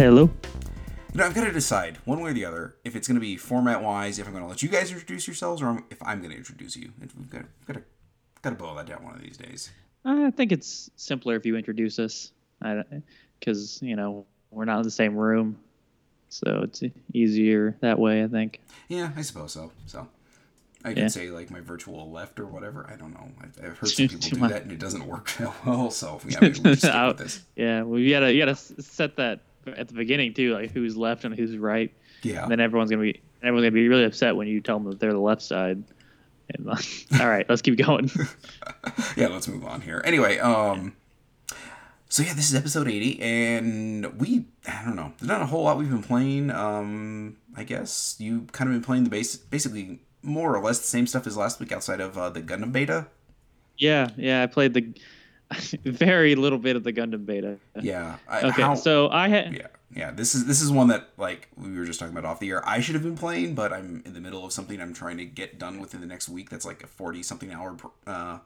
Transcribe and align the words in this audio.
Sarah. 0.00 0.12
Hello. 0.12 0.30
You 1.12 1.18
know, 1.18 1.26
I've 1.26 1.34
got 1.34 1.44
to 1.44 1.52
decide 1.52 1.98
one 2.06 2.20
way 2.20 2.30
or 2.30 2.32
the 2.32 2.46
other 2.46 2.76
if 2.84 2.96
it's 2.96 3.06
going 3.06 3.16
to 3.16 3.20
be 3.20 3.36
format 3.36 3.82
wise, 3.82 4.18
if 4.18 4.26
I'm 4.26 4.32
going 4.32 4.42
to 4.42 4.48
let 4.48 4.62
you 4.62 4.70
guys 4.70 4.90
introduce 4.90 5.26
yourselves, 5.26 5.60
or 5.60 5.84
if 5.90 6.02
I'm 6.02 6.20
going 6.20 6.30
to 6.30 6.38
introduce 6.38 6.74
you. 6.74 6.90
We've 6.98 7.30
got, 7.30 7.42
we've 7.42 7.66
got 7.66 7.74
to 7.74 7.82
got 8.40 8.50
to 8.50 8.56
boil 8.56 8.74
that 8.76 8.86
down 8.86 9.04
one 9.04 9.14
of 9.14 9.20
these 9.20 9.36
days. 9.36 9.70
I 10.06 10.30
think 10.30 10.52
it's 10.52 10.90
simpler 10.96 11.36
if 11.36 11.44
you 11.44 11.54
introduce 11.54 11.98
us, 11.98 12.32
because 13.38 13.82
you 13.82 13.94
know 13.94 14.24
we're 14.50 14.64
not 14.64 14.78
in 14.78 14.84
the 14.84 14.90
same 14.90 15.14
room, 15.14 15.58
so 16.30 16.62
it's 16.64 16.82
easier 17.12 17.76
that 17.80 17.98
way. 17.98 18.24
I 18.24 18.28
think. 18.28 18.60
Yeah, 18.88 19.10
I 19.14 19.20
suppose 19.20 19.52
so. 19.52 19.70
So. 19.84 20.08
I 20.82 20.94
can 20.94 21.02
yeah. 21.02 21.08
say 21.08 21.28
like 21.28 21.50
my 21.50 21.60
virtual 21.60 22.10
left 22.10 22.40
or 22.40 22.46
whatever. 22.46 22.88
I 22.90 22.96
don't 22.96 23.12
know. 23.12 23.28
I've, 23.42 23.62
I've 23.62 23.76
heard 23.76 23.88
some 23.90 24.08
people 24.08 24.30
do 24.30 24.48
that 24.48 24.62
and 24.62 24.72
it 24.72 24.78
doesn't 24.78 25.06
work 25.06 25.30
that 25.32 25.52
well. 25.66 25.90
So 25.90 26.18
yeah, 26.26 26.38
we 26.40 26.54
stick 26.54 26.64
with 26.64 26.80
this. 27.18 27.42
Yeah, 27.54 27.82
well, 27.82 28.00
you 28.00 28.08
gotta 28.08 28.32
you 28.32 28.38
gotta 28.38 28.56
set 28.56 29.16
that 29.16 29.40
at 29.66 29.88
the 29.88 29.94
beginning 29.94 30.34
too, 30.34 30.54
like 30.54 30.70
who's 30.70 30.96
left 30.96 31.24
and 31.24 31.34
who's 31.34 31.56
right. 31.56 31.92
Yeah. 32.22 32.42
And 32.42 32.50
then 32.50 32.60
everyone's 32.60 32.90
gonna 32.90 33.02
be 33.02 33.20
everyone's 33.42 33.64
gonna 33.64 33.72
be 33.72 33.88
really 33.88 34.04
upset 34.04 34.36
when 34.36 34.46
you 34.46 34.60
tell 34.60 34.78
them 34.78 34.90
that 34.90 35.00
they're 35.00 35.12
the 35.12 35.18
left 35.18 35.42
side. 35.42 35.82
And, 36.54 36.68
uh, 36.68 36.76
all 37.20 37.28
right, 37.28 37.46
let's 37.48 37.62
keep 37.62 37.76
going. 37.78 38.10
yeah, 39.16 39.28
let's 39.28 39.48
move 39.48 39.64
on 39.64 39.80
here. 39.80 40.02
Anyway, 40.04 40.38
um, 40.38 40.96
so 42.08 42.22
yeah, 42.22 42.34
this 42.34 42.50
is 42.50 42.54
episode 42.54 42.88
eighty, 42.88 43.20
and 43.20 44.18
we 44.18 44.46
I 44.66 44.84
don't 44.84 44.96
know, 44.96 45.12
there's 45.18 45.28
not 45.28 45.42
a 45.42 45.46
whole 45.46 45.64
lot 45.64 45.78
we've 45.78 45.90
been 45.90 46.02
playing. 46.02 46.50
Um, 46.50 47.36
I 47.56 47.64
guess 47.64 48.16
you 48.18 48.46
kind 48.52 48.68
of 48.68 48.74
been 48.74 48.84
playing 48.84 49.04
the 49.04 49.10
base, 49.10 49.36
basically 49.36 50.00
more 50.22 50.54
or 50.54 50.62
less 50.62 50.78
the 50.78 50.86
same 50.86 51.06
stuff 51.06 51.26
as 51.26 51.36
last 51.36 51.60
week 51.60 51.72
outside 51.72 52.00
of 52.00 52.18
uh, 52.18 52.30
the 52.30 52.42
Gundam 52.42 52.72
beta. 52.72 53.06
Yeah, 53.78 54.10
yeah, 54.16 54.42
I 54.42 54.46
played 54.46 54.74
the 54.74 54.92
very 55.84 56.34
little 56.34 56.58
bit 56.58 56.76
of 56.76 56.84
the 56.84 56.92
Gundam 56.92 57.26
beta. 57.26 57.58
Yeah. 57.80 58.16
I, 58.28 58.42
okay, 58.42 58.62
how, 58.62 58.74
so 58.74 59.10
I 59.10 59.28
had. 59.28 59.54
Yeah, 59.54 59.66
yeah. 59.94 60.10
This 60.12 60.34
is 60.34 60.46
this 60.46 60.60
is 60.60 60.70
one 60.70 60.88
that 60.88 61.08
like 61.16 61.48
we 61.56 61.76
were 61.76 61.84
just 61.84 61.98
talking 61.98 62.16
about 62.16 62.28
off 62.28 62.40
the 62.40 62.50
air. 62.50 62.66
I 62.68 62.80
should 62.80 62.94
have 62.94 63.02
been 63.02 63.16
playing, 63.16 63.54
but 63.54 63.72
I'm 63.72 64.02
in 64.06 64.14
the 64.14 64.20
middle 64.20 64.44
of 64.44 64.52
something 64.52 64.80
I'm 64.80 64.94
trying 64.94 65.18
to 65.18 65.24
get 65.24 65.58
done 65.58 65.80
within 65.80 66.00
the 66.00 66.06
next 66.06 66.28
week. 66.28 66.50
That's 66.50 66.64
like 66.64 66.82
a 66.84 66.86
forty 66.86 67.22
something 67.22 67.52
hour. 67.52 67.76
Uh, 68.06 68.38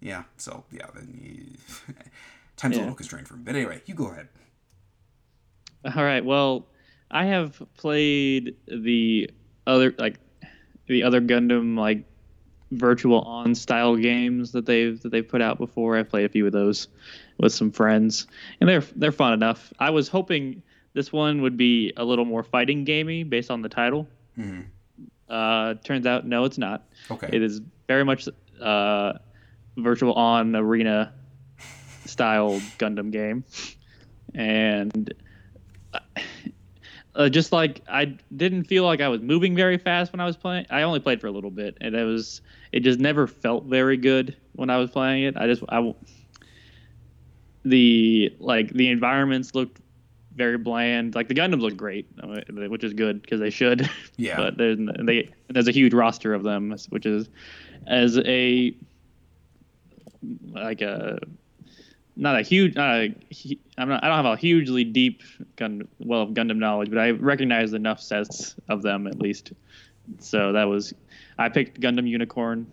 yeah. 0.00 0.24
So 0.36 0.64
yeah, 0.70 0.86
then 0.94 1.18
you, 1.20 1.94
time's 2.56 2.76
yeah. 2.76 2.82
a 2.82 2.84
little 2.84 2.96
constrained 2.96 3.26
for 3.26 3.34
me. 3.34 3.42
But 3.44 3.56
anyway, 3.56 3.82
you 3.86 3.94
go 3.94 4.08
ahead. 4.08 4.28
All 5.84 6.04
right. 6.04 6.24
Well, 6.24 6.66
I 7.10 7.24
have 7.26 7.60
played 7.76 8.54
the 8.66 9.30
other 9.66 9.94
like 9.98 10.20
the 10.86 11.02
other 11.02 11.20
Gundam 11.20 11.76
like 11.76 12.04
virtual 12.70 13.20
on 13.22 13.54
style 13.54 13.96
games 13.96 14.52
that 14.52 14.66
they've 14.66 15.00
that 15.02 15.10
they've 15.10 15.26
put 15.26 15.40
out 15.40 15.58
before. 15.58 15.96
I've 15.96 16.08
played 16.08 16.26
a 16.26 16.28
few 16.28 16.46
of 16.46 16.52
those 16.52 16.88
with 17.38 17.52
some 17.52 17.70
friends, 17.70 18.26
and 18.60 18.68
they're 18.68 18.84
they're 18.96 19.12
fun 19.12 19.32
enough. 19.32 19.72
I 19.78 19.90
was 19.90 20.08
hoping 20.08 20.62
this 20.94 21.12
one 21.12 21.42
would 21.42 21.56
be 21.56 21.92
a 21.96 22.04
little 22.04 22.24
more 22.24 22.42
fighting 22.42 22.84
gamey 22.84 23.22
based 23.24 23.50
on 23.50 23.62
the 23.62 23.68
title. 23.68 24.06
Mm-hmm. 24.38 24.62
Uh, 25.28 25.74
turns 25.84 26.06
out, 26.06 26.26
no, 26.26 26.44
it's 26.44 26.58
not. 26.58 26.86
Okay. 27.10 27.28
It 27.30 27.42
is 27.42 27.60
very 27.86 28.04
much 28.04 28.28
uh, 28.60 29.12
virtual 29.76 30.14
on 30.14 30.56
arena 30.56 31.12
style 32.06 32.60
Gundam 32.78 33.10
game, 33.10 33.44
and 34.34 35.12
uh, 37.18 37.28
just 37.28 37.52
like 37.52 37.82
I 37.90 38.16
didn't 38.36 38.64
feel 38.64 38.84
like 38.84 39.00
I 39.00 39.08
was 39.08 39.20
moving 39.20 39.54
very 39.56 39.76
fast 39.76 40.12
when 40.12 40.20
I 40.20 40.24
was 40.24 40.36
playing. 40.36 40.66
I 40.70 40.82
only 40.82 41.00
played 41.00 41.20
for 41.20 41.26
a 41.26 41.32
little 41.32 41.50
bit, 41.50 41.76
and 41.80 41.94
it 41.94 42.04
was 42.04 42.40
it 42.72 42.80
just 42.80 43.00
never 43.00 43.26
felt 43.26 43.64
very 43.64 43.96
good 43.96 44.36
when 44.54 44.70
I 44.70 44.78
was 44.78 44.90
playing 44.90 45.24
it. 45.24 45.36
I 45.36 45.46
just 45.46 45.62
I 45.68 45.94
the 47.64 48.32
like 48.38 48.72
the 48.72 48.88
environments 48.88 49.54
looked 49.54 49.80
very 50.36 50.56
bland. 50.58 51.16
Like 51.16 51.26
the 51.26 51.34
Gundams 51.34 51.60
look 51.60 51.76
great, 51.76 52.06
which 52.48 52.84
is 52.84 52.94
good 52.94 53.20
because 53.20 53.40
they 53.40 53.50
should. 53.50 53.90
Yeah. 54.16 54.36
but 54.36 54.56
there's 54.56 54.78
they 55.04 55.30
there's 55.48 55.68
a 55.68 55.72
huge 55.72 55.94
roster 55.94 56.34
of 56.34 56.44
them, 56.44 56.74
which 56.90 57.04
is 57.04 57.28
as 57.86 58.16
a 58.18 58.74
like 60.52 60.82
a 60.82 61.18
not 62.18 62.36
a 62.36 62.42
huge, 62.42 62.74
not 62.74 62.96
a, 62.96 63.14
I'm 63.78 63.88
not, 63.88 64.02
I 64.02 64.08
don't 64.08 64.16
have 64.16 64.26
a 64.26 64.36
hugely 64.36 64.82
deep 64.82 65.22
gun, 65.56 65.86
well 66.00 66.22
of 66.22 66.30
Gundam 66.30 66.56
knowledge, 66.56 66.90
but 66.90 66.98
I 66.98 67.12
recognize 67.12 67.72
enough 67.72 68.00
sets 68.00 68.56
of 68.68 68.82
them 68.82 69.06
at 69.06 69.20
least. 69.20 69.52
So 70.18 70.52
that 70.52 70.64
was, 70.64 70.92
I 71.38 71.48
picked 71.48 71.80
Gundam 71.80 72.08
Unicorn 72.08 72.66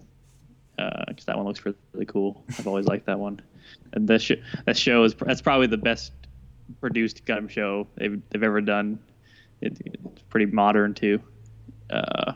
because 0.75 1.07
uh, 1.09 1.27
that 1.27 1.37
one 1.37 1.45
looks 1.45 1.63
really 1.63 2.05
cool. 2.07 2.43
I've 2.57 2.67
always 2.67 2.87
liked 2.87 3.05
that 3.05 3.19
one, 3.19 3.39
and 3.93 4.07
that 4.07 4.21
sh- 4.21 4.41
that 4.65 4.75
show 4.75 5.03
is 5.03 5.13
that's 5.13 5.41
probably 5.41 5.67
the 5.67 5.77
best 5.77 6.11
produced 6.81 7.23
Gundam 7.25 7.49
show 7.49 7.87
they've 7.95 8.21
they've 8.29 8.43
ever 8.43 8.59
done. 8.59 8.99
It, 9.61 9.77
it's 9.85 10.21
pretty 10.23 10.47
modern 10.47 10.93
too. 10.93 11.21
Uh, 11.89 12.33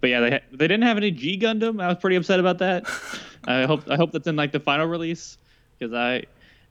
but 0.00 0.10
yeah, 0.10 0.20
they 0.20 0.30
ha- 0.30 0.46
they 0.52 0.68
didn't 0.68 0.82
have 0.82 0.98
any 0.98 1.10
G 1.10 1.36
Gundam. 1.36 1.82
I 1.82 1.88
was 1.88 1.96
pretty 1.96 2.16
upset 2.16 2.38
about 2.38 2.58
that. 2.58 2.88
I 3.46 3.64
hope 3.64 3.90
I 3.90 3.96
hope 3.96 4.12
that's 4.12 4.28
in 4.28 4.36
like 4.36 4.52
the 4.52 4.60
final 4.60 4.86
release 4.86 5.38
because 5.84 5.94
I, 5.94 6.24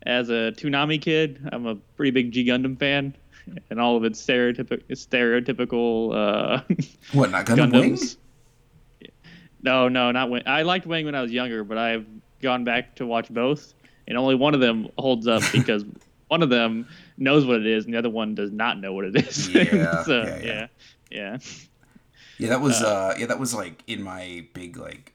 as 0.05 0.29
a 0.29 0.51
Toonami 0.51 1.01
kid, 1.01 1.47
I'm 1.51 1.65
a 1.65 1.75
pretty 1.75 2.11
big 2.11 2.31
G 2.31 2.45
Gundam 2.45 2.77
fan, 2.77 3.15
and 3.69 3.79
all 3.79 3.95
of 3.95 4.03
its 4.03 4.23
stereotypical 4.25 4.83
stereotypical 4.91 6.13
uh, 6.15 6.61
what 7.13 7.31
not 7.31 7.45
Gundam 7.45 7.71
Gundams. 7.71 8.17
Wing? 9.01 9.11
No, 9.61 9.87
no, 9.87 10.11
not 10.11 10.29
Wing. 10.29 10.43
I 10.45 10.63
liked 10.63 10.85
Wing 10.85 11.05
when 11.05 11.15
I 11.15 11.21
was 11.21 11.31
younger, 11.31 11.63
but 11.63 11.77
I've 11.77 12.05
gone 12.41 12.63
back 12.63 12.95
to 12.95 13.05
watch 13.05 13.29
both, 13.29 13.73
and 14.07 14.17
only 14.17 14.35
one 14.35 14.53
of 14.53 14.59
them 14.59 14.89
holds 14.97 15.27
up 15.27 15.43
because 15.51 15.85
one 16.27 16.41
of 16.41 16.49
them 16.49 16.87
knows 17.17 17.45
what 17.45 17.57
it 17.57 17.67
is, 17.67 17.85
and 17.85 17.93
the 17.93 17.97
other 17.97 18.09
one 18.09 18.35
does 18.35 18.51
not 18.51 18.79
know 18.79 18.93
what 18.93 19.05
it 19.05 19.15
is. 19.15 19.49
Yeah, 19.49 20.03
so, 20.03 20.23
yeah, 20.23 20.39
yeah, 20.43 20.67
yeah, 21.11 21.37
yeah. 22.39 22.49
that 22.49 22.61
was 22.61 22.81
uh, 22.81 22.87
uh, 22.87 23.15
yeah, 23.17 23.27
that 23.27 23.39
was 23.39 23.53
like 23.53 23.83
in 23.87 24.01
my 24.01 24.45
big 24.53 24.77
like 24.77 25.12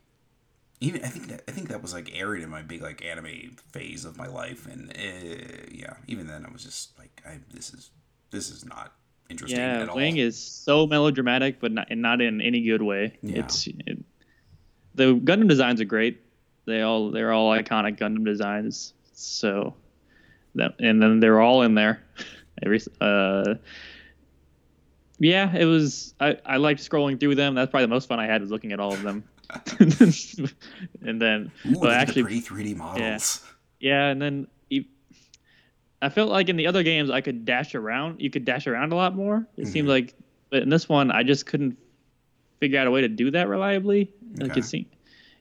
even 0.81 1.05
I 1.05 1.09
think 1.09 1.29
that 1.29 1.43
I 1.49 1.53
think 1.53 1.69
that 1.69 1.83
was 1.83 1.93
like 1.93 2.17
aired 2.17 2.41
in 2.41 2.51
my 2.51 2.63
big 2.63 2.83
like 2.83 3.05
anime 3.05 3.57
phase 3.73 4.05
of 4.05 4.17
my 4.17 4.27
life, 4.27 4.67
and 4.67 4.91
uh, 4.91 5.67
yeah, 5.71 5.95
even 6.07 6.27
then 6.27 6.47
I 6.47 6.53
was 6.53 6.63
just 6.63 6.97
like, 6.99 7.23
I, 7.27 7.39
this 7.53 7.73
is 7.73 7.91
this 8.31 8.51
is 8.51 8.65
not 8.65 8.93
interesting 9.29 9.59
yeah, 9.59 9.83
at 9.83 9.89
all. 9.89 9.97
Wing 9.97 10.19
is 10.19 10.39
so 10.39 10.87
melodramatic, 10.87 11.61
but 11.61 11.73
not 11.73 11.89
and 11.91 12.01
not 12.01 12.21
in 12.21 12.41
any 12.41 12.63
good 12.63 12.83
way. 12.83 13.17
Yeah. 13.23 13.41
It's 13.41 13.67
it, 13.67 13.99
the 14.95 15.15
Gundam 15.15 15.49
designs 15.49 15.81
are 15.81 15.87
great. 15.87 16.21
They 16.65 16.83
all 16.83 17.11
they're 17.11 17.33
all 17.33 17.51
iconic 17.51 17.99
Gundam 17.99 18.25
designs. 18.25 18.93
So 19.15 19.75
that 20.55 20.75
and 20.79 21.03
then 21.03 21.21
they're 21.21 21.41
all 21.41 21.63
in 21.63 21.75
there. 21.75 22.03
Every 22.63 22.81
uh 23.01 23.55
yeah, 25.21 25.55
it 25.55 25.65
was. 25.65 26.15
I, 26.21 26.37
I 26.47 26.57
liked 26.59 26.81
scrolling 26.81 27.19
through 27.19 27.35
them. 27.35 27.55
That's 27.55 27.71
probably 27.71 27.87
the 27.87 27.91
most 27.91 28.09
fun 28.09 28.21
I 28.21 28.27
had 28.27 28.41
was 28.41 28.51
looking 28.51 28.73
at 28.73 28.79
all 28.79 28.93
of 28.93 29.03
them. 29.03 29.25
and 29.81 31.21
then, 31.21 31.51
Ooh, 31.67 31.81
but 31.81 31.93
actually, 31.93 32.23
pretty 32.23 32.43
3D 32.43 32.77
models. 32.77 33.43
Yeah, 33.81 33.91
yeah 33.91 34.09
and 34.09 34.21
then 34.21 34.49
I 36.01 36.09
felt 36.09 36.31
like 36.31 36.49
in 36.49 36.57
the 36.57 36.67
other 36.67 36.83
games 36.83 37.11
I 37.11 37.21
could 37.21 37.45
dash 37.45 37.75
around. 37.75 38.21
You 38.21 38.31
could 38.31 38.45
dash 38.45 38.67
around 38.67 38.93
a 38.93 38.97
lot 38.97 39.15
more. 39.17 39.47
It 39.57 39.63
mm-hmm. 39.63 39.71
seemed 39.71 39.89
like, 39.89 40.15
but 40.51 40.63
in 40.63 40.69
this 40.69 40.89
one 40.89 41.11
I 41.11 41.23
just 41.23 41.47
couldn't 41.47 41.77
figure 42.61 42.79
out 42.79 42.87
a 42.87 42.91
way 42.91 43.01
to 43.01 43.09
do 43.09 43.31
that 43.33 43.49
reliably. 43.49 44.13
Okay. 44.35 44.49
Like 44.49 44.57
it 44.57 44.65
seemed, 44.65 44.87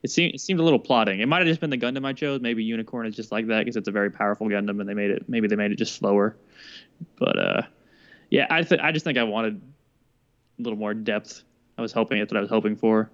it 0.03 0.09
seemed, 0.09 0.35
it 0.35 0.41
seemed 0.41 0.59
a 0.59 0.63
little 0.63 0.79
plotting. 0.79 1.19
It 1.19 1.27
might 1.27 1.39
have 1.39 1.47
just 1.47 1.59
been 1.59 1.69
the 1.69 1.77
Gundam 1.77 2.05
I 2.05 2.13
chose. 2.13 2.41
Maybe 2.41 2.63
Unicorn 2.63 3.05
is 3.05 3.15
just 3.15 3.31
like 3.31 3.47
that 3.47 3.59
because 3.59 3.75
it's 3.75 3.87
a 3.87 3.91
very 3.91 4.09
powerful 4.09 4.47
Gundam, 4.47 4.79
and 4.79 4.89
they 4.89 4.93
made 4.93 5.11
it. 5.11 5.27
Maybe 5.27 5.47
they 5.47 5.55
made 5.55 5.71
it 5.71 5.75
just 5.75 5.95
slower. 5.95 6.35
But 7.17 7.37
uh, 7.37 7.61
yeah, 8.29 8.47
I 8.49 8.63
th- 8.63 8.81
I 8.81 8.91
just 8.91 9.03
think 9.03 9.17
I 9.17 9.23
wanted 9.23 9.61
a 10.59 10.61
little 10.61 10.79
more 10.79 10.93
depth. 10.93 11.43
I 11.77 11.81
was 11.81 11.91
hoping 11.91 12.19
that's 12.19 12.31
what 12.31 12.37
I 12.37 12.41
was 12.41 12.49
hoping 12.49 12.75
for 12.75 13.11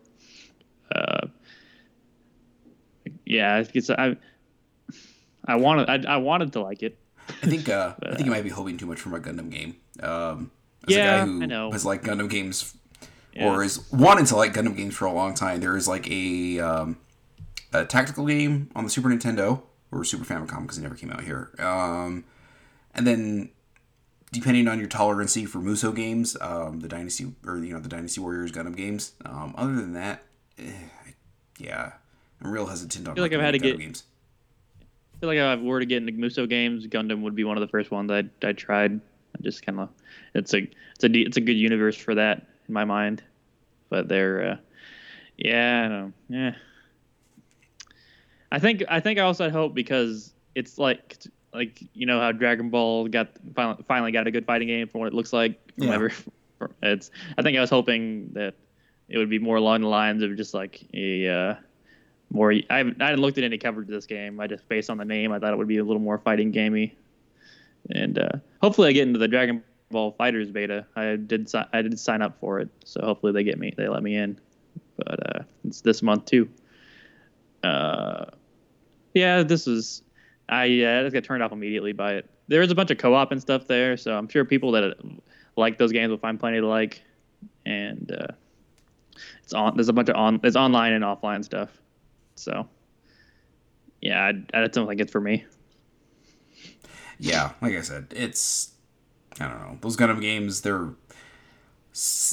uh, 0.93 1.27
yeah, 3.25 3.63
it's 3.73 3.89
I 3.89 4.17
I 5.45 5.55
wanted 5.55 5.89
I, 5.89 6.13
I 6.13 6.17
wanted 6.17 6.53
to 6.53 6.61
like 6.61 6.83
it. 6.83 6.97
I 7.29 7.47
think 7.47 7.69
uh, 7.69 7.93
but, 7.99 8.11
I 8.11 8.15
think 8.15 8.25
you 8.25 8.31
might 8.31 8.43
be 8.43 8.49
hoping 8.49 8.77
too 8.77 8.85
much 8.85 8.99
from 8.99 9.13
a 9.13 9.19
Gundam 9.19 9.49
game. 9.49 9.77
Um, 10.01 10.51
as 10.87 10.95
yeah, 10.95 11.23
a 11.23 11.25
guy 11.25 11.25
who 11.25 11.43
I 11.43 11.45
know. 11.45 11.71
has 11.71 11.85
liked 11.85 12.05
Gundam 12.05 12.29
games 12.29 12.75
yeah. 13.33 13.47
or 13.47 13.63
is 13.63 13.91
wanted 13.91 14.27
to 14.27 14.35
like 14.35 14.53
Gundam 14.53 14.75
games 14.75 14.95
for 14.95 15.05
a 15.05 15.13
long 15.13 15.33
time, 15.33 15.59
there 15.59 15.75
is 15.75 15.87
like 15.87 16.09
a 16.09 16.59
um, 16.59 16.97
a 17.71 17.85
tactical 17.85 18.25
game 18.25 18.69
on 18.75 18.83
the 18.83 18.89
Super 18.89 19.09
Nintendo 19.09 19.61
or 19.91 20.03
Super 20.03 20.25
Famicom 20.25 20.61
because 20.61 20.77
it 20.77 20.81
never 20.81 20.95
came 20.95 21.11
out 21.11 21.23
here. 21.23 21.51
Um, 21.59 22.25
and 22.93 23.07
then 23.07 23.49
depending 24.31 24.67
on 24.67 24.79
your 24.79 24.87
tolerancy 24.87 25.45
for 25.45 25.59
Musou 25.59 25.95
games, 25.95 26.35
um, 26.41 26.79
the 26.79 26.87
Dynasty 26.87 27.33
or 27.45 27.57
you 27.57 27.73
know 27.73 27.79
the 27.79 27.89
Dynasty 27.89 28.21
Warriors 28.21 28.51
Gundam 28.51 28.75
games. 28.75 29.13
Um, 29.25 29.53
other 29.57 29.75
than 29.75 29.93
that, 29.93 30.23
eh, 30.57 30.71
yeah, 31.57 31.93
I'm 32.41 32.51
real 32.51 32.65
hesitant 32.65 33.07
on. 33.07 33.11
I 33.11 33.15
feel 33.15 33.23
like 33.23 33.33
I've 33.33 33.41
had 33.41 33.51
to 33.51 33.59
get 33.59 33.79
games. 33.79 34.03
I 34.81 35.19
feel 35.19 35.29
like 35.29 35.37
if 35.37 35.43
I 35.43 35.55
were 35.55 35.79
to 35.79 35.85
get 35.85 35.97
into 35.97 36.13
Musou 36.13 36.49
games, 36.49 36.87
Gundam 36.87 37.21
would 37.21 37.35
be 37.35 37.43
one 37.43 37.57
of 37.57 37.61
the 37.61 37.67
first 37.67 37.91
ones 37.91 38.11
I 38.11 38.23
I 38.45 38.53
tried. 38.53 38.93
I 38.93 39.41
just 39.41 39.65
kind 39.65 39.79
of 39.79 39.89
it's 40.33 40.53
a 40.53 40.69
it's 40.95 41.03
a 41.03 41.09
it's 41.09 41.37
a 41.37 41.41
good 41.41 41.57
universe 41.57 41.95
for 41.95 42.15
that 42.15 42.47
in 42.67 42.73
my 42.73 42.85
mind, 42.85 43.23
but 43.89 44.07
they're 44.07 44.51
uh, 44.51 44.57
yeah 45.37 45.85
I 45.85 45.89
don't 45.89 46.13
yeah. 46.29 46.55
I 48.51 48.59
think 48.59 48.83
I 48.87 48.99
think 48.99 49.17
I 49.19 49.23
also 49.23 49.45
had 49.45 49.53
hope 49.53 49.73
because 49.73 50.33
it's 50.55 50.77
like 50.77 51.17
like 51.53 51.81
you 51.93 52.05
know 52.05 52.19
how 52.19 52.31
Dragon 52.31 52.69
Ball 52.69 53.07
got 53.07 53.29
finally, 53.55 53.83
finally 53.87 54.11
got 54.11 54.27
a 54.27 54.31
good 54.31 54.45
fighting 54.45 54.67
game 54.67 54.87
from 54.87 55.01
what 55.01 55.07
it 55.07 55.13
looks 55.13 55.33
like. 55.33 55.59
From 55.77 55.87
Yeah. 55.87 56.09
it's 56.83 57.11
I 57.37 57.41
think 57.41 57.57
I 57.57 57.61
was 57.61 57.69
hoping 57.69 58.29
that 58.33 58.55
it 59.09 59.17
would 59.17 59.29
be 59.29 59.39
more 59.39 59.57
along 59.57 59.81
the 59.81 59.87
lines 59.87 60.23
of 60.23 60.35
just 60.35 60.53
like 60.53 60.81
a 60.93 61.27
uh, 61.27 61.55
more. 62.31 62.53
I 62.69 62.77
haven't, 62.77 63.01
I 63.01 63.05
hadn't 63.05 63.21
looked 63.21 63.37
at 63.37 63.43
any 63.43 63.57
coverage 63.57 63.87
of 63.87 63.93
this 63.93 64.05
game. 64.05 64.39
I 64.39 64.47
just 64.47 64.67
based 64.67 64.89
on 64.89 64.97
the 64.97 65.05
name, 65.05 65.31
I 65.31 65.39
thought 65.39 65.53
it 65.53 65.57
would 65.57 65.67
be 65.67 65.77
a 65.77 65.83
little 65.83 66.01
more 66.01 66.17
fighting 66.17 66.51
gamey, 66.51 66.95
and 67.91 68.17
uh, 68.19 68.29
hopefully 68.61 68.89
I 68.89 68.91
get 68.91 69.07
into 69.07 69.19
the 69.19 69.27
Dragon 69.27 69.63
Ball 69.91 70.15
FighterZ 70.19 70.51
beta. 70.51 70.85
I 70.95 71.15
did 71.15 71.49
si- 71.49 71.65
I 71.71 71.81
did 71.81 71.99
sign 71.99 72.21
up 72.21 72.39
for 72.39 72.59
it, 72.59 72.69
so 72.83 73.01
hopefully 73.03 73.33
they 73.33 73.43
get 73.43 73.59
me 73.59 73.73
they 73.75 73.87
let 73.87 74.03
me 74.03 74.15
in. 74.15 74.39
But 74.97 75.35
uh, 75.35 75.43
it's 75.65 75.81
this 75.81 76.01
month 76.01 76.25
too. 76.25 76.49
Uh, 77.63 78.25
yeah, 79.13 79.43
this 79.43 79.67
is 79.67 80.01
I 80.49 80.65
uh, 80.83 81.03
just 81.03 81.13
got 81.13 81.23
turned 81.23 81.43
off 81.43 81.51
immediately 81.51 81.93
by 81.93 82.13
it. 82.13 82.29
There 82.47 82.61
is 82.61 82.71
a 82.71 82.75
bunch 82.75 82.91
of 82.91 82.97
co-op 82.97 83.31
and 83.31 83.41
stuff 83.41 83.67
there, 83.67 83.95
so 83.95 84.17
I'm 84.17 84.27
sure 84.27 84.43
people 84.43 84.71
that 84.73 84.95
like 85.55 85.77
those 85.77 85.91
games 85.91 86.09
will 86.09 86.17
find 86.17 86.39
plenty 86.39 86.59
to 86.59 86.67
like. 86.67 87.01
And 87.65 88.11
uh, 88.11 88.33
it's 89.43 89.53
on. 89.53 89.75
There's 89.75 89.89
a 89.89 89.93
bunch 89.93 90.09
of 90.09 90.15
on. 90.15 90.39
There's 90.41 90.55
online 90.55 90.93
and 90.93 91.03
offline 91.03 91.43
stuff. 91.43 91.69
So 92.35 92.67
yeah, 94.01 94.23
I, 94.25 94.29
I 94.53 94.67
don't 94.67 94.87
think 94.87 94.99
it's 94.99 95.11
for 95.11 95.21
me. 95.21 95.45
yeah, 97.19 97.51
like 97.61 97.73
I 97.73 97.81
said, 97.81 98.07
it's 98.15 98.73
I 99.39 99.47
don't 99.47 99.59
know 99.59 99.77
those 99.81 99.97
Gundam 99.97 100.21
games. 100.21 100.61
They're 100.61 100.89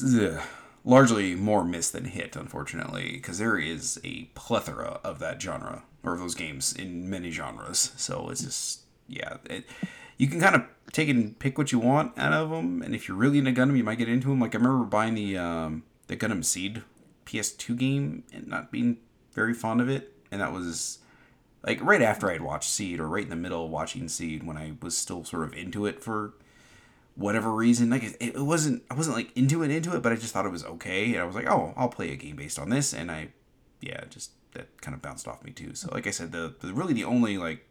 ugh, 0.05 0.43
largely 0.85 1.35
more 1.35 1.65
miss 1.65 1.91
than 1.91 2.07
hit, 2.07 2.37
unfortunately, 2.37 3.13
because 3.13 3.39
there 3.39 3.59
is 3.59 4.01
a 4.05 4.25
plethora 4.35 5.01
of 5.05 5.19
that 5.21 5.41
genre 5.41 5.85
or 6.03 6.17
those 6.17 6.35
games 6.35 6.73
in 6.73 7.09
many 7.09 7.31
genres. 7.31 7.93
So 7.97 8.31
it's 8.31 8.43
just 8.43 8.81
yeah, 9.07 9.37
it, 9.49 9.65
you 10.17 10.27
can 10.29 10.41
kind 10.41 10.55
of 10.55 10.65
take 10.93 11.09
and 11.09 11.39
pick 11.39 11.57
what 11.57 11.73
you 11.73 11.79
want 11.79 12.19
out 12.19 12.33
of 12.33 12.51
them, 12.51 12.83
and 12.83 12.95
if 12.95 13.07
you're 13.07 13.17
really 13.17 13.39
into 13.39 13.53
Gundam, 13.53 13.77
you 13.77 13.85
might 13.85 13.99
get 13.99 14.09
into 14.09 14.29
them. 14.29 14.41
Like 14.41 14.55
I 14.55 14.59
remember 14.59 14.85
buying 14.85 15.15
the 15.15 15.39
um, 15.39 15.85
the 16.11 16.17
Gundam 16.17 16.45
Seed 16.45 16.83
PS2 17.25 17.79
game 17.79 18.25
and 18.33 18.49
not 18.49 18.73
being 18.73 18.97
very 19.33 19.55
fond 19.55 19.81
of 19.81 19.89
it, 19.89 20.13
and 20.33 20.41
that 20.41 20.53
was 20.53 20.99
like 21.63 21.81
right 21.83 22.03
after 22.03 22.29
I'd 22.29 22.41
watched 22.41 22.69
Seed 22.69 22.99
or 22.99 23.07
right 23.07 23.23
in 23.23 23.31
the 23.31 23.37
middle 23.37 23.65
of 23.65 23.71
watching 23.71 24.09
Seed 24.09 24.43
when 24.43 24.57
I 24.57 24.73
was 24.83 24.99
still 24.99 25.25
sort 25.25 25.45
of 25.45 25.55
into 25.55 25.87
it 25.87 26.03
for 26.03 26.35
whatever 27.15 27.53
reason. 27.53 27.91
Like 27.91 28.17
it, 28.19 28.41
wasn't 28.41 28.83
I 28.91 28.95
wasn't 28.95 29.15
like 29.15 29.31
into 29.37 29.63
it 29.63 29.71
into 29.71 29.95
it, 29.95 30.03
but 30.03 30.13
I 30.13 30.17
just 30.17 30.33
thought 30.33 30.47
it 30.47 30.51
was 30.51 30.65
okay, 30.65 31.13
and 31.13 31.19
I 31.19 31.25
was 31.25 31.37
like, 31.37 31.49
oh, 31.49 31.75
I'll 31.77 31.89
play 31.89 32.11
a 32.11 32.17
game 32.17 32.35
based 32.35 32.59
on 32.59 32.71
this, 32.71 32.93
and 32.93 33.09
I 33.09 33.29
yeah, 33.81 34.03
just 34.11 34.33
that 34.55 34.81
kind 34.83 34.97
of 34.97 35.01
bounced 35.01 35.29
off 35.29 35.45
me 35.45 35.53
too. 35.53 35.77
So 35.77 35.91
like 35.93 36.09
I 36.09 36.11
said, 36.11 36.33
the, 36.33 36.57
the 36.61 36.75
really 36.75 36.93
the 36.93 37.05
only 37.05 37.39
like 37.39 37.69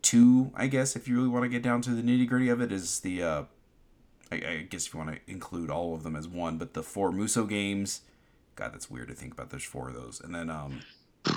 two, 0.00 0.50
I 0.54 0.66
guess, 0.66 0.96
if 0.96 1.06
you 1.06 1.16
really 1.16 1.28
want 1.28 1.42
to 1.42 1.50
get 1.50 1.62
down 1.62 1.82
to 1.82 1.90
the 1.90 2.00
nitty 2.00 2.26
gritty 2.26 2.48
of 2.48 2.62
it, 2.62 2.72
is 2.72 3.00
the 3.00 3.22
uh, 3.22 3.42
I, 4.32 4.48
I 4.50 4.66
guess 4.68 4.86
if 4.86 4.94
you 4.94 4.98
want 5.00 5.10
to 5.14 5.30
include 5.30 5.70
all 5.70 5.94
of 5.94 6.02
them 6.02 6.16
as 6.16 6.26
one, 6.28 6.58
but 6.58 6.74
the 6.74 6.82
four 6.82 7.10
Musou 7.10 7.48
games. 7.48 8.02
God, 8.54 8.72
that's 8.74 8.90
weird 8.90 9.08
to 9.08 9.14
think 9.14 9.32
about. 9.32 9.50
There's 9.50 9.64
four 9.64 9.88
of 9.88 9.94
those, 9.94 10.20
and 10.20 10.34
then 10.34 10.50
um, 10.50 10.80
and 11.24 11.36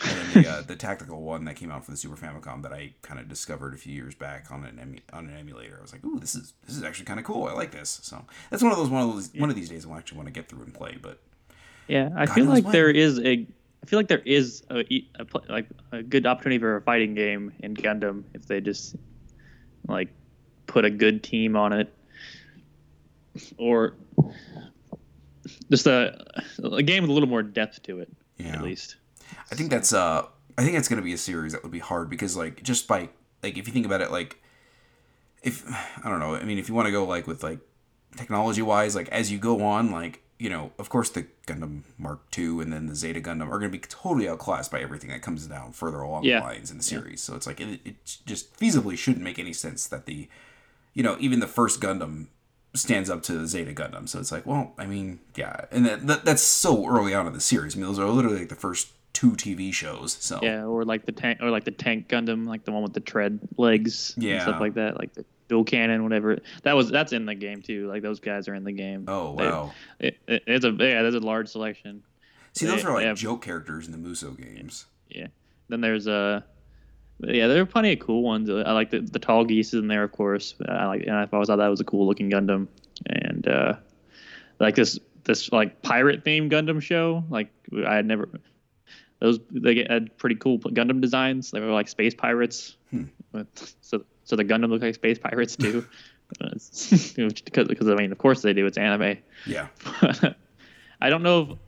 then 0.00 0.42
the 0.42 0.48
uh, 0.50 0.62
the 0.62 0.76
tactical 0.76 1.20
one 1.22 1.44
that 1.44 1.56
came 1.56 1.70
out 1.70 1.84
for 1.84 1.90
the 1.90 1.96
Super 1.96 2.16
Famicom 2.16 2.62
that 2.62 2.72
I 2.72 2.94
kind 3.02 3.20
of 3.20 3.28
discovered 3.28 3.74
a 3.74 3.76
few 3.76 3.92
years 3.94 4.14
back 4.14 4.50
on 4.50 4.64
an 4.64 4.78
emu- 4.80 5.00
on 5.12 5.26
an 5.28 5.36
emulator. 5.36 5.76
I 5.78 5.82
was 5.82 5.92
like, 5.92 6.04
ooh, 6.04 6.18
this 6.18 6.34
is 6.34 6.54
this 6.66 6.76
is 6.76 6.82
actually 6.82 7.04
kind 7.06 7.20
of 7.20 7.26
cool. 7.26 7.44
I 7.46 7.52
like 7.52 7.72
this. 7.72 8.00
So 8.02 8.24
that's 8.50 8.62
one 8.62 8.72
of 8.72 8.78
those 8.78 8.88
one 8.88 9.02
of 9.02 9.14
those 9.14 9.30
one 9.34 9.50
of 9.50 9.56
these 9.56 9.68
days 9.68 9.84
I'll 9.86 9.94
actually 9.96 10.16
want 10.16 10.28
to 10.28 10.32
get 10.32 10.48
through 10.48 10.62
and 10.62 10.72
play. 10.74 10.96
But 11.00 11.18
Yeah, 11.88 12.10
I 12.16 12.26
God 12.26 12.34
feel 12.34 12.44
like 12.46 12.64
when. 12.64 12.72
there 12.72 12.90
is 12.90 13.18
a. 13.18 13.46
I 13.82 13.86
feel 13.86 13.98
like 13.98 14.08
there 14.08 14.22
is 14.24 14.64
a, 14.70 14.78
a 15.20 15.26
like 15.48 15.66
a 15.92 16.02
good 16.02 16.26
opportunity 16.26 16.58
for 16.58 16.76
a 16.76 16.80
fighting 16.82 17.14
game 17.14 17.52
in 17.60 17.74
Gundam 17.74 18.24
if 18.34 18.46
they 18.46 18.60
just 18.60 18.96
like 19.86 20.08
put 20.66 20.84
a 20.84 20.90
good 20.90 21.22
team 21.22 21.54
on 21.54 21.72
it, 21.72 21.94
or 23.58 23.94
just 25.70 25.86
a 25.86 26.24
a 26.62 26.82
game 26.82 27.02
with 27.02 27.10
a 27.10 27.12
little 27.12 27.28
more 27.28 27.42
depth 27.42 27.82
to 27.84 28.00
it 28.00 28.10
Yeah. 28.38 28.52
at 28.54 28.62
least. 28.62 28.96
I 29.50 29.54
think 29.54 29.70
that's 29.70 29.92
uh 29.92 30.26
I 30.58 30.62
think 30.62 30.74
that's 30.74 30.88
gonna 30.88 31.02
be 31.02 31.12
a 31.12 31.18
series 31.18 31.52
that 31.52 31.62
would 31.62 31.72
be 31.72 31.78
hard 31.78 32.10
because 32.10 32.36
like 32.36 32.62
just 32.62 32.88
by 32.88 33.08
like 33.42 33.56
if 33.58 33.66
you 33.66 33.72
think 33.72 33.86
about 33.86 34.00
it 34.00 34.10
like 34.10 34.42
if 35.42 35.64
I 36.04 36.08
don't 36.08 36.20
know 36.20 36.34
I 36.34 36.44
mean 36.44 36.58
if 36.58 36.68
you 36.68 36.74
want 36.74 36.86
to 36.86 36.92
go 36.92 37.04
like 37.04 37.26
with 37.26 37.42
like 37.42 37.60
technology 38.16 38.62
wise 38.62 38.94
like 38.96 39.08
as 39.10 39.30
you 39.30 39.38
go 39.38 39.62
on 39.62 39.90
like 39.90 40.22
you 40.38 40.50
know 40.50 40.72
of 40.78 40.88
course 40.88 41.10
the 41.10 41.26
Gundam 41.46 41.82
Mark 41.98 42.20
II 42.36 42.60
and 42.60 42.72
then 42.72 42.86
the 42.86 42.94
Zeta 42.94 43.20
Gundam 43.20 43.48
are 43.50 43.58
gonna 43.58 43.68
be 43.70 43.78
totally 43.78 44.28
outclassed 44.28 44.70
by 44.70 44.80
everything 44.80 45.10
that 45.10 45.22
comes 45.22 45.46
down 45.46 45.72
further 45.72 46.00
along 46.00 46.24
Yeah. 46.24 46.40
the 46.40 46.46
lines 46.46 46.70
in 46.70 46.78
the 46.78 46.82
series 46.82 47.22
so 47.22 47.34
it's 47.36 47.46
like 47.46 47.60
it, 47.60 47.80
it 47.84 47.96
just 48.26 48.58
feasibly 48.58 48.96
shouldn't 48.98 49.22
make 49.24 49.38
any 49.38 49.52
sense 49.52 49.86
that 49.88 50.06
the 50.06 50.28
you 50.94 51.02
know 51.02 51.16
even 51.20 51.40
the 51.40 51.46
first 51.46 51.80
Gundam 51.80 52.26
stands 52.76 53.10
up 53.10 53.22
to 53.24 53.46
Zeta 53.46 53.72
Gundam. 53.72 54.08
So 54.08 54.18
it's 54.20 54.30
like, 54.32 54.46
well, 54.46 54.72
I 54.78 54.86
mean, 54.86 55.20
yeah, 55.36 55.64
and 55.70 55.84
that, 55.86 56.06
that 56.06 56.24
that's 56.24 56.42
so 56.42 56.86
early 56.88 57.14
on 57.14 57.26
in 57.26 57.32
the 57.32 57.40
series. 57.40 57.74
I 57.74 57.78
mean, 57.78 57.86
those 57.86 57.98
are 57.98 58.06
literally 58.08 58.38
like 58.40 58.48
the 58.48 58.54
first 58.54 58.88
two 59.12 59.32
TV 59.32 59.72
shows. 59.72 60.16
So 60.20 60.40
Yeah, 60.42 60.64
or 60.64 60.84
like 60.84 61.06
the 61.06 61.12
tank, 61.12 61.38
or 61.42 61.50
like 61.50 61.64
the 61.64 61.70
tank 61.70 62.08
Gundam, 62.08 62.46
like 62.46 62.64
the 62.64 62.72
one 62.72 62.82
with 62.82 62.92
the 62.92 63.00
tread 63.00 63.40
legs, 63.56 64.12
and 64.16 64.24
Yeah. 64.24 64.42
stuff 64.42 64.60
like 64.60 64.74
that, 64.74 64.98
like 64.98 65.12
the 65.14 65.24
dual 65.48 65.64
cannon, 65.64 66.02
whatever. 66.02 66.38
That 66.64 66.74
was 66.76 66.90
that's 66.90 67.12
in 67.12 67.24
the 67.24 67.34
game 67.34 67.62
too. 67.62 67.88
Like 67.88 68.02
those 68.02 68.20
guys 68.20 68.46
are 68.48 68.54
in 68.54 68.64
the 68.64 68.72
game. 68.72 69.04
oh 69.08 69.34
They- 69.36 69.44
wow, 69.46 69.72
it, 70.00 70.18
it, 70.28 70.42
it's 70.46 70.64
a 70.64 70.70
yeah, 70.70 71.02
there's 71.02 71.14
a 71.14 71.20
large 71.20 71.48
selection. 71.48 72.02
see, 72.52 72.66
those 72.66 72.82
they- 72.82 72.88
are 72.88 72.94
like 72.94 73.06
have- 73.06 73.16
joke 73.16 73.42
characters 73.42 73.86
in 73.86 73.92
the 73.92 73.98
Musou 74.08 74.36
games. 74.36 74.84
Yeah. 75.08 75.28
Then 75.68 75.80
there's 75.80 76.06
uh, 76.06 76.42
yeah, 77.20 77.46
there 77.46 77.62
are 77.62 77.66
plenty 77.66 77.92
of 77.92 78.00
cool 78.00 78.22
ones. 78.22 78.50
I 78.50 78.72
like 78.72 78.90
the, 78.90 79.00
the 79.00 79.18
Tallgeese 79.18 79.72
in 79.72 79.88
there, 79.88 80.02
of 80.02 80.12
course. 80.12 80.54
I 80.68 80.86
like, 80.86 81.02
and 81.02 81.12
I 81.16 81.28
always 81.32 81.48
thought 81.48 81.56
that 81.56 81.68
was 81.68 81.80
a 81.80 81.84
cool 81.84 82.06
looking 82.06 82.30
Gundam, 82.30 82.68
and 83.06 83.46
uh, 83.48 83.74
like 84.58 84.74
this 84.74 84.98
this 85.24 85.50
like 85.52 85.82
pirate 85.82 86.24
themed 86.24 86.50
Gundam 86.50 86.80
show. 86.80 87.24
Like 87.30 87.50
I 87.86 87.94
had 87.94 88.06
never 88.06 88.28
those 89.20 89.38
they 89.50 89.86
had 89.88 90.16
pretty 90.18 90.36
cool 90.36 90.58
Gundam 90.58 91.00
designs. 91.00 91.50
They 91.50 91.60
were 91.60 91.72
like 91.72 91.88
space 91.88 92.14
pirates, 92.14 92.76
Hmm. 92.90 93.04
So 93.80 94.04
so 94.24 94.36
the 94.36 94.44
Gundam 94.44 94.70
look 94.70 94.82
like 94.82 94.94
space 94.94 95.18
pirates 95.18 95.56
too. 95.56 95.86
Because 96.40 97.68
because 97.68 97.88
I 97.88 97.94
mean, 97.94 98.10
of 98.10 98.18
course 98.18 98.42
they 98.42 98.52
do. 98.52 98.66
It's 98.66 98.76
anime. 98.76 99.18
Yeah, 99.46 99.68
I 101.00 101.08
don't 101.08 101.22
know 101.22 101.42
if 101.52 101.58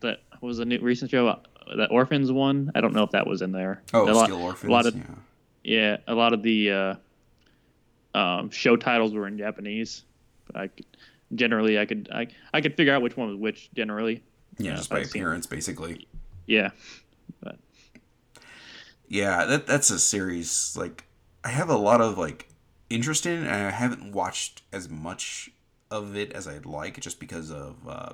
that 0.00 0.20
was 0.40 0.60
a 0.60 0.64
new 0.64 0.78
recent 0.80 1.10
show. 1.10 1.38
Uh, 1.70 1.76
That 1.76 1.90
Orphans 1.90 2.32
one. 2.32 2.72
I 2.74 2.80
don't 2.80 2.94
know 2.94 3.02
if 3.02 3.10
that 3.12 3.26
was 3.26 3.42
in 3.42 3.52
there. 3.52 3.82
oh, 3.94 4.10
a 4.10 4.12
lot, 4.12 4.24
Steel 4.24 4.38
Orphans. 4.38 4.68
A 4.68 4.72
lot 4.72 4.86
of 4.86 4.96
yeah. 4.96 5.02
yeah, 5.64 5.96
a 6.06 6.14
lot 6.14 6.32
of 6.32 6.42
the 6.42 6.70
uh, 6.70 6.94
um, 8.14 8.50
show 8.50 8.76
titles 8.76 9.12
were 9.12 9.26
in 9.26 9.38
Japanese. 9.38 10.04
But 10.46 10.56
I 10.56 10.68
could, 10.68 10.86
generally 11.34 11.78
I 11.78 11.86
could 11.86 12.08
I, 12.12 12.28
I 12.52 12.60
could 12.60 12.74
figure 12.74 12.94
out 12.94 13.02
which 13.02 13.16
one 13.16 13.28
was 13.28 13.36
which 13.36 13.70
generally. 13.74 14.22
yeah, 14.58 14.70
yeah, 14.70 14.76
just 14.76 14.90
by 14.90 15.00
appearance, 15.00 15.46
basically. 15.46 16.06
Yeah, 16.46 16.70
but 17.42 17.58
Yeah, 19.08 19.44
that 19.44 19.66
that's 19.66 19.90
a 19.90 19.98
series 19.98 20.76
like 20.76 21.04
I 21.44 21.48
have 21.48 21.68
a 21.68 21.76
lot 21.76 22.00
of 22.00 22.18
like 22.18 22.48
interest 22.90 23.26
in, 23.26 23.38
and 23.38 23.48
I 23.48 23.70
haven't 23.70 24.12
watched 24.12 24.62
as 24.72 24.88
much 24.88 25.50
of 25.90 26.16
it 26.16 26.32
as 26.32 26.46
I'd 26.46 26.66
like, 26.66 27.00
just 27.00 27.20
because 27.20 27.50
of 27.50 27.76
uh, 27.86 28.12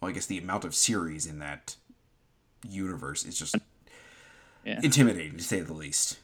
well, 0.00 0.10
I 0.10 0.12
guess 0.12 0.26
the 0.26 0.38
amount 0.38 0.64
of 0.64 0.74
series 0.74 1.26
in 1.26 1.38
that 1.38 1.76
universe 2.68 3.24
is 3.24 3.38
just 3.38 3.56
Yeah. 4.64 4.80
intimidating 4.82 5.36
to 5.36 5.44
say 5.44 5.60
the 5.60 5.72
least. 5.74 6.18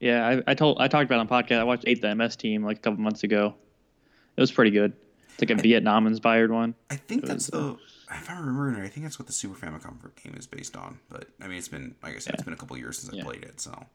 yeah, 0.00 0.26
I, 0.46 0.50
I 0.50 0.54
told 0.54 0.78
I 0.80 0.88
talked 0.88 1.10
about 1.10 1.16
it 1.16 1.30
on 1.32 1.44
podcast. 1.44 1.58
I 1.60 1.64
watched 1.64 1.84
Eight 1.86 2.02
the 2.02 2.14
MS 2.14 2.36
Team 2.36 2.62
like 2.64 2.78
a 2.78 2.80
couple 2.80 3.00
months 3.00 3.22
ago. 3.24 3.54
It 4.36 4.40
was 4.40 4.52
pretty 4.52 4.70
good. 4.72 4.92
It's 5.30 5.40
like 5.42 5.50
a 5.58 5.60
Vietnam 5.62 6.06
inspired 6.06 6.50
one. 6.50 6.74
I 6.90 6.96
think 6.96 7.22
It 7.24 7.26
that's 7.26 7.50
was, 7.50 7.78
the 8.08 8.14
if 8.14 8.30
I'm 8.30 8.38
remembering 8.38 8.74
right, 8.76 8.84
I 8.84 8.88
think 8.88 9.04
that's 9.06 9.18
what 9.18 9.26
the 9.26 9.32
Super 9.32 9.54
Famicom 9.66 9.96
game 10.22 10.34
is 10.36 10.46
based 10.46 10.76
on. 10.76 10.98
But 11.08 11.28
I 11.40 11.48
mean, 11.48 11.58
it's 11.58 11.68
been 11.68 11.94
like 12.02 12.14
I 12.14 12.18
said, 12.18 12.34
it's 12.34 12.42
been 12.42 12.52
a 12.52 12.56
couple 12.56 12.76
years 12.76 12.98
since 12.98 13.14
I 13.14 13.22
played 13.22 13.42
it, 13.44 13.60
so 13.60 13.86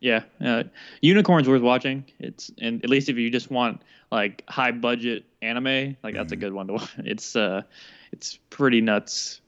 Yeah, 0.00 0.22
uh, 0.40 0.64
Unicorn's 1.02 1.48
worth 1.48 1.62
watching. 1.62 2.04
It's 2.20 2.50
and 2.60 2.84
at 2.84 2.90
least 2.90 3.08
if 3.08 3.16
you 3.16 3.30
just 3.30 3.50
want 3.50 3.80
like 4.12 4.44
high 4.48 4.70
budget 4.72 5.24
anime, 5.42 5.96
like 6.02 6.14
that's 6.14 6.32
a 6.32 6.36
Mhm. 6.36 6.40
good 6.40 6.52
one 6.52 6.66
to 6.68 6.72
watch. 6.74 6.90
It's 6.98 7.34
uh, 7.34 7.62
it's 8.12 8.36
pretty 8.50 8.80
nuts. 8.80 9.40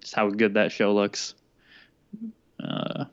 Just 0.00 0.14
how 0.14 0.28
good 0.30 0.54
that 0.54 0.72
show 0.72 0.94
looks. 0.94 1.34
Uh, 2.62 3.04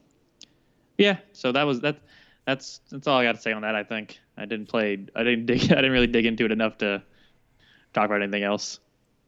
yeah. 0.97 1.17
So 1.33 1.51
that 1.51 1.63
was 1.63 1.81
that. 1.81 1.99
That's 2.45 2.81
that's 2.89 3.07
all 3.07 3.17
I 3.17 3.23
got 3.23 3.35
to 3.35 3.41
say 3.41 3.51
on 3.51 3.61
that. 3.61 3.75
I 3.75 3.83
think 3.83 4.19
I 4.37 4.45
didn't 4.45 4.67
play. 4.67 5.05
I 5.15 5.23
didn't 5.23 5.45
dig. 5.47 5.63
I 5.71 5.75
didn't 5.75 5.91
really 5.91 6.07
dig 6.07 6.25
into 6.25 6.45
it 6.45 6.51
enough 6.51 6.77
to 6.79 7.01
talk 7.93 8.05
about 8.05 8.21
anything 8.21 8.43
else. 8.43 8.79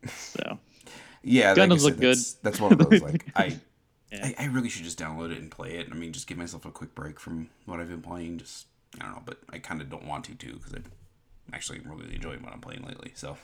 So 0.07 0.59
yeah, 1.23 1.53
like 1.53 1.71
I 1.71 1.75
said, 1.77 1.81
look 1.81 1.99
good. 1.99 2.17
That's, 2.17 2.33
that's 2.33 2.59
one 2.59 2.73
of 2.73 2.89
those 2.89 3.01
like 3.01 3.25
I, 3.35 3.57
Yeah. 4.11 4.25
I 4.25 4.35
I 4.39 4.45
really 4.45 4.69
should 4.69 4.83
just 4.83 4.99
download 4.99 5.31
it 5.31 5.37
and 5.37 5.49
play 5.49 5.77
it. 5.77 5.87
I 5.91 5.95
mean, 5.95 6.11
just 6.13 6.27
give 6.27 6.37
myself 6.37 6.65
a 6.65 6.71
quick 6.71 6.95
break 6.95 7.19
from 7.19 7.49
what 7.65 7.79
I've 7.79 7.89
been 7.89 8.01
playing. 8.01 8.39
Just 8.39 8.67
I 8.99 9.05
don't 9.05 9.15
know, 9.15 9.23
but 9.25 9.39
I 9.49 9.59
kind 9.59 9.81
of 9.81 9.89
don't 9.89 10.05
want 10.05 10.25
to 10.25 10.35
too 10.35 10.53
because 10.53 10.73
I'm 10.73 10.83
actually 11.53 11.79
really 11.79 12.15
enjoying 12.15 12.43
what 12.43 12.53
I'm 12.53 12.61
playing 12.61 12.83
lately. 12.83 13.11
So 13.15 13.37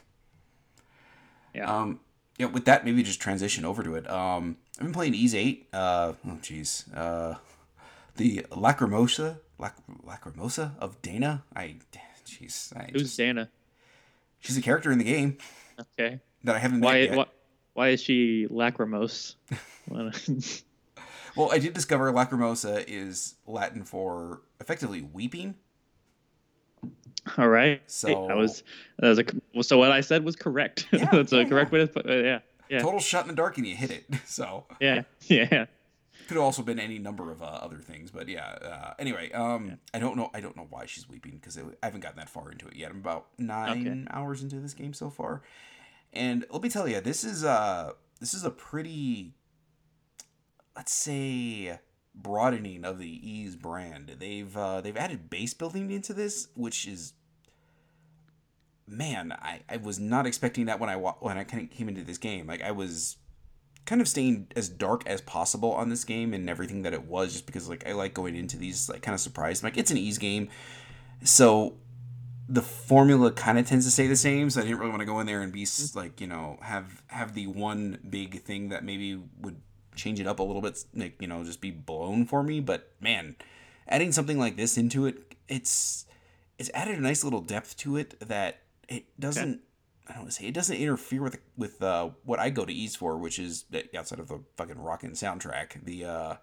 yeah. 1.54 1.72
um, 1.72 2.00
yeah, 2.38 2.46
with 2.48 2.66
that, 2.66 2.86
maybe 2.86 3.04
just 3.04 3.20
transition 3.22 3.66
over 3.66 3.84
to 3.84 3.96
it. 3.96 4.10
Um, 4.10 4.58
I've 4.78 4.84
been 4.86 4.94
playing 4.94 5.14
Ys 5.16 5.34
Eight. 5.36 5.68
Uh, 5.74 6.14
oh 6.26 6.38
jeez. 6.42 6.86
Uh, 6.96 7.36
the 8.16 8.46
Lacrimosa, 8.52 9.38
Lac- 9.60 9.76
Lacrimosa 10.06 10.78
of 10.80 11.02
Dana. 11.02 11.44
I, 11.56 11.76
jeez, 12.26 12.76
I 12.76 12.90
Who's 12.92 13.04
just- 13.04 13.18
Dana? 13.18 13.50
she's 14.40 14.58
a 14.58 14.62
character 14.62 14.92
in 14.92 14.98
the 15.00 15.04
game 15.04 15.38
Okay. 15.80 16.20
that 16.44 16.56
I 16.56 16.60
haven't 16.60 16.82
Why? 16.82 17.08
Why, 17.08 17.26
why 17.74 17.90
is 17.90 18.02
she 18.02 18.48
lacrimose? 18.50 19.36
Well, 21.36 21.52
I 21.52 21.60
did 21.60 21.74
discover 21.76 22.12
Lacrimosa 22.12 22.84
is 22.88 23.36
Latin 23.46 23.84
for 23.84 24.42
effectively 24.60 25.04
weeping. 25.04 25.54
All 27.38 27.48
right. 27.48 27.82
So- 27.88 28.28
I 28.30 28.36
was. 28.36 28.64
That 29.00 29.10
was 29.10 29.20
a, 29.20 29.26
well, 29.54 29.64
so 29.64 29.78
what 29.78 29.92
I 29.92 30.02
said 30.02 30.24
was 30.24 30.36
correct. 30.36 30.88
Yeah, 30.94 31.10
That's 31.12 31.32
a 31.34 31.38
yeah, 31.38 31.44
correct 31.50 31.72
way 31.72 31.80
to 31.80 31.88
put. 31.88 32.10
Uh, 32.10 32.14
yeah. 32.14 32.40
Yeah. 32.70 32.80
Total 32.80 33.00
shot 33.00 33.24
in 33.24 33.30
the 33.30 33.36
dark 33.36 33.58
and 33.58 33.66
you 33.66 33.76
hit 33.76 33.92
it. 33.92 34.06
So 34.26 34.66
Yeah. 34.80 35.04
Yeah. 35.28 35.68
could 36.28 36.36
have 36.36 36.44
also 36.44 36.62
been 36.62 36.80
any 36.80 37.00
number 37.00 37.32
of 37.32 37.42
uh, 37.42 37.46
other 37.46 37.78
things, 37.78 38.12
but 38.12 38.28
yeah. 38.28 38.46
Uh, 38.62 38.94
anyway, 39.00 39.32
um, 39.32 39.78
I 39.94 40.00
don't 40.00 40.18
know. 40.18 40.30
I 40.34 40.42
don't 40.42 40.58
know 40.58 40.68
why 40.70 40.86
she's 40.86 41.08
weeping 41.08 41.38
because 41.40 41.58
I 41.58 41.62
haven't 41.82 42.02
gotten 42.02 42.18
that 42.18 42.28
far 42.30 42.52
into 42.52 42.68
it 42.68 42.76
yet. 42.76 42.92
I'm 42.92 42.98
about 42.98 43.28
nine 43.38 44.08
hours 44.12 44.44
into 44.44 44.60
this 44.60 44.74
game 44.74 44.94
so 44.94 45.10
far, 45.10 45.42
and 46.12 46.46
let 46.50 46.62
me 46.62 46.68
tell 46.70 46.86
you, 46.88 47.00
this 47.00 47.24
is 47.24 47.46
uh 47.46 47.94
this 48.20 48.34
is 48.34 48.44
a 48.44 48.50
pretty, 48.50 49.36
let's 50.76 50.92
say, 50.94 51.80
broadening 52.14 52.84
of 52.84 53.00
the 53.00 53.08
Ys 53.08 53.56
brand. 53.56 54.16
They've 54.20 54.56
uh, 54.58 54.82
they've 54.82 54.98
added 54.98 55.30
base 55.30 55.54
building 55.54 55.92
into 55.92 56.14
this, 56.14 56.50
which 56.56 56.88
is 56.88 57.14
man, 58.88 59.34
I, 59.34 59.62
I 59.70 59.78
was 59.78 60.00
not 60.00 60.26
expecting 60.26 60.66
that 60.66 60.80
when 60.80 60.90
I 60.90 60.96
wa- 60.96 61.18
when 61.20 61.38
I 61.38 61.44
kind 61.44 61.64
of 61.64 61.70
came 61.70 61.90
into 61.90 62.04
this 62.04 62.18
game. 62.18 62.48
Like 62.48 62.62
I 62.62 62.72
was 62.72 63.18
kind 63.86 64.02
of 64.02 64.08
staying 64.08 64.48
as 64.56 64.70
dark 64.70 65.04
as 65.06 65.22
possible 65.22 65.72
on 65.72 65.90
this 65.90 66.04
game 66.04 66.34
and 66.34 66.50
everything 66.50 66.84
that 66.84 66.94
it 66.94 67.06
was, 67.06 67.34
just 67.34 67.46
because 67.46 67.70
like 67.70 67.88
I 67.88 67.94
like 67.94 68.14
going 68.14 68.36
into 68.36 68.58
these 68.58 68.90
like 68.90 69.02
kind 69.02 69.14
of 69.14 69.20
surprised. 69.20 69.64
Like 69.64 69.78
it's 69.78 69.92
an 69.92 69.98
Ys 69.98 70.18
game, 70.18 70.50
so 71.24 71.76
the 72.50 72.62
formula 72.62 73.32
kind 73.32 73.60
of 73.60 73.68
tends 73.68 73.86
to 73.86 73.92
stay 73.92 74.08
the 74.08 74.16
same. 74.16 74.50
So 74.50 74.62
I 74.62 74.64
didn't 74.64 74.80
really 74.80 74.92
want 74.92 75.02
to 75.02 75.06
go 75.06 75.20
in 75.20 75.28
there 75.28 75.42
and 75.42 75.52
be 75.52 75.64
mm-hmm. 75.64 75.98
like 75.98 76.22
you 76.22 76.28
know 76.28 76.58
have 76.62 77.04
have 77.08 77.34
the 77.34 77.48
one 77.48 78.00
big 78.10 78.42
thing 78.44 78.70
that 78.70 78.84
maybe 78.84 79.22
would 79.42 79.62
change 79.96 80.20
it 80.20 80.28
up 80.28 80.40
a 80.40 80.44
little 80.44 80.62
bit, 80.62 80.84
like 80.96 81.22
you 81.22 81.28
know 81.28 81.44
just 81.44 81.60
be 81.60 81.72
blown 81.72 82.26
for 82.26 82.42
me. 82.42 82.62
But 82.62 82.92
man, 83.02 83.36
adding 83.88 84.12
something 84.12 84.40
like 84.40 84.56
this 84.56 84.78
into 84.78 85.06
it, 85.06 85.36
it's 85.48 86.06
it's 86.58 86.72
added 86.74 86.98
a 86.98 87.02
nice 87.02 87.24
little 87.24 87.42
depth 87.42 87.78
to 87.78 87.98
it 87.98 88.20
that 88.22 88.62
it 88.88 89.06
doesn't. 89.20 89.62
I 90.08 90.14
don't 90.14 90.22
want 90.22 90.32
to 90.32 90.38
say 90.38 90.48
it 90.48 90.54
doesn't 90.54 90.76
interfere 90.76 91.22
with 91.22 91.40
with 91.58 91.82
uh, 91.82 92.10
what 92.24 92.40
I 92.40 92.50
go 92.50 92.66
to 92.66 92.74
Ys 92.74 92.96
for, 92.96 93.18
which 93.18 93.40
is 93.40 93.66
that 93.72 93.94
outside 93.96 94.20
of 94.20 94.30
the 94.30 94.42
fucking 94.56 94.80
rockin' 94.80 95.12
soundtrack, 95.12 95.84
the 95.84 96.06
uh, 96.06 96.36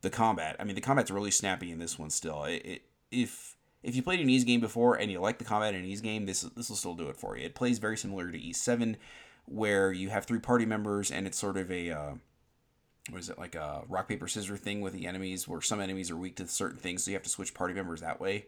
the 0.00 0.10
combat. 0.10 0.56
I 0.58 0.64
mean, 0.64 0.74
the 0.74 0.80
combat's 0.80 1.10
really 1.10 1.30
snappy 1.30 1.70
in 1.70 1.78
this 1.78 1.98
one. 1.98 2.10
Still, 2.10 2.44
it, 2.44 2.62
it 2.64 2.82
if 3.10 3.56
if 3.82 3.94
you 3.94 4.02
played 4.02 4.20
an 4.20 4.28
Ys 4.28 4.44
game 4.44 4.60
before 4.60 4.96
and 4.96 5.10
you 5.10 5.20
like 5.20 5.38
the 5.38 5.44
combat 5.44 5.74
in 5.74 5.80
an 5.84 5.86
Ys 5.86 6.00
game, 6.00 6.26
this 6.26 6.42
this 6.42 6.68
will 6.68 6.76
still 6.76 6.94
do 6.94 7.08
it 7.08 7.16
for 7.16 7.36
you. 7.36 7.44
It 7.44 7.54
plays 7.54 7.78
very 7.78 7.96
similar 7.96 8.30
to 8.30 8.38
Ys 8.38 8.60
Seven, 8.60 8.96
where 9.46 9.92
you 9.92 10.10
have 10.10 10.24
three 10.24 10.40
party 10.40 10.66
members 10.66 11.10
and 11.10 11.26
it's 11.26 11.38
sort 11.38 11.56
of 11.56 11.70
a 11.70 11.90
uh, 11.90 12.14
what 13.10 13.20
is 13.20 13.30
it 13.30 13.38
like 13.38 13.54
a 13.54 13.82
rock 13.88 14.08
paper 14.08 14.28
scissors 14.28 14.60
thing 14.60 14.80
with 14.80 14.92
the 14.92 15.06
enemies, 15.06 15.48
where 15.48 15.60
some 15.60 15.80
enemies 15.80 16.10
are 16.10 16.16
weak 16.16 16.36
to 16.36 16.46
certain 16.46 16.78
things, 16.78 17.04
so 17.04 17.10
you 17.10 17.16
have 17.16 17.22
to 17.22 17.30
switch 17.30 17.54
party 17.54 17.74
members 17.74 18.00
that 18.00 18.20
way, 18.20 18.46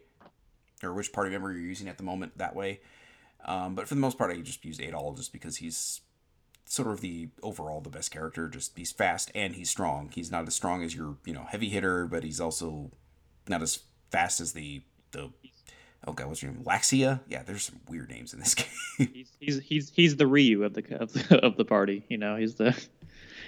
or 0.83 0.93
which 0.93 1.13
party 1.13 1.31
member 1.31 1.51
you're 1.51 1.61
using 1.61 1.87
at 1.87 1.97
the 1.97 2.03
moment 2.03 2.37
that 2.37 2.55
way. 2.55 2.81
Um, 3.45 3.75
but 3.75 3.87
for 3.87 3.95
the 3.95 4.01
most 4.01 4.17
part, 4.17 4.31
I 4.31 4.37
just 4.41 4.63
use 4.65 4.77
Adol 4.77 5.15
just 5.15 5.33
because 5.33 5.57
he's 5.57 6.01
sort 6.65 6.87
of 6.87 7.01
the 7.01 7.29
overall 7.43 7.81
the 7.81 7.89
best 7.89 8.11
character. 8.11 8.47
Just 8.47 8.77
he's 8.77 8.91
fast 8.91 9.31
and 9.35 9.55
he's 9.55 9.69
strong. 9.69 10.09
He's 10.13 10.31
not 10.31 10.47
as 10.47 10.55
strong 10.55 10.83
as 10.83 10.95
your 10.95 11.17
you 11.25 11.33
know 11.33 11.45
heavy 11.49 11.69
hitter, 11.69 12.05
but 12.07 12.23
he's 12.23 12.39
also 12.39 12.91
not 13.47 13.61
as 13.61 13.79
fast 14.11 14.39
as 14.39 14.53
the 14.53 14.81
the 15.11 15.29
oh 16.07 16.13
god 16.13 16.27
what's 16.27 16.41
your 16.41 16.51
name 16.51 16.63
Laxia? 16.63 17.21
Yeah, 17.27 17.43
there's 17.43 17.63
some 17.63 17.79
weird 17.87 18.09
names 18.09 18.33
in 18.33 18.39
this 18.39 18.55
game. 18.97 19.09
He's 19.13 19.31
he's 19.39 19.59
he's 19.59 19.89
he's 19.89 20.15
the 20.15 20.27
Ryu 20.27 20.63
of 20.63 20.73
the 20.73 20.95
of 20.95 21.13
the, 21.13 21.37
of 21.45 21.57
the 21.57 21.65
party. 21.65 22.05
You 22.09 22.17
know, 22.17 22.35
he's 22.35 22.55
the 22.55 22.77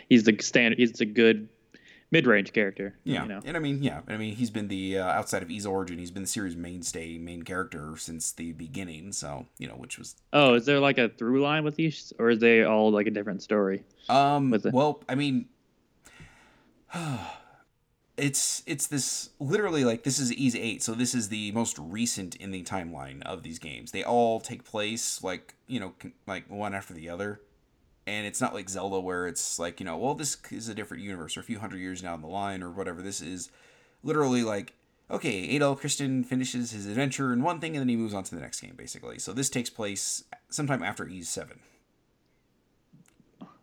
he's 0.10 0.24
the 0.24 0.38
standard. 0.42 0.78
He's 0.80 0.94
the 0.94 1.06
good 1.06 1.48
mid 2.14 2.28
range 2.28 2.54
character. 2.54 2.96
Yeah, 3.04 3.24
You 3.24 3.30
know. 3.30 3.40
and 3.44 3.58
I 3.58 3.60
mean, 3.60 3.82
yeah, 3.84 4.02
I 4.08 4.18
mean, 4.18 4.36
he's 4.36 4.50
been 4.52 4.68
the 4.70 5.00
uh, 5.00 5.06
outside 5.06 5.42
of 5.44 5.50
Ys 5.52 5.66
Origin, 5.66 5.98
he's 5.98 6.12
been 6.12 6.24
the 6.24 6.30
series 6.30 6.56
mainstay, 6.56 7.18
main 7.18 7.44
character 7.44 7.96
since 7.98 8.32
the 8.32 8.52
beginning. 8.54 9.12
So 9.12 9.48
you 9.58 9.68
know, 9.68 9.76
which 9.76 9.98
was 9.98 10.16
Oh, 10.32 10.54
is 10.54 10.66
there 10.66 10.80
like 10.80 10.98
a 10.98 11.10
through 11.10 11.42
line 11.42 11.64
with 11.64 11.76
these, 11.76 12.14
or 12.20 12.30
is 12.30 12.40
they 12.40 12.64
all 12.64 12.92
like 12.92 13.08
a 13.08 13.12
different 13.12 13.42
story? 13.44 13.84
um, 14.10 14.52
With 14.52 14.66
it. 14.66 14.74
well, 14.74 15.02
I 15.10 15.16
mean, 15.16 15.46
it's 18.18 18.62
it's 18.68 18.88
this 18.88 19.32
literally 19.40 19.84
like 19.84 20.04
this 20.04 20.20
is 20.20 20.32
Ys 20.32 20.56
Eight, 20.56 20.84
so 20.84 20.94
this 20.94 21.16
is 21.16 21.30
the 21.30 21.52
most 21.52 21.78
recent 21.80 22.36
in 22.36 22.52
the 22.52 22.64
timeline 22.64 23.22
of 23.24 23.42
these 23.44 23.58
games. 23.60 23.92
They 23.92 24.04
all 24.04 24.40
take 24.40 24.64
place 24.64 25.24
like 25.24 25.56
you 25.68 25.80
know, 25.80 25.94
like 26.28 26.50
one 26.50 26.74
after 26.76 26.94
the 26.94 27.10
other. 27.10 27.42
And 28.06 28.28
it's 28.28 28.42
not 28.42 28.54
like 28.54 28.70
Zelda 28.70 29.00
where 29.00 29.28
it's 29.28 29.60
like 29.60 29.80
you 29.80 29.86
know, 29.86 29.98
well, 29.98 30.16
this 30.16 30.38
is 30.52 30.68
a 30.68 30.76
different 30.76 31.04
universe 31.04 31.38
or 31.38 31.40
a 31.40 31.44
few 31.44 31.60
hundred 31.60 31.80
years 31.80 32.02
down 32.02 32.22
the 32.22 32.28
line 32.28 32.62
or 32.62 32.70
whatever. 32.70 33.02
This 33.02 33.22
is 33.22 33.50
literally 34.04 34.44
like 34.44 34.74
okay, 35.12 35.48
Adol 35.58 35.80
Christin 35.80 36.26
finishes 36.26 36.72
his 36.72 36.88
adventure 36.88 37.32
in 37.32 37.44
one 37.44 37.60
thing 37.60 37.76
and 37.76 37.82
then 37.82 37.90
he 37.90 37.96
moves 37.96 38.14
on 38.14 38.24
to 38.24 38.36
the 38.36 38.42
next 38.42 38.60
game 38.62 38.74
basically. 38.76 39.20
So 39.20 39.32
this 39.32 39.50
takes 39.50 39.70
place 39.70 40.24
sometime 40.50 40.84
after 40.84 41.08
Ys 41.08 41.30
Seven. 41.30 41.60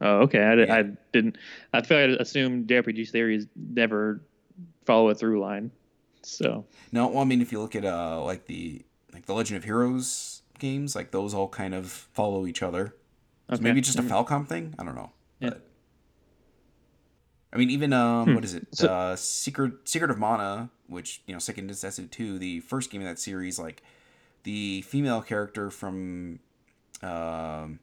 Oh, 0.00 0.20
okay. 0.20 0.42
I, 0.42 0.54
Yeah. 0.54 0.74
I 0.74 0.82
didn't. 1.12 1.36
I 1.72 1.82
feel 1.82 2.00
like 2.00 2.18
I 2.18 2.22
assumed 2.22 2.68
JRPG 2.68 3.08
series 3.08 3.46
never 3.54 4.22
follow 4.86 5.10
a 5.10 5.14
through 5.14 5.40
line. 5.40 5.70
So 6.22 6.64
No, 6.92 7.08
well, 7.08 7.20
I 7.20 7.24
mean, 7.24 7.40
if 7.40 7.52
you 7.52 7.60
look 7.60 7.76
at 7.76 7.84
uh 7.84 8.22
like 8.22 8.46
the 8.46 8.84
like 9.12 9.26
the 9.26 9.34
Legend 9.34 9.58
of 9.58 9.64
Heroes 9.64 10.42
games, 10.58 10.94
like 10.94 11.10
those 11.10 11.34
all 11.34 11.48
kind 11.48 11.74
of 11.74 11.90
follow 11.90 12.46
each 12.46 12.62
other. 12.62 12.94
So 13.50 13.54
okay. 13.56 13.64
maybe 13.64 13.80
just 13.80 13.98
a 13.98 14.02
Mm. 14.02 14.08
Falcom 14.08 14.46
thing. 14.48 14.74
I 14.78 14.84
don't 14.84 14.94
know. 14.94 15.10
Yeah. 15.40 15.50
But 15.50 15.66
I 17.52 17.56
mean, 17.56 17.70
even 17.70 17.92
um, 17.92 18.28
Hmm. 18.28 18.34
what 18.36 18.44
is 18.44 18.54
it? 18.54 18.68
So- 18.72 18.88
uh, 18.92 19.16
Secret 19.16 19.88
Secret 19.88 20.10
of 20.10 20.18
Mana, 20.18 20.70
which 20.86 21.22
you 21.26 21.32
know, 21.34 21.38
Seiken 21.38 21.68
Densetsu 21.68 22.08
two, 22.10 22.38
the 22.38 22.60
first 22.60 22.90
game 22.90 23.00
of 23.00 23.06
that 23.08 23.18
series, 23.18 23.58
like 23.58 23.82
the 24.44 24.82
female 24.82 25.20
character 25.20 25.70
from 25.70 26.38
um 27.02 27.80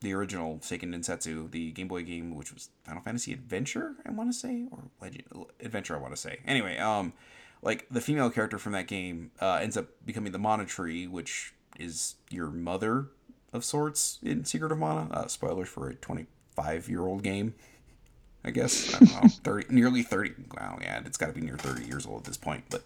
the 0.00 0.12
original 0.12 0.58
Seiken 0.58 0.94
Densetsu, 0.94 1.50
the 1.50 1.72
Game 1.72 1.88
Boy 1.88 2.02
game, 2.04 2.34
which 2.36 2.52
was 2.52 2.68
Final 2.84 3.02
Fantasy 3.02 3.32
Adventure, 3.32 3.94
I 4.06 4.10
want 4.10 4.30
to 4.30 4.38
say, 4.38 4.66
or 4.70 4.84
Legend 5.00 5.24
Adventure, 5.60 5.96
I 5.96 5.98
want 5.98 6.14
to 6.14 6.20
say. 6.20 6.40
Anyway, 6.46 6.76
um, 6.78 7.14
like 7.62 7.86
the 7.90 8.02
female 8.02 8.28
character 8.30 8.58
from 8.58 8.72
that 8.72 8.86
game 8.86 9.30
uh, 9.40 9.54
ends 9.62 9.76
up 9.78 9.86
becoming 10.04 10.30
the 10.32 10.38
Mana 10.38 10.66
Tree, 10.66 11.06
which 11.06 11.54
is 11.78 12.16
your 12.30 12.50
mother 12.50 13.06
of 13.54 13.64
sorts 13.64 14.18
in 14.22 14.44
Secret 14.44 14.72
of 14.72 14.78
Mana. 14.78 15.08
Uh, 15.10 15.26
spoilers 15.28 15.68
for 15.68 15.88
a 15.88 15.94
25 15.94 16.88
year 16.88 17.02
old 17.02 17.22
game, 17.22 17.54
I 18.44 18.50
guess. 18.50 18.94
I 18.94 18.98
don't 18.98 19.22
know, 19.22 19.28
30, 19.44 19.72
nearly 19.72 20.02
30. 20.02 20.34
Wow, 20.58 20.78
yeah, 20.82 21.00
it's 21.06 21.16
got 21.16 21.28
to 21.28 21.32
be 21.32 21.40
near 21.40 21.56
30 21.56 21.86
years 21.86 22.04
old 22.04 22.18
at 22.18 22.24
this 22.24 22.36
point. 22.36 22.64
But 22.68 22.82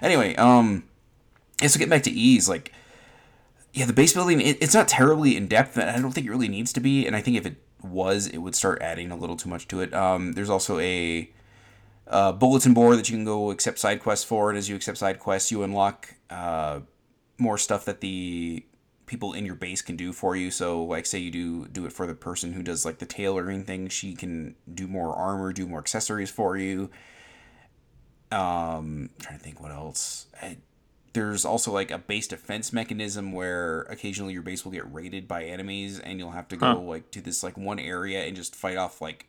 anyway, 0.00 0.36
um, 0.36 0.84
yeah, 1.60 1.68
so 1.68 1.78
getting 1.78 1.90
back 1.90 2.04
to 2.04 2.10
Ys, 2.10 2.48
like, 2.48 2.72
yeah, 3.72 3.86
the 3.86 3.92
base 3.92 4.12
building, 4.12 4.40
it, 4.40 4.58
it's 4.62 4.74
not 4.74 4.86
terribly 4.86 5.36
in 5.36 5.46
depth, 5.46 5.76
and 5.76 5.90
I 5.90 5.98
don't 6.00 6.12
think 6.12 6.26
it 6.26 6.30
really 6.30 6.48
needs 6.48 6.72
to 6.74 6.80
be. 6.80 7.06
And 7.06 7.16
I 7.16 7.20
think 7.20 7.36
if 7.36 7.46
it 7.46 7.56
was, 7.82 8.26
it 8.26 8.38
would 8.38 8.54
start 8.54 8.82
adding 8.82 9.10
a 9.10 9.16
little 9.16 9.36
too 9.36 9.48
much 9.48 9.66
to 9.68 9.80
it. 9.80 9.94
Um, 9.94 10.32
there's 10.32 10.50
also 10.50 10.78
a 10.80 11.30
uh, 12.08 12.32
bulletin 12.32 12.74
board 12.74 12.98
that 12.98 13.08
you 13.08 13.16
can 13.16 13.24
go 13.24 13.50
accept 13.50 13.78
side 13.78 14.00
quests 14.02 14.24
for, 14.24 14.50
and 14.50 14.58
as 14.58 14.68
you 14.68 14.76
accept 14.76 14.98
side 14.98 15.18
quests, 15.18 15.50
you 15.50 15.62
unlock 15.62 16.14
uh, 16.28 16.80
more 17.38 17.56
stuff 17.56 17.84
that 17.86 18.00
the 18.00 18.64
people 19.10 19.32
in 19.32 19.44
your 19.44 19.56
base 19.56 19.82
can 19.82 19.96
do 19.96 20.12
for 20.12 20.36
you. 20.36 20.52
So, 20.52 20.84
like, 20.84 21.04
say 21.04 21.18
you 21.18 21.32
do 21.32 21.66
do 21.66 21.84
it 21.84 21.92
for 21.92 22.06
the 22.06 22.14
person 22.14 22.52
who 22.52 22.62
does 22.62 22.84
like 22.84 22.98
the 23.00 23.06
tailoring 23.06 23.64
thing, 23.64 23.88
she 23.88 24.14
can 24.14 24.54
do 24.72 24.86
more 24.86 25.12
armor, 25.16 25.52
do 25.52 25.66
more 25.66 25.80
accessories 25.80 26.30
for 26.30 26.56
you. 26.56 26.90
Um, 28.30 29.10
trying 29.18 29.36
to 29.36 29.44
think 29.44 29.60
what 29.60 29.72
else. 29.72 30.26
I, 30.40 30.58
there's 31.12 31.44
also 31.44 31.72
like 31.72 31.90
a 31.90 31.98
base 31.98 32.28
defense 32.28 32.72
mechanism 32.72 33.32
where 33.32 33.80
occasionally 33.90 34.32
your 34.32 34.42
base 34.42 34.64
will 34.64 34.70
get 34.70 34.90
raided 34.92 35.26
by 35.26 35.42
enemies, 35.42 35.98
and 35.98 36.20
you'll 36.20 36.30
have 36.30 36.46
to 36.48 36.56
go 36.56 36.66
Huh. 36.66 36.80
like 36.80 37.10
to 37.10 37.20
this 37.20 37.42
like 37.42 37.56
one 37.58 37.80
area 37.80 38.24
and 38.24 38.36
just 38.36 38.54
fight 38.54 38.76
off 38.76 39.00
like 39.00 39.26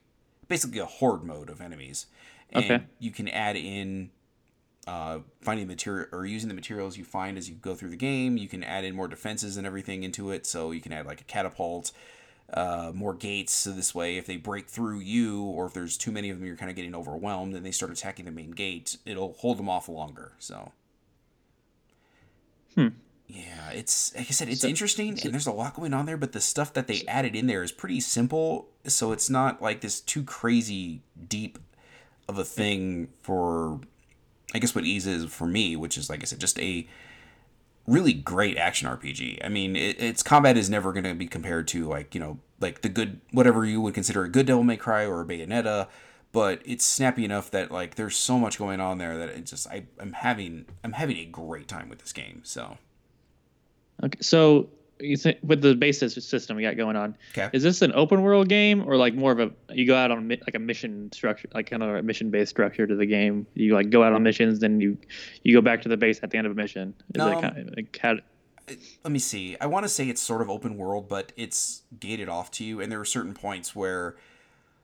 basically 0.47 0.77
a 0.77 0.85
horde 0.85 1.23
mode 1.23 1.49
of 1.49 1.59
enemies. 1.59 2.05
And 2.51 2.63
Okay. 2.65 2.83
you 2.99 3.09
can 3.09 3.27
add 3.27 3.55
in 3.55 4.11
uh, 4.87 5.19
finding 5.41 5.67
material 5.67 6.07
or 6.11 6.25
using 6.25 6.49
the 6.49 6.55
materials 6.55 6.97
you 6.97 7.03
find 7.03 7.37
as 7.37 7.49
you 7.49 7.55
go 7.55 7.75
through 7.75 7.89
the 7.89 7.95
game. 7.95 8.37
You 8.37 8.47
can 8.47 8.63
add 8.63 8.83
in 8.83 8.95
more 8.95 9.07
defenses 9.07 9.57
and 9.57 9.67
everything 9.67 10.03
into 10.03 10.31
it. 10.31 10.45
So 10.45 10.71
you 10.71 10.81
can 10.81 10.91
add 10.91 11.05
like 11.05 11.21
a 11.21 11.25
catapult, 11.25 11.91
uh, 12.53 12.91
more 12.93 13.13
gates. 13.13 13.53
So 13.53 13.71
this 13.71 13.93
way, 13.93 14.17
if 14.17 14.25
they 14.25 14.37
break 14.37 14.67
through 14.67 14.99
you, 14.99 15.43
or 15.43 15.67
if 15.67 15.73
there's 15.73 15.97
too 15.97 16.11
many 16.11 16.29
of 16.29 16.37
them, 16.37 16.47
you're 16.47 16.57
kind 16.57 16.69
of 16.69 16.75
getting 16.75 16.95
overwhelmed, 16.95 17.55
and 17.55 17.65
they 17.65 17.71
start 17.71 17.91
attacking 17.91 18.25
the 18.25 18.31
main 18.31 18.51
gate. 18.51 18.97
It'll 19.05 19.33
hold 19.33 19.57
them 19.57 19.69
off 19.69 19.87
longer. 19.87 20.33
So. 20.39 20.71
Hmm. 22.75 22.87
Yeah, 23.27 23.69
it's 23.71 24.13
like 24.13 24.27
I 24.27 24.31
said, 24.31 24.49
it's 24.49 24.61
So- 24.61 24.67
interesting, 24.67 25.17
and 25.23 25.33
there's 25.33 25.47
a 25.47 25.53
lot 25.53 25.75
going 25.75 25.93
on 25.93 26.05
there. 26.05 26.17
But 26.17 26.33
the 26.33 26.41
stuff 26.41 26.73
that 26.73 26.87
they 26.87 27.03
added 27.07 27.33
in 27.33 27.47
there 27.47 27.63
is 27.63 27.71
pretty 27.71 28.01
simple, 28.01 28.67
so 28.85 29.13
it's 29.13 29.29
not 29.29 29.61
like 29.61 29.79
this 29.79 30.01
too 30.01 30.23
crazy 30.23 31.01
deep 31.29 31.57
of 32.27 32.37
a 32.37 32.43
thing 32.43 33.07
for 33.21 33.79
I 34.53 34.59
guess 34.59 34.75
what 34.75 34.85
Ys 34.85 35.07
is 35.07 35.25
for 35.25 35.47
me, 35.47 35.75
which 35.75 35.97
is 35.97 36.09
like 36.09 36.21
I 36.21 36.25
said, 36.25 36.39
just 36.39 36.59
a 36.59 36.87
really 37.87 38.13
great 38.13 38.57
action 38.57 38.87
RPG. 38.87 39.43
I 39.43 39.49
mean, 39.49 39.75
it, 39.75 40.01
its 40.01 40.23
combat 40.23 40.57
is 40.57 40.69
never 40.69 40.91
going 40.93 41.03
to 41.03 41.15
be 41.15 41.27
compared 41.27 41.67
to 41.69 41.87
like 41.87 42.13
you 42.13 42.21
know 42.21 42.39
like 42.59 42.81
the 42.81 42.89
good 42.89 43.21
whatever 43.31 43.65
you 43.65 43.81
would 43.81 43.93
consider 43.93 44.23
a 44.23 44.29
good 44.29 44.45
Devil 44.45 44.63
May 44.63 44.77
Cry 44.77 45.05
or 45.05 45.21
a 45.21 45.25
Bayonetta, 45.25 45.87
but 46.31 46.61
it's 46.65 46.85
snappy 46.85 47.25
enough 47.25 47.51
that 47.51 47.71
like 47.71 47.95
there's 47.95 48.15
so 48.15 48.37
much 48.37 48.57
going 48.57 48.79
on 48.79 48.97
there 48.97 49.17
that 49.17 49.29
it 49.29 49.45
just 49.45 49.67
I 49.67 49.85
I'm 49.99 50.13
having 50.13 50.65
I'm 50.83 50.93
having 50.93 51.17
a 51.17 51.25
great 51.25 51.67
time 51.67 51.89
with 51.89 51.99
this 51.99 52.13
game. 52.13 52.41
So 52.43 52.77
okay, 54.03 54.19
so 54.21 54.69
with 55.43 55.61
the 55.61 55.75
base 55.75 55.99
system 55.99 56.55
we 56.57 56.63
got 56.63 56.77
going 56.77 56.95
on, 56.95 57.15
Okay. 57.37 57.49
is 57.53 57.63
this 57.63 57.81
an 57.81 57.91
open 57.93 58.21
world 58.21 58.47
game 58.49 58.83
or 58.87 58.95
like 58.97 59.13
more 59.13 59.31
of 59.31 59.39
a 59.39 59.51
you 59.73 59.85
go 59.87 59.95
out 59.95 60.11
on 60.11 60.27
like 60.29 60.55
a 60.55 60.59
mission 60.59 61.11
structure, 61.11 61.49
like 61.53 61.69
kind 61.69 61.83
of 61.83 61.89
a 61.95 62.03
mission 62.03 62.29
based 62.29 62.49
structure 62.51 62.85
to 62.87 62.95
the 62.95 63.05
game? 63.05 63.47
You 63.53 63.73
like 63.73 63.89
go 63.89 64.03
out 64.03 64.13
on 64.13 64.23
missions, 64.23 64.59
then 64.59 64.79
you 64.79 64.97
you 65.43 65.53
go 65.55 65.61
back 65.61 65.81
to 65.83 65.89
the 65.89 65.97
base 65.97 66.19
at 66.23 66.31
the 66.31 66.37
end 66.37 66.47
of 66.47 66.51
a 66.53 66.55
mission. 66.55 66.93
Is 67.15 67.23
it 67.25 67.41
kind 67.41 67.57
of, 67.57 67.75
like 67.75 67.99
how, 68.01 68.15
let 69.03 69.11
me 69.11 69.19
see. 69.19 69.57
I 69.59 69.65
want 69.65 69.83
to 69.85 69.89
say 69.89 70.07
it's 70.07 70.21
sort 70.21 70.41
of 70.41 70.49
open 70.49 70.77
world, 70.77 71.09
but 71.09 71.31
it's 71.35 71.81
gated 71.99 72.29
off 72.29 72.51
to 72.51 72.63
you, 72.63 72.79
and 72.79 72.91
there 72.91 72.99
are 72.99 73.05
certain 73.05 73.33
points 73.33 73.75
where, 73.75 74.15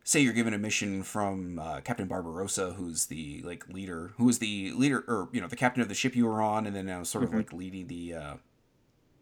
say, 0.04 0.20
you're 0.20 0.34
given 0.34 0.54
a 0.54 0.58
mission 0.58 1.04
from 1.04 1.60
uh, 1.60 1.80
Captain 1.82 2.08
Barbarossa, 2.08 2.74
who's 2.74 3.06
the 3.06 3.42
like 3.46 3.70
leader, 3.70 4.14
who 4.18 4.28
is 4.28 4.40
the 4.40 4.72
leader, 4.72 5.04
or 5.08 5.30
you 5.32 5.40
know, 5.40 5.48
the 5.48 5.56
captain 5.56 5.82
of 5.82 5.88
the 5.88 5.96
ship 5.96 6.16
you 6.16 6.26
were 6.26 6.42
on, 6.42 6.66
and 6.66 6.76
then 6.76 6.86
now 6.86 7.04
sort 7.04 7.24
of 7.24 7.34
like 7.34 7.54
leading 7.54 7.88
the 7.88 8.14
uh, 8.14 8.34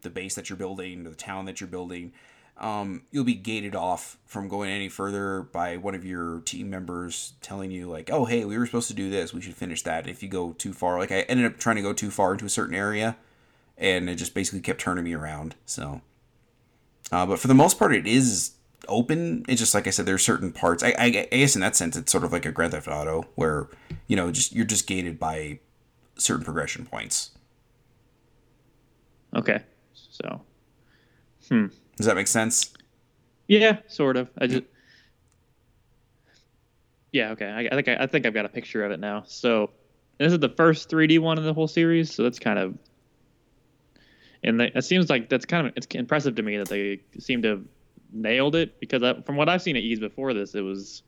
the 0.02 0.10
base 0.10 0.36
that 0.36 0.50
you're 0.50 0.58
building, 0.58 1.04
the 1.04 1.16
town 1.16 1.46
that 1.46 1.60
you're 1.60 1.68
building. 1.68 2.14
Um, 2.58 3.04
you'll 3.12 3.25
be 3.25 3.36
gated 3.36 3.75
off 3.75 4.18
from 4.25 4.48
going 4.48 4.70
any 4.70 4.88
further 4.88 5.42
by 5.42 5.75
one 5.75 5.94
of 5.94 6.06
your 6.06 6.40
team 6.42 6.70
members 6.70 7.34
telling 7.42 7.70
you 7.70 7.90
like, 7.90 8.10
"Oh, 8.10 8.25
hey, 8.25 8.46
we 8.46 8.58
were 8.58 8.66
supposed 8.66 8.88
to 8.88 8.94
do 8.94 9.10
this. 9.10 9.34
We 9.34 9.42
should 9.42 9.56
finish 9.56 9.82
that." 9.84 10.08
If 10.08 10.24
you 10.24 10.30
go 10.30 10.54
too 10.54 10.72
far, 10.72 10.98
like 10.98 11.12
I 11.12 11.22
ended 11.22 11.46
up 11.46 11.58
trying 11.58 11.75
to 11.75 11.82
go 11.82 11.92
too 11.92 12.12
far 12.12 12.32
into 12.32 12.46
a 12.46 12.50
certain 12.50 12.75
area, 12.75 13.18
and 13.78 14.10
it 14.10 14.16
just 14.16 14.34
basically 14.34 14.62
kept 14.62 14.80
turning 14.80 15.04
me 15.04 15.14
around. 15.14 15.56
So, 15.66 16.02
uh, 17.12 17.25
but 17.25 17.40
for 17.40 17.48
the 17.48 17.54
most 17.54 17.78
part, 17.78 17.94
it 17.94 18.08
is 18.08 18.52
open. 18.88 19.46
It's 19.50 19.60
just 19.60 19.74
like 19.74 19.88
I 19.88 19.90
said, 19.90 20.06
there's 20.06 20.24
certain 20.24 20.54
parts. 20.54 20.82
I, 20.82 20.90
I, 20.98 21.06
I 21.06 21.10
guess 21.10 21.56
in 21.56 21.62
that 21.62 21.75
sense, 21.75 21.98
it's 21.98 22.12
sort 22.12 22.24
of 22.24 22.32
like 22.32 22.46
a 22.46 22.52
Grand 22.52 22.72
Theft 22.72 22.88
Auto, 22.88 23.25
where 23.36 23.68
you 24.08 24.16
know, 24.16 24.32
just 24.32 24.54
you're 24.54 24.66
just 24.66 24.88
gated 24.88 25.20
by 25.20 25.60
certain 26.18 26.46
progression 26.46 26.86
points. 26.86 27.32
okay, 29.36 29.62
so 30.22 30.41
hmm. 31.50 31.67
Does 31.98 32.05
that 32.05 32.15
make 32.15 32.27
sense? 32.27 32.74
yeah, 33.48 33.77
sort 33.88 34.17
of. 34.17 34.29
I 34.38 34.48
just 34.48 34.63
yeah, 37.12 37.31
okay. 37.31 37.45
I, 37.45 37.60
I 37.72 37.75
think 37.75 37.88
I, 37.88 38.03
I 38.03 38.07
think 38.07 38.25
I've 38.25 38.34
got 38.34 38.45
a 38.45 38.50
picture 38.50 38.84
of 38.84 38.91
it 38.91 39.00
now. 39.00 39.24
So 39.25 39.69
this 40.17 40.34
is 40.34 40.39
the 40.39 40.50
first 40.50 40.89
3D 40.89 41.19
one 41.19 41.38
in 41.38 41.45
the 41.45 41.53
whole 41.53 41.67
series, 41.67 42.13
so 42.13 42.24
that's 42.24 42.39
kind 42.39 42.60
of 42.60 42.77
and 44.43 44.60
they, 44.60 44.72
it 44.74 44.84
seems 44.84 45.10
like 45.10 45.27
that's 45.27 45.45
kind 45.45 45.67
of 45.67 45.74
it's 45.75 45.88
impressive 45.95 46.36
to 46.36 46.43
me 46.43 46.57
that 46.57 46.69
they 46.69 47.01
seem 47.19 47.41
to 47.41 47.50
have 47.50 47.63
nailed 48.13 48.55
it 48.55 48.79
because 48.79 49.01
I, 49.01 49.22
from 49.22 49.36
what 49.36 49.50
I've 49.50 49.62
seen 49.62 49.75
at 49.75 49.84
Ys 49.84 50.00
before 50.00 50.34
this, 50.34 50.55
it 50.55 50.62
was 50.62 51.03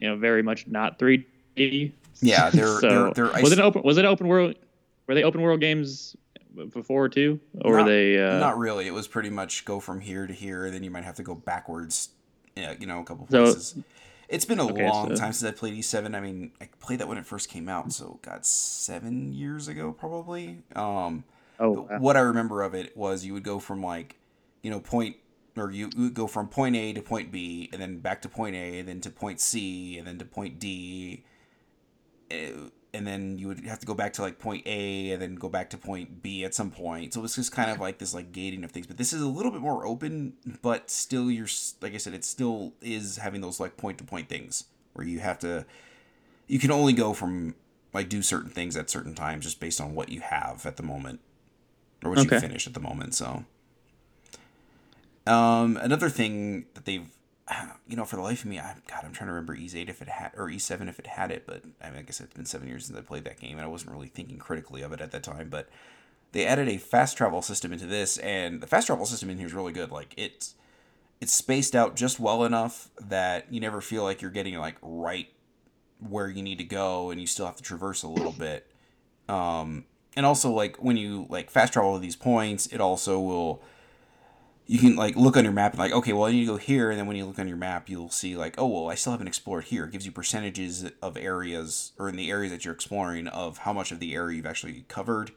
you 0.00 0.08
know 0.08 0.16
very 0.16 0.42
much 0.42 0.66
not 0.66 0.98
3D. 0.98 1.92
Yeah, 2.20 2.50
they're 2.50 2.66
so 2.80 3.12
they're, 3.14 3.30
they're 3.30 3.42
was 3.42 3.52
it 3.52 3.60
open? 3.60 3.82
Was 3.82 3.98
it 3.98 4.04
open 4.04 4.28
world? 4.28 4.54
Were 5.06 5.14
they 5.14 5.24
open 5.24 5.40
world 5.40 5.60
games 5.60 6.16
before 6.66 7.08
too, 7.08 7.40
or 7.64 7.78
Not- 7.78 7.86
they? 7.86 8.18
Uh, 8.22 8.38
Not 8.38 8.58
really. 8.58 8.86
It 8.86 8.92
was 8.94 9.08
pretty 9.08 9.30
much 9.30 9.64
go 9.64 9.80
from 9.80 10.00
here 10.00 10.26
to 10.26 10.32
here, 10.32 10.70
then 10.70 10.82
you 10.82 10.90
might 10.90 11.04
have 11.04 11.16
to 11.16 11.22
go 11.22 11.34
backwards. 11.34 12.10
Yeah, 12.56 12.74
you 12.78 12.86
know, 12.86 13.00
a 13.00 13.04
couple 13.04 13.26
So- 13.30 13.44
places. 13.44 13.76
it's 14.28 14.44
been 14.44 14.58
a 14.58 14.66
Okay, 14.66 14.88
long 14.88 15.08
so- 15.10 15.14
time 15.16 15.32
since 15.32 15.48
I 15.48 15.56
played 15.56 15.74
E7. 15.74 16.14
I 16.14 16.20
mean, 16.20 16.52
I 16.60 16.68
played 16.80 16.98
that 17.00 17.08
when 17.08 17.18
it 17.18 17.26
first 17.26 17.48
came 17.48 17.68
out, 17.68 17.92
so 17.92 18.18
God, 18.22 18.44
seven 18.44 19.32
years 19.32 19.68
ago 19.68 19.92
probably. 19.92 20.58
Um, 20.74 21.24
oh, 21.58 21.82
but 21.88 22.00
what 22.00 22.16
I 22.16 22.20
remember 22.20 22.62
of 22.62 22.74
it 22.74 22.96
was 22.96 23.24
you 23.24 23.32
would 23.34 23.44
go 23.44 23.58
from 23.58 23.82
like, 23.82 24.16
you 24.62 24.70
know, 24.70 24.80
point 24.80 25.16
or 25.56 25.70
you 25.72 25.90
would 25.96 26.14
go 26.14 26.26
from 26.28 26.46
point 26.48 26.76
A 26.76 26.92
to 26.92 27.02
point 27.02 27.32
B, 27.32 27.68
and 27.72 27.82
then 27.82 27.98
back 27.98 28.22
to 28.22 28.28
point 28.28 28.54
A, 28.54 28.78
and 28.78 28.88
then 28.88 29.00
to 29.00 29.10
point 29.10 29.40
C, 29.40 29.98
and 29.98 30.06
then 30.06 30.16
to 30.18 30.24
point 30.24 30.58
D, 30.60 31.24
eh, 32.30 32.52
and 32.92 33.06
then 33.06 33.38
you 33.38 33.48
would 33.48 33.60
have 33.66 33.78
to 33.78 33.86
go 33.86 33.94
back 33.94 34.12
to 34.14 34.22
like 34.22 34.38
point 34.38 34.66
A, 34.66 35.10
and 35.12 35.20
then 35.22 35.34
go 35.34 35.48
back 35.48 35.70
to 35.70 35.78
point 35.78 36.22
B 36.22 36.44
at 36.44 36.54
some 36.54 36.70
point. 36.70 37.14
So 37.14 37.24
it's 37.24 37.36
just 37.36 37.52
kind 37.52 37.70
of 37.70 37.80
like 37.80 37.98
this 37.98 38.14
like 38.14 38.32
gating 38.32 38.64
of 38.64 38.70
things. 38.70 38.86
But 38.86 38.96
this 38.96 39.12
is 39.12 39.22
a 39.22 39.26
little 39.28 39.52
bit 39.52 39.60
more 39.60 39.86
open, 39.86 40.34
but 40.62 40.90
still, 40.90 41.30
you're 41.30 41.48
like 41.80 41.94
I 41.94 41.98
said, 41.98 42.14
it 42.14 42.24
still 42.24 42.72
is 42.80 43.18
having 43.18 43.40
those 43.40 43.60
like 43.60 43.76
point 43.76 43.98
to 43.98 44.04
point 44.04 44.28
things 44.28 44.64
where 44.92 45.06
you 45.06 45.20
have 45.20 45.38
to, 45.40 45.64
you 46.48 46.58
can 46.58 46.70
only 46.70 46.92
go 46.92 47.12
from 47.12 47.54
like 47.92 48.08
do 48.08 48.22
certain 48.22 48.50
things 48.50 48.76
at 48.76 48.90
certain 48.90 49.14
times 49.14 49.44
just 49.44 49.60
based 49.60 49.80
on 49.80 49.94
what 49.94 50.08
you 50.08 50.20
have 50.20 50.64
at 50.66 50.76
the 50.76 50.82
moment 50.82 51.20
or 52.04 52.10
what 52.10 52.18
Okay. 52.20 52.36
you 52.36 52.40
finish 52.40 52.66
at 52.66 52.74
the 52.74 52.80
moment. 52.80 53.14
So, 53.14 53.44
um, 55.26 55.76
another 55.76 56.08
thing 56.08 56.66
that 56.74 56.84
they've, 56.84 57.06
you 57.88 57.96
know, 57.96 58.04
for 58.04 58.16
the 58.16 58.22
life 58.22 58.40
of 58.40 58.46
me, 58.46 58.58
I 58.58 58.74
God, 58.88 59.04
I'm 59.04 59.12
trying 59.12 59.28
to 59.28 59.32
remember 59.32 59.56
E8 59.56 59.88
if 59.88 60.02
it 60.02 60.08
had 60.08 60.32
or 60.36 60.48
E 60.48 60.58
Seven 60.58 60.88
if 60.88 60.98
it 60.98 61.06
had 61.06 61.30
it, 61.30 61.44
but 61.46 61.62
I 61.82 61.90
mean, 61.90 61.98
I 61.98 62.02
guess 62.02 62.20
it's 62.20 62.34
been 62.34 62.46
seven 62.46 62.68
years 62.68 62.86
since 62.86 62.98
I 62.98 63.02
played 63.02 63.24
that 63.24 63.40
game, 63.40 63.56
and 63.56 63.62
I 63.62 63.68
wasn't 63.68 63.92
really 63.92 64.08
thinking 64.08 64.38
critically 64.38 64.82
of 64.82 64.92
it 64.92 65.00
at 65.00 65.10
that 65.12 65.22
time. 65.22 65.48
But 65.48 65.68
they 66.32 66.46
added 66.46 66.68
a 66.68 66.78
fast 66.78 67.16
travel 67.16 67.42
system 67.42 67.72
into 67.72 67.86
this, 67.86 68.18
and 68.18 68.60
the 68.60 68.66
fast 68.66 68.86
travel 68.86 69.06
system 69.06 69.30
in 69.30 69.38
here 69.38 69.46
is 69.46 69.54
really 69.54 69.72
good. 69.72 69.90
Like 69.90 70.14
it's 70.16 70.54
it's 71.20 71.32
spaced 71.32 71.74
out 71.74 71.96
just 71.96 72.18
well 72.20 72.44
enough 72.44 72.90
that 73.00 73.52
you 73.52 73.60
never 73.60 73.80
feel 73.80 74.02
like 74.02 74.22
you're 74.22 74.30
getting 74.30 74.56
like 74.56 74.76
right 74.82 75.28
where 76.08 76.28
you 76.28 76.42
need 76.42 76.58
to 76.58 76.64
go, 76.64 77.10
and 77.10 77.20
you 77.20 77.26
still 77.26 77.46
have 77.46 77.56
to 77.56 77.62
traverse 77.62 78.02
a 78.02 78.08
little 78.08 78.32
bit. 78.32 78.66
Um, 79.28 79.84
and 80.16 80.26
also 80.26 80.50
like 80.50 80.76
when 80.76 80.96
you 80.96 81.26
like 81.28 81.50
fast 81.50 81.72
travel 81.72 81.94
to 81.94 82.00
these 82.00 82.16
points, 82.16 82.66
it 82.68 82.80
also 82.80 83.20
will 83.20 83.62
you 84.70 84.78
can 84.78 84.94
like 84.94 85.16
look 85.16 85.36
on 85.36 85.42
your 85.42 85.52
map 85.52 85.72
and 85.72 85.80
like 85.80 85.90
okay 85.90 86.12
well 86.12 86.26
I 86.26 86.30
need 86.30 86.46
to 86.46 86.52
go 86.52 86.56
here 86.56 86.90
and 86.90 86.98
then 86.98 87.08
when 87.08 87.16
you 87.16 87.26
look 87.26 87.40
on 87.40 87.48
your 87.48 87.56
map 87.56 87.88
you'll 87.88 88.08
see 88.08 88.36
like 88.36 88.54
oh 88.56 88.68
well 88.68 88.88
I 88.88 88.94
still 88.94 89.10
haven't 89.10 89.26
explored 89.26 89.64
here. 89.64 89.86
It 89.86 89.90
gives 89.90 90.06
you 90.06 90.12
percentages 90.12 90.88
of 91.02 91.16
areas 91.16 91.90
or 91.98 92.08
in 92.08 92.14
the 92.14 92.30
areas 92.30 92.52
that 92.52 92.64
you're 92.64 92.72
exploring 92.72 93.26
of 93.26 93.58
how 93.58 93.72
much 93.72 93.90
of 93.90 93.98
the 93.98 94.14
area 94.14 94.36
you've 94.36 94.46
actually 94.46 94.84
covered. 94.86 95.32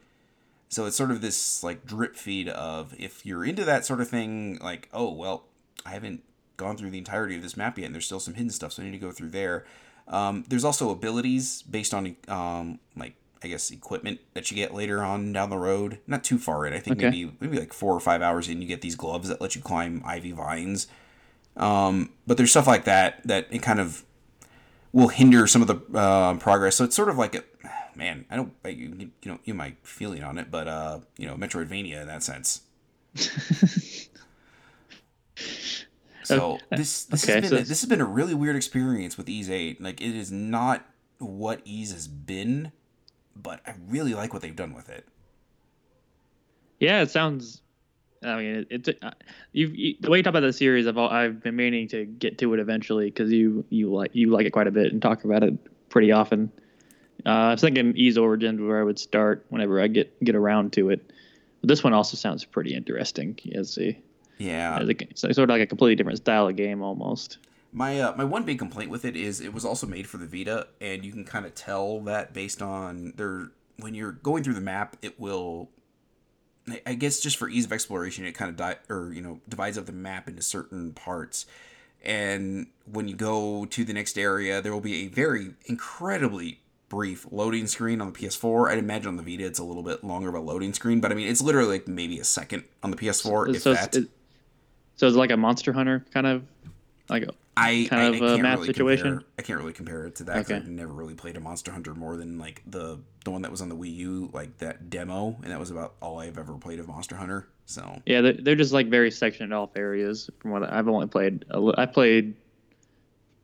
So 0.70 0.86
it's 0.86 0.96
sort 0.96 1.10
of 1.10 1.22
this 1.22 1.64
like 1.64 1.84
drip 1.84 2.16
feed 2.16 2.48
of 2.48 2.94
if 3.00 3.26
you're 3.26 3.44
into 3.44 3.66
that 3.66 3.88
sort 3.88 4.02
of 4.02 4.08
thing 4.08 4.60
like 4.62 4.88
oh 4.94 5.12
well 5.12 5.46
I 5.84 5.90
haven't 5.90 6.22
gone 6.56 6.78
through 6.78 6.92
the 6.92 7.00
entirety 7.00 7.36
of 7.36 7.42
this 7.42 7.58
map 7.58 7.80
yet 7.80 7.88
and 7.88 7.96
there's 7.96 8.06
still 8.06 8.20
some 8.20 8.36
hidden 8.36 8.52
stuff 8.52 8.74
so 8.74 8.84
I 8.84 8.86
need 8.86 8.92
to 8.92 9.00
go 9.00 9.12
through 9.12 9.30
there. 9.30 9.66
Um, 10.08 10.46
there's 10.48 10.64
also 10.64 10.92
abilities 10.92 11.64
based 11.64 11.96
on 11.96 12.16
um, 12.28 12.80
like 12.96 13.16
I 13.44 13.48
guess 13.50 13.70
equipment 13.72 14.20
that 14.34 14.50
you 14.52 14.56
get 14.56 14.74
later 14.74 15.02
on 15.04 15.34
down 15.34 15.50
the 15.50 15.58
road. 15.58 16.00
Not 16.08 16.24
too 16.24 16.38
far 16.38 16.66
in. 16.66 16.74
I 16.74 16.80
think 16.80 16.98
Okay. 16.98 17.10
maybe 17.10 17.36
maybe 17.40 17.60
like 17.60 17.74
four 17.74 17.94
or 17.94 18.00
five 18.00 18.22
hours 18.22 18.48
in, 18.50 18.62
you 18.62 18.68
get 18.68 18.82
these 18.82 18.96
gloves 18.96 19.28
that 19.30 19.42
let 19.42 19.56
you 19.56 19.62
climb 19.62 20.02
ivy 20.06 20.32
vines. 20.32 20.88
Um, 21.58 22.12
but 22.26 22.38
there's 22.38 22.52
stuff 22.52 22.68
like 22.68 22.86
that 22.86 23.26
that 23.28 23.48
it 23.52 23.60
kind 23.60 23.80
of 23.80 24.04
will 24.92 25.10
hinder 25.10 25.46
some 25.48 25.62
of 25.62 25.68
the 25.68 25.98
uh, 25.98 26.36
progress. 26.36 26.76
So 26.76 26.84
it's 26.86 26.96
sort 26.96 27.10
of 27.10 27.18
like 27.18 27.36
a 27.36 27.44
man. 27.96 28.26
I 28.32 28.36
don't 28.36 28.54
you, 28.66 29.12
you 29.22 29.32
know 29.32 29.40
you 29.44 29.54
my 29.54 29.74
feeling 29.84 30.24
on 30.24 30.38
it, 30.38 30.50
but 30.50 30.68
uh, 30.68 31.00
you 31.18 31.28
know 31.28 31.36
Metroidvania 31.36 32.02
in 32.02 32.08
that 32.08 32.24
sense. 32.24 32.62
So 36.26 36.58
this 36.70 37.04
this 37.06 37.26
okay, 37.26 37.34
has 37.34 37.44
so 37.44 37.50
been 37.50 37.54
it's- 37.58 37.68
this 37.68 37.82
has 37.82 37.90
been 37.90 38.00
a 38.00 38.06
really 38.06 38.34
weird 38.34 38.56
experience 38.56 39.18
with 39.18 39.28
Ys 39.28 39.50
Eight. 39.50 39.82
Like 39.82 40.00
it 40.00 40.16
is 40.16 40.32
not 40.32 40.86
what 41.18 41.62
Ys 41.68 41.92
has 41.92 42.08
been, 42.08 42.72
but 43.36 43.62
I 43.66 43.74
really 43.88 44.14
like 44.14 44.34
what 44.34 44.42
they've 44.42 44.56
done 44.56 44.74
with 44.74 44.90
it. 44.90 45.08
Yeah, 46.80 47.02
it 47.02 47.12
sounds. 47.12 47.62
I 48.24 48.38
mean, 48.38 48.66
it, 48.70 48.88
it 48.88 48.98
uh, 49.02 49.12
you've, 49.52 49.76
you 49.76 49.96
the 50.00 50.10
way 50.10 50.18
you 50.18 50.24
talk 50.24 50.32
about 50.32 50.42
the 50.42 50.54
series, 50.54 50.88
I've 50.88 50.98
I've 50.98 51.44
been 51.44 51.56
meaning 51.56 51.88
to 51.90 52.06
get 52.06 52.38
to 52.40 52.54
it 52.54 52.60
eventually 52.60 53.06
because 53.06 53.32
you 53.32 53.66
you 53.70 53.94
like 53.94 54.12
you 54.14 54.30
like 54.32 54.46
it 54.46 54.52
quite 54.52 54.68
a 54.68 54.72
bit 54.72 54.92
and 54.92 55.02
talk 55.02 55.24
about 55.24 55.44
it 55.44 55.54
pretty 55.90 56.12
often. 56.12 56.52
Uh, 57.26 57.30
I 57.30 57.52
was 57.52 57.62
thinking 57.62 57.96
Ys 57.96 58.18
Origins 58.18 58.60
where 58.60 58.80
I 58.80 58.84
would 58.84 59.00
start 59.00 59.46
whenever 59.50 59.82
I 59.82 59.88
get 59.88 60.24
get 60.24 60.36
around 60.36 60.74
to 60.74 60.90
it. 60.90 61.12
But 61.62 61.70
this 61.70 61.84
one 61.84 61.94
also 61.94 62.18
sounds 62.18 62.44
pretty 62.44 62.76
interesting 62.76 63.40
as 63.56 63.78
a 63.78 63.98
Yeah, 64.38 64.80
as 64.80 64.90
a 64.90 64.96
it's 65.02 65.22
sort 65.22 65.38
of 65.38 65.50
like 65.50 65.62
a 65.62 65.68
completely 65.68 65.96
different 65.96 66.18
style 66.18 66.48
of 66.48 66.56
game 66.56 66.82
almost. 66.82 67.38
My 67.76 68.00
uh, 68.00 68.16
my 68.16 68.24
one 68.24 68.44
big 68.44 68.60
complaint 68.60 68.92
with 68.92 69.04
it 69.04 69.16
is 69.16 69.42
it 69.42 69.52
was 69.52 69.66
also 69.66 69.88
made 69.88 70.08
for 70.08 70.18
the 70.18 70.28
Vita, 70.28 70.68
and 70.80 71.04
you 71.04 71.12
can 71.12 71.26
kind 71.26 71.46
of 71.46 71.56
tell 71.56 72.00
that 72.02 72.32
based 72.32 72.62
on 72.62 73.14
their 73.18 73.50
when 73.78 73.96
you're 73.96 74.12
going 74.12 74.44
through 74.44 74.54
the 74.54 74.62
map, 74.62 74.96
it 75.02 75.20
will. 75.20 75.70
I- 76.86 76.94
guess 76.94 77.20
just 77.20 77.36
for 77.36 77.50
ease 77.50 77.66
of 77.66 77.74
exploration, 77.74 78.24
it 78.26 78.34
kind 78.34 78.50
of 78.50 78.56
di- 78.56 78.78
or 78.90 79.12
you 79.12 79.22
know 79.22 79.42
divides 79.50 79.78
up 79.78 79.88
the 79.88 79.92
map 79.92 80.30
into 80.30 80.44
certain 80.44 80.94
parts, 80.94 81.46
and 82.04 82.68
when 82.86 83.08
you 83.08 83.16
go 83.16 83.66
to 83.66 83.84
the 83.84 83.92
next 83.92 84.18
area, 84.20 84.62
there 84.62 84.72
will 84.72 84.80
be 84.80 85.06
a 85.06 85.08
very 85.08 85.56
incredibly 85.66 86.60
brief 86.90 87.26
loading 87.32 87.66
screen 87.66 88.00
on 88.00 88.14
the 88.14 88.20
PS4. 88.20 88.70
I'd 88.70 88.78
imagine 88.78 89.08
on 89.08 89.18
the 89.18 89.24
Vita 89.24 89.46
it's 89.46 89.58
a 89.58 89.64
little 89.64 89.82
bit 89.82 90.04
longer 90.04 90.30
of 90.30 90.36
a 90.36 90.40
loading 90.40 90.74
screen, 90.74 91.02
but 91.02 91.12
I 91.12 91.16
mean 91.16 91.28
it's 91.28 91.42
literally 91.42 91.80
like 91.80 91.88
maybe 91.88 92.20
a 92.20 92.24
second 92.24 92.66
on 92.84 92.92
the 92.92 92.98
PS4, 92.98 93.56
if 93.56 93.62
so 93.64 93.74
that. 93.74 93.96
it, 93.96 94.10
so 94.96 95.08
it's 95.08 95.18
like 95.18 95.32
a 95.32 95.38
Monster 95.38 95.74
Hunter 95.74 96.06
kind 96.14 96.28
of 96.28 96.44
Like 97.10 97.26
I 97.58 97.86
kind 97.90 98.16
I, 98.16 98.18
of 98.18 98.24
I 98.24 98.34
a 98.34 98.38
map 98.38 98.56
really 98.60 98.68
situation? 98.68 99.08
Compare, 99.08 99.28
I 99.38 99.42
can't 99.42 99.60
really 99.60 99.74
compare 99.74 100.06
it 100.06 100.16
to 100.16 100.24
that. 100.26 100.38
Okay. 100.38 100.56
I've 100.56 100.68
never 100.68 100.94
really 100.94 101.14
played 101.16 101.38
a 101.38 101.40
Monster 101.40 101.72
Hunter 101.72 101.94
more 101.94 102.16
than 102.18 102.38
like 102.40 102.62
the 102.66 103.00
the 103.26 103.32
one 103.32 103.42
that 103.44 103.52
was 103.52 103.62
on 103.62 103.70
the 103.70 103.76
Wii 103.76 103.94
U, 103.96 104.30
like 104.34 104.58
that 104.60 104.90
demo, 104.90 105.36
and 105.44 105.52
that 105.52 105.60
was 105.60 105.70
about 105.72 105.96
all 106.02 106.20
I've 106.20 106.38
ever 106.38 106.54
played 106.54 106.80
of 106.80 106.88
Monster 106.88 107.16
Hunter. 107.16 107.48
So 107.66 108.02
Yeah, 108.06 108.22
they're, 108.22 108.34
they're 108.34 108.56
just 108.56 108.74
like 108.74 108.88
very 108.90 109.12
sectioned 109.12 109.54
off 109.54 109.72
areas. 109.76 110.30
From 110.40 110.52
what 110.52 110.64
I've 110.64 110.88
only 110.88 111.08
played, 111.08 111.46
I 111.78 111.86
played 111.86 112.36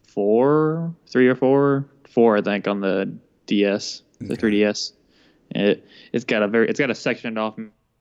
four, 0.08 0.93
three 1.08 1.28
or 1.28 1.36
four, 1.36 1.86
four 2.10 2.38
I 2.38 2.41
think 2.41 2.67
on 2.67 2.82
the 2.82 3.13
DS, 3.45 4.02
the 4.19 4.34
Okay. 4.34 4.48
3DS. 4.63 4.93
It 5.52 5.86
it's 6.13 6.26
got 6.26 6.43
a 6.43 6.48
very 6.48 6.69
it's 6.69 6.80
got 6.80 6.91
a 6.91 6.95
sectioned 6.95 7.39
off 7.39 7.56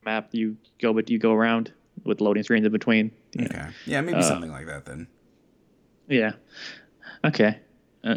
map. 0.04 0.28
You 0.32 0.56
go 0.80 0.92
but 0.92 1.08
you 1.08 1.18
go 1.18 1.32
around 1.32 1.72
with 2.04 2.20
loading 2.20 2.42
screens 2.42 2.66
in 2.66 2.72
between. 2.72 3.10
Yeah. 3.32 3.44
okay, 3.44 3.66
yeah, 3.86 4.00
maybe 4.02 4.18
Uh, 4.18 4.22
something 4.22 4.50
like 4.50 4.66
that 4.66 4.84
then. 4.84 5.06
Yeah. 6.08 6.32
Okay. 7.24 7.58
Uh, 8.04 8.16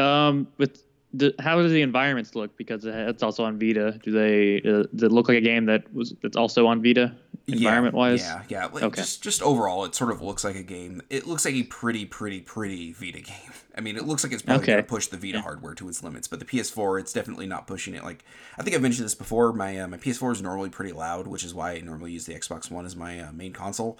um, 0.00 0.46
but 0.58 0.78
the, 1.12 1.32
how 1.38 1.60
do 1.62 1.68
the 1.68 1.82
environments 1.82 2.34
look? 2.34 2.56
Because 2.56 2.84
it's 2.84 3.22
also 3.22 3.44
on 3.44 3.58
Vita. 3.58 3.98
Do 4.02 4.10
they? 4.10 4.58
Uh, 4.68 4.84
does 4.94 5.04
it 5.04 5.12
look 5.12 5.28
like 5.28 5.38
a 5.38 5.42
game 5.42 5.66
that 5.66 5.92
was 5.94 6.14
that's 6.22 6.36
also 6.36 6.66
on 6.66 6.82
Vita, 6.82 7.14
environment 7.46 7.94
wise? 7.94 8.20
Yeah, 8.20 8.42
yeah. 8.48 8.66
Like, 8.66 8.82
Okay. 8.82 9.00
Just 9.02 9.22
just 9.22 9.40
overall, 9.42 9.84
it 9.84 9.94
sort 9.94 10.10
of 10.10 10.20
looks 10.22 10.42
like 10.42 10.56
a 10.56 10.62
game. 10.62 11.02
It 11.10 11.26
looks 11.26 11.44
like 11.44 11.54
a 11.54 11.62
pretty, 11.64 12.04
pretty, 12.04 12.40
pretty 12.40 12.92
Vita 12.92 13.20
game. 13.20 13.52
I 13.76 13.80
mean, 13.80 13.96
it 13.96 14.04
looks 14.06 14.22
like 14.24 14.32
it's 14.32 14.42
probably 14.42 14.62
Okay. 14.64 14.72
going 14.72 14.84
to 14.84 14.88
push 14.88 15.06
the 15.08 15.16
Vita 15.16 15.40
hardware 15.40 15.74
to 15.74 15.88
its 15.88 16.02
limits, 16.02 16.28
but 16.28 16.38
the 16.38 16.44
PS4, 16.44 17.00
it's 17.00 17.12
definitely 17.12 17.46
not 17.46 17.66
pushing 17.66 17.94
it. 17.94 18.02
Like 18.04 18.24
I 18.58 18.62
think 18.62 18.74
I've 18.74 18.82
mentioned 18.82 19.04
this 19.04 19.14
before. 19.14 19.52
My 19.52 19.78
uh, 19.78 19.88
my 19.88 19.96
PS4 19.98 20.32
is 20.32 20.42
normally 20.42 20.68
pretty 20.70 20.92
loud, 20.92 21.28
which 21.28 21.44
is 21.44 21.54
why 21.54 21.72
I 21.72 21.80
normally 21.80 22.10
use 22.12 22.26
the 22.26 22.34
Xbox 22.34 22.70
One 22.72 22.84
as 22.86 22.96
my 22.96 23.20
uh, 23.20 23.32
main 23.32 23.52
console. 23.52 23.98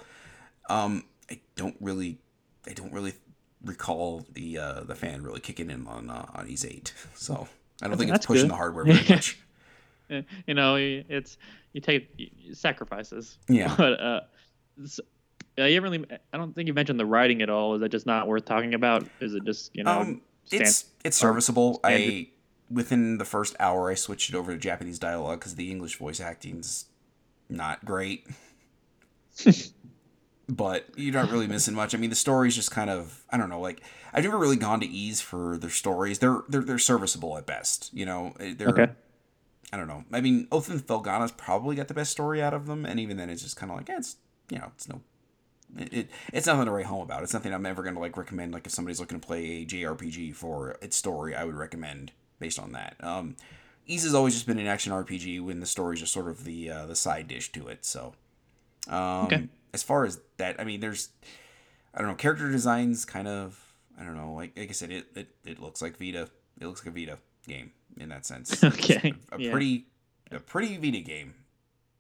Um, 0.69 1.05
I 1.31 1.41
don't 1.57 1.77
really, 1.81 2.19
I 2.67 2.73
don't 2.73 2.93
really 2.93 3.15
recall 3.65 4.27
the 4.33 4.59
uh, 4.59 4.81
the 4.85 4.95
fan 4.95 5.23
really 5.23 5.41
kicking 5.41 5.71
in 5.71 5.87
on 5.87 6.11
uh, 6.11 6.27
on 6.35 6.49
Ys 6.49 6.65
Eight. 6.65 6.95
So 7.15 7.49
I 7.83 7.89
don't 7.89 7.99
think 7.99 8.13
it's 8.13 8.27
pushing 8.27 8.45
good. 8.45 8.51
the 8.51 8.57
hardware 8.57 8.85
very 8.85 9.09
much. 9.09 9.39
You 10.47 10.53
know, 10.53 10.77
it's 10.77 11.39
you 11.73 11.81
take 11.81 12.31
sacrifices. 12.53 13.39
Yeah. 13.49 13.75
But 13.79 13.99
uh, 13.99 14.21
uh, 15.59 15.65
you 15.65 15.75
haven't 15.75 15.91
really. 15.91 16.07
I 16.33 16.37
don't 16.37 16.55
think 16.55 16.67
you 16.67 16.75
mentioned 16.75 17.01
the 17.01 17.07
writing 17.07 17.41
at 17.41 17.49
all. 17.49 17.75
Is 17.75 17.81
that 17.81 17.89
just 17.89 18.05
not 18.05 18.29
worth 18.29 18.45
talking 18.45 18.75
about? 18.75 19.07
Is 19.21 19.35
it 19.35 19.45
just 19.45 19.75
you 19.75 19.83
know? 19.83 20.01
Um, 20.01 20.21
stand- 20.45 20.63
it's 20.63 20.85
it's 21.05 21.17
serviceable. 21.17 21.81
I 21.83 22.29
within 22.71 23.19
the 23.19 23.25
first 23.25 23.57
hour, 23.61 23.91
I 23.91 23.95
switched 23.95 24.29
it 24.29 24.37
over 24.37 24.53
to 24.53 24.59
Japanese 24.59 24.99
dialogue 24.99 25.41
because 25.41 25.55
the 25.55 25.71
English 25.71 25.97
voice 25.97 26.21
acting's 26.21 26.87
not 27.49 27.85
great. 27.85 28.27
but 30.49 30.87
you're 30.97 31.15
not 31.15 31.31
really 31.31 31.47
missing 31.47 31.75
much. 31.75 31.95
I 31.95 31.99
mean, 31.99 32.11
the 32.11 32.17
story's 32.17 32.55
just 32.55 32.71
kind 32.71 32.91
of 32.91 33.25
I 33.31 33.37
don't 33.37 33.49
know. 33.49 33.61
Like 33.61 33.83
I've 34.13 34.25
never 34.25 34.39
really 34.39 34.57
gone 34.57 34.81
to 34.81 34.87
Ys 34.87 35.21
for 35.21 35.57
their 35.59 35.71
stories. 35.71 36.19
They're 36.19 36.43
they're 36.49 36.63
they're 36.63 36.79
serviceable 36.79 37.37
at 37.39 37.47
best. 37.47 37.91
You 37.93 38.07
know, 38.07 38.35
Eh, 38.41 38.55
they're. 38.57 38.69
Okay. 38.69 38.89
I 39.73 39.77
don't 39.77 39.89
know. 39.89 40.05
I 40.13 40.21
mean, 40.21 40.47
Oath 40.53 40.71
and 40.71 40.81
Felghana's 40.81 41.33
probably 41.33 41.75
got 41.75 41.89
the 41.89 41.95
best 41.95 42.13
story 42.13 42.41
out 42.41 42.55
of 42.55 42.67
them, 42.67 42.85
and 42.87 43.01
even 43.01 43.17
then, 43.17 43.29
it's 43.29 43.43
just 43.43 43.57
kind 43.57 43.73
of 43.73 43.79
like, 43.79 43.91
eh, 43.91 43.97
it's 43.97 44.17
you 44.49 44.59
know, 44.59 44.71
it's 44.77 44.89
no, 44.89 45.01
it, 45.77 45.93
it 45.93 46.11
it's 46.33 46.47
nothing 46.47 46.67
to 46.67 46.71
write 46.71 46.87
home 46.87 47.03
about. 47.03 47.25
It's 47.25 47.35
nothing 47.35 47.53
I'm 47.53 47.67
ever 47.67 47.83
going 47.83 47.95
to 47.97 48.01
like 48.01 48.17
recommend. 48.17 48.53
Like 48.53 48.67
if 48.67 48.73
somebody's 48.73 49.01
looking 49.01 49.19
to 49.19 49.27
play 49.27 49.63
a 49.63 49.67
JRPG 49.67 50.37
for 50.37 50.77
its 50.81 50.97
story, 50.97 51.35
I 51.35 51.43
would 51.45 51.57
recommend 51.57 52.13
based 52.39 52.61
on 52.61 52.71
that. 52.73 52.95
Um, 53.01 53.35
Ys 53.87 54.05
has 54.05 54.15
always 54.15 54.35
just 54.35 54.47
been 54.47 54.59
an 54.61 54.67
action 54.69 54.93
RPG 54.93 55.43
when 55.45 55.59
the 55.59 55.67
story's 55.67 56.01
just 56.01 56.13
sort 56.13 56.29
of 56.29 56.45
the 56.45 56.71
uh, 56.71 56.87
the 56.87 56.95
side 56.95 57.27
dish 57.27 57.51
to 57.53 57.67
it. 57.67 57.85
So, 57.85 58.15
um, 58.87 59.27
Okay. 59.27 59.49
As 59.75 59.83
far 59.83 60.05
as 60.05 60.21
that, 60.37 60.61
I 60.61 60.65
mean, 60.65 60.81
there's, 60.81 61.09
I 61.93 61.99
don't 61.99 62.09
know, 62.09 62.15
character 62.15 62.51
designs 62.51 63.05
kind 63.05 63.27
of, 63.29 63.61
I 64.01 64.05
don't 64.05 64.17
know, 64.17 64.33
like 64.33 64.57
like 64.57 64.71
I 64.71 64.73
said, 64.73 64.91
it 64.91 65.07
it, 65.15 65.29
it 65.45 65.61
looks 65.61 65.83
like 65.83 65.99
Vita. 65.99 66.29
It 66.61 66.67
looks 66.67 66.87
like 66.87 66.97
a 66.97 66.99
Vita 66.99 67.19
game 67.47 67.73
in 67.99 68.09
that 68.09 68.25
sense. 68.25 68.63
Okay, 68.65 69.13
a, 69.33 69.37
a 69.37 69.41
yeah. 69.41 69.51
pretty 69.51 69.87
a 70.31 70.39
pretty 70.39 70.77
Vita 70.77 71.01
game. 71.01 71.35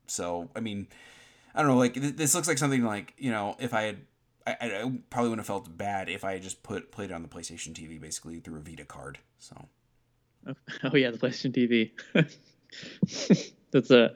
So 0.06 0.48
I 0.56 0.60
mean, 0.60 0.86
I 1.54 1.60
don't 1.60 1.70
know. 1.70 1.76
Like 1.76 1.94
th- 1.94 2.16
this 2.16 2.34
looks 2.34 2.48
like 2.48 2.58
something 2.58 2.84
like 2.84 3.12
you 3.18 3.30
know, 3.30 3.56
if 3.58 3.74
I 3.74 3.82
had, 3.82 3.96
I, 4.46 4.56
I 4.60 4.92
probably 5.10 5.30
wouldn't 5.30 5.40
have 5.40 5.46
felt 5.46 5.76
bad 5.76 6.08
if 6.08 6.24
I 6.24 6.34
had 6.34 6.42
just 6.42 6.62
put 6.62 6.92
played 6.92 7.10
it 7.10 7.14
on 7.14 7.22
the 7.22 7.28
PlayStation 7.28 7.72
TV 7.74 8.00
basically 8.00 8.38
through 8.40 8.58
a 8.58 8.62
Vita 8.62 8.84
card. 8.84 9.18
So 9.38 9.66
Oh 10.84 10.96
yeah, 10.96 11.10
the 11.10 11.18
PlayStation 11.18 11.52
TV. 11.52 11.90
that's 13.72 13.90
a 13.90 14.14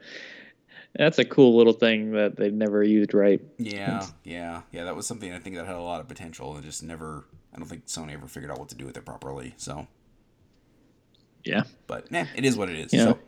that's 0.95 1.19
a 1.19 1.25
cool 1.25 1.57
little 1.57 1.73
thing 1.73 2.13
that 2.13 2.37
they've 2.37 2.53
never 2.53 2.83
used 2.83 3.15
right. 3.15 3.41
yeah, 3.59 4.07
yeah, 4.25 4.63
yeah. 4.73 4.85
That 4.85 4.97
was 4.97 5.07
something 5.07 5.33
I 5.33 5.39
think 5.39 5.57
that 5.57 5.67
had 5.67 5.77
a 5.77 5.81
lot 5.83 6.01
of 6.01 6.09
potential 6.09 6.55
and 6.55 6.65
just 6.65 6.83
never. 6.83 7.25
I 7.55 7.59
don't 7.59 7.69
think 7.69 7.87
Sony 7.87 8.13
ever 8.13 8.27
figured 8.27 8.51
out 8.53 8.59
what 8.59 8.69
to 8.71 8.75
do 8.75 8.85
with 8.87 8.97
it 8.97 9.05
properly. 9.05 9.55
So, 9.57 9.87
Yeah. 11.45 11.63
but 11.87 12.11
nah, 12.11 12.25
it 12.37 12.45
is 12.45 12.57
what 12.57 12.69
it 12.71 12.77
is. 12.79 12.93
Yeah. 12.93 13.05
So. 13.05 13.19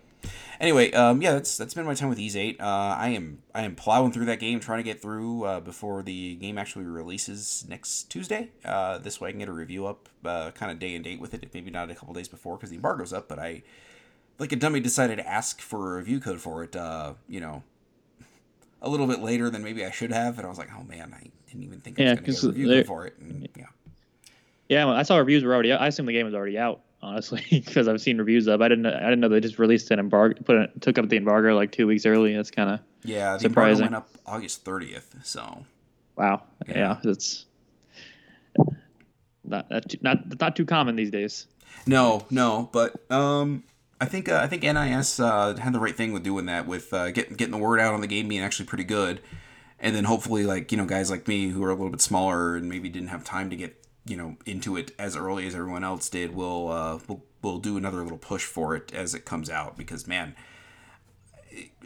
Anyway, 0.61 0.93
um, 0.93 1.23
yeah, 1.23 1.33
that's 1.33 1.57
that's 1.57 1.73
been 1.73 1.87
my 1.87 1.95
time 1.95 2.11
with 2.11 2.19
Ys 2.19 2.37
Eight. 2.37 2.61
Uh, 2.61 2.95
I 2.99 3.09
am 3.09 3.43
I 3.55 3.63
am 3.63 3.75
plowing 3.75 4.13
through 4.13 4.27
that 4.27 4.41
game, 4.41 4.61
trying 4.61 4.79
to 4.81 4.83
get 4.83 5.01
through 5.01 5.45
uh, 5.45 5.61
before 5.61 6.03
the 6.03 6.35
game 6.35 6.59
actually 6.59 6.85
releases 6.85 7.65
next 7.67 8.05
Tuesday. 8.11 8.51
Uh, 8.63 8.99
this 8.99 9.19
way, 9.23 9.31
I 9.31 9.33
can 9.33 9.39
get 9.39 9.49
a 9.49 9.53
review 9.53 9.87
up, 9.87 10.11
uh, 10.23 10.51
kind 10.51 10.71
of 10.71 10.79
day 10.79 10.95
and 10.95 11.03
date 11.03 11.19
with 11.19 11.33
it. 11.33 11.49
Maybe 11.55 11.71
not 11.71 11.91
a 11.91 11.95
couple 11.95 12.13
days 12.13 12.29
before 12.29 12.57
because 12.57 12.69
the 12.69 12.77
embargo's 12.77 13.15
up. 13.15 13.27
But 13.29 13.39
I, 13.39 13.63
like 14.41 14.51
a 14.53 14.57
dummy, 14.57 14.81
decided 14.81 15.17
to 15.17 15.29
ask 15.29 15.61
for 15.61 15.95
a 15.95 15.99
review 15.99 16.19
code 16.19 16.41
for 16.41 16.65
it. 16.65 16.75
Uh, 16.75 17.13
you 17.29 17.41
know, 17.41 17.63
a 18.83 18.89
little 18.89 19.07
bit 19.07 19.21
later 19.21 19.51
than 19.51 19.63
maybe 19.63 19.85
I 19.85 19.91
should 19.91 20.11
have, 20.11 20.39
and 20.39 20.47
I 20.47 20.49
was 20.49 20.59
like, 20.59 20.71
oh 20.77 20.83
man, 20.83 21.15
I 21.15 21.29
didn't 21.49 21.63
even 21.65 21.81
think 21.81 22.01
I 22.01 22.03
Yeah, 22.05 22.11
was 22.13 22.21
going 22.21 22.25
to 22.25 22.33
'cause 22.33 22.41
get 22.41 22.49
a 22.49 22.53
review 22.53 22.69
code 22.79 22.87
for 22.87 23.07
it. 23.07 23.19
And, 23.21 23.49
yeah, 23.57 23.65
Yeah, 24.69 24.85
well, 24.87 24.97
I 24.97 25.03
saw 25.03 25.19
reviews 25.19 25.45
were 25.45 25.53
already. 25.55 25.71
out. 25.73 25.81
I 25.83 25.89
assume 25.89 26.07
the 26.07 26.13
game 26.15 26.25
was 26.25 26.35
already 26.35 26.57
out, 26.59 26.81
honestly, 27.03 27.45
because 27.51 27.87
I've 27.87 28.01
seen 28.01 28.17
reviews 28.19 28.47
of. 28.47 28.63
I 28.63 28.69
didn't. 28.69 28.87
I 28.87 29.01
didn't 29.01 29.21
know 29.21 29.29
they 29.29 29.41
just 29.41 29.59
released 29.59 29.91
an 29.91 29.99
embargo, 29.99 30.41
put 30.45 30.57
it, 30.57 30.81
took 30.81 30.99
up 30.99 31.09
the 31.11 31.17
embargo 31.19 31.55
like 31.55 31.71
two 31.73 31.87
weeks 31.87 32.07
early. 32.07 32.35
That's 32.35 32.51
kind 32.51 32.71
of 32.71 32.81
yeah. 33.05 33.35
The 33.35 33.41
Surprising. 33.41 33.85
embargo 33.85 33.95
went 33.95 33.95
up 33.95 34.09
August 34.27 34.65
thirtieth, 34.65 35.15
so 35.23 35.65
wow. 36.17 36.43
Yeah. 36.67 36.97
Yeah, 37.05 37.11
it's 37.11 37.45
not 39.45 39.71
not 39.71 39.89
too, 39.89 39.99
not 40.03 40.41
not 40.41 40.57
too 40.57 40.65
common 40.65 40.97
these 40.97 41.11
days. 41.11 41.47
No, 41.87 42.27
no, 42.31 42.69
but 42.73 42.95
um, 43.11 43.65
I 44.01 44.07
think 44.07 44.29
uh, 44.29 44.41
I 44.43 44.47
think 44.47 44.63
NIS 44.63 45.21
uh, 45.21 45.57
had 45.57 45.73
the 45.75 45.81
right 45.81 45.95
thing 45.95 46.13
with 46.13 46.23
doing 46.23 46.47
that, 46.47 46.67
with 46.67 46.93
uh, 46.93 47.11
getting 47.11 47.37
getting 47.37 47.53
the 47.53 47.59
word 47.59 47.81
out 47.81 47.93
on 47.93 48.01
the 48.01 48.07
game 48.07 48.29
being 48.29 48.43
actually 48.43 48.67
pretty 48.67 48.85
good, 48.85 49.21
and 49.79 49.95
then 49.95 50.05
hopefully 50.05 50.45
like 50.45 50.73
you 50.73 50.79
know 50.79 50.87
guys 50.87 51.11
like 51.11 51.29
me 51.29 51.49
who 51.49 51.63
are 51.63 51.69
a 51.69 51.75
little 51.75 51.91
bit 51.91 52.01
smaller 52.01 52.57
and 52.57 52.69
maybe 52.69 52.89
didn't 52.89 53.09
have 53.09 53.25
time 53.25 53.51
to 53.51 53.57
get 53.57 53.85
you 54.07 54.17
know 54.17 54.37
into 54.47 54.77
it 54.77 54.93
as 54.99 55.17
early 55.17 55.47
as 55.47 55.55
everyone 55.55 55.85
else 55.85 56.09
did 56.09 56.35
will 56.35 56.71
uh, 56.71 56.99
will 57.09 57.25
will 57.43 57.59
do 57.59 57.77
another 57.77 58.03
little 58.03 58.19
push 58.19 58.45
for 58.45 58.75
it 58.75 58.93
as 58.95 59.15
it 59.15 59.25
comes 59.25 59.51
out. 59.51 59.77
Because 59.77 60.07
man. 60.07 60.35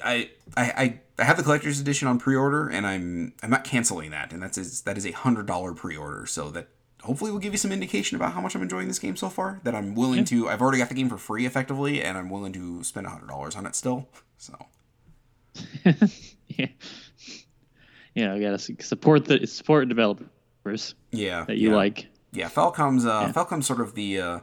I, 0.05 0.31
I 0.59 1.01
I 1.19 1.25
have 1.25 1.39
the 1.39 1.43
collector's 1.43 1.81
edition 1.81 2.07
on 2.07 2.19
pre-order, 2.19 2.69
and 2.69 2.87
I'm 2.87 3.33
I'm 3.43 3.49
not 3.49 3.65
canceling 3.65 4.11
that, 4.11 4.31
and 4.31 4.43
that's 4.43 4.59
is, 4.59 4.83
that 4.83 4.99
is 4.99 5.07
a 5.07 5.13
hundred 5.13 5.47
dollar 5.47 5.73
pre-order, 5.73 6.27
so 6.27 6.51
that 6.51 6.69
hopefully 7.05 7.31
will 7.31 7.39
give 7.39 7.53
you 7.53 7.59
some 7.59 7.73
indication 7.73 8.17
about 8.17 8.33
how 8.33 8.41
much 8.41 8.55
I'm 8.55 8.63
enjoying 8.63 8.89
this 8.89 8.99
game 8.99 9.17
so 9.17 9.29
far. 9.29 9.61
That 9.65 9.75
I'm 9.75 9.95
willing 9.95 10.25
to. 10.27 10.49
I've 10.49 10.61
already 10.61 10.79
got 10.79 10.89
the 10.89 10.95
game 10.95 11.09
for 11.09 11.19
free 11.19 11.47
effectively, 11.47 12.03
and 12.03 12.19
I'm 12.19 12.31
willing 12.31 12.53
to 12.55 12.83
spend 12.83 13.07
hundred 13.07 13.29
dollars 13.29 13.57
on 13.57 13.67
it 13.67 13.75
still. 13.75 14.09
So 14.39 14.55
yeah, 15.85 16.67
you 18.15 18.27
know, 18.27 18.35
you 18.35 18.43
gotta 18.43 18.59
support 18.59 19.27
the 19.27 19.47
support 19.47 19.89
developers 19.89 20.95
yeah, 21.13 21.45
that 21.45 21.59
you 21.59 21.71
yeah. 21.71 21.77
like. 21.77 22.07
Yeah, 22.33 22.49
Falcom's 22.49 23.07
uh, 23.07 23.27
Yeah. 23.27 23.33
Falcom's 23.33 23.67
sort 23.67 23.81
of 23.81 23.95
the 23.95 24.21
uh, 24.21 24.39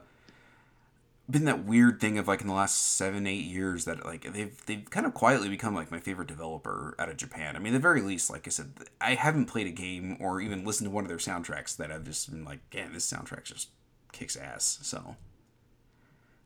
been 1.30 1.46
that 1.46 1.64
weird 1.66 2.02
thing 2.02 2.18
of 2.18 2.28
like 2.28 2.42
in 2.42 2.48
the 2.48 2.54
last 2.54 2.96
seven 2.96 3.26
eight 3.26 3.46
years 3.46 3.86
that 3.86 4.06
like 4.06 4.34
they've 4.34 4.66
they've 4.66 4.90
kind 4.90 5.06
of 5.06 5.14
quietly 5.14 5.48
become 5.48 5.74
like 5.74 5.90
my 5.92 6.00
favorite 6.00 6.28
developer 6.28 6.96
out 7.00 7.10
of 7.10 7.18
Japan. 7.18 7.56
I 7.56 7.60
mean, 7.60 7.74
at 7.74 7.78
the 7.78 7.82
very 7.82 8.02
least, 8.02 8.30
like 8.30 8.48
I 8.48 8.50
said, 8.50 8.74
I 9.00 9.14
haven't 9.14 9.46
played 9.46 9.68
a 9.68 9.72
game 9.72 10.18
or 10.20 10.42
even 10.42 10.66
listened 10.66 10.88
to 10.88 10.92
one 10.92 11.06
of 11.06 11.08
their 11.10 11.18
soundtracks 11.18 11.78
that 11.78 11.92
I've 11.92 12.04
just 12.04 12.30
been 12.32 12.44
like, 12.44 12.60
yeah, 12.74 12.88
this 12.92 13.10
soundtrack 13.10 13.44
just 13.44 13.70
kicks 14.12 14.36
ass. 14.36 14.80
So 14.82 15.16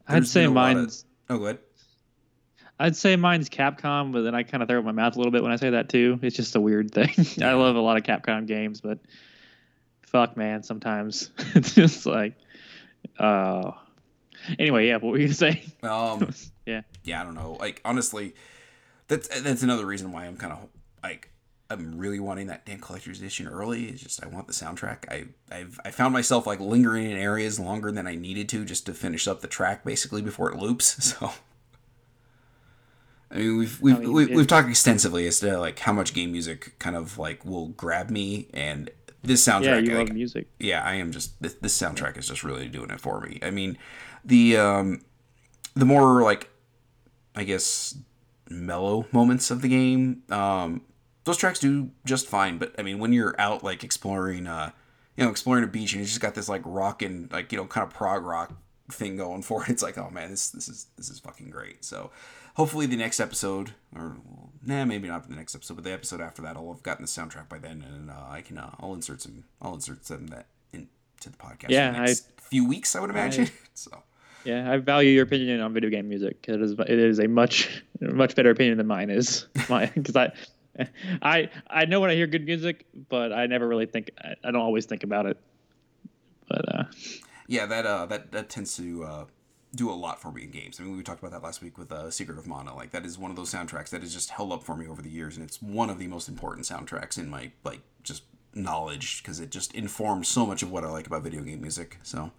I'd 0.07 0.27
say 0.27 0.47
lot 0.47 0.71
of- 0.71 0.77
mine's. 0.77 1.05
oh, 1.29 1.37
good. 1.39 1.59
I'd 2.77 2.95
say 2.95 3.15
mine's 3.15 3.49
Capcom, 3.49 4.11
but 4.11 4.23
then 4.23 4.35
I 4.35 4.43
kind 4.43 4.61
of 4.61 4.67
throw 4.67 4.79
up 4.79 4.85
my 4.85 4.91
mouth 4.91 5.15
a 5.15 5.17
little 5.17 5.31
bit 5.31 5.41
when 5.41 5.53
I 5.53 5.55
say 5.55 5.69
that 5.69 5.87
too. 5.87 6.19
It's 6.21 6.35
just 6.35 6.57
a 6.57 6.61
weird 6.61 6.91
thing. 6.91 7.09
I 7.41 7.53
love 7.53 7.77
a 7.77 7.79
lot 7.79 7.95
of 7.95 8.03
Capcom 8.03 8.45
games, 8.45 8.81
but 8.81 8.99
fuck, 10.01 10.35
man, 10.35 10.61
sometimes 10.61 11.31
it's 11.55 11.73
just 11.73 12.05
like, 12.05 12.33
uh. 13.17 13.71
Anyway, 14.59 14.87
yeah, 14.87 14.95
what 14.95 15.11
were 15.11 15.17
you 15.17 15.27
gonna 15.27 15.33
say? 15.33 15.63
Um, 15.83 16.33
yeah, 16.65 16.81
yeah, 17.03 17.21
I 17.21 17.23
don't 17.23 17.35
know. 17.35 17.57
Like 17.59 17.81
honestly, 17.85 18.33
that's 19.07 19.27
that's 19.41 19.63
another 19.63 19.85
reason 19.85 20.11
why 20.11 20.25
I'm 20.25 20.37
kind 20.37 20.53
of 20.53 20.67
like 21.03 21.29
I'm 21.69 21.97
really 21.97 22.19
wanting 22.19 22.47
that 22.47 22.65
damn 22.65 22.79
collector's 22.79 23.19
edition 23.19 23.47
early. 23.47 23.85
It's 23.85 24.01
just 24.01 24.23
I 24.23 24.27
want 24.27 24.47
the 24.47 24.53
soundtrack. 24.53 25.09
I 25.09 25.25
I've 25.53 25.79
I 25.83 25.91
found 25.91 26.13
myself 26.13 26.45
like 26.45 26.59
lingering 26.59 27.09
in 27.09 27.17
areas 27.17 27.59
longer 27.59 27.91
than 27.91 28.07
I 28.07 28.15
needed 28.15 28.49
to 28.49 28.65
just 28.65 28.85
to 28.85 28.93
finish 28.93 29.27
up 29.27 29.41
the 29.41 29.47
track 29.47 29.83
basically 29.83 30.21
before 30.21 30.51
it 30.51 30.57
loops. 30.57 31.15
So. 31.19 31.31
I 33.31 33.39
mean, 33.39 33.57
we've 33.57 33.81
we've, 33.81 33.95
I 33.95 33.99
mean, 33.99 34.13
we've, 34.13 34.29
we've 34.29 34.47
talked 34.47 34.69
extensively 34.69 35.27
as 35.27 35.39
to 35.39 35.57
like 35.57 35.79
how 35.79 35.91
much 35.91 36.13
game 36.13 36.31
music 36.31 36.77
kind 36.79 36.95
of 36.95 37.17
like 37.17 37.43
will 37.43 37.69
grab 37.69 38.09
me, 38.09 38.47
and 38.53 38.91
this 39.23 39.45
soundtrack. 39.45 39.63
Yeah, 39.63 39.77
you 39.77 39.97
like, 39.97 40.07
love 40.07 40.15
music. 40.15 40.47
yeah, 40.59 40.83
I 40.83 40.95
am 40.95 41.11
just 41.11 41.41
this, 41.41 41.55
this 41.55 41.77
soundtrack 41.77 42.17
is 42.17 42.27
just 42.27 42.43
really 42.43 42.67
doing 42.67 42.91
it 42.91 43.01
for 43.01 43.19
me. 43.21 43.39
I 43.41 43.49
mean, 43.49 43.77
the 44.25 44.57
um, 44.57 45.01
the 45.75 45.85
more 45.85 46.21
like 46.23 46.49
I 47.35 47.43
guess 47.43 47.97
mellow 48.49 49.05
moments 49.11 49.51
of 49.51 49.61
the 49.61 49.67
game, 49.69 50.23
um, 50.29 50.81
those 51.23 51.37
tracks 51.37 51.59
do 51.59 51.91
just 52.05 52.27
fine. 52.27 52.57
But 52.57 52.73
I 52.77 52.81
mean, 52.81 52.99
when 52.99 53.13
you're 53.13 53.39
out 53.39 53.63
like 53.63 53.83
exploring, 53.83 54.47
uh, 54.47 54.71
you 55.15 55.23
know, 55.23 55.29
exploring 55.31 55.63
a 55.63 55.67
beach 55.67 55.93
and 55.93 56.01
you 56.01 56.07
just 56.07 56.21
got 56.21 56.35
this 56.35 56.49
like 56.49 56.61
rock 56.65 57.01
and 57.01 57.31
like 57.31 57.51
you 57.51 57.57
know 57.57 57.65
kind 57.65 57.85
of 57.87 57.93
prog 57.93 58.23
rock 58.23 58.53
thing 58.91 59.17
going 59.17 59.41
for 59.43 59.63
it, 59.63 59.69
it's 59.69 59.83
like 59.83 59.97
oh 59.97 60.09
man, 60.09 60.31
this 60.31 60.49
this 60.49 60.67
is 60.67 60.87
this 60.97 61.09
is 61.09 61.19
fucking 61.19 61.49
great. 61.49 61.83
So 61.85 62.11
hopefully 62.55 62.85
the 62.85 62.95
next 62.95 63.19
episode 63.19 63.73
or 63.93 64.15
nah 64.65 64.85
maybe 64.85 65.07
not 65.09 65.27
the 65.29 65.35
next 65.35 65.53
episode 65.53 65.75
but 65.75 65.83
the 65.83 65.91
episode 65.91 66.21
after 66.21 66.41
that 66.41 66.55
i'll 66.55 66.71
have 66.71 66.81
gotten 66.81 67.03
the 67.03 67.07
soundtrack 67.07 67.49
by 67.49 67.57
then 67.59 67.83
and 67.85 68.09
uh, 68.09 68.13
i 68.29 68.39
can 68.41 68.57
uh, 68.57 68.73
i'll 68.79 68.93
insert 68.93 69.21
some 69.21 69.43
i'll 69.61 69.73
insert 69.73 70.05
some 70.05 70.27
that 70.27 70.45
into 70.71 70.87
the 71.23 71.31
podcast 71.37 71.65
Yeah, 71.67 71.89
in 71.89 71.93
the 71.95 71.99
next 71.99 72.31
few 72.41 72.65
weeks 72.65 72.95
i 72.95 73.01
would 73.01 73.09
imagine 73.09 73.49
so 73.73 74.03
Yeah, 74.45 74.71
I 74.71 74.77
value 74.77 75.11
your 75.11 75.23
opinion 75.23 75.59
on 75.59 75.73
video 75.73 75.89
game 75.89 76.07
music. 76.07 76.45
It 76.47 76.61
is 76.61 76.71
it 76.73 76.89
is 76.89 77.19
a 77.19 77.27
much 77.27 77.83
much 77.99 78.35
better 78.35 78.51
opinion 78.51 78.77
than 78.77 78.87
mine 78.87 79.09
is. 79.09 79.47
My 79.69 79.87
because 79.87 80.15
I. 80.15 80.31
I 81.21 81.49
I 81.69 81.85
know 81.85 82.01
when 82.01 82.09
I 82.09 82.15
hear 82.15 82.27
good 82.27 82.43
music, 82.43 82.85
but 83.07 83.31
I 83.31 83.45
never 83.45 83.65
really 83.65 83.85
think 83.85 84.11
I, 84.21 84.35
I 84.43 84.51
don't 84.51 84.61
always 84.61 84.85
think 84.85 85.05
about 85.05 85.25
it. 85.25 85.37
But 86.49 86.75
uh, 86.75 86.83
yeah 87.47 87.65
that 87.65 87.85
uh 87.85 88.05
that 88.07 88.33
that 88.33 88.49
tends 88.49 88.75
to 88.75 89.05
uh 89.05 89.25
do 89.75 89.91
a 89.91 89.93
lot 89.93 90.21
for 90.21 90.31
me 90.31 90.43
in 90.43 90.51
games. 90.51 90.79
I 90.79 90.83
mean, 90.83 90.95
we 90.95 91.03
talked 91.03 91.19
about 91.19 91.31
that 91.31 91.43
last 91.43 91.61
week 91.61 91.77
with 91.77 91.91
uh, 91.91 92.09
Secret 92.09 92.37
of 92.37 92.47
Mana. 92.47 92.75
Like 92.75 92.91
that 92.91 93.05
is 93.05 93.17
one 93.17 93.29
of 93.29 93.37
those 93.37 93.53
soundtracks 93.53 93.89
that 93.89 94.01
has 94.01 94.13
just 94.13 94.29
held 94.29 94.51
up 94.51 94.63
for 94.63 94.75
me 94.75 94.87
over 94.87 95.01
the 95.01 95.09
years, 95.09 95.35
and 95.35 95.45
it's 95.45 95.61
one 95.61 95.89
of 95.89 95.99
the 95.99 96.07
most 96.07 96.29
important 96.29 96.65
soundtracks 96.65 97.17
in 97.17 97.29
my 97.29 97.51
like 97.63 97.81
just 98.03 98.23
knowledge 98.53 99.21
because 99.21 99.39
it 99.39 99.51
just 99.51 99.73
informs 99.73 100.27
so 100.27 100.45
much 100.45 100.63
of 100.63 100.71
what 100.71 100.83
I 100.83 100.89
like 100.89 101.07
about 101.07 101.23
video 101.23 101.41
game 101.41 101.61
music. 101.61 101.99
So 102.03 102.31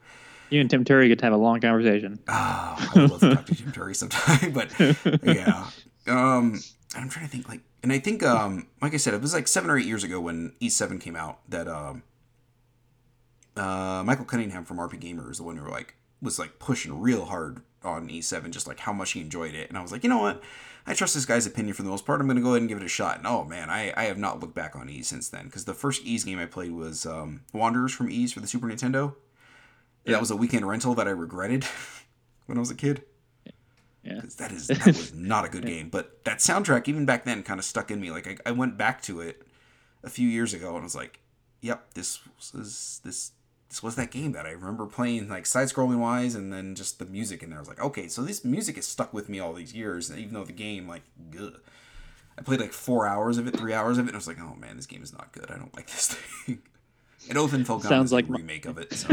you 0.50 0.60
and 0.60 0.70
Tim 0.70 0.84
Turi 0.84 1.08
get 1.08 1.18
to 1.20 1.24
have 1.24 1.32
a 1.32 1.38
long 1.38 1.60
conversation. 1.60 2.18
Ah, 2.28 2.92
I 2.94 3.00
love 3.00 3.20
to 3.20 3.34
talk 3.34 3.46
to 3.46 3.54
Tim 3.54 3.72
Turi 3.72 3.94
sometime, 3.96 4.52
but 4.52 4.72
yeah. 5.24 5.66
Um, 6.06 6.60
I'm 6.94 7.08
trying 7.08 7.26
to 7.26 7.30
think 7.30 7.48
like, 7.48 7.60
and 7.82 7.92
I 7.92 7.98
think 7.98 8.22
um, 8.22 8.68
like 8.80 8.94
I 8.94 8.96
said, 8.96 9.14
it 9.14 9.20
was 9.20 9.34
like 9.34 9.48
seven 9.48 9.70
or 9.70 9.78
eight 9.78 9.86
years 9.86 10.04
ago 10.04 10.20
when 10.20 10.52
E7 10.60 11.00
came 11.00 11.16
out 11.16 11.40
that 11.48 11.68
um, 11.68 12.02
uh, 13.56 14.02
Michael 14.04 14.24
Cunningham 14.24 14.64
from 14.64 14.78
RPGamer 14.78 15.30
is 15.30 15.38
the 15.38 15.44
one 15.44 15.56
who 15.56 15.68
like 15.70 15.94
was 16.22 16.38
like 16.38 16.58
pushing 16.58 17.00
real 17.00 17.26
hard 17.26 17.60
on 17.82 18.08
E7, 18.08 18.50
just 18.50 18.66
like 18.66 18.80
how 18.80 18.92
much 18.92 19.12
he 19.12 19.20
enjoyed 19.20 19.54
it, 19.54 19.68
and 19.68 19.78
I 19.78 19.82
was 19.82 19.92
like, 19.92 20.02
you 20.02 20.08
know 20.08 20.18
what, 20.18 20.42
I 20.86 20.94
trust 20.94 21.14
this 21.14 21.26
guy's 21.26 21.46
opinion 21.46 21.74
for 21.74 21.82
the 21.82 21.88
most 21.88 22.06
part. 22.06 22.20
I'm 22.20 22.28
gonna 22.28 22.40
go 22.40 22.50
ahead 22.50 22.62
and 22.62 22.68
give 22.68 22.78
it 22.78 22.84
a 22.84 22.88
shot. 22.88 23.18
And 23.18 23.26
oh 23.26 23.44
man, 23.44 23.70
I, 23.70 23.92
I 23.96 24.04
have 24.04 24.18
not 24.18 24.40
looked 24.40 24.54
back 24.54 24.76
on 24.76 24.88
E 24.88 25.02
since 25.02 25.28
then 25.28 25.46
because 25.46 25.64
the 25.64 25.74
first 25.74 26.04
Ys 26.04 26.24
game 26.24 26.38
I 26.38 26.46
played 26.46 26.72
was 26.72 27.04
um, 27.06 27.42
Wanderers 27.52 27.92
from 27.92 28.08
Ys 28.08 28.32
for 28.32 28.40
the 28.40 28.46
Super 28.46 28.68
Nintendo. 28.68 29.14
Yeah. 30.06 30.12
That 30.12 30.20
was 30.20 30.30
a 30.30 30.36
weekend 30.36 30.66
rental 30.68 30.94
that 30.94 31.06
I 31.06 31.10
regretted 31.10 31.64
when 32.46 32.56
I 32.56 32.60
was 32.60 32.70
a 32.70 32.74
kid. 32.74 33.02
Yeah. 34.02 34.20
that 34.38 34.52
is 34.52 34.66
that 34.68 34.86
was 34.86 35.12
not 35.12 35.44
a 35.44 35.48
good 35.48 35.66
game. 35.66 35.88
But 35.88 36.24
that 36.24 36.38
soundtrack, 36.38 36.86
even 36.88 37.04
back 37.06 37.24
then, 37.24 37.42
kind 37.42 37.58
of 37.58 37.64
stuck 37.64 37.90
in 37.90 38.00
me. 38.00 38.10
Like 38.10 38.26
I, 38.46 38.50
I 38.50 38.52
went 38.52 38.78
back 38.78 39.02
to 39.02 39.20
it 39.20 39.42
a 40.04 40.08
few 40.10 40.28
years 40.28 40.54
ago 40.54 40.74
and 40.74 40.84
was 40.84 40.94
like, 40.94 41.18
"Yep, 41.60 41.94
this 41.94 42.20
was 42.52 43.00
this 43.04 43.32
this 43.68 43.82
was 43.82 43.96
that 43.96 44.12
game 44.12 44.30
that 44.32 44.46
I 44.46 44.50
remember 44.50 44.86
playing, 44.86 45.28
like 45.28 45.44
side 45.44 45.66
scrolling 45.68 45.98
wise, 45.98 46.36
and 46.36 46.52
then 46.52 46.76
just 46.76 47.00
the 47.00 47.04
music 47.04 47.42
in 47.42 47.50
there. 47.50 47.58
I 47.58 47.60
was 47.60 47.68
like, 47.68 47.80
okay, 47.82 48.06
so 48.06 48.22
this 48.22 48.44
music 48.44 48.76
has 48.76 48.86
stuck 48.86 49.12
with 49.12 49.28
me 49.28 49.40
all 49.40 49.52
these 49.52 49.74
years, 49.74 50.10
even 50.16 50.34
though 50.34 50.44
the 50.44 50.52
game, 50.52 50.86
like, 50.88 51.02
ugh. 51.38 51.58
I 52.38 52.42
played 52.42 52.60
like 52.60 52.72
four 52.72 53.06
hours 53.08 53.38
of 53.38 53.48
it, 53.48 53.56
three 53.56 53.72
hours 53.72 53.98
of 53.98 54.04
it, 54.04 54.10
and 54.10 54.14
I 54.16 54.18
was 54.18 54.28
like, 54.28 54.38
oh 54.40 54.54
man, 54.54 54.76
this 54.76 54.86
game 54.86 55.02
is 55.02 55.12
not 55.12 55.32
good. 55.32 55.50
I 55.50 55.56
don't 55.56 55.74
like 55.74 55.86
this 55.88 56.08
thing. 56.46 56.58
And 57.28 57.36
Oath 57.38 57.50
Gun 57.50 57.80
Sounds 57.80 58.12
like 58.12 58.28
a 58.28 58.30
my- 58.30 58.38
remake 58.38 58.66
of 58.66 58.78
it. 58.78 58.92
So 58.92 59.08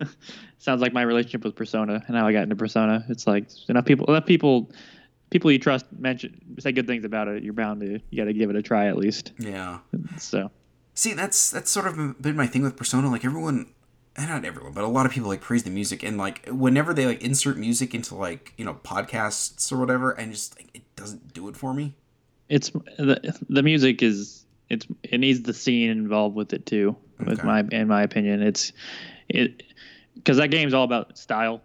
Sounds 0.58 0.80
like 0.80 0.92
my 0.92 1.02
relationship 1.02 1.44
with 1.44 1.54
Persona 1.56 2.02
and 2.06 2.16
how 2.16 2.26
I 2.26 2.32
got 2.32 2.42
into 2.42 2.56
Persona. 2.56 3.04
It's 3.08 3.26
like 3.26 3.46
enough 3.68 3.84
people, 3.84 4.06
enough 4.06 4.26
people, 4.26 4.70
people 5.30 5.50
you 5.50 5.58
trust 5.58 5.86
mention 5.98 6.40
say 6.58 6.72
good 6.72 6.86
things 6.86 7.04
about 7.04 7.28
it. 7.28 7.42
You're 7.42 7.52
bound 7.52 7.80
to 7.80 8.00
you 8.10 8.16
got 8.16 8.24
to 8.24 8.32
give 8.32 8.50
it 8.50 8.56
a 8.56 8.62
try 8.62 8.86
at 8.86 8.96
least. 8.96 9.32
yeah. 9.38 9.78
So 10.18 10.50
See, 10.98 11.12
that's 11.12 11.52
that's 11.52 11.70
sort 11.70 11.86
of 11.86 12.20
been 12.20 12.34
my 12.34 12.48
thing 12.48 12.62
with 12.62 12.74
Persona. 12.74 13.08
Like 13.08 13.24
everyone, 13.24 13.66
eh, 14.16 14.26
not 14.26 14.44
everyone, 14.44 14.72
but 14.72 14.82
a 14.82 14.88
lot 14.88 15.06
of 15.06 15.12
people 15.12 15.28
like 15.28 15.40
praise 15.40 15.62
the 15.62 15.70
music, 15.70 16.02
and 16.02 16.18
like 16.18 16.44
whenever 16.48 16.92
they 16.92 17.06
like 17.06 17.22
insert 17.22 17.56
music 17.56 17.94
into 17.94 18.16
like 18.16 18.52
you 18.56 18.64
know 18.64 18.74
podcasts 18.82 19.70
or 19.70 19.78
whatever, 19.78 20.10
and 20.10 20.32
just 20.32 20.58
like 20.58 20.70
it 20.74 20.82
doesn't 20.96 21.32
do 21.32 21.48
it 21.48 21.56
for 21.56 21.72
me. 21.72 21.94
it's 22.48 22.70
the 22.70 23.32
the 23.48 23.62
music 23.62 24.02
is 24.02 24.44
it's 24.68 24.88
it 25.04 25.18
needs 25.18 25.42
the 25.42 25.54
scene 25.54 25.88
involved 25.88 26.34
with 26.34 26.52
it 26.52 26.66
too. 26.66 26.96
With 27.24 27.44
my 27.44 27.64
in 27.70 27.86
my 27.86 28.02
opinion, 28.02 28.42
it's 28.42 28.72
it 29.28 29.62
because 30.18 30.36
that 30.36 30.48
game's 30.50 30.74
all 30.74 30.84
about 30.84 31.16
style, 31.16 31.62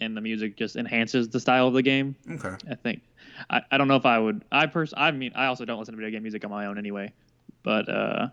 and 0.00 0.16
the 0.16 0.20
music 0.20 0.56
just 0.56 0.76
enhances 0.76 1.28
the 1.28 1.38
style 1.40 1.68
of 1.68 1.74
the 1.74 1.82
game. 1.82 2.16
Okay. 2.30 2.54
I 2.70 2.74
think. 2.74 3.02
I, 3.48 3.60
I 3.70 3.78
don't 3.78 3.88
know 3.88 3.96
if 3.96 4.06
I 4.06 4.18
would. 4.18 4.44
I 4.50 4.66
pers- 4.66 4.94
I 4.96 5.10
mean, 5.10 5.32
I 5.34 5.46
also 5.46 5.64
don't 5.64 5.78
listen 5.78 5.94
to 5.94 5.96
video 5.96 6.10
game 6.10 6.22
music 6.22 6.44
on 6.44 6.50
my 6.50 6.66
own 6.66 6.78
anyway, 6.78 7.12
but 7.62 7.88
uh, 7.88 8.28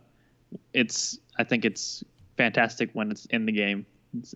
it's. 0.73 1.19
I 1.37 1.43
think 1.43 1.65
it's 1.65 2.03
fantastic 2.37 2.89
when 2.93 3.11
it's 3.11 3.25
in 3.27 3.45
the 3.45 3.51
game. 3.51 3.85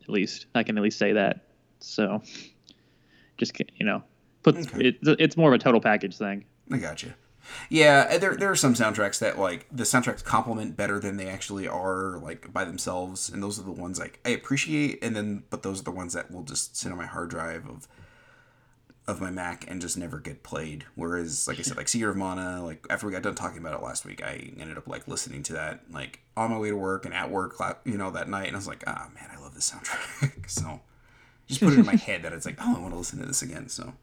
At 0.04 0.10
least 0.10 0.46
I 0.56 0.64
can 0.64 0.78
at 0.78 0.84
least 0.84 1.00
say 1.00 1.14
that. 1.14 1.48
So, 1.80 2.22
just 3.38 3.60
you 3.78 3.86
know, 3.86 4.04
put 4.44 4.56
Okay. 4.58 4.90
it. 4.90 4.98
It's 5.02 5.36
more 5.36 5.50
of 5.50 5.56
a 5.56 5.64
total 5.64 5.82
package 5.82 6.18
thing. 6.18 6.46
I 6.72 6.78
gotcha. 6.78 7.14
Yeah, 7.70 8.18
there 8.18 8.36
there 8.36 8.52
are 8.52 8.56
some 8.56 8.74
soundtracks 8.74 9.20
that 9.20 9.38
like 9.38 9.68
the 9.72 9.84
soundtracks 9.84 10.24
complement 10.24 10.78
better 10.78 11.00
than 11.00 11.18
they 11.18 11.28
actually 11.28 11.68
are 11.68 12.20
like 12.20 12.52
by 12.54 12.66
themselves, 12.66 13.30
and 13.30 13.42
those 13.42 13.60
are 13.60 13.64
the 13.64 13.72
ones 13.72 14.00
like 14.00 14.20
I 14.26 14.30
appreciate, 14.30 15.04
and 15.04 15.16
then 15.16 15.44
but 15.50 15.64
those 15.64 15.82
are 15.82 15.84
the 15.84 15.92
ones 15.92 16.14
that 16.14 16.32
will 16.32 16.44
just 16.44 16.78
sit 16.78 16.92
on 16.92 16.98
my 16.98 17.06
hard 17.06 17.30
drive 17.30 17.68
of 17.68 17.88
of 19.06 19.20
my 19.20 19.30
Mac 19.30 19.70
and 19.70 19.82
just 19.82 19.98
never 19.98 20.20
get 20.20 20.44
played. 20.44 20.86
Whereas, 20.96 21.48
like 21.48 21.60
I 21.60 21.62
said, 21.62 21.76
like 21.76 21.90
Secret 21.90 22.12
of 22.12 22.18
Mana, 22.18 22.64
like 22.64 22.86
after 22.90 23.06
we 23.06 23.12
got 23.12 23.22
done 23.22 23.36
talking 23.36 23.58
about 23.58 23.74
it 23.74 23.84
last 23.84 24.06
week, 24.06 24.24
I 24.24 24.54
ended 24.58 24.78
up 24.78 24.88
like 24.88 25.08
listening 25.08 25.44
to 25.44 25.54
that 25.54 25.82
like 25.92 26.22
on 26.38 26.52
my 26.52 26.58
way 26.58 26.70
to 26.70 26.78
work 26.78 27.06
and 27.06 27.14
at 27.14 27.30
work, 27.30 27.56
you 27.86 27.98
know, 27.98 28.12
that 28.12 28.30
night, 28.30 28.48
and 28.48 28.56
I 28.56 28.60
was 28.60 28.68
like, 28.68 28.84
ah 28.88 29.10
man, 29.14 29.30
I 29.36 29.40
love 29.42 29.54
this 29.56 29.72
soundtrack. 29.72 30.50
so 30.50 30.80
just 31.48 31.60
put 31.62 31.74
it 31.74 31.80
in 31.80 31.86
my 31.86 31.96
head 31.98 32.24
that 32.24 32.34
it's 32.34 32.46
like, 32.46 32.58
oh, 32.62 32.76
I 32.78 32.80
want 32.80 32.94
to 32.94 32.98
listen 32.98 33.20
to 33.20 33.26
this 33.26 33.42
again. 33.42 33.68
So. 33.70 33.94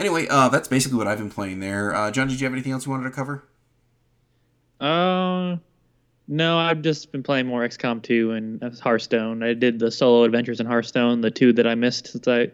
Anyway, 0.00 0.26
uh, 0.30 0.48
that's 0.48 0.66
basically 0.66 0.96
what 0.96 1.06
I've 1.06 1.18
been 1.18 1.30
playing 1.30 1.60
there. 1.60 1.94
Uh, 1.94 2.10
John, 2.10 2.26
did 2.26 2.40
you 2.40 2.46
have 2.46 2.54
anything 2.54 2.72
else 2.72 2.86
you 2.86 2.90
wanted 2.90 3.04
to 3.04 3.10
cover? 3.10 3.44
Uh, 4.80 5.56
no, 6.26 6.58
I've 6.58 6.80
just 6.80 7.12
been 7.12 7.22
playing 7.22 7.46
more 7.46 7.68
XCOM 7.68 8.02
2 8.02 8.32
and 8.32 8.78
Hearthstone. 8.80 9.42
I 9.42 9.52
did 9.52 9.78
the 9.78 9.90
solo 9.90 10.24
adventures 10.24 10.58
in 10.58 10.64
Hearthstone, 10.64 11.20
the 11.20 11.30
two 11.30 11.52
that 11.52 11.66
I 11.66 11.74
missed 11.74 12.06
since 12.06 12.26
I. 12.26 12.50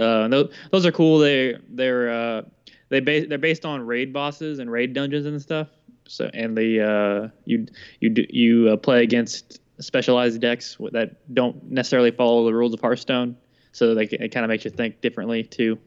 Uh, 0.00 0.28
those, 0.28 0.54
those 0.70 0.86
are 0.86 0.92
cool. 0.92 1.18
They 1.18 1.56
they're 1.68 2.12
uh, 2.12 2.42
they 2.90 3.00
ba- 3.00 3.26
they're 3.26 3.38
based 3.38 3.64
on 3.64 3.80
raid 3.84 4.12
bosses 4.12 4.60
and 4.60 4.70
raid 4.70 4.92
dungeons 4.92 5.26
and 5.26 5.42
stuff. 5.42 5.68
So 6.06 6.30
and 6.32 6.56
the 6.56 6.82
uh, 6.82 7.28
you 7.44 7.66
you 7.98 8.10
do, 8.10 8.24
you 8.28 8.68
uh, 8.68 8.76
play 8.76 9.02
against 9.02 9.60
specialized 9.80 10.40
decks 10.40 10.76
that 10.92 11.16
don't 11.34 11.72
necessarily 11.72 12.10
follow 12.12 12.44
the 12.44 12.54
rules 12.54 12.74
of 12.74 12.80
Hearthstone. 12.80 13.36
So 13.72 13.94
they, 13.94 14.04
it 14.04 14.28
kind 14.28 14.44
of 14.44 14.48
makes 14.48 14.64
you 14.64 14.70
think 14.70 15.00
differently 15.00 15.42
too. 15.42 15.78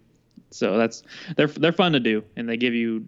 So 0.52 0.78
that's 0.78 1.04
they're 1.38 1.48
they're 1.48 1.72
fun 1.72 1.94
to 1.94 2.00
do, 2.00 2.24
and 2.36 2.48
they 2.48 2.58
give 2.58 2.74
you 2.74 3.06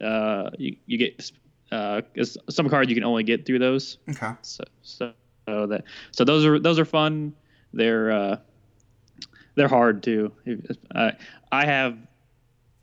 uh, 0.00 0.50
you, 0.58 0.76
you 0.86 0.98
get 0.98 1.30
uh, 1.70 2.02
some 2.50 2.68
cards 2.68 2.88
you 2.90 2.94
can 2.94 3.04
only 3.04 3.22
get 3.24 3.46
through 3.46 3.58
those. 3.58 3.98
Okay. 4.10 4.32
So 4.42 4.64
so, 4.82 5.12
so 5.46 5.66
that 5.66 5.84
so 6.10 6.24
those 6.24 6.44
are 6.44 6.58
those 6.58 6.78
are 6.78 6.84
fun. 6.84 7.34
They're 7.72 8.12
uh, 8.12 8.36
they're 9.54 9.68
hard 9.68 10.02
too. 10.02 10.32
I 10.94 11.12
I 11.50 11.66
have 11.66 11.96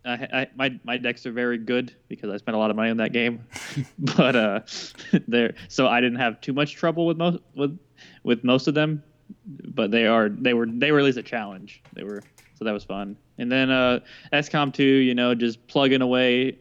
I, 0.05 0.11
I, 0.11 0.47
my 0.55 0.79
my 0.83 0.97
decks 0.97 1.25
are 1.25 1.31
very 1.31 1.57
good 1.57 1.93
because 2.07 2.29
I 2.29 2.37
spent 2.37 2.55
a 2.55 2.57
lot 2.57 2.71
of 2.71 2.75
money 2.75 2.89
on 2.89 2.97
that 2.97 3.13
game, 3.13 3.45
but 3.99 4.35
uh, 4.35 4.61
there 5.27 5.53
so 5.67 5.87
I 5.87 6.01
didn't 6.01 6.19
have 6.19 6.41
too 6.41 6.53
much 6.53 6.75
trouble 6.75 7.05
with 7.05 7.17
most 7.17 7.39
with 7.55 7.77
with 8.23 8.43
most 8.43 8.67
of 8.67 8.73
them, 8.73 9.03
but 9.45 9.91
they 9.91 10.07
are 10.07 10.29
they 10.29 10.53
were 10.53 10.65
they 10.65 10.91
were 10.91 10.99
at 10.99 11.05
least 11.05 11.17
a 11.17 11.23
challenge. 11.23 11.83
They 11.93 12.03
were 12.03 12.23
so 12.59 12.65
that 12.65 12.73
was 12.73 12.83
fun. 12.83 13.15
And 13.37 13.49
then 13.49 13.71
uh, 13.71 14.01
XCOM 14.33 14.73
2, 14.73 14.83
you 14.83 15.15
know, 15.15 15.33
just 15.33 15.65
plugging 15.67 16.01
away. 16.01 16.57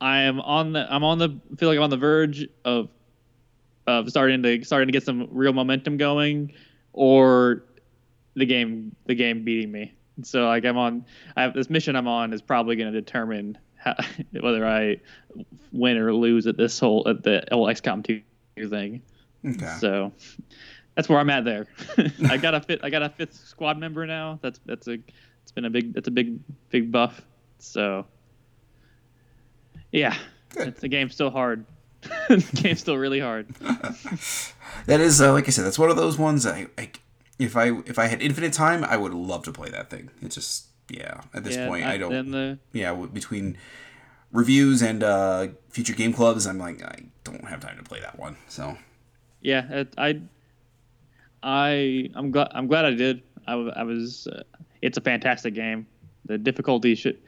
I 0.00 0.22
am 0.22 0.40
on 0.40 0.72
the 0.72 0.92
I'm 0.92 1.04
on 1.04 1.18
the 1.18 1.38
feel 1.58 1.68
like 1.68 1.76
I'm 1.76 1.84
on 1.84 1.90
the 1.90 1.98
verge 1.98 2.48
of 2.64 2.88
of 3.86 4.08
starting 4.08 4.42
to 4.42 4.64
starting 4.64 4.88
to 4.88 4.92
get 4.92 5.04
some 5.04 5.28
real 5.30 5.52
momentum 5.52 5.98
going, 5.98 6.52
or 6.94 7.64
the 8.34 8.46
game 8.46 8.96
the 9.06 9.14
game 9.14 9.44
beating 9.44 9.70
me. 9.70 9.92
So 10.22 10.46
like 10.46 10.64
I'm 10.64 10.78
on 10.78 11.04
I 11.36 11.42
have 11.42 11.54
this 11.54 11.70
mission 11.70 11.94
I'm 11.94 12.08
on 12.08 12.32
is 12.32 12.42
probably 12.42 12.74
going 12.74 12.92
to 12.92 13.00
determine 13.00 13.58
how, 13.76 13.94
whether 14.40 14.66
I 14.66 14.96
win 15.72 15.98
or 15.98 16.14
lose 16.14 16.46
at 16.46 16.56
this 16.56 16.80
whole 16.80 17.06
at 17.06 17.22
the 17.22 17.44
whole 17.52 17.66
XCOM 17.66 18.04
2 18.56 18.68
thing. 18.68 19.02
Okay. 19.44 19.76
So 19.80 20.12
that's 20.94 21.08
where 21.08 21.18
I'm 21.18 21.30
at 21.30 21.44
there. 21.44 21.66
I 22.28 22.36
got 22.38 22.54
a 22.54 22.60
fit. 22.60 22.80
I 22.82 22.90
got 22.90 23.02
a 23.02 23.08
fifth 23.08 23.34
squad 23.34 23.78
member 23.78 24.06
now. 24.06 24.38
That's 24.42 24.60
that's 24.66 24.88
a 24.88 24.98
it's 25.52 25.54
been 25.54 25.64
a 25.66 25.70
big 25.70 25.96
it's 25.96 26.08
a 26.08 26.10
big 26.10 26.38
big 26.70 26.90
buff. 26.90 27.20
So 27.58 28.06
yeah, 29.90 30.16
it's, 30.56 30.80
the 30.80 30.88
game's 30.88 31.12
still 31.12 31.30
hard. 31.30 31.66
the 32.28 32.42
game's 32.54 32.80
still 32.80 32.96
really 32.96 33.20
hard. 33.20 33.48
that 34.86 35.00
is, 35.00 35.20
uh, 35.20 35.32
like 35.32 35.46
I 35.46 35.50
said, 35.50 35.66
that's 35.66 35.78
one 35.78 35.90
of 35.90 35.96
those 35.96 36.18
ones. 36.18 36.46
I, 36.46 36.68
I, 36.78 36.90
if 37.38 37.54
I 37.54 37.72
if 37.84 37.98
I 37.98 38.06
had 38.06 38.22
infinite 38.22 38.54
time, 38.54 38.82
I 38.82 38.96
would 38.96 39.12
love 39.12 39.44
to 39.44 39.52
play 39.52 39.68
that 39.68 39.90
thing. 39.90 40.10
It's 40.22 40.34
just 40.34 40.68
yeah. 40.88 41.20
At 41.34 41.44
this 41.44 41.56
Yeah, 41.56 41.68
point, 41.68 41.84
I, 41.84 41.98
don't. 41.98 42.30
the 42.30 42.58
yeah, 42.72 42.94
between 42.94 43.58
reviews 44.32 44.80
and 44.80 45.02
uh, 45.04 45.48
future 45.68 45.92
game 45.92 46.14
clubs, 46.14 46.46
I'm 46.46 46.58
like 46.58 46.82
I 46.82 47.04
don't 47.24 47.44
have 47.48 47.60
time 47.60 47.76
to 47.76 47.84
play 47.84 48.00
that 48.00 48.18
one. 48.18 48.38
So 48.48 48.78
yeah, 49.42 49.84
I, 49.98 50.22
I, 51.42 52.08
I'm 52.14 52.30
glad. 52.30 52.48
I'm 52.52 52.66
glad 52.66 52.86
I 52.86 52.92
did. 52.94 53.22
I, 53.46 53.52
I 53.52 53.82
was. 53.82 54.26
Uh, 54.26 54.42
it's 54.82 54.98
a 54.98 55.00
fantastic 55.00 55.54
game. 55.54 55.86
The 56.24 56.38
difficulty 56.38 56.94
should, 56.94 57.18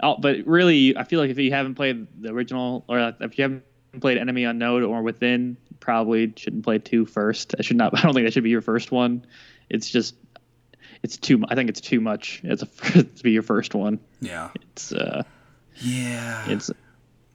oh, 0.00 0.16
but 0.16 0.46
really, 0.46 0.96
I 0.96 1.04
feel 1.04 1.18
like 1.18 1.30
if 1.30 1.38
you 1.38 1.50
haven't 1.50 1.74
played 1.74 2.06
the 2.20 2.30
original, 2.30 2.84
or 2.88 3.14
if 3.20 3.36
you 3.38 3.42
haven't 3.42 3.64
played 4.00 4.16
Enemy 4.18 4.44
Unknown 4.44 4.82
or 4.84 5.02
Within, 5.02 5.56
probably 5.80 6.32
shouldn't 6.36 6.64
play 6.64 6.78
two 6.78 7.04
first. 7.04 7.54
I 7.58 7.62
should 7.62 7.76
not. 7.76 7.92
I 7.98 8.02
don't 8.02 8.14
think 8.14 8.26
that 8.26 8.32
should 8.32 8.44
be 8.44 8.50
your 8.50 8.62
first 8.62 8.92
one. 8.92 9.26
It's 9.68 9.90
just, 9.90 10.14
it's 11.02 11.16
too. 11.16 11.42
I 11.48 11.54
think 11.56 11.68
it's 11.68 11.80
too 11.80 12.00
much. 12.00 12.42
It's 12.44 12.62
a 12.62 12.66
to 13.02 13.22
be 13.22 13.32
your 13.32 13.42
first 13.42 13.74
one. 13.74 13.98
yeah, 14.20 14.50
It's. 14.72 14.92
uh 14.92 15.22
yeah, 15.80 16.48
It's. 16.48 16.70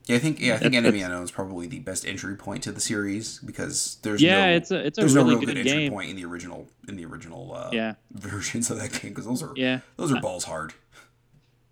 Yeah. 0.10 0.16
I 0.16 0.20
think 0.20 0.40
yeah, 0.42 0.54
I 0.56 0.58
think 0.58 0.74
It's- 0.74 0.84
Enemy 0.84 1.02
Unknown 1.02 1.24
is 1.24 1.32
probably 1.32 1.68
the 1.68 1.80
best 1.80 2.06
entry 2.06 2.36
point 2.36 2.64
to 2.64 2.72
the 2.72 2.80
series 2.82 3.40
because 3.40 3.98
there's 4.04 4.22
Yeah, 4.22 4.48
no, 4.48 4.56
it's 4.56 4.72
a 4.72 4.86
it's 4.86 4.98
a 4.98 5.02
there's 5.02 5.16
really 5.16 5.30
no 5.36 5.38
real 5.38 5.40
good, 5.46 5.56
good, 5.56 5.58
entry 5.68 5.72
game. 5.84 5.92
point 5.92 6.10
in 6.10 6.16
the 6.16 6.26
original 6.26 6.68
in 6.88 6.96
the 6.98 7.06
original 7.06 7.54
uh, 7.56 7.70
Yeah. 7.72 7.94
versions 8.12 8.70
of 8.72 8.78
that 8.80 8.92
game 9.02 9.12
because 9.12 9.26
those 9.26 9.42
are 9.44 9.54
Yeah. 9.56 9.80
those 9.98 10.12
are 10.12 10.20
balls 10.20 10.44
hard. 10.44 10.74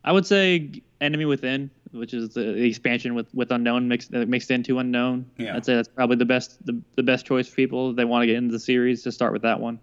I 0.04 0.12
would 0.13 0.26
say 0.26 0.71
Enemy 1.02 1.26
Within, 1.26 1.69
which 1.91 2.13
is 2.13 2.30
the, 2.30 2.41
the 2.43 2.63
expansion 2.63 3.13
with, 3.13 3.28
with 3.34 3.52
Unknown 3.52 3.88
mixed 3.89 4.13
uh, 4.13 4.26
mixed 4.26 4.52
into 4.52 4.80
Unknown. 4.80 5.26
Yeah. 5.38 5.56
I'd 5.56 5.65
say 5.65 5.76
that's 5.76 5.89
probably 5.89 6.15
the 6.15 6.26
best 6.26 6.65
the, 6.65 6.80
the 6.95 7.04
best 7.04 7.26
choice 7.26 7.47
for 7.47 7.56
people 7.56 7.89
if 7.89 7.95
they 7.97 8.06
want 8.06 8.21
to 8.23 8.28
get 8.28 8.36
into 8.38 8.52
the 8.54 8.60
series 8.60 9.04
to 9.04 9.12
start 9.12 9.34
with 9.34 9.41
that 9.41 9.60
one. 9.60 9.80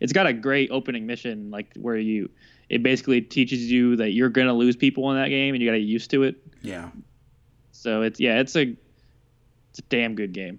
It's 0.00 0.12
got 0.12 0.26
a 0.26 0.32
great 0.32 0.70
opening 0.70 1.06
mission, 1.06 1.50
like 1.50 1.72
where 1.76 1.96
you 1.96 2.28
it 2.68 2.82
basically 2.82 3.20
teaches 3.22 3.70
you 3.70 3.96
that 3.96 4.10
you're 4.10 4.28
gonna 4.28 4.52
lose 4.52 4.76
people 4.76 5.10
in 5.12 5.16
that 5.16 5.28
game 5.28 5.54
and 5.54 5.62
you 5.62 5.68
gotta 5.68 5.78
get 5.78 5.86
used 5.86 6.10
to 6.10 6.24
it. 6.24 6.36
Yeah, 6.62 6.90
So 7.84 8.00
it's 8.00 8.18
yeah, 8.18 8.40
it's 8.40 8.56
a 8.56 8.74
it's 9.68 9.78
a 9.78 9.82
damn 9.90 10.14
good 10.14 10.32
game. 10.32 10.58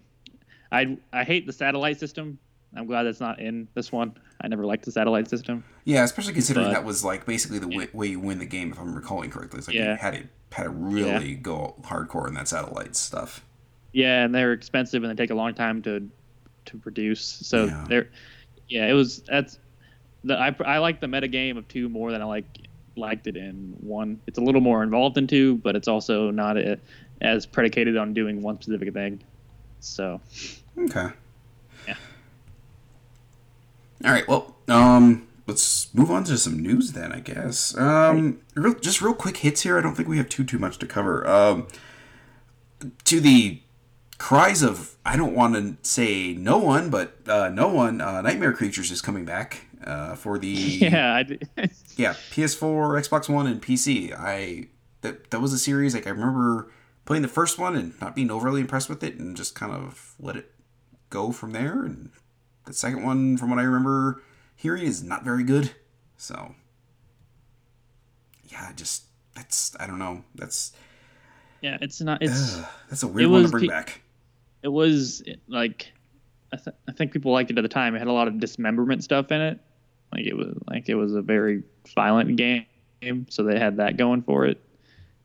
I 0.71 0.95
I 1.11 1.23
hate 1.23 1.47
the 1.47 1.53
satellite 1.53 1.99
system. 1.99 2.37
I'm 2.77 2.85
glad 2.85 3.03
that's 3.03 3.19
not 3.19 3.39
in 3.39 3.67
this 3.73 3.91
one. 3.91 4.13
I 4.41 4.47
never 4.47 4.63
liked 4.63 4.85
the 4.85 4.91
satellite 4.91 5.27
system. 5.27 5.63
yeah. 5.85 6.03
Especially 6.03 6.33
considering 6.33 6.67
But- 6.67 6.73
that 6.73 6.85
was 6.85 7.03
like 7.03 7.25
basically 7.25 7.57
the 7.57 7.67
way, 7.69 7.87
way 7.93 8.07
you 8.07 8.19
win 8.19 8.37
the 8.37 8.45
game, 8.45 8.71
if 8.71 8.79
I'm 8.79 8.93
recalling 8.93 9.31
correctly. 9.31 9.57
It's 9.57 9.67
like 9.67 9.75
you 9.75 9.81
had 9.83 10.13
to 10.13 10.23
had 10.51 10.63
to 10.65 10.69
really 10.69 11.33
go 11.33 11.73
hardcore 11.81 12.27
in 12.27 12.35
that 12.35 12.47
satellite 12.47 12.95
stuff. 12.95 13.43
Yeah, 13.91 14.23
and 14.23 14.35
they're 14.35 14.53
expensive 14.53 15.03
and 15.03 15.11
they 15.11 15.21
take 15.23 15.31
a 15.31 15.35
long 15.35 15.55
time 15.55 15.81
to 15.81 16.07
to 16.65 16.77
produce. 16.77 17.21
So 17.23 17.65
Yeah. 17.65 17.85
they're 17.89 18.09
yeah, 18.69 18.85
it 18.87 18.93
was 18.93 19.21
that's 19.21 19.57
the 20.23 20.37
I 20.37 20.55
I 20.63 20.77
like 20.77 20.99
the 21.01 21.07
meta 21.07 21.27
game 21.27 21.57
of 21.57 21.67
two 21.69 21.89
more 21.89 22.11
than 22.11 22.21
I 22.21 22.25
like 22.25 22.45
liked 22.97 23.27
it 23.27 23.35
in 23.35 23.75
one. 23.81 24.19
It's 24.27 24.37
a 24.37 24.41
little 24.41 24.61
more 24.61 24.81
involved 24.83 25.17
in 25.17 25.27
two, 25.27 25.57
but 25.57 25.75
it's 25.75 25.87
also 25.89 26.31
not 26.31 26.55
a, 26.57 26.79
as 27.21 27.45
predicated 27.45 27.97
on 27.97 28.13
doing 28.13 28.41
one 28.41 28.61
specific 28.61 28.93
thing. 28.93 29.23
So 29.79 30.21
Okay. 30.77 31.09
Yeah. 31.87 31.95
All 34.03 34.11
right. 34.11 34.27
Well, 34.27 34.55
um, 34.67 35.27
let's 35.47 35.93
move 35.93 36.11
on 36.11 36.23
to 36.25 36.37
some 36.37 36.61
news 36.61 36.91
then. 36.91 37.11
I 37.11 37.19
guess. 37.19 37.77
Um, 37.77 38.41
real, 38.55 38.73
just 38.73 39.01
real 39.01 39.13
quick 39.13 39.37
hits 39.37 39.61
here. 39.61 39.77
I 39.77 39.81
don't 39.81 39.95
think 39.95 40.07
we 40.07 40.17
have 40.17 40.29
too 40.29 40.43
too 40.43 40.59
much 40.59 40.77
to 40.79 40.85
cover. 40.85 41.27
Um, 41.27 41.67
to 43.05 43.19
the 43.19 43.61
cries 44.17 44.61
of 44.61 44.95
I 45.05 45.17
don't 45.17 45.35
want 45.35 45.55
to 45.55 45.77
say 45.87 46.33
no 46.33 46.57
one, 46.57 46.89
but 46.89 47.17
uh, 47.27 47.49
no 47.49 47.67
one. 47.67 48.01
Uh, 48.01 48.21
Nightmare 48.21 48.53
Creatures 48.53 48.91
is 48.91 49.01
coming 49.01 49.25
back 49.25 49.67
uh, 49.83 50.15
for 50.15 50.37
the 50.37 50.47
yeah, 50.81 51.23
yeah 51.95 52.13
PS4, 52.31 53.07
Xbox 53.07 53.29
One, 53.29 53.47
and 53.47 53.61
PC. 53.61 54.13
I 54.17 54.67
that 55.01 55.31
that 55.31 55.39
was 55.39 55.53
a 55.53 55.59
series 55.59 55.93
like 55.93 56.07
I 56.07 56.11
remember 56.11 56.71
playing 57.05 57.21
the 57.21 57.27
first 57.27 57.57
one 57.57 57.75
and 57.75 57.99
not 58.01 58.15
being 58.15 58.31
overly 58.31 58.61
impressed 58.61 58.89
with 58.89 59.03
it, 59.03 59.15
and 59.15 59.37
just 59.37 59.55
kind 59.55 59.71
of 59.71 60.15
let 60.19 60.35
it 60.35 60.51
go 61.09 61.31
from 61.31 61.51
there. 61.51 61.83
And 61.83 62.11
the 62.65 62.73
second 62.73 63.03
one, 63.03 63.37
from 63.37 63.49
what 63.49 63.59
I 63.59 63.63
remember 63.63 64.21
hearing, 64.55 64.83
is 64.83 65.03
not 65.03 65.23
very 65.23 65.43
good. 65.43 65.71
So 66.17 66.55
yeah, 68.49 68.71
just 68.75 69.03
that's 69.35 69.75
I 69.79 69.87
don't 69.87 69.99
know. 69.99 70.23
That's 70.35 70.73
yeah, 71.61 71.77
it's 71.81 72.01
not 72.01 72.21
it's 72.21 72.59
that's 72.89 73.03
a 73.03 73.07
weird 73.07 73.29
one 73.29 73.43
to 73.43 73.49
bring 73.49 73.67
back. 73.67 74.01
it 74.63 74.67
was 74.69 75.23
like 75.47 75.91
I, 76.53 76.57
th- 76.57 76.75
I 76.87 76.91
think 76.91 77.11
people 77.11 77.31
liked 77.31 77.51
it 77.51 77.57
at 77.57 77.61
the 77.61 77.69
time. 77.69 77.95
It 77.95 77.99
had 77.99 78.07
a 78.07 78.13
lot 78.13 78.27
of 78.27 78.39
dismemberment 78.39 79.03
stuff 79.03 79.31
in 79.31 79.41
it. 79.41 79.59
Like 80.13 80.25
it 80.25 80.35
was 80.35 80.55
like 80.67 80.87
it 80.89 80.95
was 80.95 81.13
a 81.13 81.21
very 81.21 81.63
violent 81.93 82.35
game, 82.37 82.65
so 83.29 83.43
they 83.43 83.59
had 83.59 83.77
that 83.77 83.97
going 83.97 84.21
for 84.21 84.45
it. 84.45 84.61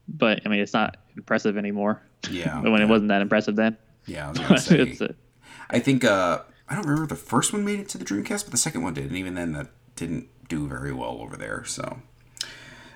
But 0.08 0.42
I 0.44 0.48
mean, 0.48 0.60
it's 0.60 0.72
not 0.72 0.96
impressive 1.20 1.56
anymore. 1.56 2.02
Yeah, 2.30 2.60
when 2.72 2.82
it 2.82 2.88
wasn't 2.88 3.08
that 3.08 3.22
impressive 3.22 3.56
then. 3.56 3.76
yeah. 4.06 4.32
I 4.48 4.56
say. 4.56 4.96
a, 5.00 5.14
I 5.70 5.78
think 5.78 6.04
uh, 6.04 6.40
I 6.68 6.74
don't 6.74 6.86
remember 6.86 7.06
the 7.06 7.14
first 7.20 7.52
one 7.52 7.64
made 7.64 7.78
it 7.80 7.88
to 7.90 7.98
the 7.98 8.04
Dreamcast, 8.04 8.44
but 8.44 8.50
the 8.50 8.56
second 8.56 8.82
one 8.82 8.94
did, 8.94 9.06
and 9.06 9.16
even 9.16 9.34
then 9.34 9.52
that 9.52 9.68
didn't 9.96 10.28
do 10.48 10.66
very 10.66 10.92
well 10.92 11.18
over 11.20 11.36
there. 11.36 11.64
So, 11.64 12.00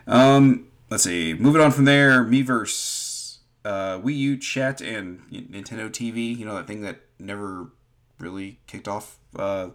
um, 0.06 0.66
let's 0.90 1.04
see. 1.04 1.34
Moving 1.34 1.60
on 1.62 1.70
from 1.70 1.84
there, 1.84 2.24
Miiverse, 2.24 3.38
uh, 3.64 3.98
Wii 4.00 4.16
U, 4.16 4.37
Chat, 4.37 4.80
and 4.80 5.20
Nintendo 5.30 5.88
TV. 5.88 6.37
You 6.37 6.44
know 6.46 6.54
that 6.56 6.66
thing 6.66 6.82
that 6.82 7.00
never 7.18 7.70
really 8.18 8.58
kicked 8.66 8.88
off. 8.88 9.18
Uh, 9.37 9.68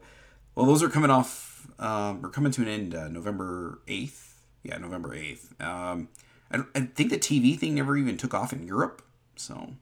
well, 0.56 0.66
those 0.66 0.84
are 0.84 0.90
coming 0.90 1.10
off. 1.10 1.68
Um, 1.80 2.26
are 2.26 2.30
coming 2.30 2.52
to 2.52 2.62
an 2.62 2.68
end 2.68 2.96
uh, 2.96 3.08
November 3.08 3.80
eighth. 3.88 4.44
Yeah, 4.64 4.78
November 4.78 5.14
eighth. 5.14 5.54
Um, 5.62 6.10
I, 6.52 6.64
I 6.76 6.80
think 6.82 7.10
the 7.12 7.18
TV 7.20 7.58
thing 7.58 7.76
never 7.76 7.96
even 7.98 8.18
took 8.18 8.34
off 8.34 8.52
in 8.54 8.64
Europe. 8.64 9.02
So 9.36 9.74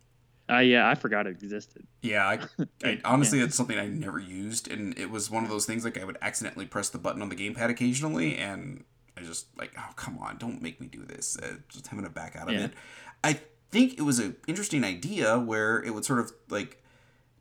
uh, 0.49 0.59
yeah, 0.59 0.87
I 0.89 0.95
forgot 0.95 1.27
it 1.27 1.31
existed. 1.31 1.85
yeah, 2.01 2.25
I, 2.27 2.65
I 2.87 3.01
honestly 3.03 3.39
that's 3.39 3.55
something 3.55 3.77
I 3.77 3.87
never 3.87 4.19
used, 4.19 4.69
and 4.71 4.97
it 4.97 5.09
was 5.09 5.29
one 5.29 5.43
of 5.43 5.49
those 5.49 5.65
things 5.65 5.83
like 5.83 5.97
I 5.99 6.05
would 6.05 6.17
accidentally 6.21 6.65
press 6.65 6.89
the 6.89 6.97
button 6.99 7.21
on 7.21 7.29
the 7.29 7.35
gamepad 7.35 7.69
occasionally, 7.69 8.37
and 8.37 8.83
I 9.17 9.21
just 9.21 9.47
like, 9.57 9.71
oh 9.77 9.91
come 9.95 10.17
on, 10.19 10.37
don't 10.37 10.61
make 10.61 10.79
me 10.79 10.87
do 10.87 11.03
this. 11.03 11.37
Uh, 11.37 11.55
just 11.69 11.87
having 11.87 12.05
to 12.05 12.09
back 12.11 12.35
out 12.35 12.47
of 12.47 12.53
Yeah. 12.53 12.65
it. 12.65 12.73
I 13.23 13.39
think 13.71 13.97
it 13.97 14.03
was 14.03 14.19
an 14.19 14.37
interesting 14.47 14.83
idea 14.85 15.37
where 15.37 15.83
it 15.83 15.93
would 15.93 16.05
sort 16.05 16.19
of 16.19 16.31
like 16.49 16.81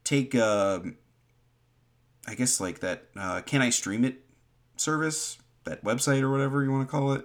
take, 0.03 0.35
um, 0.35 0.97
I 2.27 2.35
guess 2.35 2.61
like 2.61 2.81
that 2.81 3.05
uh, 3.17 3.43
can 3.43 3.63
I 3.63 3.71
stream 3.71 4.05
it 4.05 4.23
service, 4.77 5.39
that 5.65 5.85
website 5.85 6.23
or 6.23 6.31
whatever 6.31 6.65
you 6.65 6.73
want 6.73 6.89
to 6.89 6.91
call 6.91 7.13
it, 7.13 7.25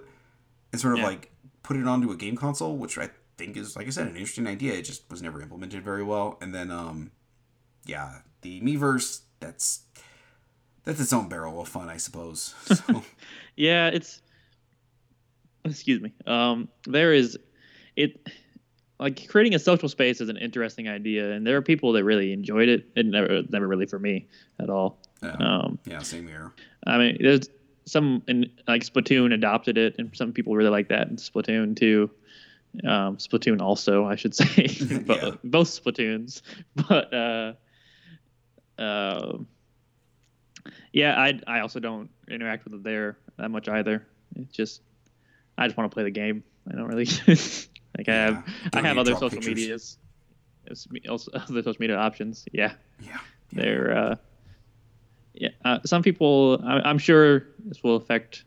and 0.70 0.80
sort 0.80 0.92
of 0.94 1.00
Yeah. 1.00 1.06
like 1.06 1.31
put 1.72 1.80
it 1.80 1.88
onto 1.88 2.10
a 2.10 2.16
game 2.16 2.36
console, 2.36 2.76
which 2.76 2.98
I 2.98 3.08
think 3.38 3.56
is 3.56 3.76
like 3.76 3.86
I 3.86 3.90
said 3.90 4.06
an 4.06 4.16
interesting 4.16 4.46
idea. 4.46 4.74
It 4.74 4.82
just 4.82 5.08
was 5.10 5.22
never 5.22 5.40
implemented 5.40 5.82
very 5.82 6.02
well. 6.02 6.36
And 6.42 6.54
then 6.54 6.70
um 6.70 7.12
yeah, 7.86 8.18
the 8.42 8.60
Miiverse 8.60 9.20
that's 9.40 9.82
that's 10.84 11.00
its 11.00 11.12
own 11.12 11.28
barrel 11.28 11.60
of 11.60 11.68
fun, 11.68 11.88
I 11.88 11.96
suppose. 11.96 12.54
So, 12.66 13.02
Yeah, 13.56 13.88
it's 13.88 14.20
excuse 15.64 16.00
me. 16.02 16.12
Um, 16.26 16.68
there 16.86 17.12
is 17.14 17.38
it 17.96 18.26
like 18.98 19.28
creating 19.28 19.54
a 19.54 19.58
social 19.58 19.88
space 19.88 20.20
is 20.20 20.28
an 20.28 20.36
interesting 20.36 20.88
idea, 20.88 21.32
and 21.32 21.46
there 21.46 21.56
are 21.56 21.62
people 21.62 21.92
that 21.92 22.04
really 22.04 22.32
enjoyed 22.32 22.68
it. 22.68 22.86
It 22.96 23.06
never 23.06 23.42
never 23.48 23.66
really 23.66 23.86
for 23.86 23.98
me 23.98 24.26
at 24.60 24.68
all. 24.68 24.98
yeah, 25.22 25.36
Um, 25.40 25.78
yeah, 25.86 26.00
same 26.00 26.28
here. 26.28 26.52
I 26.86 26.98
mean, 26.98 27.16
there's 27.20 27.48
some 27.84 28.22
in 28.28 28.50
like 28.68 28.82
Splatoon 28.82 29.32
adopted 29.34 29.76
it, 29.78 29.96
and 29.98 30.14
some 30.16 30.32
people 30.32 30.54
really 30.54 30.70
like 30.70 30.88
that 30.88 31.08
in 31.08 31.16
Splatoon 31.16 31.76
too. 31.76 32.10
Um, 32.84 33.16
Splatoon 33.18 33.60
also, 33.60 34.04
I 34.06 34.16
should 34.16 34.34
say, 34.40 34.66
Yeah. 35.06 35.30
both 35.44 35.68
Splatoons. 35.68 36.42
But 36.88 37.12
uh, 37.12 37.52
uh, 38.78 39.38
yeah, 40.92 41.18
I 41.20 41.40
I 41.46 41.60
also 41.60 41.80
don't 41.80 42.10
interact 42.30 42.64
with 42.64 42.74
it 42.74 42.82
there 42.84 43.18
that 43.36 43.50
much 43.50 43.68
either. 43.68 44.06
It's 44.36 44.52
just 44.52 44.82
I 45.58 45.66
just 45.66 45.76
want 45.76 45.90
to 45.90 45.94
play 45.94 46.04
the 46.04 46.10
game. 46.10 46.42
I 46.70 46.74
don't 46.76 46.86
really 46.86 47.06
like 47.98 48.08
I 48.08 48.12
have 48.12 48.44
I 48.66 48.68
don't 48.70 48.84
have 48.84 48.98
other 48.98 49.14
social 49.14 49.30
pictures. 49.30 49.46
medias. 49.46 49.98
It's 50.66 50.88
me- 50.90 51.02
also 51.08 51.30
other 51.32 51.62
social 51.62 51.80
media 51.80 51.96
options. 51.96 52.44
Yeah 52.52 52.74
Yeah. 53.00 53.18
they're 53.52 53.96
uh, 53.96 54.16
yeah 55.34 55.48
uh, 55.64 55.78
some 55.84 56.02
people 56.02 56.60
I, 56.64 56.80
i'm 56.88 56.98
sure 56.98 57.46
this 57.64 57.82
will 57.82 57.96
affect 57.96 58.44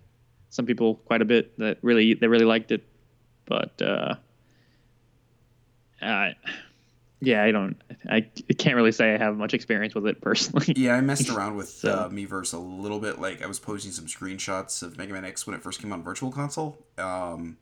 some 0.50 0.66
people 0.66 0.96
quite 0.96 1.22
a 1.22 1.26
bit 1.26 1.58
that 1.60 1.78
really 1.82 2.14
they 2.14 2.28
really 2.28 2.46
liked 2.46 2.72
it 2.72 2.84
but 3.46 3.82
uh, 3.82 4.16
I, 6.02 6.36
yeah 7.22 7.44
i 7.44 7.52
don't 7.52 7.76
I, 8.10 8.22
can't 8.58 8.76
really 8.76 8.92
say 8.92 9.14
i 9.16 9.18
have 9.18 9.38
much 9.38 9.54
experience 9.54 9.96
with 9.96 10.06
it 10.08 10.22
personally 10.22 10.74
Yeah, 10.76 10.96
I 10.96 11.02
messed 11.02 11.30
around 11.36 11.56
with 11.56 11.70
So- 11.70 11.92
uh, 11.92 12.10
Miiverse 12.10 12.54
a 12.54 12.58
little 12.58 13.00
bit. 13.00 13.20
Like 13.20 13.42
I 13.42 13.48
was 13.48 13.60
posting 13.60 13.92
some 13.92 14.06
screenshots 14.06 14.84
of 14.84 14.98
Mega 14.98 15.14
Man 15.14 15.26
X 15.26 15.48
when 15.48 15.56
it 15.56 15.64
first 15.64 15.82
came 15.82 15.92
on 15.94 16.04
Virtual 16.04 16.32
Console. 16.32 16.78
Um, 16.98 17.58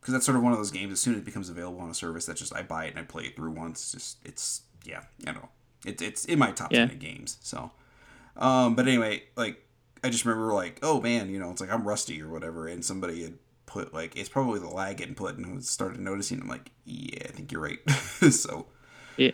because 0.00 0.12
that's 0.12 0.26
sort 0.26 0.36
of 0.36 0.42
one 0.44 0.52
of 0.52 0.58
those 0.58 0.70
games. 0.70 0.92
As 0.92 1.00
soon 1.00 1.14
as 1.14 1.20
it 1.20 1.24
becomes 1.24 1.48
available 1.48 1.80
on 1.80 1.90
a 1.90 1.94
service, 1.94 2.26
that 2.26 2.36
just 2.36 2.54
I 2.54 2.62
buy 2.62 2.84
it 2.84 2.90
and 2.90 2.98
I 3.00 3.02
play 3.02 3.24
it 3.24 3.34
through 3.34 3.50
once. 3.50 3.90
Just 3.90 4.18
it's 4.24 4.62
yeah, 4.84 5.00
I 5.22 5.32
don't 5.32 5.42
know. 5.42 5.48
It's 5.84 6.00
it's 6.00 6.24
in 6.26 6.38
my 6.38 6.52
top 6.52 6.70
Yeah. 6.72 6.86
ten 6.86 6.90
of 6.94 7.00
games. 7.00 7.38
So, 7.42 7.72
um, 8.38 8.74
but 8.74 8.86
anyway, 8.86 9.22
like 9.36 9.62
I 10.04 10.10
just 10.10 10.24
remember 10.24 10.52
like, 10.52 10.78
oh 10.82 11.00
man, 11.00 11.30
you 11.30 11.38
know, 11.38 11.50
it's 11.50 11.60
like 11.60 11.72
I'm 11.72 11.86
rusty 11.86 12.20
or 12.22 12.28
whatever, 12.28 12.68
and 12.68 12.84
somebody 12.84 13.22
had 13.22 13.34
put 13.66 13.92
like 13.92 14.16
it's 14.16 14.28
probably 14.28 14.60
the 14.60 14.68
lag 14.68 15.00
input, 15.00 15.36
and 15.36 15.64
started 15.64 16.00
noticing. 16.00 16.40
I'm 16.40 16.48
like, 16.48 16.70
yeah, 16.84 17.24
I 17.24 17.28
think 17.28 17.52
you're 17.52 17.60
right. 17.60 17.78
so 18.30 18.66
Yeah, 19.16 19.32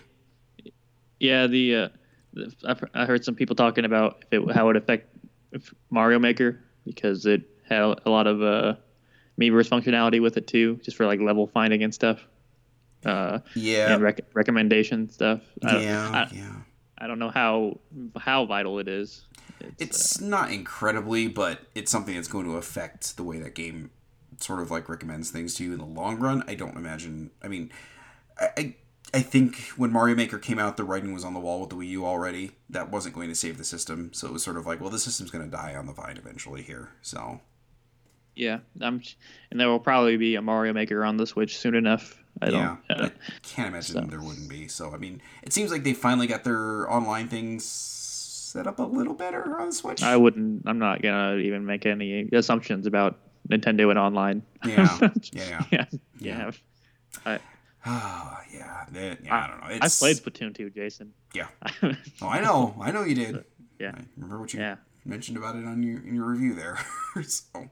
yeah. 1.19 1.47
The, 1.47 1.77
uh, 1.77 1.89
the 2.33 2.89
I 2.95 3.07
heard 3.07 3.25
some 3.25 3.35
people 3.35 3.57
talking 3.57 3.85
about 3.85 4.25
if 4.31 4.43
it, 4.43 4.55
how 4.55 4.69
it 4.71 4.77
affect 4.77 5.15
if 5.53 5.73
Mario 5.91 6.19
Maker 6.19 6.61
because 6.85 7.27
it 7.27 7.43
had 7.69 7.81
a 8.05 8.11
lot 8.11 8.27
of 8.27 8.43
uh, 8.43 8.75
Miiverse 9.41 9.69
functionality 9.69 10.21
with 10.21 10.37
it 10.37 10.47
too, 10.47 10.77
just 10.83 10.97
for 10.97 11.07
like 11.07 11.21
level 11.21 11.47
finding 11.47 11.83
and 11.83 11.95
stuff. 11.95 12.27
Uh, 13.05 13.41
yeah, 13.55 13.95
and 13.95 14.03
rec- 14.03 14.27
recommendation 14.33 15.09
stuff. 15.11 15.41
I 15.65 15.83
yeah, 15.83 16.11
I, 16.11 16.35
yeah. 16.35 16.55
I 17.03 17.09
don't 17.09 17.19
know 17.19 17.31
how 17.31 17.81
how 18.17 18.47
vital 18.47 18.79
it 18.79 18.87
is. 18.87 19.27
It's, 19.61 19.83
It's 19.83 20.23
uh, 20.23 20.27
not 20.27 20.53
incredibly, 20.53 21.27
but 21.27 21.67
it's 21.75 21.91
something 21.91 22.15
that's 22.15 22.29
going 22.29 22.47
to 22.47 22.57
affect 22.57 23.17
the 23.17 23.25
way 23.25 23.41
that 23.41 23.55
game 23.55 23.91
sort 24.39 24.61
of 24.61 24.71
like 24.71 24.89
recommends 24.89 25.31
things 25.31 25.55
to 25.55 25.65
you 25.65 25.73
in 25.73 25.79
the 25.79 25.85
long 25.85 26.19
run. 26.19 26.45
I 26.47 26.55
don't 26.55 26.77
imagine. 26.77 27.33
I 27.43 27.49
mean, 27.49 27.73
I 28.41 28.49
I, 28.57 28.77
I 29.13 29.21
think 29.21 29.57
when 29.77 29.91
Mario 29.91 30.15
Maker 30.15 30.39
came 30.39 30.61
out, 30.61 30.77
the 30.77 30.85
writing 30.85 31.13
was 31.13 31.25
on 31.25 31.35
the 31.35 31.41
wall 31.41 31.61
with 31.61 31.71
the 31.71 31.77
Wii 31.77 31.89
U 31.89 32.07
already. 32.07 32.53
That 32.71 32.91
wasn't 32.91 33.17
going 33.17 33.29
to 33.29 33.35
save 33.35 33.59
the 33.59 33.65
system, 33.65 34.13
so 34.13 34.29
it 34.29 34.33
was 34.33 34.45
sort 34.45 34.57
of 34.57 34.65
like, 34.65 34.81
well, 34.81 34.91
the 34.91 34.99
system's 34.99 35.33
going 35.33 35.45
to 35.45 35.51
die 35.51 35.75
on 35.75 35.87
the 35.87 35.93
vine 35.93 36.17
eventually 36.17 36.63
here. 36.63 36.91
So 37.03 37.41
yeah, 38.37 38.61
I'm, 38.81 39.03
and 39.51 39.61
there 39.61 39.69
will 39.69 39.81
probably 39.81 40.17
be 40.17 40.37
a 40.37 40.43
Mario 40.43 40.73
Maker 40.73 41.05
on 41.05 41.17
the 41.17 41.27
Switch 41.27 41.59
soon 41.59 41.75
enough. 41.75 42.22
I 42.41 42.47
yeah, 42.49 42.77
don't. 42.89 43.01
Uh, 43.01 43.05
I 43.09 43.13
can't 43.43 43.69
imagine 43.69 43.95
so. 43.95 44.01
there 44.03 44.21
wouldn't 44.21 44.49
be. 44.49 44.69
So 44.69 44.93
I 44.95 44.99
mean, 44.99 45.21
it 45.43 45.53
seems 45.53 45.71
like 45.71 45.85
they 45.85 45.93
finally 45.93 46.27
got 46.27 46.45
their 46.45 46.91
online 46.91 47.29
things 47.29 47.65
set 47.65 48.67
up 48.67 48.79
a 48.79 48.83
little 48.83 49.15
better 49.15 49.59
on 49.61 49.67
the 49.69 49.73
Switch. 49.75 50.03
I 50.03 50.17
wouldn't. 50.17 50.63
I'm 50.67 50.79
not 50.79 51.03
gonna 51.03 51.37
even 51.37 51.65
make 51.67 51.87
any 51.87 52.29
assumptions 52.33 52.87
about 52.87 53.19
Nintendo 53.51 53.91
and 53.91 53.99
online. 53.99 54.43
Yeah, 54.67 54.99
yeah, 55.33 55.63
yeah, 55.71 55.85
Yeah. 56.19 56.51
yeah. 57.25 57.39
Oh, 57.85 58.39
yeah, 58.53 58.85
yeah. 58.95 59.15
I 59.31 59.47
don't 59.49 59.61
know. 59.61 59.67
I 59.67 59.89
played 59.89 60.17
Splatoon 60.17 60.55
2, 60.55 60.71
Jason. 60.71 61.13
Yeah. 61.35 61.49
Oh, 62.23 62.29
I 62.29 62.41
know. 62.41 62.75
I 62.81 62.93
know 62.93 63.03
you 63.03 63.15
did. 63.17 63.45
Yeah. 63.81 63.93
I 63.97 64.05
remember 64.17 64.39
what 64.41 64.55
you 64.55 64.61
Yeah. 64.61 64.77
mentioned 65.05 65.37
about 65.37 65.57
it 65.57 65.65
on 65.65 65.83
your 65.83 65.99
in 66.07 66.15
your 66.15 66.27
review 66.27 66.55
there. 66.55 66.79
so 67.25 67.69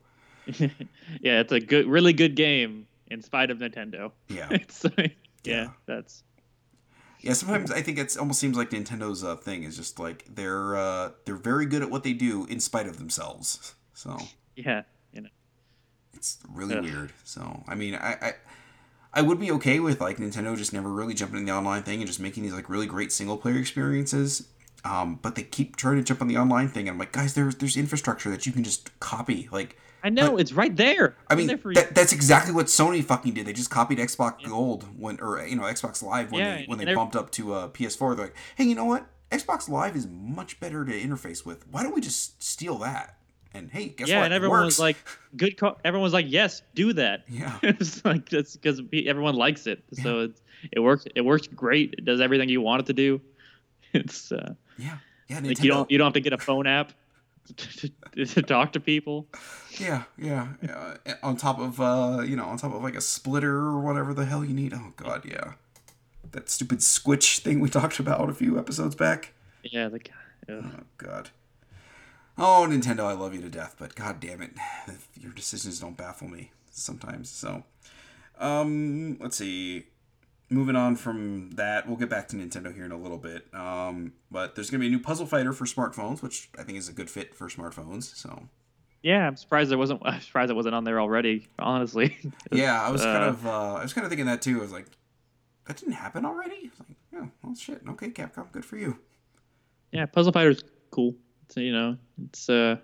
yeah, 1.21 1.41
it's 1.41 1.53
a 1.53 1.61
good, 1.61 1.87
really 1.87 2.13
good 2.13 2.35
game 2.35 2.87
in 3.11 3.23
spite 3.23 3.51
of 3.51 3.59
Nintendo. 3.59 4.13
yeah, 4.29 4.49
It's 4.51 4.85
like, 4.85 5.17
yeah, 5.45 5.55
Yeah. 5.65 5.69
that's 5.87 6.23
yeah. 7.21 7.35
Sometimes 7.35 7.71
I 7.71 7.83
think 7.83 7.99
it's 7.99 8.17
almost 8.17 8.41
seems 8.41 8.57
like 8.57 8.71
Nintendo's 8.71 9.23
uh, 9.23 9.37
thing 9.37 9.65
is 9.65 9.77
just 9.77 9.99
like 9.99 10.25
they're 10.35 10.77
uh, 10.77 11.11
they're 11.27 11.37
very 11.37 11.67
good 11.67 11.83
at 11.83 11.91
what 11.91 12.03
they 12.03 12.13
do 12.15 12.47
in 12.47 12.61
spite 12.61 12.87
of 12.87 12.97
themselves. 12.99 13.75
So 13.95 14.17
yeah, 14.57 14.83
you 15.13 15.21
know. 15.23 15.29
it's 16.15 16.39
really 16.49 16.77
Ugh. 16.77 16.85
weird. 16.85 17.13
So 17.25 17.63
I 17.69 17.75
mean, 17.75 17.95
I, 17.95 18.13
I 18.23 18.33
I 19.13 19.23
would 19.23 19.39
be 19.41 19.51
okay 19.53 19.81
with 19.81 20.01
like 20.01 20.17
Nintendo 20.19 20.57
just 20.57 20.73
never 20.73 20.89
really 20.91 21.13
jumping 21.15 21.41
in 21.41 21.45
the 21.45 21.53
online 21.53 21.83
thing 21.83 21.99
and 22.01 22.07
just 22.07 22.21
making 22.21 22.43
these 22.45 22.55
like 22.55 22.71
really 22.71 22.87
great 22.87 23.13
single 23.13 23.37
player 23.37 23.59
experiences. 23.59 24.49
Um, 24.83 25.19
but 25.21 25.35
they 25.35 25.43
keep 25.43 25.77
trying 25.77 25.97
to 25.97 26.03
jump 26.03 26.23
on 26.23 26.29
the 26.29 26.39
online 26.39 26.69
thing, 26.69 26.89
and 26.89 26.95
I'm 26.95 26.99
like, 26.99 27.13
guys, 27.13 27.35
there's 27.35 27.57
there's 27.57 27.77
infrastructure 27.77 28.31
that 28.31 28.47
you 28.47 28.53
can 28.53 28.65
just 28.65 28.99
copy. 28.99 29.47
Like, 29.53 29.77
I 30.03 30.09
know 30.09 30.39
it's 30.39 30.53
right 30.53 30.75
there. 30.75 31.17
I 31.29 31.35
mean, 31.35 31.47
there 31.47 31.59
that, 31.75 31.95
that's 31.95 32.13
exactly 32.13 32.55
what 32.55 32.67
Sony 32.67 33.05
fucking 33.05 33.35
did. 33.35 33.47
They 33.47 33.53
just 33.53 33.71
copied 33.71 33.99
Xbox 33.99 34.43
Gold 34.49 34.87
when, 34.99 35.21
or 35.21 35.45
you 35.47 35.57
know, 35.57 35.65
Xbox 35.65 36.03
Live 36.03 36.33
when 36.33 36.41
Yeah, 36.43 36.57
they 36.57 36.65
when 36.67 36.79
they 36.79 36.95
bumped 36.95 37.17
up 37.17 37.31
to 37.33 37.55
uh, 37.55 37.69
PS4. 37.69 38.17
They're 38.17 38.27
like, 38.27 38.37
hey, 38.57 38.65
you 38.65 38.75
know 38.75 38.85
what? 38.85 39.07
Xbox 39.31 39.69
Live 39.69 39.95
is 39.97 40.07
much 40.07 40.59
better 40.59 40.85
to 40.85 40.93
interface 40.93 41.45
with. 41.45 41.67
Why 41.69 41.83
don't 41.83 41.95
we 41.95 42.01
just 42.01 42.43
steal 42.43 42.79
that? 42.79 43.17
And 43.53 43.71
hey, 43.71 43.89
guess 43.89 44.09
yeah, 44.09 44.19
what? 44.19 44.27
and 44.27 44.33
It 44.35 44.37
everyone 44.37 44.65
was 44.65 44.79
like, 44.79 44.97
"Good." 45.37 45.57
Co-. 45.57 45.77
Everyone 45.85 46.05
was 46.05 46.13
like, 46.13 46.27
"Yes, 46.29 46.63
do 46.75 46.93
that." 46.93 47.25
Yeah. 47.29 47.59
it's 47.63 48.05
like 48.05 48.29
that's 48.29 48.57
because 48.57 48.81
everyone 48.93 49.35
likes 49.35 49.67
it, 49.67 49.83
so 49.93 50.21
it's 50.21 50.41
it 50.71 50.81
works. 50.81 51.07
It 51.15 51.23
works 51.23 51.49
great. 51.49 51.95
It 51.99 52.05
does 52.05 52.21
everything 52.21 52.49
you 52.49 52.61
want 52.61 52.83
it 52.83 52.87
to 52.87 52.93
do. 52.93 53.21
It's 53.93 54.31
uh, 54.31 54.55
yeah, 54.79 54.99
yeah. 55.27 55.41
like 55.41 55.61
you 55.65 55.69
don't 55.69 55.91
you 55.91 55.99
don't 55.99 56.07
have 56.07 56.13
to 56.13 56.21
get 56.21 56.33
a 56.33 56.39
phone 56.39 56.69
app 56.69 56.93
to, 57.57 58.43
talk 58.43 58.73
to 58.73 58.81
people. 58.81 59.27
Yeah, 59.79 60.05
yeah. 60.17 60.49
yeah. 60.63 60.97
On 61.23 61.37
top 61.37 61.59
of 61.59 61.81
uh, 61.81 62.23
you 62.27 62.37
know, 62.37 62.45
on 62.45 62.59
top 62.59 62.75
of 62.75 62.83
like 62.83 62.95
a 62.95 63.01
splitter 63.01 63.57
or 63.57 63.81
whatever 63.81 64.15
the 64.15 64.25
hell 64.25 64.45
you 64.45 64.55
need. 64.55 64.73
Oh 64.75 64.93
god, 64.97 65.25
yeah. 65.25 65.55
That 66.33 66.49
stupid 66.49 66.79
squitch 66.79 67.41
thing 67.41 67.61
we 67.61 67.69
talked 67.71 67.99
about 67.99 68.29
a 68.29 68.35
few 68.35 68.59
episodes 68.59 68.95
back. 68.95 69.33
Yeah, 69.63 69.89
the 69.89 69.99
guy. 69.99 70.13
Oh 70.49 70.65
god. 70.99 71.31
Oh 72.39 72.67
Nintendo, 72.69 73.01
I 73.01 73.13
love 73.13 73.35
you 73.35 73.43
to 73.43 73.51
death, 73.51 73.77
but 73.79 73.95
god 73.95 74.21
damn 74.21 74.41
it, 74.41 74.53
your 75.15 75.33
decisions 75.33 75.81
don't 75.81 75.97
baffle 75.97 76.29
me 76.29 76.53
sometimes. 76.71 77.29
So, 77.29 77.65
um, 78.39 79.19
let's 79.21 79.37
see. 79.37 79.87
Moving 80.53 80.75
on 80.75 80.97
from 80.97 81.51
that, 81.53 81.87
we'll 81.87 81.97
get 81.97 82.11
back 82.11 82.27
to 82.29 82.37
Nintendo 82.37 82.75
here 82.75 82.85
in 82.85 82.91
a 82.91 82.97
little 82.99 83.19
bit. 83.19 83.47
Um, 83.55 84.15
but 84.33 84.57
there's 84.57 84.69
gonna 84.69 84.81
be 84.81 84.89
a 84.89 84.91
new 84.91 84.99
puzzle 84.99 85.27
fighter 85.27 85.53
for 85.53 85.65
smartphones, 85.65 86.23
which 86.23 86.51
I 86.59 86.65
think 86.65 86.77
is 86.77 86.89
a 86.89 86.93
good 86.93 87.09
fit 87.09 87.35
for 87.37 87.49
smartphones. 87.49 88.15
So, 88.17 88.49
Yeah, 89.03 89.27
I'm 89.29 89.37
surprised 89.37 89.71
there 89.71 89.79
wasn't. 89.79 90.03
I'm 90.05 90.21
surprised 90.21 90.51
it 90.51 90.55
wasn't 90.55 90.75
on 90.75 90.83
there 90.85 91.01
already. 91.01 91.47
Honestly. 91.59 92.17
Yeah, 92.53 92.83
I 92.83 92.91
was 92.91 93.03
kind 93.03 93.23
Uh, 93.25 93.29
of 93.29 93.47
uh, 93.47 93.75
I 93.75 93.83
was 93.83 93.93
kind 93.93 94.05
of 94.05 94.11
thinking 94.11 94.27
that 94.27 94.43
too. 94.43 94.59
I 94.59 94.63
was 94.63 94.73
like, 94.73 94.87
that 95.67 95.77
didn't 95.77 95.95
happen 95.95 96.25
already. 96.27 96.73
Like, 96.81 96.97
oh, 97.23 97.29
well, 97.45 97.55
shit. 97.55 97.81
Okay, 97.91 98.09
Capcom, 98.11 98.51
good 98.51 98.65
for 98.65 98.77
you. 98.77 98.99
yeah, 99.93 100.07
Puzzle 100.07 100.33
Fighter's 100.33 100.65
cool. 100.91 101.15
So, 101.49 101.61
you 101.61 101.73
know, 101.73 101.97
it's 102.27 102.49
uh, 102.51 102.77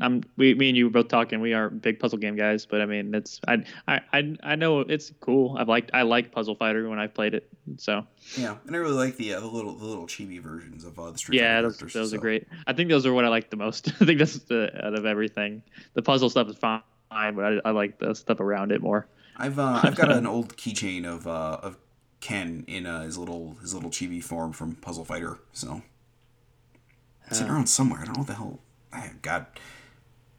I'm 0.00 0.22
we 0.36 0.54
me 0.54 0.68
and 0.68 0.76
you 0.76 0.84
were 0.84 0.90
both 0.90 1.08
talking. 1.08 1.40
We 1.40 1.54
are 1.54 1.68
big 1.70 1.98
puzzle 1.98 2.18
game 2.18 2.36
guys, 2.36 2.66
but 2.66 2.80
I 2.80 2.86
mean, 2.86 3.14
it's 3.14 3.40
I 3.48 3.64
I 3.86 4.00
I, 4.12 4.36
I 4.42 4.54
know 4.56 4.80
it's 4.80 5.12
cool. 5.20 5.56
I've 5.58 5.68
liked 5.68 5.90
I 5.92 6.02
like 6.02 6.32
Puzzle 6.32 6.54
Fighter 6.54 6.88
when 6.88 6.98
I've 6.98 7.14
played 7.14 7.34
it. 7.34 7.48
So 7.78 8.06
Yeah, 8.36 8.56
and 8.66 8.76
I 8.76 8.78
really 8.78 8.94
like 8.94 9.16
the 9.16 9.34
uh, 9.34 9.40
the 9.40 9.46
little 9.46 9.74
the 9.74 9.84
little 9.84 10.06
chibi 10.06 10.40
versions 10.40 10.84
of 10.84 10.98
uh, 10.98 11.10
the 11.10 11.18
Street 11.18 11.40
yeah, 11.40 11.56
Fighter 11.56 11.62
those 11.68 11.76
characters, 11.78 11.94
those 11.94 12.14
are 12.14 12.18
great. 12.18 12.46
I 12.66 12.72
think 12.72 12.90
those 12.90 13.06
are 13.06 13.12
what 13.12 13.24
I 13.24 13.28
like 13.28 13.50
the 13.50 13.56
most. 13.56 13.88
I 14.00 14.04
think 14.04 14.18
that's 14.18 14.38
the 14.40 14.70
out 14.86 14.94
of 14.94 15.04
everything. 15.06 15.62
The 15.94 16.02
puzzle 16.02 16.30
stuff 16.30 16.48
is 16.48 16.56
fine, 16.56 16.82
but 17.10 17.44
I, 17.44 17.60
I 17.64 17.70
like 17.72 17.98
the 17.98 18.14
stuff 18.14 18.40
around 18.40 18.72
it 18.72 18.80
more. 18.80 19.06
I've 19.36 19.58
uh, 19.58 19.80
I've 19.82 19.96
got 19.96 20.10
an 20.12 20.26
old 20.26 20.56
keychain 20.56 21.04
of 21.06 21.26
uh, 21.26 21.58
of 21.62 21.76
Ken 22.20 22.64
in 22.66 22.86
uh, 22.86 23.02
his 23.02 23.18
little 23.18 23.56
his 23.60 23.74
little 23.74 23.90
chibi 23.90 24.22
form 24.22 24.52
from 24.52 24.74
Puzzle 24.76 25.04
Fighter. 25.04 25.38
So 25.52 25.82
it's 27.26 27.40
Uh. 27.40 27.46
around 27.46 27.68
somewhere. 27.68 28.00
I 28.00 28.04
don't 28.04 28.14
know 28.14 28.20
what 28.20 28.26
the 28.28 28.34
hell. 28.34 28.60
I, 28.92 29.10
God, 29.22 29.46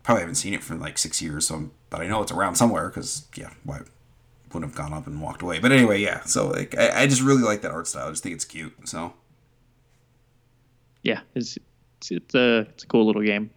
probably 0.10 0.22
haven't 0.22 0.36
seen 0.36 0.56
it 0.56 0.64
for 0.64 0.74
like 0.74 0.98
six 0.98 1.22
years. 1.22 1.48
So, 1.48 1.56
I'm, 1.56 1.72
but 1.92 2.02
I 2.02 2.08
know 2.08 2.20
it's 2.24 2.32
around 2.32 2.56
somewhere 2.56 2.90
because 2.90 3.28
yeah, 3.36 3.52
why 3.64 3.82
wouldn't 4.52 4.72
have 4.72 4.76
gone 4.76 4.92
up 4.92 5.06
and 5.06 5.22
walked 5.22 5.44
away. 5.44 5.60
But 5.60 5.72
anyway, 5.72 6.02
yeah. 6.02 6.24
So 6.24 6.48
like, 6.48 6.76
I, 6.76 7.04
I 7.04 7.08
just 7.08 7.22
really 7.22 7.44
like 7.44 7.62
that 7.62 7.70
art 7.72 7.86
style. 7.86 8.08
I 8.08 8.10
just 8.10 8.24
think 8.24 8.34
it's 8.34 8.44
cute. 8.46 8.74
So 8.86 9.14
Yeah, 11.04 11.22
it's 11.36 11.58
it's, 11.98 12.10
it's 12.12 12.34
a 12.34 12.60
it's 12.62 12.84
a 12.84 12.88
cool 12.88 13.06
little 13.06 13.22
game. 13.22 13.52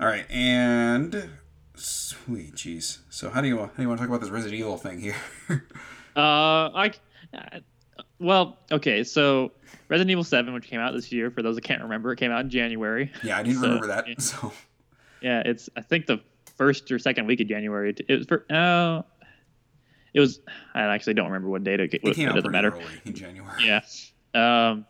all 0.00 0.06
right, 0.06 0.24
and 0.30 1.28
sweet 1.74 2.54
jeez. 2.54 3.00
So 3.10 3.28
how 3.28 3.42
do 3.42 3.48
you 3.48 3.58
how 3.58 3.66
do 3.66 3.82
you 3.82 3.88
want 3.88 3.98
to 4.00 4.02
talk 4.06 4.08
about 4.08 4.22
this 4.22 4.30
Resident 4.30 4.58
Evil 4.58 4.78
thing 4.78 5.00
here? 5.00 5.16
Uh, 6.16 6.72
I, 6.74 6.92
uh, 7.32 7.60
well, 8.18 8.58
okay, 8.72 9.04
so 9.04 9.52
Resident 9.88 10.10
Evil 10.10 10.24
Seven, 10.24 10.52
which 10.52 10.66
came 10.66 10.80
out 10.80 10.92
this 10.94 11.12
year, 11.12 11.30
for 11.30 11.42
those 11.42 11.54
that 11.54 11.60
can't 11.62 11.80
remember, 11.80 12.10
it 12.10 12.16
came 12.16 12.32
out 12.32 12.40
in 12.40 12.50
January. 12.50 13.12
yeah, 13.22 13.38
I 13.38 13.44
didn't 13.44 13.58
So, 13.60 13.66
remember 13.68 13.86
that. 13.86 14.20
So 14.20 14.52
Yeah, 15.22 15.42
it's 15.44 15.68
I 15.76 15.80
think 15.82 16.06
the 16.06 16.20
first 16.56 16.90
or 16.90 16.98
second 16.98 17.26
week 17.26 17.40
of 17.40 17.48
January. 17.48 17.94
It 18.08 18.16
was 18.18 18.26
for 18.26 18.44
uh, 18.50 19.02
it 20.14 20.20
was 20.20 20.40
I 20.74 20.82
actually 20.82 21.14
don't 21.14 21.26
remember 21.26 21.48
what 21.48 21.64
date 21.64 21.80
it, 21.80 21.94
it, 21.94 22.00
it 22.04 22.14
came 22.16 22.28
out 22.28 22.34
doesn't 22.36 22.50
matter. 22.50 22.70
early 22.72 22.84
in 23.04 23.14
January. 23.14 23.52
Yeah. 23.64 23.80
Um. 24.34 24.86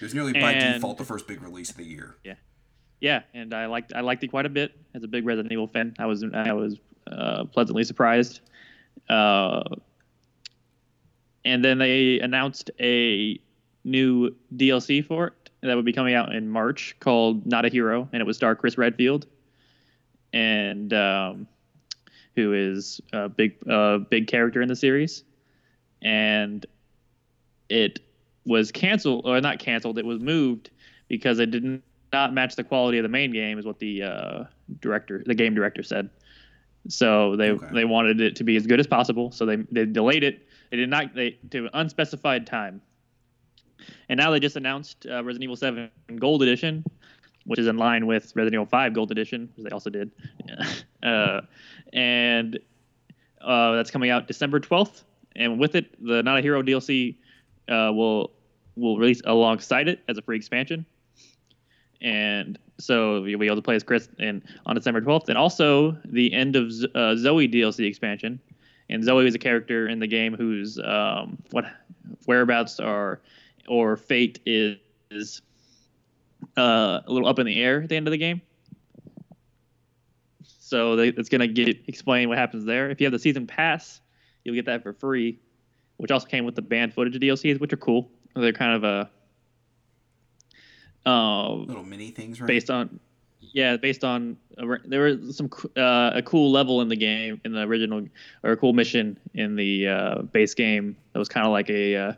It 0.00 0.04
was 0.04 0.14
nearly 0.14 0.32
by 0.34 0.52
And- 0.52 0.74
default 0.74 0.98
the 0.98 1.04
first 1.04 1.26
big 1.26 1.40
release 1.42 1.70
of 1.70 1.76
the 1.78 1.84
year. 1.84 2.16
Yeah, 2.22 2.34
yeah, 3.00 3.22
and 3.32 3.54
I 3.54 3.66
liked 3.66 3.92
I 3.94 4.00
liked 4.02 4.22
it 4.24 4.28
quite 4.28 4.44
a 4.46 4.50
bit. 4.50 4.72
As 4.94 5.02
a 5.02 5.08
big 5.08 5.24
Resident 5.24 5.52
Evil 5.52 5.66
fan, 5.68 5.94
I 5.98 6.04
was 6.06 6.22
I 6.34 6.52
was 6.52 6.76
uh, 7.10 7.44
pleasantly 7.44 7.84
surprised. 7.84 8.40
Uh, 9.08 9.62
and 11.44 11.64
then 11.64 11.78
they 11.78 12.18
announced 12.20 12.70
a 12.80 13.40
new 13.84 14.34
DLC 14.54 15.04
for 15.06 15.28
it 15.28 15.45
that 15.66 15.76
would 15.76 15.84
be 15.84 15.92
coming 15.92 16.14
out 16.14 16.34
in 16.34 16.48
March 16.48 16.96
called 17.00 17.46
Not 17.46 17.64
a 17.64 17.68
Hero, 17.68 18.08
and 18.12 18.20
it 18.20 18.24
would 18.24 18.34
star 18.36 18.54
Chris 18.54 18.78
Redfield, 18.78 19.26
and 20.32 20.92
um, 20.92 21.46
who 22.34 22.52
is 22.52 23.00
a 23.12 23.28
big 23.28 23.56
uh, 23.68 23.98
big 23.98 24.26
character 24.26 24.62
in 24.62 24.68
the 24.68 24.76
series, 24.76 25.24
and 26.02 26.64
it 27.68 28.00
was 28.44 28.70
canceled 28.70 29.26
or 29.26 29.40
not 29.40 29.58
canceled. 29.58 29.98
It 29.98 30.06
was 30.06 30.20
moved 30.20 30.70
because 31.08 31.38
it 31.38 31.50
did 31.50 31.82
not 32.12 32.32
match 32.32 32.56
the 32.56 32.64
quality 32.64 32.98
of 32.98 33.02
the 33.02 33.08
main 33.08 33.32
game, 33.32 33.58
is 33.58 33.66
what 33.66 33.78
the 33.78 34.02
uh, 34.02 34.44
director, 34.80 35.22
the 35.26 35.34
game 35.34 35.54
director 35.54 35.82
said. 35.82 36.10
So 36.88 37.34
they 37.36 37.50
Okay. 37.50 37.66
they 37.72 37.84
wanted 37.84 38.20
it 38.20 38.36
to 38.36 38.44
be 38.44 38.56
as 38.56 38.66
good 38.66 38.80
as 38.80 38.86
possible. 38.86 39.32
So 39.32 39.44
they 39.46 39.56
they 39.70 39.86
delayed 39.86 40.22
it 40.22 40.46
they 40.70 40.76
did 40.76 40.88
not 40.88 41.14
they 41.14 41.38
to 41.50 41.64
an 41.64 41.70
unspecified 41.74 42.46
time. 42.46 42.80
And 44.08 44.18
now 44.18 44.30
they 44.30 44.40
just 44.40 44.56
announced 44.56 45.06
uh, 45.06 45.22
Resident 45.24 45.44
Evil 45.44 45.56
7 45.56 45.90
Gold 46.16 46.42
Edition, 46.42 46.84
which 47.44 47.58
is 47.58 47.66
in 47.66 47.76
line 47.76 48.06
with 48.06 48.32
Resident 48.34 48.54
Evil 48.54 48.66
5 48.66 48.92
Gold 48.94 49.10
Edition, 49.10 49.50
which 49.56 49.64
they 49.64 49.70
also 49.70 49.90
did. 49.90 50.10
uh, 51.02 51.42
and 51.92 52.58
uh, 53.40 53.72
that's 53.72 53.90
coming 53.90 54.10
out 54.10 54.26
December 54.26 54.60
12th. 54.60 55.02
And 55.34 55.58
with 55.58 55.74
it, 55.74 55.94
the 56.04 56.22
Not 56.22 56.38
a 56.38 56.42
Hero 56.42 56.62
DLC 56.62 57.16
uh, 57.68 57.92
will 57.92 58.32
will 58.76 58.98
release 58.98 59.22
alongside 59.24 59.88
it 59.88 60.00
as 60.08 60.18
a 60.18 60.22
free 60.22 60.36
expansion. 60.36 60.84
And 62.02 62.58
so 62.78 63.24
you'll 63.24 63.40
be 63.40 63.46
able 63.46 63.56
to 63.56 63.62
play 63.62 63.74
as 63.74 63.82
Chris 63.82 64.08
in, 64.18 64.42
on 64.66 64.74
December 64.74 65.00
12th. 65.00 65.28
And 65.28 65.38
also 65.38 65.96
the 66.04 66.32
end 66.32 66.56
of 66.56 66.70
uh, 66.94 67.16
Zoe 67.16 67.48
DLC 67.48 67.86
expansion. 67.86 68.38
And 68.90 69.02
Zoe 69.02 69.26
is 69.26 69.34
a 69.34 69.38
character 69.38 69.88
in 69.88 69.98
the 69.98 70.06
game 70.06 70.34
whose 70.34 70.78
um, 70.78 71.38
what 71.50 71.64
whereabouts 72.26 72.78
are 72.78 73.20
or 73.68 73.96
fate 73.96 74.40
is, 74.46 74.76
is 75.10 75.42
uh, 76.56 77.00
a 77.06 77.12
little 77.12 77.28
up 77.28 77.38
in 77.38 77.46
the 77.46 77.62
air 77.62 77.82
at 77.82 77.88
the 77.88 77.96
end 77.96 78.06
of 78.06 78.12
the 78.12 78.18
game. 78.18 78.40
So 80.42 80.96
they, 80.96 81.08
it's 81.08 81.28
gonna 81.28 81.46
get 81.46 81.84
explain 81.86 82.28
what 82.28 82.38
happens 82.38 82.64
there. 82.64 82.90
If 82.90 83.00
you 83.00 83.06
have 83.06 83.12
the 83.12 83.20
season 83.20 83.46
pass, 83.46 84.00
you'll 84.42 84.56
get 84.56 84.66
that 84.66 84.82
for 84.82 84.92
free, 84.92 85.38
which 85.96 86.10
also 86.10 86.26
came 86.26 86.44
with 86.44 86.56
the 86.56 86.62
banned 86.62 86.92
footage 86.92 87.14
of 87.14 87.22
DLCs, 87.22 87.60
which 87.60 87.72
are 87.72 87.76
cool. 87.76 88.10
They're 88.34 88.52
kind 88.52 88.72
of 88.72 88.84
a 88.84 89.10
uh, 91.08 91.52
Little 91.52 91.84
mini 91.84 92.10
things, 92.10 92.40
right? 92.40 92.48
based 92.48 92.68
on 92.68 92.98
yeah 93.40 93.76
based 93.76 94.02
on 94.02 94.36
there 94.86 95.02
was 95.02 95.36
some 95.36 95.48
uh, 95.76 96.10
a 96.14 96.22
cool 96.22 96.50
level 96.50 96.80
in 96.80 96.88
the 96.88 96.96
game 96.96 97.40
in 97.44 97.52
the 97.52 97.60
original 97.60 98.04
or 98.42 98.50
a 98.50 98.56
cool 98.56 98.72
mission 98.72 99.18
in 99.34 99.54
the 99.54 99.86
uh, 99.86 100.22
base 100.22 100.54
game 100.54 100.96
that 101.12 101.18
was 101.20 101.28
kind 101.28 101.46
of 101.46 101.52
like 101.52 101.70
a 101.70 101.96
uh, 101.96 102.12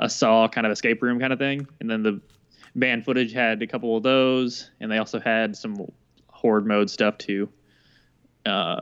a 0.00 0.08
saw 0.08 0.48
kind 0.48 0.66
of 0.66 0.72
escape 0.72 1.02
room 1.02 1.20
kind 1.20 1.32
of 1.32 1.38
thing 1.38 1.66
and 1.80 1.88
then 1.88 2.02
the 2.02 2.20
banned 2.74 3.04
footage 3.04 3.32
had 3.32 3.62
a 3.62 3.66
couple 3.66 3.96
of 3.96 4.02
those 4.02 4.70
and 4.80 4.90
they 4.90 4.98
also 4.98 5.20
had 5.20 5.56
some 5.56 5.90
horde 6.28 6.66
mode 6.66 6.90
stuff 6.90 7.16
too 7.18 7.48
uh, 8.46 8.80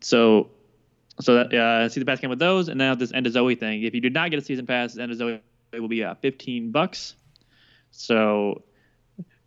so 0.00 0.50
so 1.20 1.34
that 1.34 1.52
uh, 1.52 1.88
season 1.88 2.06
pass 2.06 2.20
came 2.20 2.30
with 2.30 2.38
those 2.38 2.68
and 2.68 2.78
now 2.78 2.94
this 2.94 3.12
end 3.12 3.26
of 3.26 3.32
zoe 3.32 3.54
thing 3.54 3.82
if 3.82 3.94
you 3.94 4.00
did 4.00 4.14
not 4.14 4.30
get 4.30 4.38
a 4.38 4.42
season 4.42 4.66
pass 4.66 4.96
end 4.96 5.12
of 5.12 5.18
zoe 5.18 5.40
will 5.74 5.88
be 5.88 6.02
uh, 6.02 6.14
15 6.16 6.70
bucks 6.70 7.14
so 7.90 8.62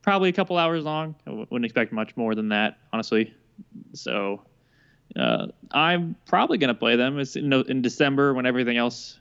probably 0.05 0.30
a 0.30 0.34
couple 0.34 0.55
hours 0.55 0.84
long. 0.84 1.15
I 1.26 1.32
wouldn't 1.32 1.65
expect 1.65 1.91
much 1.91 2.15
more 2.15 2.36
than 2.36 2.49
that, 2.49 2.78
honestly. 2.93 3.34
So 3.93 4.43
uh, 5.15 5.47
I'm 5.71 6.15
probably 6.28 6.59
going 6.59 6.69
to 6.69 6.80
play 6.80 6.95
them. 6.95 7.19
It's 7.19 7.36
in, 7.36 7.51
in, 7.51 7.82
December 7.82 8.34
when 8.34 8.45
everything 8.45 8.78
else. 8.78 9.19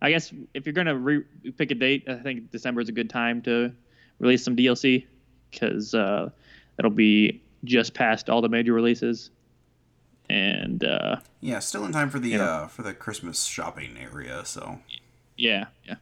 I 0.00 0.10
guess 0.10 0.32
if 0.54 0.66
you're 0.66 0.72
going 0.72 0.86
to 0.86 0.96
re- 0.96 1.24
pick 1.56 1.70
a 1.70 1.74
date, 1.74 2.04
I 2.08 2.14
think 2.16 2.50
December 2.50 2.80
is 2.80 2.88
a 2.88 2.92
good 2.92 3.10
time 3.10 3.42
to 3.42 3.72
release 4.18 4.44
some 4.44 4.56
DLC 4.56 5.06
because 5.50 5.94
uh, 5.94 6.30
it'll 6.78 6.90
be 6.90 7.42
just 7.64 7.94
past 7.94 8.30
all 8.30 8.40
the 8.40 8.48
major 8.48 8.72
releases. 8.72 9.30
And 10.30 10.84
uh, 10.84 11.16
yeah, 11.40 11.58
still 11.58 11.84
in 11.84 11.92
time 11.92 12.10
for 12.10 12.18
the 12.18 12.36
uh, 12.36 12.66
for 12.66 12.82
the 12.82 12.92
Christmas 12.92 13.44
shopping 13.44 13.96
area. 13.98 14.44
So 14.44 14.78
yeah, 15.36 15.66
yeah 15.84 15.94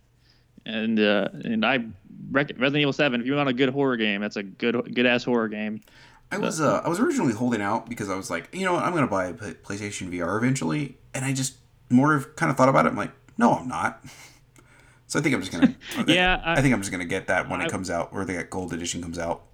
and 0.66 1.00
uh, 1.00 1.28
and 1.44 1.64
I 1.64 1.84
Resident 2.30 2.76
Evil 2.76 2.92
Seven. 2.92 3.20
If 3.20 3.26
you 3.26 3.34
want 3.34 3.48
a 3.48 3.54
good 3.54 3.70
horror 3.70 3.96
game, 3.96 4.20
that's 4.20 4.36
a 4.36 4.42
good 4.42 4.94
good 4.94 5.06
ass 5.06 5.24
horror 5.24 5.48
game. 5.48 5.80
I 6.30 6.38
was 6.38 6.60
uh, 6.60 6.82
I 6.84 6.88
was 6.88 6.98
originally 6.98 7.32
holding 7.32 7.62
out 7.62 7.88
because 7.88 8.10
I 8.10 8.16
was 8.16 8.28
like, 8.28 8.48
you 8.52 8.64
know, 8.64 8.74
what, 8.74 8.82
I'm 8.82 8.92
gonna 8.92 9.06
buy 9.06 9.26
a 9.26 9.32
PlayStation 9.32 10.12
VR 10.12 10.36
eventually, 10.36 10.98
and 11.14 11.24
I 11.24 11.32
just 11.32 11.56
more 11.88 12.20
kind 12.34 12.50
of 12.50 12.56
thought 12.56 12.68
about 12.68 12.84
it. 12.84 12.90
I'm 12.90 12.96
like, 12.96 13.12
no, 13.38 13.54
I'm 13.54 13.68
not. 13.68 14.04
So 15.06 15.18
I 15.18 15.22
think 15.22 15.34
I'm 15.34 15.40
just 15.40 15.52
gonna. 15.52 15.74
yeah, 16.06 16.40
I, 16.44 16.54
I, 16.54 16.62
think 16.62 16.74
I'm 16.74 16.80
just 16.80 16.90
gonna 16.90 17.04
get 17.04 17.28
that 17.28 17.48
when 17.48 17.60
I, 17.60 17.66
it 17.66 17.70
comes 17.70 17.90
out, 17.90 18.10
or 18.12 18.24
the 18.24 18.42
Gold 18.44 18.72
Edition 18.72 19.02
comes 19.02 19.18
out. 19.18 19.44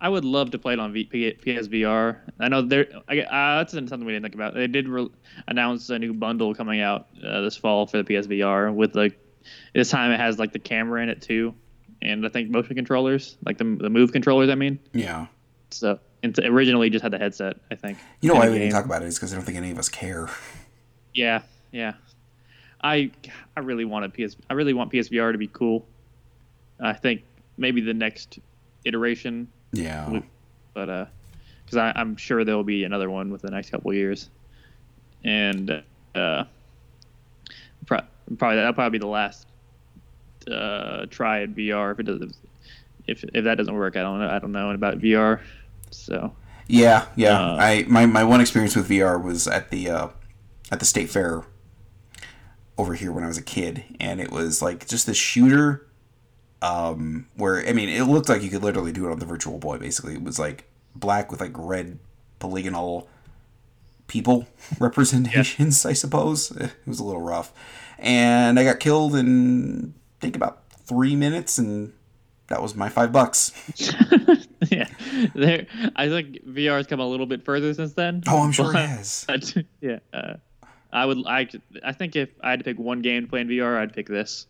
I 0.00 0.08
would 0.08 0.24
love 0.24 0.50
to 0.50 0.58
play 0.58 0.74
it 0.74 0.78
on 0.78 0.92
v- 0.92 1.08
PSVR. 1.10 2.18
I 2.40 2.48
know 2.48 2.62
there. 2.62 2.86
I, 3.08 3.20
uh, 3.20 3.58
that's 3.58 3.72
something 3.72 4.04
we 4.04 4.12
didn't 4.12 4.24
think 4.24 4.34
about. 4.34 4.54
They 4.54 4.66
did 4.66 4.88
re- 4.88 5.10
announce 5.48 5.88
a 5.90 5.98
new 5.98 6.12
bundle 6.12 6.54
coming 6.54 6.80
out 6.80 7.08
uh, 7.26 7.40
this 7.40 7.56
fall 7.56 7.86
for 7.86 8.02
the 8.02 8.04
PSVR 8.04 8.74
with 8.74 8.94
like 8.94 9.18
this 9.74 9.90
time 9.90 10.10
it 10.10 10.20
has 10.20 10.38
like 10.38 10.52
the 10.52 10.58
camera 10.58 11.02
in 11.02 11.08
it 11.08 11.20
too, 11.20 11.54
and 12.02 12.24
I 12.24 12.28
think 12.28 12.50
motion 12.50 12.74
controllers, 12.74 13.36
like 13.44 13.58
the 13.58 13.64
the 13.64 13.90
move 13.90 14.12
controllers. 14.12 14.50
I 14.50 14.54
mean. 14.54 14.78
Yeah. 14.92 15.26
So 15.70 15.98
and 16.22 16.38
originally 16.40 16.88
just 16.90 17.02
had 17.02 17.12
the 17.12 17.18
headset. 17.18 17.56
I 17.70 17.74
think. 17.74 17.98
You 18.20 18.30
know 18.30 18.34
why 18.36 18.48
we 18.48 18.58
didn't 18.58 18.72
talk 18.72 18.86
about 18.86 19.02
it 19.02 19.06
is 19.06 19.16
because 19.16 19.32
I 19.32 19.36
don't 19.36 19.44
think 19.44 19.58
any 19.58 19.70
of 19.70 19.78
us 19.78 19.88
care. 19.88 20.28
Yeah, 21.12 21.42
yeah. 21.70 21.94
I 22.84 23.10
I 23.56 23.60
really 23.60 23.86
want 23.86 24.04
a 24.04 24.08
PS. 24.10 24.36
I 24.48 24.54
really 24.54 24.74
want 24.74 24.92
PSVR 24.92 25.32
to 25.32 25.38
be 25.38 25.48
cool. 25.48 25.86
I 26.78 26.92
think 26.92 27.22
maybe 27.56 27.80
the 27.80 27.94
next 27.94 28.38
iteration. 28.84 29.48
Yeah. 29.72 30.20
But 30.74 30.88
uh, 30.90 31.06
because 31.64 31.92
I'm 31.96 32.16
sure 32.16 32.44
there 32.44 32.54
will 32.54 32.62
be 32.62 32.84
another 32.84 33.10
one 33.10 33.32
within 33.32 33.50
the 33.50 33.56
next 33.56 33.70
couple 33.70 33.92
years, 33.94 34.28
and 35.24 35.82
uh, 36.14 36.44
probably 37.86 38.56
that'll 38.56 38.72
probably 38.74 38.98
be 38.98 39.02
the 39.02 39.06
last 39.06 39.46
uh, 40.50 41.06
try 41.06 41.42
at 41.42 41.54
VR 41.54 41.92
if 41.92 42.00
it 42.00 42.02
doesn't 42.02 42.36
if 43.06 43.24
if 43.32 43.44
that 43.44 43.56
doesn't 43.56 43.74
work. 43.74 43.96
I 43.96 44.02
don't 44.02 44.18
know. 44.18 44.28
I 44.28 44.38
don't 44.38 44.52
know 44.52 44.70
about 44.70 44.98
VR. 44.98 45.40
So 45.90 46.34
yeah, 46.66 47.06
yeah. 47.16 47.40
Uh, 47.40 47.56
I 47.58 47.84
my, 47.88 48.04
my 48.04 48.24
one 48.24 48.42
experience 48.42 48.76
with 48.76 48.90
VR 48.90 49.22
was 49.22 49.48
at 49.48 49.70
the 49.70 49.88
uh, 49.88 50.08
at 50.70 50.80
the 50.80 50.86
state 50.86 51.08
fair 51.08 51.44
over 52.76 52.94
here 52.94 53.12
when 53.12 53.24
I 53.24 53.28
was 53.28 53.38
a 53.38 53.42
kid, 53.42 53.84
and 54.00 54.20
it 54.20 54.30
was 54.30 54.62
like 54.62 54.86
just 54.86 55.06
this 55.06 55.16
shooter. 55.16 55.86
Um, 56.62 57.26
where 57.36 57.66
I 57.66 57.72
mean, 57.72 57.88
it 57.88 58.04
looked 58.04 58.28
like 58.28 58.42
you 58.42 58.50
could 58.50 58.62
literally 58.62 58.92
do 58.92 59.06
it 59.06 59.12
on 59.12 59.18
the 59.18 59.26
Virtual 59.26 59.58
Boy. 59.58 59.78
Basically, 59.78 60.14
it 60.14 60.22
was 60.22 60.38
like 60.38 60.64
black 60.94 61.30
with 61.30 61.40
like 61.40 61.52
red 61.54 61.98
polygonal 62.38 63.08
people 64.06 64.46
representations. 64.78 65.84
Yeah. 65.84 65.90
I 65.90 65.92
suppose 65.94 66.50
it 66.52 66.72
was 66.86 67.00
a 67.00 67.04
little 67.04 67.22
rough 67.22 67.52
and 67.98 68.58
I 68.58 68.64
got 68.64 68.80
killed 68.80 69.16
in 69.16 69.94
I 70.18 70.20
think 70.20 70.36
about 70.36 70.62
three 70.70 71.16
minutes, 71.16 71.58
and 71.58 71.92
that 72.48 72.62
was 72.62 72.74
my 72.74 72.88
five 72.88 73.12
bucks. 73.12 73.52
yeah, 74.70 74.88
there. 75.34 75.66
I 75.96 76.08
think 76.08 76.44
VR 76.46 76.76
has 76.76 76.86
come 76.86 77.00
a 77.00 77.06
little 77.06 77.26
bit 77.26 77.44
further 77.44 77.74
since 77.74 77.94
then. 77.94 78.22
Oh, 78.26 78.42
I'm 78.42 78.52
sure 78.52 78.72
but, 78.72 78.82
it 78.82 78.88
has. 78.88 79.26
yeah, 79.80 79.98
uh, 80.12 80.34
I 80.94 81.04
would. 81.04 81.26
I 81.26 81.48
I 81.82 81.92
think 81.92 82.14
if 82.14 82.30
I 82.40 82.50
had 82.50 82.60
to 82.60 82.64
pick 82.64 82.78
one 82.78 83.02
game 83.02 83.24
to 83.24 83.28
play 83.28 83.40
in 83.40 83.48
VR, 83.48 83.76
I'd 83.76 83.92
pick 83.92 84.06
this. 84.06 84.46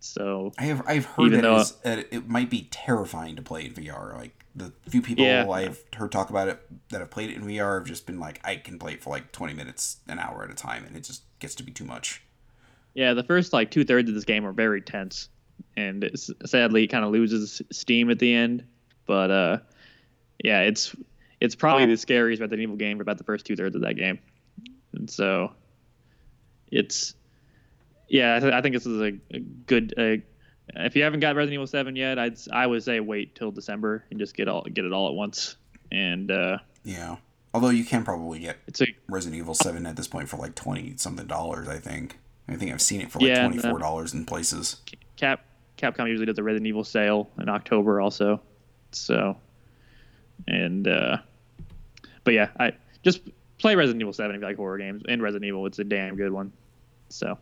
So 0.00 0.52
I 0.58 0.64
have 0.64 0.82
I've 0.86 1.04
heard 1.04 1.32
that, 1.32 1.42
though, 1.42 1.62
that 1.84 2.06
it 2.10 2.26
might 2.26 2.50
be 2.50 2.66
terrifying 2.70 3.36
to 3.36 3.42
play 3.42 3.66
in 3.66 3.74
VR. 3.74 4.16
Like 4.16 4.44
the 4.56 4.72
few 4.88 5.02
people 5.02 5.24
yeah. 5.24 5.48
I've 5.48 5.80
heard 5.94 6.10
talk 6.10 6.30
about 6.30 6.48
it 6.48 6.60
that 6.88 7.00
have 7.00 7.10
played 7.10 7.30
it 7.30 7.36
in 7.36 7.44
VR 7.44 7.78
have 7.78 7.86
just 7.86 8.06
been 8.06 8.18
like, 8.18 8.40
I 8.42 8.56
can 8.56 8.78
play 8.78 8.94
it 8.94 9.02
for 9.02 9.10
like 9.10 9.32
20 9.32 9.54
minutes, 9.54 9.98
an 10.08 10.18
hour 10.18 10.42
at 10.44 10.50
a 10.50 10.54
time, 10.54 10.84
and 10.84 10.96
it 10.96 11.04
just 11.04 11.22
gets 11.38 11.54
to 11.56 11.62
be 11.62 11.70
too 11.70 11.84
much. 11.84 12.22
Yeah, 12.94 13.14
the 13.14 13.22
first 13.22 13.52
like 13.52 13.70
two 13.70 13.84
thirds 13.84 14.08
of 14.08 14.14
this 14.14 14.24
game 14.24 14.46
are 14.46 14.52
very 14.52 14.80
tense, 14.80 15.28
and 15.76 16.10
sadly, 16.44 16.84
it 16.84 16.88
kind 16.88 17.04
of 17.04 17.12
loses 17.12 17.60
steam 17.70 18.10
at 18.10 18.18
the 18.18 18.34
end. 18.34 18.64
But 19.06 19.30
uh, 19.30 19.58
yeah, 20.42 20.62
it's 20.62 20.96
it's 21.40 21.54
probably 21.54 21.84
the 21.84 21.96
scariest 21.96 22.40
Resident 22.40 22.62
Evil 22.62 22.76
game 22.76 22.96
for 22.96 23.02
about 23.02 23.18
the 23.18 23.24
first 23.24 23.44
two 23.44 23.56
thirds 23.56 23.76
of 23.76 23.82
that 23.82 23.94
game, 23.94 24.18
and 24.94 25.08
so 25.08 25.52
it's 26.72 27.14
yeah, 28.08 28.36
I, 28.36 28.40
th- 28.40 28.52
I 28.52 28.60
think 28.60 28.74
this 28.74 28.86
is 28.86 29.00
a, 29.00 29.12
a 29.34 29.38
good. 29.38 29.94
Uh, 29.96 30.16
if 30.74 30.96
you 30.96 31.02
haven't 31.02 31.20
got 31.20 31.34
Resident 31.34 31.54
Evil 31.54 31.66
Seven 31.66 31.96
yet, 31.96 32.18
I'd 32.18 32.36
I 32.52 32.66
would 32.66 32.82
say 32.82 33.00
wait 33.00 33.34
till 33.34 33.50
December 33.50 34.04
and 34.10 34.18
just 34.18 34.36
get 34.36 34.48
all 34.48 34.62
get 34.62 34.84
it 34.84 34.92
all 34.92 35.08
at 35.08 35.14
once. 35.14 35.56
And 35.90 36.30
uh, 36.30 36.58
yeah, 36.84 37.16
although 37.54 37.70
you 37.70 37.84
can 37.84 38.04
probably 38.04 38.40
get 38.40 38.58
it's 38.66 38.80
a, 38.80 38.86
Resident 39.08 39.38
Evil 39.38 39.54
Seven 39.54 39.86
at 39.86 39.96
this 39.96 40.08
point 40.08 40.28
for 40.28 40.36
like 40.36 40.54
twenty 40.54 40.94
something 40.96 41.26
dollars, 41.26 41.68
I 41.68 41.78
think. 41.78 42.18
I 42.48 42.56
think 42.56 42.72
I've 42.72 42.82
seen 42.82 43.00
it 43.00 43.10
for 43.10 43.20
like 43.20 43.28
yeah, 43.28 43.46
twenty 43.46 43.58
four 43.58 43.78
dollars 43.78 44.12
in 44.12 44.26
places. 44.26 44.82
Cap 45.16 45.44
Capcom 45.78 46.08
usually 46.08 46.26
does 46.26 46.38
a 46.38 46.42
Resident 46.42 46.66
Evil 46.66 46.84
sale 46.84 47.30
in 47.40 47.48
October 47.48 48.00
also. 48.00 48.40
So 48.90 49.36
and 50.48 50.86
uh 50.86 51.18
but 52.24 52.34
yeah, 52.34 52.50
I 52.58 52.72
just 53.02 53.22
play 53.58 53.74
Resident 53.74 54.02
Evil 54.02 54.12
7 54.12 54.34
if 54.34 54.40
you 54.40 54.46
like 54.46 54.56
horror 54.56 54.78
games 54.78 55.02
and 55.08 55.22
Resident 55.22 55.46
Evil 55.46 55.66
it's 55.66 55.78
a 55.78 55.84
damn 55.84 56.16
good 56.16 56.32
one. 56.32 56.52
So 57.14 57.38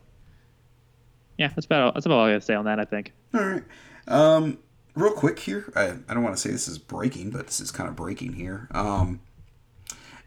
yeah, 1.37 1.49
that's 1.49 1.65
about 1.65 1.81
all, 1.81 1.91
that's 1.93 2.05
about 2.05 2.19
all 2.19 2.25
I 2.25 2.31
got 2.31 2.41
to 2.41 2.45
say 2.45 2.55
on 2.55 2.65
that, 2.65 2.79
I 2.79 2.85
think. 2.85 3.13
All 3.33 3.43
right. 3.43 3.63
Um 4.07 4.59
real 4.95 5.13
quick 5.13 5.39
here, 5.39 5.71
I, 5.75 5.93
I 6.09 6.13
don't 6.13 6.23
want 6.23 6.35
to 6.35 6.41
say 6.41 6.51
this 6.51 6.67
is 6.67 6.77
breaking, 6.77 7.31
but 7.31 7.47
this 7.47 7.61
is 7.61 7.71
kind 7.71 7.89
of 7.89 7.95
breaking 7.95 8.33
here. 8.33 8.67
Um 8.71 9.21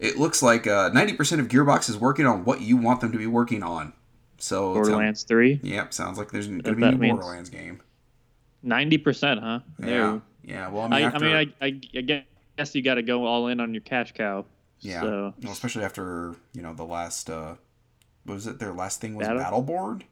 it 0.01 0.18
looks 0.18 0.42
like 0.42 0.66
uh, 0.66 0.90
90% 0.90 1.38
of 1.38 1.49
Gearbox 1.49 1.88
is 1.88 1.97
working 1.97 2.26
on 2.26 2.45
what 2.45 2.61
you 2.61 2.76
want 2.76 3.01
them 3.01 3.12
to 3.12 3.18
be 3.18 3.28
working 3.28 3.62
on. 3.62 3.92
So 4.38 4.74
Borderlands 4.74 5.22
Three. 5.22 5.61
Yep, 5.62 5.95
sounds 5.95 6.18
like 6.18 6.30
there's 6.30 6.49
going 6.49 6.62
to 6.62 6.74
be 6.74 6.84
a 6.84 6.92
Borderlands 7.14 7.49
game. 7.49 7.80
Ninety 8.62 8.99
percent, 8.99 9.40
huh? 9.40 9.61
Yeah. 9.82 10.18
Yeah. 10.42 10.68
Well, 10.68 10.82
I 10.82 10.88
mean, 10.88 10.92
I, 10.92 11.01
after, 11.01 11.24
I 11.24 11.45
mean, 11.45 11.55
I, 11.62 11.66
I, 11.66 12.24
guess 12.59 12.74
you 12.74 12.82
got 12.82 12.95
to 12.97 13.03
go 13.03 13.24
all 13.24 13.47
in 13.49 13.61
on 13.61 13.72
your 13.72 13.80
cash 13.80 14.12
cow. 14.12 14.45
Yeah. 14.80 15.01
So. 15.01 15.34
Well, 15.42 15.53
especially 15.53 15.84
after 15.84 16.34
you 16.53 16.62
know 16.62 16.74
the 16.74 16.84
last 16.84 17.30
uh, 17.30 17.55
was 18.27 18.47
it 18.47 18.59
their 18.59 18.72
last 18.72 19.01
thing 19.01 19.14
was 19.14 19.27
Battle- 19.27 19.62
Battleborn? 19.64 20.03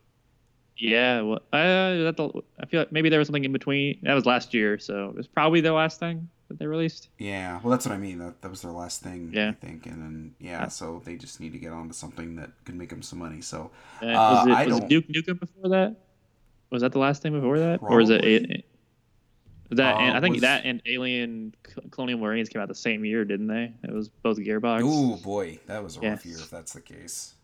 Yeah, 0.79 1.21
well, 1.21 1.41
uh, 1.53 2.03
that 2.05 2.15
the, 2.17 2.31
I 2.61 2.67
feel 2.67 2.81
like 2.81 2.93
maybe 2.93 3.09
there 3.11 3.19
was 3.19 3.29
something 3.29 3.45
in 3.45 3.53
between. 3.53 3.99
That 4.03 4.15
was 4.15 4.25
last 4.27 4.55
year, 4.55 4.79
so 4.79 5.11
it 5.11 5.15
was 5.15 5.27
probably 5.27 5.61
their 5.61 5.73
last 5.75 6.01
thing 6.01 6.29
that 6.49 6.59
they 6.59 6.67
released. 6.67 7.09
Yeah, 7.19 7.61
well, 7.63 7.71
that's 7.71 7.87
what 7.87 7.95
I 7.95 7.99
mean. 7.99 8.19
That 8.19 8.41
that 8.43 8.51
was 8.51 8.63
their 8.63 8.73
last 8.73 9.03
thing, 9.03 9.31
yeah. 9.35 9.51
I 9.51 9.53
think. 9.53 9.87
And 9.87 10.03
then 10.03 10.35
yeah, 10.41 10.63
Yeah. 10.63 10.69
so 10.69 11.03
they 11.05 11.17
just 11.17 11.41
need 11.41 11.53
to 11.53 11.59
get 11.59 11.73
on 11.73 11.89
to 11.89 11.95
something 11.95 12.37
that 12.37 12.51
could 12.65 12.75
make 12.75 12.89
them 12.89 13.03
some 13.03 13.19
money. 13.19 13.43
So 13.43 13.71
Uh, 14.03 14.07
Uh, 14.07 14.11
was 14.11 14.47
it, 14.47 14.51
I 14.53 14.67
was 14.67 14.75
don't- 14.81 14.85
it 14.85 14.89
Duke 14.89 15.09
Nukem 15.09 15.41
before 15.41 15.69
that? 15.69 15.97
Was 16.71 16.81
that 16.83 16.93
the 16.93 16.99
last 16.99 17.21
thing 17.23 17.33
before 17.35 17.59
that, 17.59 17.81
or 17.83 18.01
is 18.01 18.09
it? 18.11 18.21
Probably. 18.23 18.65
A, 19.71 19.75
that 19.77 19.97
and 20.01 20.15
Uh, 20.15 20.19
I 20.19 20.21
think 20.23 20.35
was- 20.37 20.41
that 20.43 20.65
and 20.65 20.83
Alien 20.87 21.55
Colonial 21.91 22.19
Marines 22.19 22.49
came 22.49 22.61
out 22.63 22.69
the 22.69 22.75
same 22.75 23.05
year, 23.05 23.25
didn't 23.27 23.47
they? 23.49 23.73
It 23.85 23.93
was 23.93 24.09
both 24.09 24.39
Gearbox. 24.39 24.81
oh 24.85 25.17
boy, 25.23 25.61
that 25.67 25.83
was 25.85 25.99
a 25.99 26.01
rough 26.01 26.25
year 26.27 26.37
if 26.39 26.51
that's 26.51 26.73
the 26.73 26.81
case. 26.81 27.35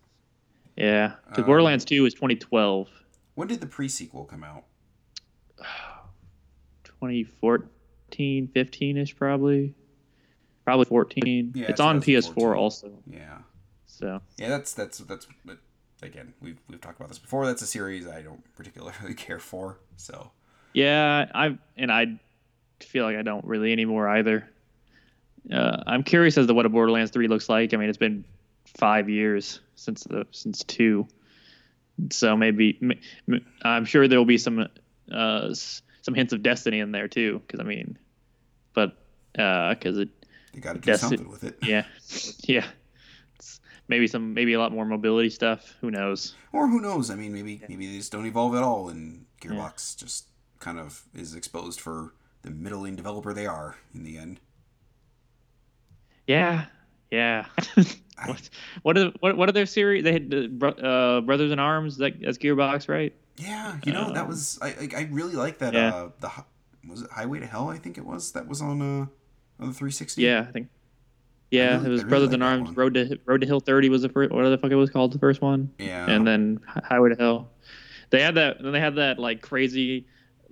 Yeah, 0.78 1.14
because 1.26 1.42
Um, 1.42 1.46
Borderlands 1.46 1.84
2 1.84 2.02
was 2.04 2.14
2012, 2.14 2.88
When 3.34 3.48
did 3.48 3.60
the 3.60 3.66
pre 3.66 3.88
sequel 3.88 4.24
come 4.24 4.44
out? 4.44 4.64
2014, 6.84 8.48
15 8.48 8.96
ish 8.96 9.16
probably, 9.16 9.74
probably 10.64 10.84
14. 10.86 11.52
Yeah, 11.54 11.66
it's 11.68 11.80
on 11.80 12.00
PS4 12.00 12.56
also, 12.56 13.02
Yeah, 13.06 13.38
so 13.86 14.20
yeah, 14.36 14.48
that's 14.48 14.74
that's 14.74 14.98
that's. 14.98 15.26
Again, 16.00 16.32
we've 16.40 16.58
we've 16.68 16.80
talked 16.80 16.96
about 17.00 17.08
this 17.08 17.18
before. 17.18 17.44
That's 17.44 17.60
a 17.62 17.66
series 17.66 18.06
I 18.06 18.22
don't 18.22 18.42
particularly 18.54 19.14
care 19.16 19.40
for. 19.40 19.80
So 19.96 20.30
Yeah, 20.72 21.26
I 21.34 21.58
and 21.76 21.90
I 21.90 22.20
feel 22.78 23.04
like 23.04 23.16
I 23.16 23.22
don't 23.22 23.44
really 23.44 23.72
anymore 23.72 24.08
either. 24.08 24.48
Uh, 25.52 25.82
I'm 25.88 26.04
curious 26.04 26.38
as 26.38 26.46
to 26.46 26.54
what 26.54 26.66
a 26.66 26.68
Borderlands 26.68 27.10
3 27.10 27.26
looks 27.26 27.48
like. 27.48 27.74
I 27.74 27.78
mean, 27.78 27.88
it's 27.88 27.98
been 27.98 28.24
five 28.78 29.10
years 29.10 29.60
since 29.74 30.04
the 30.04 30.26
since 30.30 30.64
two, 30.64 31.06
so 32.10 32.36
maybe 32.36 32.80
I'm 33.62 33.84
sure 33.84 34.08
there 34.08 34.18
will 34.18 34.24
be 34.24 34.38
some 34.38 34.66
uh, 35.12 35.54
some 35.54 36.14
hints 36.14 36.32
of 36.32 36.42
Destiny 36.42 36.80
in 36.80 36.92
there 36.92 37.08
too. 37.08 37.42
Because 37.46 37.60
I 37.60 37.64
mean, 37.64 37.98
but 38.72 38.96
because 39.32 39.98
it 39.98 40.08
you 40.54 40.60
got 40.60 40.74
to 40.74 40.80
do 40.80 40.96
something 40.96 41.28
with 41.28 41.44
it. 41.44 41.58
yeah 41.62 41.84
yeah 42.44 42.66
It's 43.36 43.60
maybe 43.88 44.06
some 44.06 44.32
maybe 44.34 44.54
a 44.54 44.58
lot 44.58 44.72
more 44.72 44.84
mobility 44.84 45.30
stuff. 45.30 45.74
Who 45.80 45.90
knows? 45.90 46.34
Or 46.52 46.68
who 46.68 46.80
knows? 46.80 47.10
I 47.10 47.14
mean, 47.14 47.32
maybe 47.32 47.60
maybe 47.68 47.86
they 47.90 47.98
just 47.98 48.12
don't 48.12 48.26
evolve 48.26 48.54
at 48.54 48.62
all, 48.62 48.88
and 48.88 49.26
Gearbox 49.42 49.96
just 49.96 50.26
kind 50.60 50.78
of 50.78 51.04
is 51.14 51.34
exposed 51.34 51.80
for 51.80 52.14
the 52.42 52.50
middling 52.50 52.96
developer 52.96 53.32
they 53.32 53.46
are 53.46 53.76
in 53.94 54.04
the 54.04 54.16
end. 54.18 54.40
Yeah, 56.26 56.66
yeah. 57.10 57.46
What 58.26 58.50
what 58.82 58.98
are 58.98 59.12
what 59.20 59.36
what 59.36 59.48
are 59.48 59.52
their 59.52 59.64
series? 59.64 60.02
They 60.02 60.12
had 60.12 60.34
uh, 60.60 60.66
uh, 60.66 61.20
Brothers 61.20 61.52
in 61.52 61.60
Arms. 61.60 61.98
That 61.98 62.20
that's 62.20 62.36
Gearbox, 62.36 62.88
right? 62.88 63.14
Yeah, 63.36 63.78
you 63.84 63.92
know 63.92 64.12
that 64.12 64.22
Um, 64.22 64.28
was 64.28 64.58
I 64.60 64.74
I, 64.96 65.02
really 65.12 65.34
like 65.36 65.58
that. 65.58 65.72
yeah. 65.72 65.94
Uh, 65.94 66.10
the 66.18 66.30
was 66.88 67.02
it 67.02 67.10
Highway 67.12 67.38
to 67.38 67.46
Hell? 67.46 67.68
I 67.68 67.78
think 67.78 67.96
it 67.96 68.04
was 68.04 68.32
that 68.32 68.48
was 68.48 68.60
on 68.60 68.82
uh 68.82 69.06
on 69.62 69.68
the 69.68 69.72
360. 69.72 70.20
Yeah, 70.20 70.44
I 70.48 70.50
think. 70.50 70.66
Yeah, 71.52 71.74
really- 71.74 71.86
it 71.86 71.88
was 71.90 72.00
really 72.02 72.08
Brothers 72.10 72.34
in 72.34 72.42
Arms. 72.42 72.64
one. 72.64 72.74
Road 72.74 72.94
to 72.94 73.20
Road 73.24 73.40
to 73.42 73.46
Hill 73.46 73.60
Thirty 73.60 73.88
was 73.88 74.02
the 74.02 74.08
first. 74.08 74.32
What 74.32 74.42
the 74.48 74.58
fuck 74.58 74.72
it 74.72 74.74
was 74.74 74.90
called? 74.90 75.12
The 75.12 75.20
first 75.20 75.40
one, 75.40 75.70
yeah. 75.78 76.10
and 76.10 76.26
then 76.26 76.58
Highway 76.66 77.10
to 77.10 77.14
Hell. 77.14 77.50
They 78.10 78.20
had 78.20 78.34
that. 78.34 78.60
Then 78.60 78.72
they 78.72 78.80
had 78.80 78.96
that 78.96 79.20
like 79.20 79.42
crazy, 79.42 80.08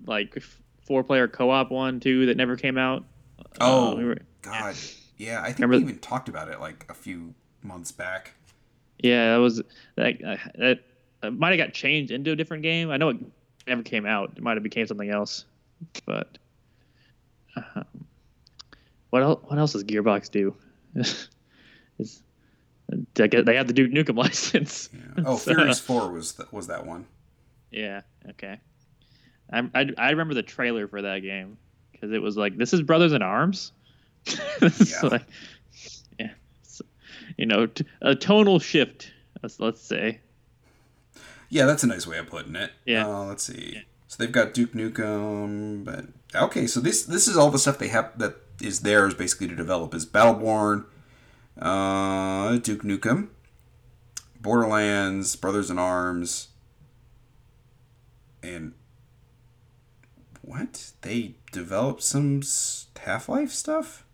like 0.06 0.40
four 0.86 1.02
player 1.02 1.26
co 1.26 1.50
op 1.50 1.72
one 1.72 1.98
too 1.98 2.26
that 2.26 2.36
never 2.36 2.54
came 2.54 2.78
out. 2.78 3.04
Oh, 3.60 3.90
Uh, 3.90 3.94
we 3.96 4.04
were- 4.04 4.18
God, 4.42 4.52
yeah, 4.54 4.72
I 5.18 5.46
think 5.46 5.58
Remember- 5.60 5.76
we 5.78 5.82
even 5.82 5.98
talked 6.00 6.28
about 6.28 6.48
it 6.48 6.60
like 6.60 6.86
a 6.88 6.94
few 6.94 7.34
months 7.62 7.92
back. 7.92 8.34
Yeah, 8.98 9.32
that 9.34 9.40
was 9.40 9.62
that. 9.96 10.18
That 10.58 10.80
it 11.22 11.32
might 11.32 11.58
have 11.58 11.66
got 11.66 11.74
changed 11.74 12.10
into 12.12 12.30
a 12.32 12.36
different 12.36 12.62
game. 12.62 12.90
I 12.90 12.96
know 12.96 13.10
it 13.10 13.16
never 13.66 13.82
came 13.82 14.06
out. 14.06 14.32
It 14.36 14.42
might 14.42 14.54
have 14.54 14.62
became 14.62 14.86
something 14.86 15.10
else. 15.10 15.44
But 16.06 16.38
um, 17.56 17.84
what 19.10 19.22
else? 19.22 19.42
What 19.44 19.58
else 19.58 19.72
does 19.72 19.84
Gearbox 19.84 20.30
do? 20.30 20.54
Is 21.98 22.22
they 23.14 23.56
have 23.56 23.66
the 23.66 23.72
Duke 23.74 23.90
Nukem 23.90 24.16
license. 24.22 24.88
Yeah. 24.92 25.24
Oh, 25.26 25.36
So- 25.38 25.54
Furious 25.54 25.80
Four 25.80 26.10
was 26.12 26.32
th- 26.32 26.50
was 26.52 26.66
that 26.68 26.86
one? 26.86 27.06
Yeah. 27.70 28.02
Okay. 28.30 28.58
I, 29.52 29.68
I 29.74 29.90
I 29.98 30.10
remember 30.10 30.34
the 30.34 30.42
trailer 30.42 30.88
for 30.88 31.02
that 31.02 31.20
game 31.20 31.56
because 31.92 32.12
it 32.12 32.20
was 32.22 32.36
like 32.36 32.56
this 32.56 32.72
is 32.72 32.82
Brothers 32.82 33.12
in 33.12 33.22
Arms. 33.22 33.72
Yeah. 34.60 35.00
like, 35.02 35.24
yeah. 36.18 36.30
It's, 36.62 36.82
you 37.36 37.46
know, 37.46 37.66
t- 37.66 37.86
a 38.00 38.14
tonal 38.14 38.58
shift. 38.58 39.12
Let's, 39.42 39.60
let's 39.60 39.80
say. 39.80 40.20
Yeah, 41.48 41.66
that's 41.66 41.84
a 41.84 41.86
nice 41.86 42.06
way 42.06 42.18
of 42.18 42.26
putting 42.26 42.56
it. 42.56 42.72
Yeah. 42.84 43.06
Uh, 43.06 43.24
let's 43.24 43.44
see. 43.44 43.82
So 44.08 44.16
they've 44.22 44.32
got 44.32 44.54
Duke 44.54 44.72
Nukem, 44.72 45.84
but 45.84 46.06
okay. 46.34 46.66
So 46.66 46.80
this 46.80 47.04
this 47.04 47.28
is 47.28 47.36
all 47.36 47.50
the 47.50 47.58
stuff 47.58 47.78
they 47.78 47.88
have 47.88 48.18
that 48.18 48.36
is 48.60 48.80
theirs 48.80 49.14
basically 49.14 49.48
to 49.48 49.56
develop 49.56 49.94
is 49.94 50.06
Battleborn, 50.06 50.86
uh, 51.60 52.56
Duke 52.58 52.82
Nukem, 52.82 53.28
Borderlands, 54.40 55.36
Brothers 55.36 55.70
in 55.70 55.78
Arms, 55.78 56.48
and 58.42 58.72
what 60.42 60.92
they 61.02 61.34
developed 61.52 62.02
some 62.02 62.42
Half 63.00 63.28
Life 63.28 63.50
stuff. 63.50 64.05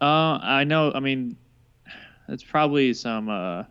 Uh, 0.00 0.38
I 0.42 0.64
know. 0.64 0.92
I 0.94 1.00
mean, 1.00 1.36
it's 2.28 2.42
probably 2.42 2.92
some 2.94 3.28
uh, 3.28 3.64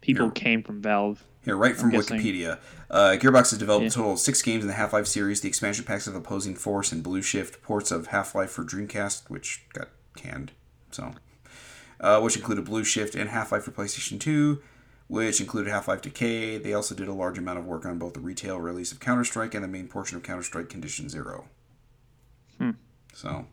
people 0.00 0.26
Yeah. 0.26 0.32
came 0.32 0.62
from 0.62 0.82
Valve. 0.82 1.22
Here, 1.44 1.56
right 1.56 1.76
from. 1.76 1.92
Wikipedia. 1.92 2.58
Uh, 2.90 3.16
Gearbox 3.20 3.50
has 3.50 3.58
developed 3.58 3.82
Yeah. 3.82 3.88
a 3.88 3.92
total 3.92 4.12
of 4.12 4.18
six 4.18 4.40
games 4.42 4.62
in 4.64 4.68
the 4.68 4.74
Half 4.74 4.92
Life 4.92 5.06
series. 5.06 5.40
The 5.40 5.48
expansion 5.48 5.84
packs 5.84 6.06
of 6.06 6.14
Opposing 6.14 6.54
Force 6.54 6.90
and 6.92 7.02
Blue 7.02 7.22
Shift, 7.22 7.62
ports 7.62 7.90
of 7.90 8.08
Half 8.08 8.34
Life 8.34 8.50
for 8.50 8.64
Dreamcast, 8.64 9.28
which 9.28 9.64
got 9.72 9.88
canned, 10.16 10.52
so, 10.90 11.12
uh, 12.00 12.20
which 12.20 12.36
included 12.36 12.64
Blue 12.64 12.84
Shift 12.84 13.14
and 13.14 13.28
Half 13.30 13.52
Life 13.52 13.64
for 13.64 13.72
PlayStation 13.72 14.18
2, 14.20 14.62
which 15.08 15.40
included 15.40 15.70
Half 15.70 15.88
Life 15.88 16.02
Decay. 16.02 16.56
They 16.58 16.72
also 16.72 16.94
did 16.94 17.08
a 17.08 17.12
large 17.12 17.36
amount 17.36 17.58
of 17.58 17.66
work 17.66 17.84
on 17.84 17.98
both 17.98 18.14
the 18.14 18.20
retail 18.20 18.58
release 18.60 18.90
of 18.92 19.00
Counter 19.00 19.24
Strike 19.24 19.54
and 19.54 19.62
the 19.64 19.68
main 19.68 19.88
portion 19.88 20.16
of 20.16 20.22
Counter 20.22 20.42
Strike 20.44 20.68
Condition 20.70 21.08
Zero. 21.10 21.46
Hmm. 22.58 22.70
So, 23.12 23.46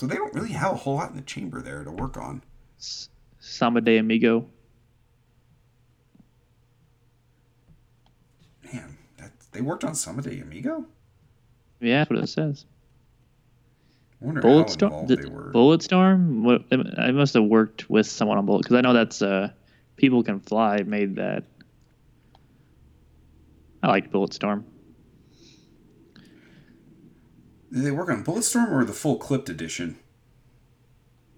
so 0.00 0.06
they 0.06 0.16
don't 0.16 0.32
really 0.32 0.52
have 0.52 0.72
a 0.72 0.76
whole 0.76 0.94
lot 0.94 1.10
in 1.10 1.16
the 1.16 1.22
chamber 1.22 1.60
there 1.60 1.84
to 1.84 1.90
work 1.90 2.16
on. 2.16 2.42
Samba 3.38 3.82
de 3.82 3.98
Amigo. 3.98 4.48
Man, 8.72 8.96
that 9.18 9.30
they 9.52 9.60
worked 9.60 9.84
on 9.84 9.90
of 9.90 10.24
the 10.24 10.40
Amigo. 10.40 10.86
Yeah, 11.80 11.98
that's 11.98 12.08
what 12.10 12.18
it 12.18 12.28
says. 12.28 12.64
I 14.22 14.24
wonder 14.24 14.40
Bullet 14.40 14.70
Storm. 14.70 15.06
Did- 15.06 15.20
Bulletstorm. 15.20 16.44
What? 16.44 16.62
I 16.98 17.10
must 17.10 17.34
have 17.34 17.44
worked 17.44 17.90
with 17.90 18.06
someone 18.06 18.38
on 18.38 18.46
Bullet 18.46 18.62
because 18.62 18.76
I 18.76 18.80
know 18.80 18.94
that's 18.94 19.20
uh, 19.20 19.50
people 19.96 20.22
can 20.22 20.40
fly 20.40 20.78
made 20.82 21.16
that. 21.16 21.44
I 23.82 23.88
liked 23.88 24.10
Bulletstorm. 24.10 24.64
Did 27.72 27.84
they 27.84 27.90
work 27.90 28.08
on 28.08 28.24
Bulletstorm 28.24 28.70
or 28.72 28.84
the 28.84 28.92
full 28.92 29.16
clipped 29.16 29.48
edition? 29.48 29.98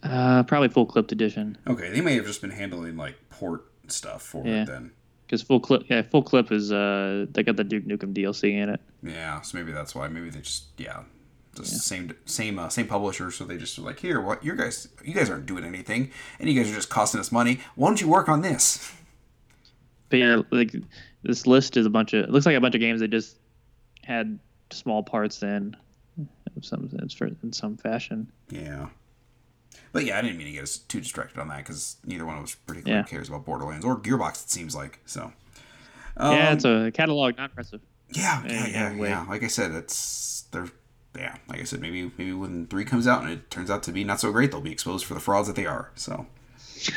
Uh, 0.02 0.42
probably 0.42 0.68
full 0.68 0.84
clipped 0.86 1.12
edition 1.12 1.56
Okay, 1.68 1.88
they 1.90 2.00
may 2.00 2.14
have 2.16 2.26
just 2.26 2.40
been 2.40 2.50
handling 2.50 2.96
like 2.96 3.14
port 3.30 3.64
stuff 3.86 4.22
for 4.22 4.44
Yeah. 4.44 4.62
it 4.62 4.66
then. 4.66 4.90
because 5.26 5.42
full 5.42 5.60
clip. 5.60 5.84
Yeah, 5.88 6.02
full 6.02 6.22
clip 6.22 6.50
is 6.50 6.72
uh, 6.72 7.26
they 7.30 7.42
got 7.44 7.56
the 7.56 7.62
Duke 7.64 7.84
Nukem 7.84 8.12
DLC 8.12 8.52
in 8.60 8.68
it. 8.68 8.80
Yeah, 9.02 9.40
so 9.42 9.56
maybe 9.58 9.70
that's 9.72 9.94
why. 9.94 10.08
Maybe 10.08 10.28
they 10.30 10.40
just 10.40 10.64
yeah, 10.76 11.02
just 11.56 11.82
same 11.82 12.12
same 12.24 12.58
uh, 12.58 12.68
same 12.68 12.88
publisher. 12.88 13.30
So 13.30 13.44
they 13.44 13.56
just 13.58 13.78
were 13.78 13.84
like, 13.84 14.00
here, 14.00 14.20
what 14.20 14.44
you 14.44 14.56
guys 14.56 14.88
you 15.04 15.14
guys 15.14 15.30
aren't 15.30 15.46
doing 15.46 15.64
anything, 15.64 16.10
and 16.40 16.48
you 16.50 16.60
guys 16.60 16.70
are 16.70 16.74
just 16.74 16.88
costing 16.90 17.20
us 17.20 17.30
money. 17.30 17.60
Why 17.76 17.88
don't 17.88 18.00
you 18.00 18.08
work 18.08 18.28
on 18.28 18.42
this? 18.42 18.90
But 20.08 20.18
yeah, 20.18 20.42
like 20.50 20.74
this 21.22 21.46
list 21.46 21.78
is 21.78 21.86
a 21.86 21.90
bunch 21.90 22.12
of. 22.12 22.24
It 22.24 22.30
looks 22.30 22.44
like 22.44 22.54
a 22.54 22.60
bunch 22.60 22.74
of 22.74 22.82
games 22.82 23.00
that 23.00 23.08
just 23.08 23.38
had 24.04 24.38
small 24.70 25.02
parts 25.02 25.42
in, 25.42 25.74
of 26.56 26.64
some 26.64 26.88
sense 26.90 27.12
for 27.14 27.26
in 27.26 27.52
some 27.52 27.76
fashion. 27.76 28.30
Yeah. 28.50 28.88
But 29.92 30.04
yeah, 30.04 30.18
I 30.18 30.22
didn't 30.22 30.38
mean 30.38 30.46
to 30.46 30.52
get 30.52 30.62
us 30.62 30.78
too 30.78 31.00
distracted 31.00 31.38
on 31.40 31.48
that 31.48 31.58
because 31.58 31.96
neither 32.04 32.24
one 32.24 32.38
of 32.38 32.44
us 32.44 32.54
particularly 32.54 33.00
Yeah. 33.00 33.04
cares 33.08 33.28
about 33.28 33.44
Borderlands 33.44 33.84
or 33.84 33.98
Gearbox. 33.98 34.44
It 34.44 34.50
seems 34.50 34.74
like 34.74 35.00
so. 35.06 35.32
Um, 36.16 36.36
yeah, 36.36 36.52
it's 36.52 36.64
a 36.64 36.90
catalog, 36.92 37.36
not 37.36 37.50
impressive. 37.50 37.80
Yeah, 38.10 38.42
yeah, 38.46 38.66
Yeah, 38.66 38.92
yeah, 38.94 39.02
yeah. 39.04 39.26
Like 39.28 39.42
I 39.42 39.46
said, 39.48 39.72
it's 39.72 40.44
they're 40.50 40.68
yeah. 41.16 41.36
Like 41.48 41.60
I 41.60 41.64
said, 41.64 41.80
maybe 41.80 42.10
maybe 42.18 42.32
when 42.32 42.66
three 42.66 42.84
comes 42.84 43.06
out 43.06 43.22
and 43.22 43.30
it 43.32 43.50
turns 43.50 43.70
out 43.70 43.82
to 43.84 43.92
be 43.92 44.02
not 44.04 44.20
so 44.20 44.30
great, 44.32 44.50
they'll 44.50 44.60
be 44.60 44.72
exposed 44.72 45.04
for 45.06 45.14
the 45.14 45.20
frauds 45.20 45.46
that 45.48 45.56
they 45.56 45.66
are. 45.66 45.90
So 45.94 46.26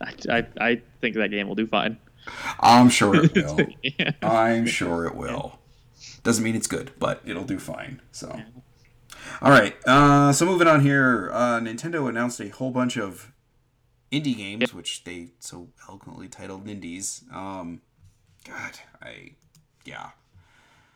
I, 0.00 0.14
I, 0.30 0.46
I 0.60 0.82
think 1.00 1.14
that 1.16 1.30
game 1.30 1.48
will 1.48 1.54
do 1.54 1.66
fine. 1.66 1.98
I'm 2.60 2.88
sure 2.90 3.14
it 3.16 3.34
will. 3.36 3.58
yeah. 3.82 4.12
I'm 4.22 4.66
sure 4.66 5.04
it 5.06 5.14
will. 5.14 5.58
Doesn't 6.24 6.42
mean 6.42 6.56
it's 6.56 6.66
good, 6.66 6.90
but 6.98 7.20
it'll 7.24 7.44
do 7.44 7.58
fine. 7.58 8.00
So, 8.10 8.40
all 9.42 9.50
right. 9.50 9.76
Uh, 9.86 10.32
so 10.32 10.46
moving 10.46 10.66
on 10.66 10.80
here, 10.80 11.30
uh, 11.32 11.60
Nintendo 11.60 12.08
announced 12.08 12.40
a 12.40 12.48
whole 12.48 12.70
bunch 12.70 12.96
of 12.96 13.30
indie 14.10 14.36
games, 14.36 14.72
which 14.72 15.04
they 15.04 15.28
so 15.38 15.68
eloquently 15.88 16.26
titled 16.28 16.66
Nindies. 16.66 17.30
Um, 17.32 17.82
God, 18.46 18.78
I 19.02 19.32
yeah. 19.84 20.10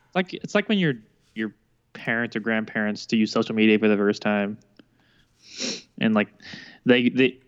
It's 0.06 0.14
like 0.14 0.34
it's 0.34 0.54
like 0.54 0.68
when 0.68 0.78
your 0.78 0.94
your 1.34 1.54
parents 1.92 2.34
or 2.34 2.40
grandparents 2.40 3.04
to 3.06 3.16
use 3.16 3.30
social 3.30 3.54
media 3.54 3.78
for 3.78 3.88
the 3.88 3.96
first 3.96 4.22
time, 4.22 4.56
and 6.00 6.14
like 6.14 6.28
they 6.86 7.10
they 7.10 7.38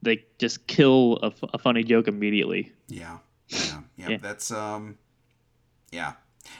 they 0.00 0.24
just 0.38 0.66
kill 0.66 1.18
a, 1.22 1.32
a 1.52 1.58
funny 1.58 1.84
joke 1.84 2.08
immediately. 2.08 2.72
Yeah, 2.88 3.18
yeah, 3.48 3.80
yeah. 3.96 4.08
yeah. 4.08 4.16
That's 4.16 4.50
um, 4.50 4.96
yeah. 5.90 6.14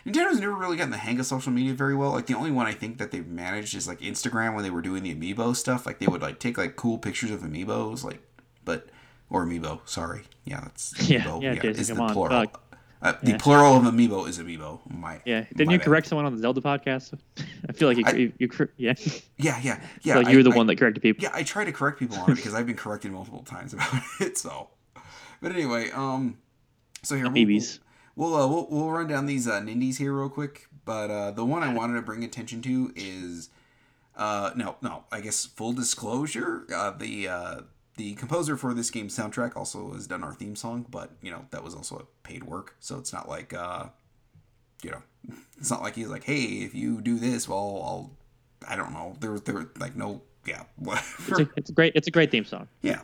Nintendo's 0.07 0.41
never 0.41 0.55
really 0.55 0.77
gotten 0.77 0.91
the 0.91 0.97
hang 0.97 1.19
of 1.21 1.27
social 1.27 1.53
media 1.53 1.75
very 1.75 1.95
well. 1.95 2.13
Like 2.13 2.27
the 2.27 2.35
only 2.35 2.51
one 2.51 2.67
I 2.67 2.73
think 2.73 2.99
that 2.99 3.11
they've 3.11 3.27
managed 3.27 3.75
is 3.75 3.87
like 3.87 4.01
Instagram 4.01 4.55
when 4.55 4.65
they 4.65 4.71
were 4.71 4.83
doing 4.83 5.03
the 5.03 5.15
amiibo 5.15 5.55
stuff. 5.55 5.87
Like 5.87 5.99
they 5.99 6.07
would 6.07 6.23
like 6.23 6.39
take 6.39 6.59
like 6.59 6.77
cool 6.77 6.99
pictures 6.99 7.31
of 7.31 7.41
amiibos, 7.41 8.05
like 8.05 8.23
but 8.65 8.89
or 9.29 9.45
amiibo. 9.45 9.81
Sorry, 9.87 10.23
yeah, 10.45 10.61
that's 10.61 10.93
amiibo. 10.99 11.43
Yeah, 11.43 11.53
yeah, 11.53 11.61
yeah 11.63 11.71
is 11.71 11.89
the 11.89 11.97
on, 11.97 12.13
plural. 12.13 12.47
Uh, 13.03 13.15
the 13.23 13.31
yeah. 13.31 13.39
plural 13.39 13.77
of 13.77 13.85
amiibo 13.85 14.29
is 14.29 14.39
amiibo. 14.39 14.81
My 14.91 15.21
yeah. 15.25 15.45
Didn't 15.55 15.69
my 15.69 15.73
you 15.75 15.79
bad. 15.79 15.85
correct 15.87 16.07
someone 16.07 16.27
on 16.27 16.35
the 16.35 16.41
Zelda 16.41 16.61
podcast? 16.61 17.19
I 17.69 17.73
feel 17.73 17.89
like 17.89 17.97
you, 17.97 18.05
I, 18.07 18.11
you, 18.13 18.33
you, 18.39 18.51
yeah. 18.77 18.95
Yeah, 19.39 19.59
yeah, 19.63 19.81
yeah. 20.03 20.19
like 20.19 20.29
you 20.29 20.37
were 20.37 20.43
the 20.43 20.51
I, 20.51 20.57
one 20.57 20.67
that 20.67 20.77
corrected 20.79 21.03
people. 21.03 21.23
Yeah, 21.23 21.31
I 21.33 21.43
try 21.43 21.65
to 21.65 21.73
correct 21.73 21.99
people 21.99 22.19
on 22.19 22.33
it 22.33 22.35
because 22.35 22.53
I've 22.53 22.67
been 22.67 22.77
corrected 22.77 23.13
multiple 23.13 23.43
times 23.43 23.73
about 23.73 24.03
it. 24.21 24.37
So, 24.37 24.69
but 25.41 25.53
anyway, 25.53 25.91
um, 25.93 26.37
so 27.03 27.17
here 27.17 27.31
we'll, 27.31 27.61
we'll, 28.17 28.35
uh, 28.35 28.47
we'll 28.47 28.67
we'll 28.71 28.91
run 28.91 29.07
down 29.07 29.27
these 29.27 29.47
uh, 29.49 29.61
nindies 29.61 29.99
here 29.99 30.13
real 30.13 30.29
quick. 30.29 30.69
But 30.85 31.11
uh, 31.11 31.31
the 31.33 31.45
one 31.45 31.63
I 31.63 31.73
wanted 31.73 31.95
to 31.95 32.03
bring 32.03 32.25
attention 32.25 32.63
to 32.63 32.93
is, 32.97 33.51
uh, 34.17 34.51
no, 34.57 34.77
no. 34.83 35.05
I 35.13 35.21
guess 35.21 35.45
full 35.45 35.73
disclosure, 35.73 36.67
uh, 36.75 36.91
the 36.93 37.29
uh, 37.29 37.61
the 37.97 38.15
composer 38.15 38.57
for 38.57 38.75
this 38.75 38.91
game's 38.91 39.17
soundtrack 39.17 39.57
also 39.57 39.93
has 39.93 40.07
done 40.07 40.25
our 40.25 40.35
theme 40.35 40.57
song, 40.57 40.87
but 40.91 41.11
you 41.23 41.31
know 41.31 41.47
that 41.51 41.63
was 41.63 41.75
also 41.75 41.97
a 41.97 42.27
paid 42.27 42.45
work, 42.45 42.77
so 42.81 42.99
it's 42.99 43.13
not 43.13 43.29
like 43.29 43.53
uh, 43.53 43.87
you 44.83 44.91
know, 44.91 45.03
it's 45.59 45.71
not 45.71 45.83
like 45.83 45.95
he's 45.95 46.09
like, 46.09 46.25
hey, 46.25 46.43
if 46.43 46.75
you 46.75 47.01
do 47.01 47.19
this, 47.19 47.49
well, 47.49 47.59
I'll, 47.59 48.11
I 48.69 48.77
don't 48.77 48.93
know, 48.93 49.17
there 49.21 49.39
there 49.39 49.69
like 49.79 49.97
no, 49.97 50.23
yeah, 50.47 50.65
whatever. 50.77 51.07
It's 51.29 51.41
a, 51.41 51.49
it's 51.57 51.71
a 51.71 51.73
great, 51.73 51.93
it's 51.95 52.09
a 52.09 52.11
great 52.11 52.31
theme 52.31 52.45
song. 52.45 52.69
Yeah. 52.83 53.03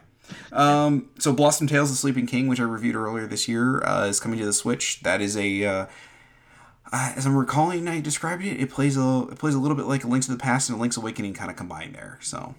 Um, 0.52 1.10
so 1.18 1.32
Blossom 1.32 1.66
Tales: 1.66 1.90
The 1.90 1.96
Sleeping 1.96 2.26
King, 2.26 2.48
which 2.48 2.60
I 2.60 2.64
reviewed 2.64 2.96
earlier 2.96 3.26
this 3.26 3.48
year, 3.48 3.82
uh, 3.84 4.06
is 4.06 4.20
coming 4.20 4.38
to 4.38 4.46
the 4.46 4.52
Switch. 4.52 5.00
That 5.02 5.20
is 5.20 5.36
a 5.36 5.64
uh, 5.64 5.86
uh, 6.92 7.12
as 7.16 7.26
I'm 7.26 7.36
recalling, 7.36 7.88
I 7.88 8.00
described 8.00 8.44
it. 8.44 8.60
It 8.60 8.70
plays 8.70 8.96
a 8.96 9.26
it 9.30 9.38
plays 9.38 9.54
a 9.54 9.58
little 9.58 9.76
bit 9.76 9.86
like 9.86 10.04
a 10.04 10.06
Link 10.06 10.24
to 10.24 10.30
the 10.30 10.38
Past 10.38 10.68
and 10.68 10.78
a 10.78 10.80
Link's 10.80 10.96
Awakening 10.96 11.34
kind 11.34 11.50
of 11.50 11.56
combined 11.56 11.94
there. 11.94 12.18
So 12.22 12.54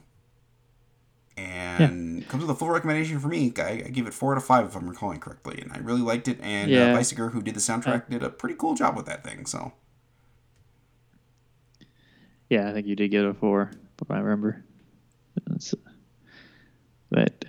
and 1.37 2.19
yeah. 2.19 2.27
comes 2.27 2.41
with 2.41 2.49
a 2.49 2.55
full 2.55 2.69
recommendation 2.69 3.19
for 3.19 3.27
me. 3.27 3.53
I, 3.57 3.83
I, 3.85 3.89
give 3.89 4.07
it 4.07 4.13
four 4.13 4.33
out 4.33 4.37
of 4.37 4.45
five 4.45 4.65
if 4.65 4.75
I'm 4.75 4.89
recalling 4.89 5.19
correctly, 5.19 5.59
and 5.61 5.71
I 5.71 5.77
really 5.77 6.01
liked 6.01 6.27
it. 6.27 6.39
And 6.41 6.71
uh, 6.71 6.75
yeah. 6.75 6.91
uh, 6.91 6.95
Bicycle, 6.95 7.29
who 7.29 7.41
did 7.41 7.53
the 7.53 7.59
soundtrack, 7.59 8.09
did 8.09 8.23
a 8.23 8.29
pretty 8.29 8.55
cool 8.55 8.73
job 8.73 8.95
with 8.95 9.05
that 9.05 9.23
thing. 9.23 9.45
So, 9.45 9.73
yeah, 12.49 12.69
I 12.69 12.73
think 12.73 12.87
you 12.87 12.95
did 12.95 13.09
get 13.09 13.23
a 13.23 13.33
four, 13.33 13.71
if 14.01 14.09
I 14.09 14.17
remember. 14.17 14.63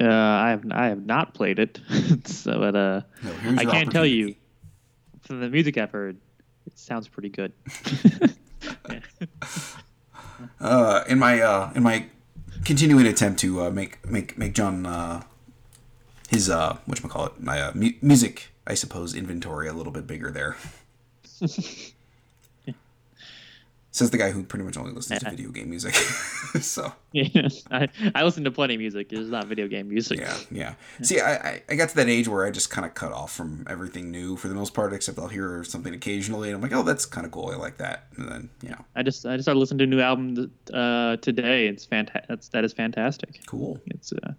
Uh, 0.00 0.06
I 0.06 0.50
have 0.50 0.64
I 0.70 0.86
have 0.86 1.04
not 1.04 1.34
played 1.34 1.58
it, 1.58 1.80
so 2.24 2.58
but 2.58 2.76
uh, 2.76 3.00
no, 3.22 3.54
I 3.56 3.64
can't 3.64 3.90
tell 3.90 4.06
you 4.06 4.34
from 5.22 5.40
the 5.40 5.48
music 5.48 5.76
I've 5.76 5.90
heard, 5.90 6.16
it 6.66 6.78
sounds 6.78 7.08
pretty 7.08 7.28
good. 7.28 7.52
uh, 10.60 11.04
in 11.08 11.18
my 11.18 11.40
uh, 11.40 11.72
in 11.74 11.82
my 11.82 12.06
continuing 12.64 13.06
attempt 13.06 13.40
to 13.40 13.62
uh, 13.62 13.70
make 13.70 14.06
make 14.08 14.38
make 14.38 14.54
John 14.54 14.86
uh, 14.86 15.22
his 16.28 16.50
uh, 16.50 16.78
what 16.86 17.00
call 17.02 17.26
it 17.26 17.40
my 17.40 17.60
uh, 17.60 17.72
mu- 17.74 17.92
music 18.02 18.48
I 18.66 18.74
suppose 18.74 19.14
inventory 19.14 19.68
a 19.68 19.72
little 19.72 19.92
bit 19.92 20.06
bigger 20.06 20.30
there. 20.30 20.56
Says 23.98 24.10
the 24.12 24.16
guy 24.16 24.30
who 24.30 24.44
pretty 24.44 24.64
much 24.64 24.76
only 24.76 24.92
listens 24.92 25.24
to 25.24 25.30
video 25.30 25.50
game 25.50 25.70
music. 25.70 25.92
so 26.60 26.92
yeah, 27.10 27.48
I, 27.72 27.88
I 28.14 28.22
listen 28.22 28.44
to 28.44 28.50
plenty 28.52 28.74
of 28.74 28.78
music. 28.78 29.12
It's 29.12 29.28
not 29.28 29.46
video 29.46 29.66
game 29.66 29.88
music. 29.88 30.20
Yeah, 30.20 30.36
yeah. 30.52 30.74
See, 31.02 31.20
I, 31.20 31.62
I 31.68 31.74
got 31.74 31.88
to 31.88 31.96
that 31.96 32.08
age 32.08 32.28
where 32.28 32.46
I 32.46 32.52
just 32.52 32.70
kind 32.70 32.86
of 32.86 32.94
cut 32.94 33.10
off 33.10 33.32
from 33.32 33.66
everything 33.68 34.12
new 34.12 34.36
for 34.36 34.46
the 34.46 34.54
most 34.54 34.72
part, 34.72 34.92
except 34.92 35.18
I'll 35.18 35.26
hear 35.26 35.64
something 35.64 35.92
occasionally, 35.92 36.48
and 36.48 36.54
I'm 36.54 36.62
like, 36.62 36.72
oh, 36.72 36.84
that's 36.84 37.06
kind 37.06 37.26
of 37.26 37.32
cool. 37.32 37.50
I 37.50 37.56
like 37.56 37.78
that. 37.78 38.04
And 38.16 38.28
then 38.28 38.50
you 38.62 38.68
know, 38.68 38.84
I 38.94 39.02
just 39.02 39.26
I 39.26 39.34
just 39.34 39.46
started 39.46 39.58
listening 39.58 39.78
to 39.78 39.84
a 39.84 39.88
new 39.88 40.00
album 40.00 40.52
uh, 40.72 41.16
today. 41.16 41.66
It's 41.66 41.84
fantastic. 41.84 42.28
That's 42.28 42.48
that 42.50 42.64
is 42.64 42.72
fantastic. 42.72 43.40
Cool. 43.46 43.80
It's 43.86 44.12
uh, 44.12 44.34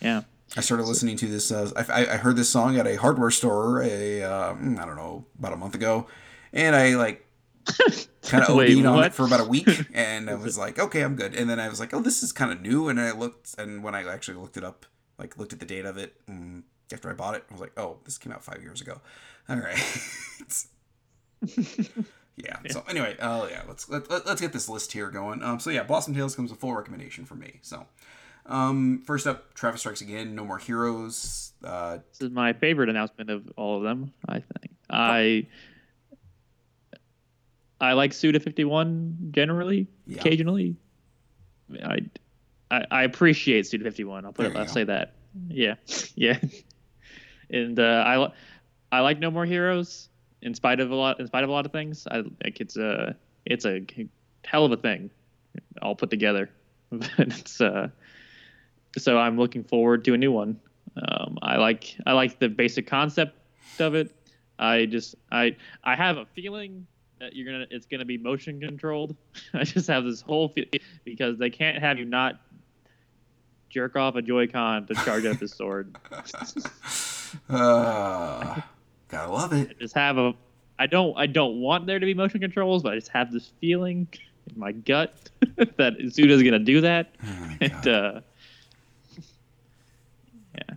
yeah. 0.00 0.22
I 0.56 0.62
started 0.62 0.82
listening 0.82 1.16
to 1.18 1.26
this. 1.26 1.52
Uh, 1.52 1.70
I, 1.76 2.06
I 2.06 2.16
heard 2.16 2.34
this 2.34 2.48
song 2.48 2.76
at 2.76 2.88
a 2.88 2.96
hardware 2.96 3.30
store 3.30 3.82
a 3.82 4.24
um, 4.24 4.80
I 4.80 4.84
don't 4.84 4.96
know 4.96 5.24
about 5.38 5.52
a 5.52 5.56
month 5.56 5.76
ago, 5.76 6.08
and 6.52 6.74
I 6.74 6.96
like 6.96 7.25
kind 8.22 8.44
of 8.44 8.50
OD'd 8.50 8.84
on 8.84 9.04
it 9.04 9.14
for 9.14 9.26
about 9.26 9.40
a 9.40 9.44
week, 9.44 9.68
and 9.94 10.30
I 10.30 10.34
was 10.34 10.58
like, 10.58 10.78
okay, 10.78 11.02
I'm 11.02 11.16
good. 11.16 11.34
And 11.34 11.48
then 11.48 11.60
I 11.60 11.68
was 11.68 11.80
like, 11.80 11.94
oh, 11.94 12.00
this 12.00 12.22
is 12.22 12.32
kind 12.32 12.52
of 12.52 12.60
new. 12.60 12.88
And 12.88 13.00
I 13.00 13.12
looked, 13.12 13.54
and 13.58 13.82
when 13.82 13.94
I 13.94 14.04
actually 14.06 14.38
looked 14.38 14.56
it 14.56 14.64
up, 14.64 14.86
like 15.18 15.36
looked 15.38 15.52
at 15.52 15.60
the 15.60 15.66
date 15.66 15.84
of 15.84 15.96
it 15.96 16.14
mm, 16.26 16.62
after 16.92 17.10
I 17.10 17.14
bought 17.14 17.34
it, 17.34 17.44
I 17.50 17.52
was 17.52 17.60
like, 17.60 17.72
oh, 17.76 17.98
this 18.04 18.18
came 18.18 18.32
out 18.32 18.44
five 18.44 18.62
years 18.62 18.80
ago. 18.80 19.00
All 19.48 19.56
right. 19.56 19.78
yeah. 22.36 22.58
So 22.70 22.82
anyway, 22.88 23.16
uh, 23.18 23.46
yeah, 23.50 23.62
let's 23.68 23.88
let, 23.88 24.10
let, 24.10 24.26
us 24.26 24.40
get 24.40 24.52
this 24.52 24.68
list 24.68 24.92
here 24.92 25.10
going. 25.10 25.42
Um, 25.42 25.60
so 25.60 25.70
yeah, 25.70 25.82
Blossom 25.82 26.14
Tales 26.14 26.34
comes 26.34 26.50
a 26.50 26.54
full 26.54 26.74
recommendation 26.74 27.24
for 27.24 27.34
me. 27.34 27.60
So, 27.62 27.86
um, 28.46 29.02
first 29.06 29.26
up, 29.26 29.54
Travis 29.54 29.80
Strikes 29.80 30.00
Again, 30.00 30.34
No 30.34 30.44
More 30.44 30.58
Heroes. 30.58 31.52
Uh, 31.62 31.98
this 32.10 32.20
is 32.20 32.30
my 32.30 32.52
favorite 32.52 32.88
announcement 32.88 33.30
of 33.30 33.50
all 33.56 33.78
of 33.78 33.84
them. 33.84 34.12
I 34.28 34.34
think 34.34 34.74
I 34.90 35.46
I 37.80 37.92
like 37.92 38.12
Suda 38.12 38.40
51 38.40 39.30
generally, 39.32 39.86
yeah. 40.06 40.20
occasionally. 40.20 40.76
I, 41.84 41.98
I, 42.70 42.84
I 42.90 43.02
appreciate 43.04 43.66
Suda 43.66 43.84
51. 43.84 44.24
I'll 44.24 44.32
put 44.32 44.42
there 44.42 44.52
it. 44.52 44.56
I'll 44.56 44.64
go. 44.64 44.72
say 44.72 44.84
that. 44.84 45.14
Yeah, 45.48 45.74
yeah. 46.14 46.38
and 47.50 47.78
uh, 47.78 48.04
I 48.06 48.32
I 48.90 49.00
like 49.00 49.18
No 49.18 49.30
More 49.30 49.44
Heroes 49.44 50.08
in 50.42 50.54
spite 50.54 50.80
of 50.80 50.90
a 50.90 50.94
lot 50.94 51.20
in 51.20 51.26
spite 51.26 51.44
of 51.44 51.50
a 51.50 51.52
lot 51.52 51.66
of 51.66 51.72
things. 51.72 52.06
I 52.10 52.22
like 52.44 52.60
it's 52.60 52.76
a 52.76 53.16
it's 53.44 53.66
a 53.66 53.84
hell 54.44 54.64
of 54.64 54.72
a 54.72 54.76
thing 54.76 55.10
all 55.82 55.94
put 55.94 56.10
together. 56.10 56.50
it's 56.92 57.60
uh 57.60 57.88
so 58.96 59.18
I'm 59.18 59.36
looking 59.36 59.64
forward 59.64 60.04
to 60.06 60.14
a 60.14 60.16
new 60.16 60.32
one. 60.32 60.58
Um, 60.96 61.38
I 61.42 61.56
like 61.56 61.96
I 62.06 62.12
like 62.12 62.38
the 62.38 62.48
basic 62.48 62.86
concept 62.86 63.36
of 63.78 63.94
it. 63.94 64.14
I 64.58 64.86
just 64.86 65.14
I 65.30 65.56
I 65.84 65.96
have 65.96 66.16
a 66.16 66.24
feeling 66.26 66.86
you're 67.32 67.50
gonna 67.50 67.66
it's 67.70 67.86
gonna 67.86 68.04
be 68.04 68.18
motion 68.18 68.60
controlled. 68.60 69.16
I 69.54 69.64
just 69.64 69.88
have 69.88 70.04
this 70.04 70.20
whole 70.20 70.48
feel 70.48 70.66
because 71.04 71.38
they 71.38 71.50
can't 71.50 71.78
have 71.78 71.98
you 71.98 72.04
not 72.04 72.40
jerk 73.68 73.96
off 73.96 74.14
a 74.14 74.22
Joy-Con 74.22 74.86
to 74.86 74.94
charge 74.94 75.24
up 75.26 75.38
his 75.38 75.52
sword. 75.52 75.96
uh, 77.50 78.60
gotta 79.08 79.32
love 79.32 79.52
it. 79.52 79.70
I 79.70 79.74
just 79.80 79.94
have 79.94 80.18
a. 80.18 80.34
I 80.78 80.86
don't. 80.86 81.16
I 81.16 81.26
don't 81.26 81.60
want 81.60 81.86
there 81.86 81.98
to 81.98 82.06
be 82.06 82.14
motion 82.14 82.40
controls, 82.40 82.82
but 82.82 82.92
I 82.92 82.96
just 82.96 83.08
have 83.08 83.32
this 83.32 83.52
feeling 83.60 84.08
in 84.50 84.58
my 84.58 84.72
gut 84.72 85.30
that 85.56 85.94
Suda's 86.10 86.42
gonna 86.42 86.58
do 86.58 86.80
that. 86.82 87.14
Oh 87.24 87.56
and, 87.60 87.88
uh, 87.88 88.20
yeah. 90.54 90.74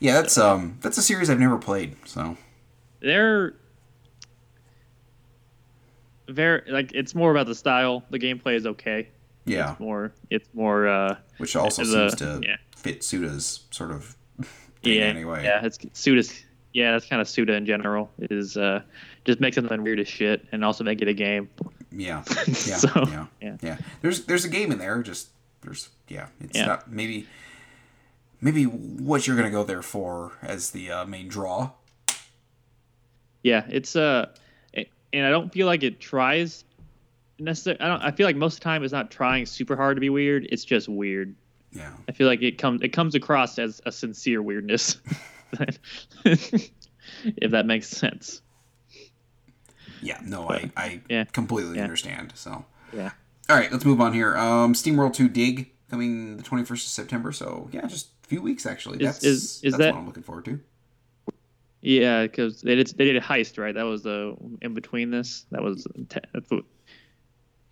Yeah, 0.00 0.12
that's 0.14 0.36
um 0.38 0.78
that's 0.80 0.98
a 0.98 1.02
series 1.02 1.30
I've 1.30 1.40
never 1.40 1.58
played. 1.58 1.96
So 2.04 2.36
they're 3.00 3.54
very 6.28 6.62
like 6.70 6.92
it's 6.94 7.14
more 7.14 7.30
about 7.30 7.46
the 7.46 7.54
style. 7.54 8.04
The 8.10 8.18
gameplay 8.18 8.54
is 8.54 8.66
okay. 8.66 9.08
Yeah. 9.44 9.72
It's 9.72 9.80
more 9.80 10.12
it's 10.30 10.48
more 10.54 10.88
uh 10.88 11.16
which 11.38 11.56
also 11.56 11.84
the, 11.84 12.10
seems 12.10 12.16
to 12.16 12.40
yeah. 12.42 12.56
fit 12.76 13.02
Suda's 13.02 13.66
sort 13.70 13.90
of 13.90 14.16
yeah, 14.82 15.02
anyway. 15.02 15.44
Yeah, 15.44 15.64
it's 15.64 15.78
Suda's 15.92 16.44
yeah, 16.72 16.92
that's 16.92 17.06
kind 17.06 17.20
of 17.20 17.28
Suda 17.28 17.54
in 17.54 17.66
general. 17.66 18.10
Is 18.18 18.56
uh 18.56 18.82
just 19.24 19.40
make 19.40 19.54
something 19.54 19.82
weird 19.82 20.00
as 20.00 20.08
shit 20.08 20.46
and 20.52 20.64
also 20.64 20.84
make 20.84 21.02
it 21.02 21.08
a 21.08 21.14
game. 21.14 21.48
Yeah. 21.90 22.22
Yeah. 22.46 22.76
so, 22.76 22.90
yeah. 23.08 23.26
yeah. 23.40 23.56
Yeah. 23.62 23.78
There's 24.02 24.24
there's 24.26 24.44
a 24.44 24.48
game 24.48 24.70
in 24.72 24.78
there, 24.78 25.02
just 25.02 25.28
there's 25.62 25.88
yeah, 26.08 26.28
it's 26.40 26.56
yeah. 26.56 26.66
not 26.66 26.90
maybe 26.90 27.26
maybe 28.40 28.64
what 28.64 29.26
you're 29.26 29.36
gonna 29.36 29.50
go 29.50 29.64
there 29.64 29.82
for 29.82 30.32
as 30.42 30.70
the 30.70 30.90
uh, 30.90 31.04
main 31.06 31.28
draw. 31.28 31.70
Yeah, 33.42 33.64
it's 33.68 33.96
uh 33.96 34.28
and 35.12 35.26
I 35.26 35.30
don't 35.30 35.52
feel 35.52 35.66
like 35.66 35.82
it 35.82 36.00
tries 36.00 36.64
necessarily. 37.38 37.80
I 37.80 37.88
don't. 37.88 38.02
I 38.02 38.10
feel 38.10 38.26
like 38.26 38.36
most 38.36 38.54
of 38.54 38.60
the 38.60 38.64
time 38.64 38.84
it's 38.84 38.92
not 38.92 39.10
trying 39.10 39.46
super 39.46 39.76
hard 39.76 39.96
to 39.96 40.00
be 40.00 40.10
weird. 40.10 40.46
It's 40.50 40.64
just 40.64 40.88
weird. 40.88 41.34
Yeah. 41.72 41.92
I 42.08 42.12
feel 42.12 42.26
like 42.26 42.42
it 42.42 42.58
comes 42.58 42.82
it 42.82 42.88
comes 42.90 43.14
across 43.14 43.58
as 43.58 43.80
a 43.84 43.92
sincere 43.92 44.40
weirdness, 44.42 44.96
if 46.24 46.70
that 47.50 47.66
makes 47.66 47.88
sense. 47.88 48.42
Yeah. 50.02 50.18
No, 50.24 50.46
but, 50.48 50.64
I 50.64 50.70
I 50.76 51.00
yeah. 51.08 51.24
completely 51.24 51.76
yeah. 51.76 51.84
understand. 51.84 52.32
So. 52.36 52.64
Yeah. 52.92 53.10
All 53.50 53.56
right, 53.56 53.70
let's 53.72 53.84
move 53.84 54.00
on 54.00 54.12
here. 54.12 54.36
Um, 54.36 54.74
SteamWorld 54.74 55.14
2 55.14 55.28
Dig 55.28 55.70
coming 55.90 56.36
the 56.36 56.42
21st 56.42 56.70
of 56.70 56.78
September. 56.80 57.32
So 57.32 57.68
yeah, 57.72 57.86
just 57.86 58.08
a 58.24 58.28
few 58.28 58.42
weeks 58.42 58.66
actually. 58.66 58.98
Is- 58.98 59.04
That's 59.06 59.24
is- 59.24 59.60
is 59.62 59.72
that's 59.72 59.76
that- 59.78 59.94
what 59.94 60.00
I'm 60.00 60.06
looking 60.06 60.22
forward 60.22 60.44
to. 60.46 60.60
Yeah, 61.80 62.22
because 62.22 62.60
they 62.62 62.74
did 62.74 62.88
they 62.96 63.04
did 63.04 63.16
a 63.16 63.20
heist, 63.20 63.58
right? 63.58 63.74
That 63.74 63.84
was 63.84 64.02
the 64.02 64.36
in 64.62 64.74
between 64.74 65.10
this. 65.10 65.46
That 65.52 65.62
was 65.62 65.86
te- 66.08 66.20
that's 66.32 66.50
what- 66.50 66.64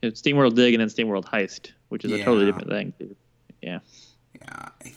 it's 0.03 0.21
SteamWorld 0.23 0.55
Dig 0.55 0.75
and 0.75 0.81
then 0.81 0.89
SteamWorld 0.89 1.25
Heist, 1.25 1.73
which 1.89 2.05
is 2.05 2.13
a 2.13 2.23
totally 2.23 2.45
different 2.47 2.69
thing. 2.69 2.93
Too. 2.99 3.17
Yeah. 3.63 3.79
Yeah, 4.41 4.69
I'm 4.85 4.93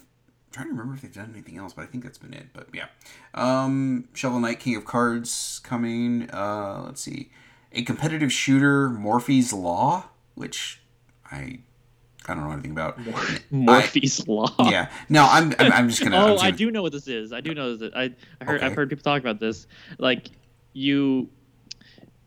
trying 0.51 0.65
to 0.67 0.71
remember 0.71 0.93
if 0.95 1.01
they've 1.01 1.13
done 1.13 1.31
anything 1.33 1.57
else, 1.57 1.73
but 1.73 1.83
I 1.83 1.85
think 1.85 2.03
that's 2.03 2.17
been 2.17 2.33
it. 2.33 2.47
But 2.53 2.67
yeah, 2.73 2.87
um, 3.33 4.09
Shovel 4.13 4.41
Knight, 4.41 4.59
King 4.59 4.75
of 4.75 4.85
Cards 4.85 5.59
coming. 5.63 6.29
Uh, 6.31 6.83
let's 6.85 7.01
see, 7.01 7.31
a 7.71 7.81
competitive 7.83 8.31
shooter, 8.31 8.89
Morphies 8.89 9.53
Law, 9.53 10.09
which 10.35 10.81
I 11.31 11.59
I 12.29 12.35
don't 12.35 12.43
know 12.43 12.51
anything 12.51 12.71
about. 12.71 12.97
Morphies 13.51 14.27
Law. 14.27 14.53
Yeah, 14.69 14.89
no, 15.09 15.27
I'm 15.29 15.53
I'm, 15.59 15.71
I'm 15.71 15.89
just 15.89 16.03
gonna. 16.03 16.15
Oh, 16.19 16.31
just 16.33 16.43
I 16.43 16.47
gonna- 16.47 16.57
do 16.57 16.71
know 16.71 16.81
what 16.81 16.91
this 16.91 17.07
is. 17.07 17.33
I 17.33 17.41
do 17.41 17.53
know 17.53 17.75
that 17.75 17.95
I, 17.95 18.11
I 18.41 18.45
heard 18.45 18.57
Okay. 18.57 18.65
I've 18.65 18.73
heard 18.75 18.89
people 18.89 19.03
talk 19.03 19.19
about 19.21 19.39
this. 19.39 19.67
Like 19.97 20.29
you, 20.73 21.29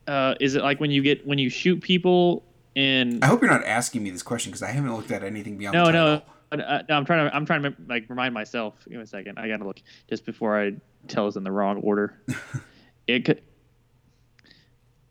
uh, 0.06 0.34
is 0.40 0.54
it 0.54 0.62
like 0.62 0.80
when 0.80 0.90
you 0.90 1.02
get 1.02 1.26
when 1.26 1.38
you 1.38 1.48
shoot 1.48 1.80
people 1.80 2.44
in? 2.74 3.22
I 3.22 3.26
hope 3.26 3.40
you're 3.42 3.50
not 3.50 3.64
asking 3.64 4.02
me 4.02 4.10
this 4.10 4.22
question 4.22 4.50
because 4.50 4.62
I 4.62 4.70
haven't 4.70 4.94
looked 4.94 5.10
at 5.10 5.22
anything 5.22 5.56
beyond. 5.58 5.74
No, 5.74 5.86
the 5.86 5.92
no, 5.92 6.22
uh, 6.64 6.82
no. 6.88 6.96
I'm 6.96 7.04
trying 7.04 7.28
to 7.28 7.34
I'm 7.34 7.46
trying 7.46 7.62
to 7.62 7.74
like 7.86 8.08
remind 8.08 8.34
myself. 8.34 8.74
Give 8.84 8.96
me 8.96 9.02
a 9.02 9.06
second. 9.06 9.38
I 9.38 9.48
gotta 9.48 9.64
look 9.64 9.80
just 10.08 10.26
before 10.26 10.60
I 10.60 10.72
tell 11.08 11.26
us 11.26 11.36
in 11.36 11.44
the 11.44 11.52
wrong 11.52 11.78
order. 11.78 12.20
it 13.06 13.24
could, 13.24 13.42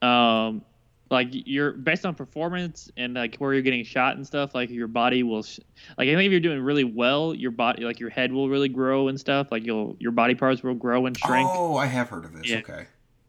um, 0.07 0.63
like 1.11 1.27
you're 1.31 1.73
based 1.73 2.05
on 2.05 2.15
performance 2.15 2.89
and 2.95 3.13
like 3.13 3.35
where 3.35 3.53
you're 3.53 3.61
getting 3.61 3.83
shot 3.83 4.15
and 4.15 4.25
stuff. 4.25 4.55
Like 4.55 4.69
your 4.69 4.87
body 4.87 5.23
will, 5.23 5.43
sh- 5.43 5.59
like 5.97 6.07
I 6.07 6.15
think 6.15 6.25
if 6.25 6.31
you're 6.31 6.39
doing 6.39 6.61
really 6.61 6.85
well, 6.85 7.35
your 7.35 7.51
body 7.51 7.83
like 7.83 7.99
your 7.99 8.09
head 8.09 8.31
will 8.31 8.49
really 8.49 8.69
grow 8.69 9.09
and 9.09 9.19
stuff. 9.19 9.51
Like 9.51 9.65
you'll 9.65 9.97
your 9.99 10.13
body 10.13 10.35
parts 10.35 10.63
will 10.63 10.73
grow 10.73 11.05
and 11.05 11.17
shrink. 11.17 11.47
Oh, 11.51 11.75
I 11.75 11.85
have 11.85 12.09
heard 12.09 12.25
of 12.25 12.33
this. 12.33 12.49
Yeah. 12.49 12.59
Okay. 12.59 12.85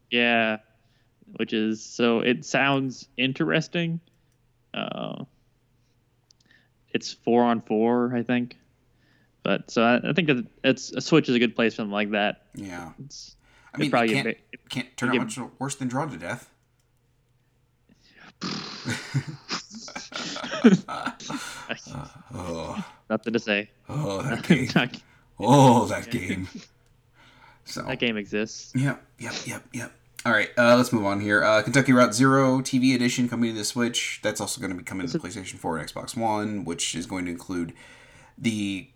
Yeah, 0.09 0.57
which 1.37 1.53
is 1.53 1.83
so 1.83 2.21
it 2.21 2.45
sounds 2.45 3.07
interesting. 3.17 3.99
Uh, 4.73 5.25
it's 6.93 7.11
four 7.11 7.43
on 7.43 7.61
four, 7.61 8.15
I 8.15 8.23
think. 8.23 8.57
But 9.43 9.69
so 9.69 9.83
I, 9.83 10.09
I 10.09 10.13
think 10.13 10.27
that 10.29 10.45
it's 10.63 10.91
a 10.93 11.01
Switch 11.01 11.27
is 11.27 11.35
a 11.35 11.39
good 11.39 11.53
place 11.53 11.73
for 11.73 11.77
something 11.77 11.91
like 11.91 12.11
that. 12.11 12.43
Yeah. 12.55 12.91
It's, 13.03 13.35
I 13.73 13.77
mean, 13.77 13.91
probably 13.91 14.11
it 14.11 14.23
can't, 14.23 14.27
it 14.27 14.69
can't 14.69 14.95
turn 14.95 15.09
out 15.09 15.17
much 15.17 15.37
worse 15.59 15.75
than 15.75 15.89
Drawn 15.89 16.09
to 16.11 16.17
Death. 16.17 16.49
Oh, 22.33 22.85
nothing 23.09 23.33
to 23.33 23.39
say. 23.39 23.69
oh, 23.89 24.21
that 24.21 24.43
game. 24.47 24.69
Oh, 25.39 25.85
that 25.85 26.09
game. 26.09 26.47
So, 27.65 27.81
that 27.83 27.99
game 27.99 28.17
exists. 28.17 28.73
Yep, 28.75 29.03
yep, 29.19 29.33
yep, 29.45 29.63
yep. 29.73 29.91
All 30.25 30.31
right, 30.31 30.49
uh, 30.57 30.77
let's 30.77 30.93
move 30.93 31.05
on 31.05 31.19
here. 31.19 31.43
Uh, 31.43 31.61
Kentucky 31.63 31.91
Route 31.91 32.13
Zero 32.13 32.59
TV 32.59 32.95
edition 32.95 33.27
coming 33.27 33.51
to 33.51 33.57
the 33.57 33.65
Switch. 33.65 34.21
That's 34.23 34.39
also 34.39 34.61
going 34.61 34.71
to 34.71 34.77
be 34.77 34.83
coming 34.83 35.05
to 35.05 35.11
the 35.11 35.19
PlayStation 35.19 35.57
4 35.57 35.77
and 35.77 35.87
Xbox 35.89 36.15
One, 36.15 36.63
which 36.63 36.95
is 36.95 37.05
going 37.05 37.25
to 37.25 37.31
include 37.31 37.73
the 38.37 38.87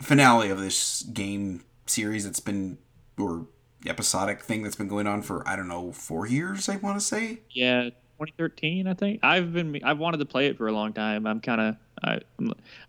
finale 0.00 0.48
of 0.48 0.60
this 0.60 1.02
game 1.02 1.64
series 1.86 2.24
that's 2.24 2.38
been, 2.38 2.78
or 3.18 3.46
episodic 3.84 4.42
thing 4.42 4.62
that's 4.62 4.76
been 4.76 4.86
going 4.86 5.08
on 5.08 5.22
for, 5.22 5.46
I 5.48 5.56
don't 5.56 5.68
know, 5.68 5.90
four 5.90 6.26
years, 6.28 6.68
I 6.68 6.76
want 6.76 7.00
to 7.00 7.04
say. 7.04 7.40
Yeah, 7.50 7.90
2013, 8.18 8.86
I 8.86 8.94
think. 8.94 9.20
I've 9.22 9.52
been 9.52 9.80
I've 9.84 9.98
wanted 9.98 10.18
to 10.18 10.24
play 10.24 10.46
it 10.46 10.56
for 10.56 10.68
a 10.68 10.72
long 10.72 10.92
time. 10.92 11.26
I'm 11.26 11.40
kind 11.40 11.60
of 11.60 11.76
I 12.02 12.20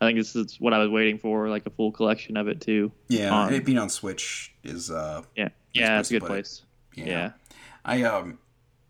I 0.02 0.06
think 0.06 0.18
this 0.18 0.36
is 0.36 0.60
what 0.60 0.74
I 0.74 0.78
was 0.80 0.90
waiting 0.90 1.18
for, 1.18 1.50
like 1.50 1.66
a 1.66 1.70
full 1.70 1.92
collection 1.92 2.38
of 2.38 2.48
it 2.48 2.62
too. 2.62 2.92
Yeah, 3.08 3.30
Um, 3.38 3.48
and 3.48 3.56
it 3.56 3.66
being 3.66 3.78
on 3.78 3.90
Switch 3.90 4.54
is, 4.64 4.90
uh, 4.92 5.24
Yeah, 5.36 5.50
yeah, 5.74 6.00
it's 6.00 6.10
a 6.12 6.20
good 6.20 6.26
place. 6.26 6.64
yeah. 6.96 7.06
Yeah. 7.06 7.32
I, 7.86 8.04
um, 8.04 8.40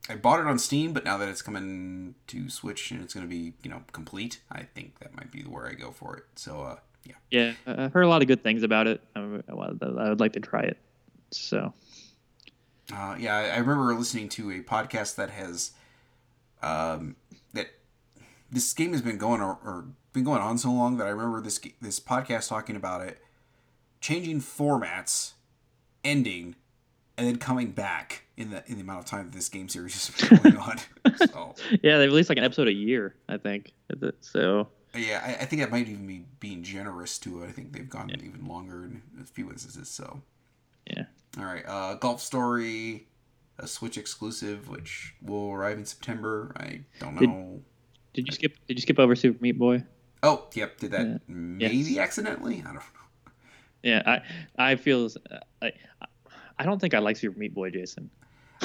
I 0.09 0.15
bought 0.15 0.39
it 0.39 0.47
on 0.47 0.57
Steam, 0.57 0.93
but 0.93 1.03
now 1.05 1.17
that 1.17 1.27
it's 1.29 1.41
coming 1.41 2.15
to 2.27 2.49
Switch 2.49 2.89
and 2.91 3.01
it's 3.03 3.13
going 3.13 3.25
to 3.25 3.29
be, 3.29 3.53
you 3.61 3.69
know, 3.69 3.83
complete, 3.91 4.39
I 4.51 4.63
think 4.63 4.99
that 4.99 5.15
might 5.15 5.31
be 5.31 5.41
where 5.43 5.67
I 5.67 5.73
go 5.73 5.91
for 5.91 6.15
it. 6.17 6.23
So, 6.35 6.61
uh, 6.61 6.75
yeah. 7.03 7.13
Yeah, 7.29 7.53
I- 7.67 7.83
I've 7.85 7.93
heard 7.93 8.03
a 8.05 8.07
lot 8.09 8.21
of 8.21 8.27
good 8.27 8.41
things 8.41 8.63
about 8.63 8.87
it. 8.87 9.01
I 9.15 9.21
would 9.21 10.19
like 10.19 10.33
to 10.33 10.39
try 10.39 10.61
it. 10.61 10.77
So 11.31 11.73
Uh, 12.91 13.15
yeah, 13.19 13.35
I 13.53 13.57
remember 13.57 13.93
listening 13.93 14.29
to 14.29 14.49
a 14.51 14.61
podcast 14.61 15.15
that 15.15 15.29
has 15.29 15.71
um, 16.61 17.15
that 17.53 17.67
this 18.51 18.73
game 18.73 18.91
has 18.91 19.01
been 19.01 19.17
going 19.17 19.41
or, 19.41 19.57
or 19.63 19.85
been 20.13 20.23
going 20.23 20.41
on 20.41 20.57
so 20.57 20.71
long 20.71 20.97
that 20.97 21.07
I 21.07 21.11
remember 21.11 21.41
this 21.41 21.59
this 21.81 21.99
podcast 21.99 22.49
talking 22.49 22.75
about 22.75 23.01
it 23.01 23.19
changing 23.99 24.39
formats, 24.41 25.33
ending, 26.03 26.55
and 27.17 27.27
then 27.27 27.37
coming 27.37 27.71
back 27.71 28.23
in 28.37 28.51
the 28.51 28.63
in 28.67 28.75
the 28.75 28.81
amount 28.81 28.99
of 28.99 29.05
time 29.05 29.25
that 29.25 29.35
this 29.35 29.49
game 29.49 29.69
series 29.69 30.07
has 30.07 30.29
been 30.29 30.53
going 30.53 30.57
on. 30.57 30.77
so 31.27 31.55
yeah, 31.81 31.97
they 31.97 32.07
release 32.07 32.29
like 32.29 32.37
an 32.37 32.43
episode 32.43 32.67
a 32.67 32.73
year, 32.73 33.15
I 33.27 33.37
think. 33.37 33.73
So 34.21 34.67
yeah, 34.95 35.21
I, 35.23 35.43
I 35.43 35.45
think 35.45 35.61
that 35.61 35.71
might 35.71 35.87
even 35.87 36.07
be 36.07 36.25
being 36.39 36.63
generous 36.63 37.17
to 37.19 37.43
it. 37.43 37.47
I 37.47 37.51
think 37.51 37.73
they've 37.73 37.89
gone 37.89 38.09
even 38.11 38.47
longer 38.47 38.83
in 38.85 39.01
a 39.21 39.25
few 39.25 39.49
instances. 39.49 39.89
So 39.89 40.21
yeah, 40.89 41.03
All 41.37 41.45
right, 41.45 41.65
uh, 41.67 41.95
Golf 41.95 42.21
Story, 42.21 43.07
a 43.59 43.67
Switch 43.67 43.97
exclusive, 43.97 44.67
which 44.69 45.15
will 45.21 45.51
arrive 45.51 45.77
in 45.77 45.85
September. 45.85 46.53
I 46.57 46.81
don't 46.99 47.17
Did- 47.17 47.29
know. 47.29 47.61
did 48.13 48.27
you 48.27 48.33
skip? 48.33 48.53
Did 48.67 48.77
you 48.77 48.81
skip 48.81 48.99
over 48.99 49.15
Super 49.15 49.41
Meat 49.41 49.57
Boy? 49.57 49.83
oh, 50.23 50.47
yep, 50.55 50.77
did 50.79 50.91
that 50.91 51.05
Yeah. 51.07 51.17
maybe 51.27 51.99
accidentally? 51.99 52.59
I 52.61 52.65
don't 52.65 52.75
know. 52.75 52.81
Yeah, 53.83 54.01
I 54.57 54.71
I 54.71 54.75
feel 54.75 55.07
I 55.61 55.71
I 56.59 56.63
don't 56.65 56.79
think 56.79 56.93
I 56.93 56.99
like 56.99 57.17
Super 57.17 57.37
Meat 57.37 57.53
Boy, 57.53 57.69
Jason. 57.69 58.09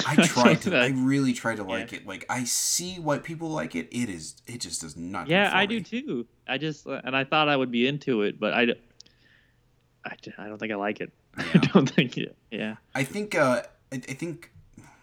I 0.07 0.15
tried 0.25 0.61
to. 0.63 0.75
I 0.75 0.87
really 0.87 1.33
tried 1.33 1.57
to 1.57 1.63
like 1.63 1.93
it. 1.93 2.07
Like 2.07 2.25
I 2.29 2.43
see 2.45 2.95
why 2.95 3.19
people 3.19 3.49
like 3.49 3.75
it. 3.75 3.87
It 3.91 4.09
is. 4.09 4.41
It 4.47 4.59
just 4.61 4.81
does 4.81 4.97
not. 4.97 5.27
Yeah, 5.27 5.51
I 5.53 5.67
do 5.67 5.79
too. 5.81 6.25
I 6.47 6.57
just 6.57 6.85
and 6.87 7.15
I 7.15 7.23
thought 7.23 7.47
I 7.47 7.55
would 7.55 7.69
be 7.71 7.87
into 7.87 8.23
it, 8.23 8.39
but 8.39 8.53
I 8.53 8.65
don't 8.65 10.57
think 10.59 10.71
I 10.71 10.75
like 10.75 10.99
it. 11.01 11.11
I 11.37 11.57
don't 11.73 11.89
think. 11.89 12.19
Yeah, 12.51 12.75
I 12.95 13.03
think. 13.03 13.35
Uh, 13.35 13.61
I, 13.91 13.95
I 13.95 13.99
think. 13.99 14.51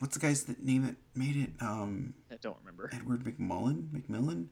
What's 0.00 0.16
the 0.16 0.20
guy's 0.20 0.46
name 0.62 0.82
that 0.86 0.96
made 1.14 1.36
it? 1.36 1.50
Um, 1.60 2.14
I 2.30 2.36
don't 2.40 2.56
remember. 2.64 2.90
Edward 2.92 3.22
McMullen. 3.24 3.88
McMillan. 3.90 4.46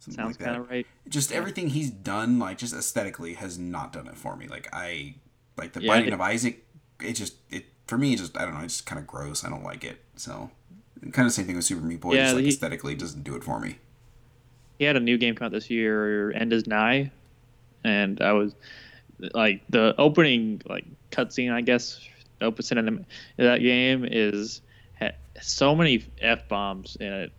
Something 0.00 0.24
Sounds 0.24 0.38
like 0.40 0.46
kind 0.46 0.60
of 0.60 0.68
right. 0.68 0.86
just 1.08 1.30
everything 1.32 1.70
he's 1.70 1.90
done, 1.90 2.38
like 2.40 2.58
just 2.58 2.74
aesthetically, 2.74 3.34
has 3.34 3.56
not 3.58 3.92
done 3.92 4.08
it 4.08 4.16
for 4.16 4.34
me. 4.36 4.48
Like 4.48 4.68
I, 4.72 5.14
like 5.56 5.72
the 5.72 5.82
Yeah, 5.82 5.88
Binding 5.92 6.08
it- 6.08 6.14
of 6.14 6.20
Isaac, 6.20 6.66
it 7.00 7.12
just 7.12 7.36
it 7.50 7.66
for 7.86 7.96
me. 7.96 8.16
Just 8.16 8.36
I 8.36 8.44
don't 8.44 8.54
know. 8.54 8.60
It's 8.64 8.74
just 8.78 8.86
kind 8.86 8.98
of 8.98 9.06
gross. 9.06 9.44
I 9.44 9.48
don't 9.48 9.62
like 9.62 9.84
it. 9.84 10.02
So, 10.16 10.50
kind 11.12 11.24
of 11.26 11.32
same 11.32 11.46
thing 11.46 11.54
with 11.54 11.64
Super 11.64 11.82
Meat 11.86 12.00
Boy. 12.00 12.14
Yeah, 12.14 12.24
just 12.24 12.34
like 12.34 12.42
he- 12.42 12.48
aesthetically, 12.50 12.96
doesn't 12.96 13.22
do 13.22 13.36
it 13.36 13.44
for 13.44 13.60
me. 13.60 13.78
He 14.80 14.84
had 14.86 14.96
a 14.96 15.00
new 15.00 15.18
game 15.18 15.36
come 15.36 15.46
out 15.46 15.52
this 15.52 15.70
year, 15.70 16.32
End 16.32 16.52
is 16.52 16.66
Nigh, 16.66 17.12
and 17.84 18.20
I 18.20 18.32
was 18.32 18.56
like 19.34 19.62
the 19.68 19.94
opening 19.98 20.60
like 20.66 20.84
cutscene, 21.12 21.52
I 21.52 21.60
guess, 21.60 22.00
opening 22.42 22.86
in 22.86 23.06
that 23.36 23.60
game 23.60 24.06
is 24.08 24.60
so 25.40 25.74
many 25.74 26.04
f 26.20 26.48
bombs 26.48 26.96
in 27.00 27.06
it. 27.06 27.32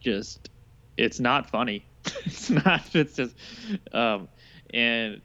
Just 0.00 0.50
it's 0.96 1.20
not 1.20 1.50
funny. 1.50 1.84
it's 2.24 2.50
not. 2.50 2.82
It's 2.94 3.16
just 3.16 3.34
um 3.92 4.28
and 4.72 5.20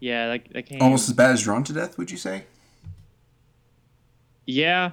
yeah, 0.00 0.28
that, 0.28 0.52
that 0.52 0.62
game 0.62 0.82
Almost 0.82 1.08
as 1.08 1.14
bad 1.14 1.32
as 1.32 1.42
Drawn 1.42 1.62
to 1.64 1.72
Death, 1.72 1.98
would 1.98 2.10
you 2.10 2.16
say? 2.16 2.44
Yeah. 4.46 4.92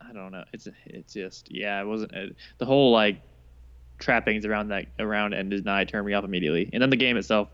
I 0.00 0.12
don't 0.12 0.30
know. 0.30 0.44
It's 0.52 0.68
it's 0.86 1.14
just 1.14 1.50
yeah. 1.50 1.80
It 1.80 1.86
wasn't 1.86 2.14
uh, 2.14 2.26
the 2.58 2.66
whole 2.66 2.92
like 2.92 3.22
trappings 3.98 4.44
around 4.44 4.68
that 4.68 4.86
around 4.98 5.34
and 5.34 5.50
Nigh 5.64 5.84
turned 5.84 6.06
me 6.06 6.14
off 6.14 6.24
immediately, 6.24 6.68
and 6.72 6.82
then 6.82 6.90
the 6.90 6.96
game 6.96 7.16
itself 7.16 7.48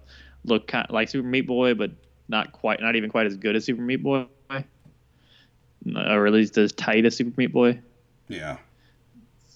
looked 0.45 0.69
kind 0.69 0.87
of 0.87 0.95
like 0.95 1.09
Super 1.09 1.27
Meat 1.27 1.47
Boy, 1.47 1.75
but 1.75 1.91
not 2.29 2.53
quite, 2.53 2.81
not 2.81 2.97
even 2.97 3.11
quite 3.11 3.27
as 3.27 3.37
good 3.37 3.57
as 3.57 3.65
Super 3.65 3.83
Meat 3.83 4.03
Boy, 4.03 4.27
or 4.51 6.27
at 6.27 6.33
least 6.33 6.59
as 6.59 6.73
tight 6.73 7.05
as 7.05 7.17
Super 7.17 7.33
Meat 7.37 7.53
Boy. 7.53 7.81
Yeah. 8.29 8.59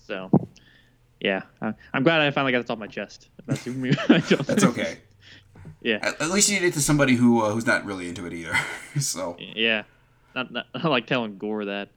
So 0.06 0.30
yeah, 1.20 1.42
I, 1.60 1.74
I'm 1.92 2.02
glad 2.02 2.20
I 2.20 2.30
finally 2.30 2.52
got 2.52 2.62
this 2.62 2.70
off 2.70 2.78
my 2.78 2.86
chest 2.86 3.28
about 3.38 3.58
Super 3.58 3.78
Meat. 3.78 3.96
I 4.08 4.18
don't 4.18 4.46
That's 4.46 4.64
okay. 4.64 4.98
Yeah, 5.82 5.98
At, 6.02 6.20
at 6.20 6.30
least 6.30 6.50
you 6.50 6.58
did 6.58 6.66
it 6.68 6.74
to 6.74 6.80
somebody 6.82 7.14
who 7.14 7.42
uh, 7.42 7.50
who's 7.52 7.64
not 7.64 7.86
really 7.86 8.06
into 8.08 8.26
it 8.26 8.34
either. 8.34 8.54
so. 9.00 9.36
yeah. 9.38 9.84
Not, 10.34 10.52
not, 10.52 10.66
not 10.74 10.84
like 10.84 11.06
telling 11.06 11.38
Gore 11.38 11.64
that. 11.66 11.88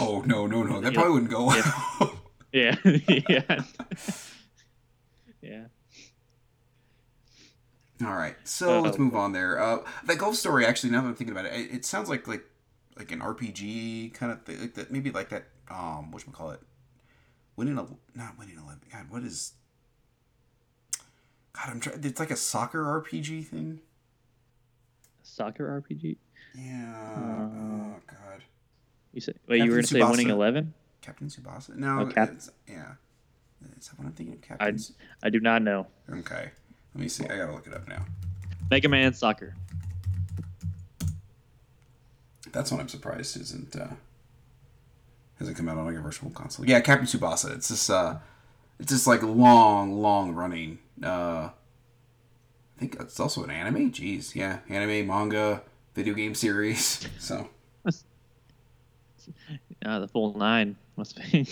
Oh 0.00 0.22
no 0.26 0.46
no 0.48 0.62
no! 0.64 0.80
That 0.80 0.92
Yeah. 0.92 0.98
probably 1.00 1.12
wouldn't 1.12 1.30
go 1.30 1.46
well. 1.46 2.20
Yeah, 2.52 2.74
yeah, 2.84 3.62
yeah. 5.42 5.64
All 8.06 8.14
right, 8.16 8.36
so 8.44 8.78
Uh, 8.78 8.80
let's 8.82 8.98
move 8.98 9.14
on 9.16 9.32
there. 9.32 9.58
Uh, 9.60 9.78
that 10.04 10.18
golf 10.18 10.36
story, 10.36 10.66
actually, 10.66 10.90
now 10.90 11.02
that 11.02 11.08
I'm 11.08 11.14
thinking 11.14 11.32
about 11.36 11.46
it, 11.46 11.52
it, 11.54 11.74
it 11.74 11.84
sounds 11.84 12.08
like 12.08 12.26
like 12.26 12.44
like 12.96 13.10
an 13.12 13.20
RPG 13.20 14.14
kind 14.14 14.30
of 14.32 14.42
thing, 14.42 14.60
like 14.60 14.74
that, 14.74 14.90
maybe 14.92 15.10
like 15.10 15.28
that. 15.30 15.44
Um, 15.70 16.10
what 16.10 16.20
should 16.20 16.28
we 16.28 16.34
call 16.34 16.50
it? 16.50 16.60
Winning 17.56 17.78
a 17.78 17.86
not 18.16 18.38
winning 18.38 18.56
eleven. 18.56 18.80
God, 18.92 19.06
what 19.10 19.22
is? 19.22 19.52
God, 21.52 21.70
I'm 21.70 21.80
trying. 21.80 22.04
It's 22.04 22.20
like 22.20 22.30
a 22.30 22.36
soccer 22.36 22.82
RPG 22.84 23.46
thing. 23.46 23.80
Soccer 25.22 25.82
RPG. 25.82 26.16
Yeah. 26.56 26.94
Uh, 27.16 27.94
oh 27.96 27.96
God. 28.06 28.42
You 29.12 29.20
said 29.20 29.36
wait, 29.48 29.58
you 29.58 29.70
were 29.70 29.76
gonna 29.76 29.82
Captain 29.82 30.00
say 30.00 30.10
winning 30.10 30.30
eleven? 30.30 30.74
Captain 31.00 31.28
Tsubasa. 31.28 31.76
No. 31.76 32.00
Oh, 32.00 32.06
Cap- 32.06 32.30
it's, 32.32 32.50
yeah. 32.68 32.92
Is 33.78 33.88
that 33.88 33.98
what 33.98 34.06
I'm 34.06 34.12
thinking 34.12 34.34
of? 34.34 34.42
Captain. 34.42 34.78
I 35.22 35.30
do 35.30 35.40
not 35.40 35.62
know. 35.62 35.86
Okay. 36.10 36.50
Let 36.94 37.00
me 37.02 37.08
see. 37.08 37.24
I 37.24 37.36
gotta 37.36 37.52
look 37.52 37.66
it 37.66 37.74
up 37.74 37.88
now. 37.88 38.04
Mega 38.70 38.88
Man 38.88 39.12
Soccer. 39.14 39.54
That's 42.52 42.70
what 42.70 42.80
I'm 42.80 42.88
surprised 42.88 43.36
isn't 43.40 43.74
uh 43.76 43.88
hasn't 45.38 45.56
come 45.56 45.68
out 45.68 45.76
on 45.76 45.86
like 45.86 45.96
a 45.96 46.00
virtual 46.00 46.30
console. 46.30 46.66
Yeah, 46.66 46.80
Captain 46.80 47.06
Tsubasa. 47.06 47.54
It's 47.56 47.68
this 47.68 47.90
uh 47.90 48.18
it's 48.78 48.92
this 48.92 49.06
like 49.06 49.22
long, 49.22 50.00
long 50.00 50.34
running 50.34 50.78
uh 51.02 51.50
I 52.76 52.80
think 52.80 52.96
it's 53.00 53.18
also 53.20 53.44
an 53.44 53.50
anime. 53.50 53.92
Jeez, 53.92 54.34
yeah. 54.34 54.58
Anime, 54.68 55.06
manga, 55.06 55.62
video 55.94 56.14
game 56.14 56.34
series. 56.34 57.06
So 57.18 57.48
Uh, 59.84 59.98
the 59.98 60.08
full 60.08 60.36
nine 60.38 60.76
must 60.96 61.20
be. 61.30 61.46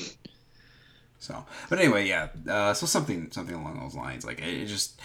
So, 1.18 1.44
but 1.68 1.78
anyway, 1.78 2.08
yeah. 2.08 2.28
Uh, 2.48 2.74
so 2.74 2.86
something 2.86 3.30
something 3.30 3.54
along 3.54 3.78
those 3.78 3.94
lines. 3.94 4.24
Like 4.24 4.40
it, 4.40 4.66
just 4.66 5.00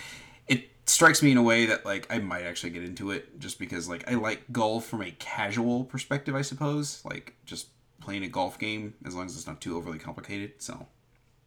strikes 0.90 1.22
me 1.22 1.32
in 1.32 1.38
a 1.38 1.44
way 1.44 1.66
that 1.66 1.86
like 1.86 2.08
I 2.10 2.20
might 2.20 2.44
actually 2.44 2.72
get 2.72 2.84
into 2.84 3.12
it 3.12 3.40
just 3.40 3.60
because 3.60 3.88
like 3.90 4.10
I 4.10 4.16
like 4.16 4.52
golf 4.52 4.86
from 4.86 5.02
a 5.02 5.12
casual 5.12 5.84
perspective, 5.84 6.36
I 6.36 6.42
suppose. 6.42 7.02
Like 7.06 7.36
just 7.46 7.68
playing 8.00 8.24
a 8.24 8.30
golf 8.30 8.58
game 8.58 8.94
as 9.06 9.16
long 9.16 9.26
as 9.26 9.36
it's 9.36 9.48
not 9.48 9.62
too 9.62 9.78
overly 9.78 10.00
complicated. 10.00 10.54
So 10.60 10.88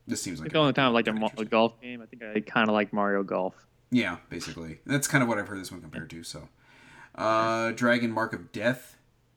this 0.07 0.23
seems 0.23 0.41
like 0.41 0.53
the 0.53 0.59
only 0.59 0.73
time 0.73 0.87
I 0.87 0.89
liked 0.89 1.09
a, 1.09 1.31
a 1.39 1.45
golf 1.45 1.81
game, 1.81 2.03
I 2.03 2.07
think 2.07 2.23
I 2.23 2.41
kind 2.41 2.69
of 2.69 2.75
like 2.75 2.93
Mario 2.93 3.23
Golf. 3.23 3.55
Yeah, 3.91 4.19
basically. 4.29 4.79
That's 4.87 5.09
kind 5.09 5.23
of 5.23 5.29
what 5.29 5.39
I've 5.39 5.49
heard 5.49 5.61
this 5.61 5.73
one 5.73 5.81
compared 5.81 6.11
to. 6.11 6.23
So, 6.23 6.49
uh, 7.17 7.73
Dragon 7.73 8.13
Marked 8.13 8.35
for 8.35 8.43
Death 8.53 8.97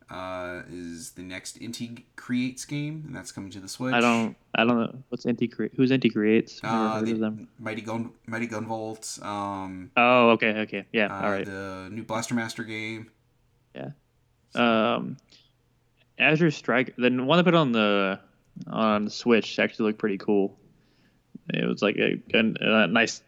uh, 0.09 0.61
is 0.69 1.11
the 1.11 1.23
next 1.23 1.59
Inti 1.59 2.03
Creates 2.15 2.65
game, 2.65 3.03
and 3.05 3.15
that's 3.15 3.31
coming 3.31 3.49
to 3.51 3.59
the 3.59 3.67
Switch. 3.67 3.93
I 3.93 3.99
don't, 3.99 4.35
I 4.55 4.63
don't 4.65 4.79
know 4.79 5.03
what's 5.09 5.25
Inti 5.25 5.51
Cre- 5.51 5.75
who's 5.75 5.91
Inti 5.91 6.11
Creates. 6.11 6.59
Uh, 6.63 7.01
the 7.01 7.13
them. 7.13 7.47
Mighty 7.59 7.81
Gun 7.81 8.11
Mighty 8.27 8.47
Gunvolt. 8.47 9.23
Um, 9.23 9.91
Oh, 9.97 10.31
okay, 10.31 10.59
okay, 10.61 10.85
yeah, 10.91 11.07
uh, 11.07 11.25
all 11.25 11.31
right. 11.31 11.45
The 11.45 11.89
new 11.91 12.03
Blaster 12.03 12.35
Master 12.35 12.63
game. 12.63 13.09
Yeah 13.75 13.89
um, 14.55 15.17
Azure 16.19 16.51
Strike, 16.51 16.95
the 16.97 17.09
one 17.09 17.37
they 17.37 17.43
put 17.43 17.55
on 17.55 17.71
the 17.71 18.19
on 18.67 19.05
the 19.05 19.11
Switch 19.11 19.57
actually 19.59 19.87
looked 19.87 19.99
pretty 19.99 20.17
cool. 20.17 20.57
It 21.53 21.67
was 21.67 21.81
like 21.81 21.97
a, 21.97 22.21
a, 22.33 22.83
a 22.83 22.87
nice 22.87 23.21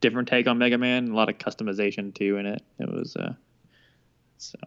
different 0.00 0.28
take 0.28 0.46
on 0.46 0.58
Mega 0.58 0.78
Man, 0.78 1.08
a 1.08 1.14
lot 1.14 1.28
of 1.28 1.38
customization 1.38 2.14
too 2.14 2.36
in 2.36 2.46
it. 2.46 2.62
It 2.78 2.90
was 2.90 3.16
uh, 3.16 3.34
so 4.38 4.58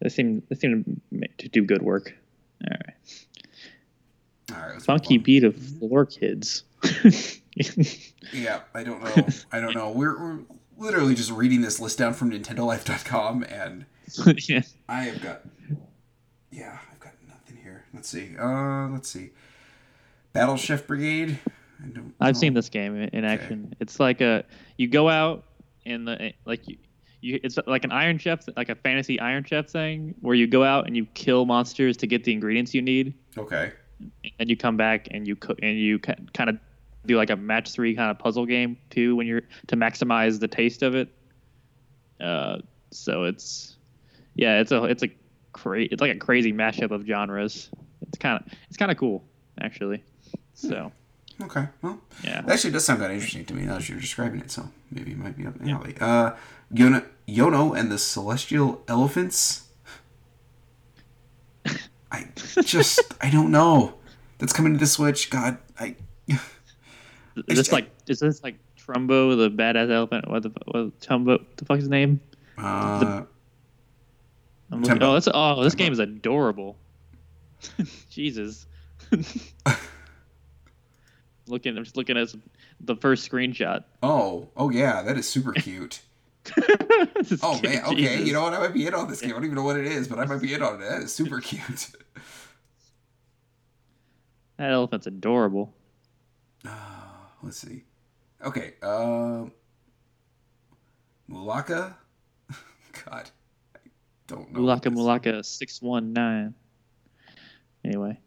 they 0.00 0.08
seemed 0.08 0.42
they 0.48 0.56
seemed 0.56 1.00
to 1.38 1.48
do 1.48 1.64
good 1.64 1.82
work. 1.82 2.14
All 2.64 2.76
right, 2.76 2.94
All 4.54 4.72
right, 4.72 4.82
Funky. 4.82 5.18
Beat 5.18 5.44
of 5.44 5.56
Floor 5.56 6.06
Kids. 6.06 6.64
Yeah, 8.32 8.60
I 8.74 8.84
don't 8.84 9.02
know. 9.02 9.26
I 9.50 9.60
don't 9.60 9.74
know. 9.74 9.90
We're, 9.90 10.18
we're 10.18 10.38
literally 10.78 11.14
just 11.14 11.30
reading 11.30 11.60
this 11.60 11.80
list 11.80 11.98
down 11.98 12.14
from 12.14 12.30
NintendoLife.com, 12.30 13.44
and 13.44 13.86
yeah. 14.48 14.62
I 14.88 15.02
have 15.04 15.22
got. 15.22 15.42
Yeah, 16.50 16.78
I've 16.90 17.00
got 17.00 17.12
nothing 17.28 17.56
here. 17.62 17.84
Let's 17.94 18.08
see. 18.08 18.36
Uh, 18.38 18.88
let's 18.88 19.08
see. 19.08 19.30
Battle 20.32 20.56
Chef 20.56 20.86
Brigade. 20.86 21.38
I 21.82 21.88
don't. 21.88 22.14
I've 22.20 22.34
know. 22.34 22.40
seen 22.40 22.54
this 22.54 22.68
game 22.68 22.96
in 22.96 23.24
action. 23.24 23.74
It's 23.80 23.98
like 23.98 24.20
a 24.20 24.44
you 24.76 24.88
go 24.88 25.08
out 25.08 25.44
in 25.84 26.04
the 26.04 26.32
like 26.44 26.68
you, 26.68 26.76
you 27.20 27.38
it's 27.42 27.58
like 27.66 27.84
an 27.84 27.92
Iron 27.92 28.18
Chef 28.18 28.44
like 28.56 28.68
a 28.68 28.74
fantasy 28.74 29.18
Iron 29.20 29.44
Chef 29.44 29.68
thing 29.68 30.14
where 30.20 30.34
you 30.34 30.46
go 30.46 30.64
out 30.64 30.86
and 30.86 30.96
you 30.96 31.06
kill 31.14 31.44
monsters 31.46 31.96
to 31.98 32.06
get 32.06 32.24
the 32.24 32.32
ingredients 32.32 32.74
you 32.74 32.82
need, 32.82 33.14
Okay. 33.36 33.72
and 34.38 34.48
you 34.48 34.56
come 34.56 34.76
back 34.76 35.08
and 35.10 35.26
you 35.26 35.36
cook 35.36 35.58
and 35.62 35.78
you 35.78 35.98
kind 35.98 36.48
of 36.50 36.58
do 37.06 37.16
like 37.16 37.30
a 37.30 37.36
match 37.36 37.70
three 37.72 37.94
kind 37.94 38.10
of 38.10 38.18
puzzle 38.18 38.46
game 38.46 38.76
too 38.90 39.16
when 39.16 39.26
you're 39.26 39.42
to 39.68 39.76
maximize 39.76 40.38
the 40.40 40.48
taste 40.48 40.82
of 40.82 40.94
it. 40.94 41.08
Uh, 42.20 42.58
so 42.90 43.24
it's 43.24 43.76
yeah, 44.34 44.60
it's 44.60 44.72
a 44.72 44.84
it's 44.84 45.02
a 45.02 45.08
cra- 45.52 45.82
it's 45.90 46.00
like 46.00 46.14
a 46.14 46.18
crazy 46.18 46.52
mashup 46.52 46.90
of 46.90 47.06
genres. 47.06 47.70
It's 48.02 48.18
kind 48.18 48.38
of 48.44 48.52
it's 48.68 48.76
kind 48.76 48.90
of 48.90 48.96
cool 48.98 49.24
actually. 49.60 50.02
So 50.54 50.92
Okay. 51.42 51.68
Well, 51.82 52.00
yeah. 52.22 52.40
it 52.40 52.50
actually 52.50 52.72
does 52.72 52.84
sound 52.84 53.00
kind 53.00 53.12
of 53.12 53.16
interesting 53.16 53.44
to 53.46 53.54
me 53.54 53.62
now 53.62 53.74
that 53.74 53.88
you're 53.88 54.00
describing 54.00 54.40
it. 54.40 54.50
So 54.50 54.68
maybe 54.90 55.12
it 55.12 55.18
might 55.18 55.36
be 55.36 55.46
up 55.46 55.58
the 55.58 55.70
alley. 55.70 55.96
Uh, 56.00 56.32
Yono, 56.72 57.04
Yono 57.28 57.76
and 57.76 57.90
the 57.90 57.98
Celestial 57.98 58.82
Elephants. 58.88 59.68
I 62.12 62.26
just 62.64 63.00
I 63.20 63.30
don't 63.30 63.50
know. 63.50 63.94
That's 64.38 64.52
coming 64.52 64.72
to 64.72 64.78
the 64.78 64.86
Switch. 64.86 65.30
God, 65.30 65.58
I. 65.78 65.96
Is 67.46 67.56
this 67.56 67.72
like 67.72 67.88
is 68.08 68.18
this 68.18 68.42
like 68.42 68.56
Trumbo 68.76 69.36
the 69.36 69.50
badass 69.50 69.90
elephant? 69.90 70.28
What 70.28 70.42
the 70.42 70.50
what 70.66 71.00
Trumbo? 71.00 71.38
What 71.38 71.56
the 71.56 71.64
fuck 71.64 71.78
is 71.78 71.84
his 71.84 71.88
name? 71.88 72.20
Uh, 72.58 73.22
I'm 74.70 74.82
looking, 74.82 75.02
oh, 75.02 75.14
that's 75.14 75.28
oh, 75.32 75.62
this 75.62 75.72
Tembo. 75.72 75.84
game 75.84 75.92
is 75.92 75.98
adorable. 76.00 76.76
Jesus. 78.10 78.66
looking, 81.46 81.76
I'm 81.76 81.84
just 81.84 81.96
looking 81.96 82.16
at 82.16 82.28
the 82.80 82.96
first 82.96 83.30
screenshot. 83.30 83.84
oh, 84.02 84.48
oh 84.56 84.70
yeah, 84.70 85.02
that 85.02 85.16
is 85.18 85.28
super 85.28 85.52
cute. 85.52 86.00
Oh 87.42 87.60
man, 87.62 87.84
okay. 87.84 87.94
Jesus. 87.96 88.26
You 88.26 88.32
know 88.32 88.42
what? 88.42 88.54
I 88.54 88.58
might 88.60 88.72
be 88.72 88.86
in 88.86 88.94
on 88.94 89.08
this 89.08 89.20
game. 89.20 89.30
I 89.30 89.32
don't 89.34 89.44
even 89.44 89.56
know 89.56 89.62
what 89.62 89.76
it 89.78 89.86
is, 89.86 90.08
but 90.08 90.18
I 90.18 90.24
might 90.24 90.40
be 90.40 90.52
in 90.54 90.62
on 90.62 90.76
it. 90.82 90.88
That 90.88 91.02
is 91.02 91.14
super 91.14 91.38
cute. 91.40 91.88
that 94.56 94.70
elephant's 94.72 95.06
adorable. 95.06 95.74
Uh, 96.66 96.70
let's 97.42 97.58
see. 97.58 97.84
Okay. 98.44 98.74
Um. 98.82 99.52
Mulaka. 101.30 101.94
God, 103.04 103.30
I 103.76 103.78
don't 104.26 104.50
know. 104.52 104.60
Mulaka 104.60 104.92
Mulaka 104.94 105.44
six 105.44 105.80
one 105.82 106.12
nine. 106.12 106.54
Anyway, 107.84 108.18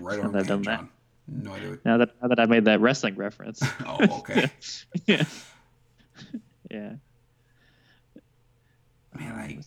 Right 0.00 0.20
on 0.20 0.32
the 0.32 0.42
done 0.42 0.62
that. 0.62 0.84
No 1.28 1.52
idea. 1.52 1.70
What... 1.70 1.84
now 1.84 1.98
that 1.98 2.10
now 2.22 2.28
that 2.28 2.40
I 2.40 2.46
made 2.46 2.64
that 2.64 2.80
wrestling 2.80 3.16
reference. 3.16 3.62
Oh, 3.86 4.18
okay. 4.18 4.50
yeah. 5.06 5.24
Yeah. 6.70 6.92
Man, 9.18 9.34
I. 9.34 9.58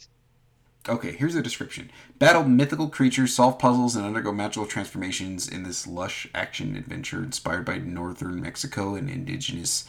Okay, 0.89 1.11
here's 1.11 1.35
the 1.35 1.41
description. 1.43 1.91
Battle 2.17 2.43
mythical 2.43 2.89
creatures, 2.89 3.33
solve 3.33 3.59
puzzles, 3.59 3.95
and 3.95 4.05
undergo 4.05 4.31
magical 4.31 4.65
transformations 4.65 5.47
in 5.47 5.63
this 5.63 5.85
lush 5.85 6.27
action 6.33 6.75
adventure 6.75 7.23
inspired 7.23 7.65
by 7.65 7.77
northern 7.77 8.41
Mexico 8.41 8.95
and 8.95 9.09
indigenous 9.09 9.87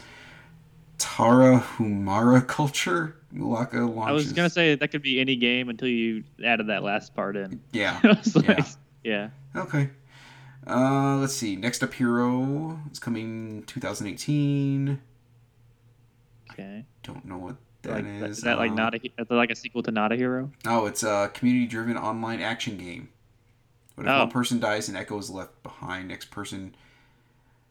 Tarahumara 0.99 2.47
culture. 2.47 3.16
Mulaka 3.35 3.75
launches. 3.95 4.09
I 4.09 4.12
was 4.12 4.33
gonna 4.33 4.51
say 4.51 4.75
that 4.75 4.89
could 4.89 5.03
be 5.03 5.20
any 5.20 5.37
game 5.37 5.68
until 5.68 5.89
you 5.89 6.25
added 6.45 6.66
that 6.68 6.83
last 6.83 7.14
part 7.14 7.37
in. 7.37 7.61
Yeah. 7.73 7.99
Like, 8.35 8.47
Yeah. 8.47 8.64
yeah. 9.03 9.29
Okay. 9.57 9.91
Uh, 10.67 11.17
let's 11.17 11.35
see. 11.35 11.57
Next 11.57 11.83
up, 11.83 11.93
Hero 11.95 12.79
is 12.91 12.99
coming 12.99 13.65
2018. 13.67 15.01
Okay. 16.51 16.85
Don't 17.03 17.25
know 17.25 17.39
what 17.39 17.57
that 17.83 17.93
Like, 17.95 18.05
is. 18.05 18.39
is 18.39 18.45
that 18.45 18.59
like 18.59 18.71
Uh, 18.73 18.75
not 18.75 18.95
a 18.95 18.99
is 19.05 19.11
that 19.17 19.31
like 19.31 19.51
a 19.51 19.57
sequel 19.57 19.83
to 19.83 19.91
Not 19.91 20.13
a 20.13 20.17
Hero? 20.17 20.51
Oh, 20.67 20.87
it's 20.87 21.03
a 21.03 21.31
community-driven 21.35 21.97
online 21.97 22.41
action 22.41 22.77
game. 22.77 23.09
But 23.97 24.05
if 24.07 24.11
Oh. 24.13 24.19
one 24.21 24.31
person 24.31 24.61
dies, 24.61 24.89
an 24.89 24.97
echo 24.97 25.19
is 25.19 25.31
left 25.31 25.63
behind. 25.63 26.09
Next 26.09 26.31
person. 26.31 26.75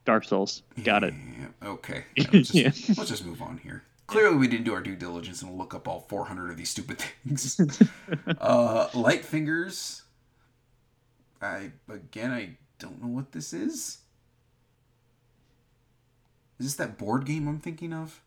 Dark 0.03 0.23
Souls. 0.25 0.63
Got 0.83 1.03
it. 1.03 1.13
Yeah, 1.13 1.69
okay. 1.69 2.05
Yeah, 2.15 2.25
let's, 2.33 2.49
just, 2.49 2.53
Yeah. 2.55 2.95
let's 2.97 3.09
just 3.09 3.25
move 3.25 3.41
on 3.41 3.59
here. 3.59 3.83
Clearly, 4.07 4.35
we 4.35 4.47
didn't 4.47 4.65
do 4.65 4.73
our 4.73 4.81
due 4.81 4.95
diligence 4.95 5.41
and 5.41 5.57
look 5.57 5.73
up 5.73 5.87
all 5.87 6.01
400 6.09 6.49
of 6.51 6.57
these 6.57 6.69
stupid 6.69 6.99
things. 6.99 7.61
uh, 8.41 8.89
Light 8.93 9.23
Fingers. 9.23 10.01
I 11.41 11.71
again, 11.89 12.31
I 12.31 12.57
don't 12.81 13.01
know 13.01 13.07
what 13.09 13.31
this 13.31 13.53
is. 13.53 13.99
Is 16.59 16.67
this 16.67 16.75
that 16.75 16.97
board 16.97 17.25
game 17.25 17.47
I'm 17.47 17.59
thinking 17.59 17.93
of? 17.93 18.21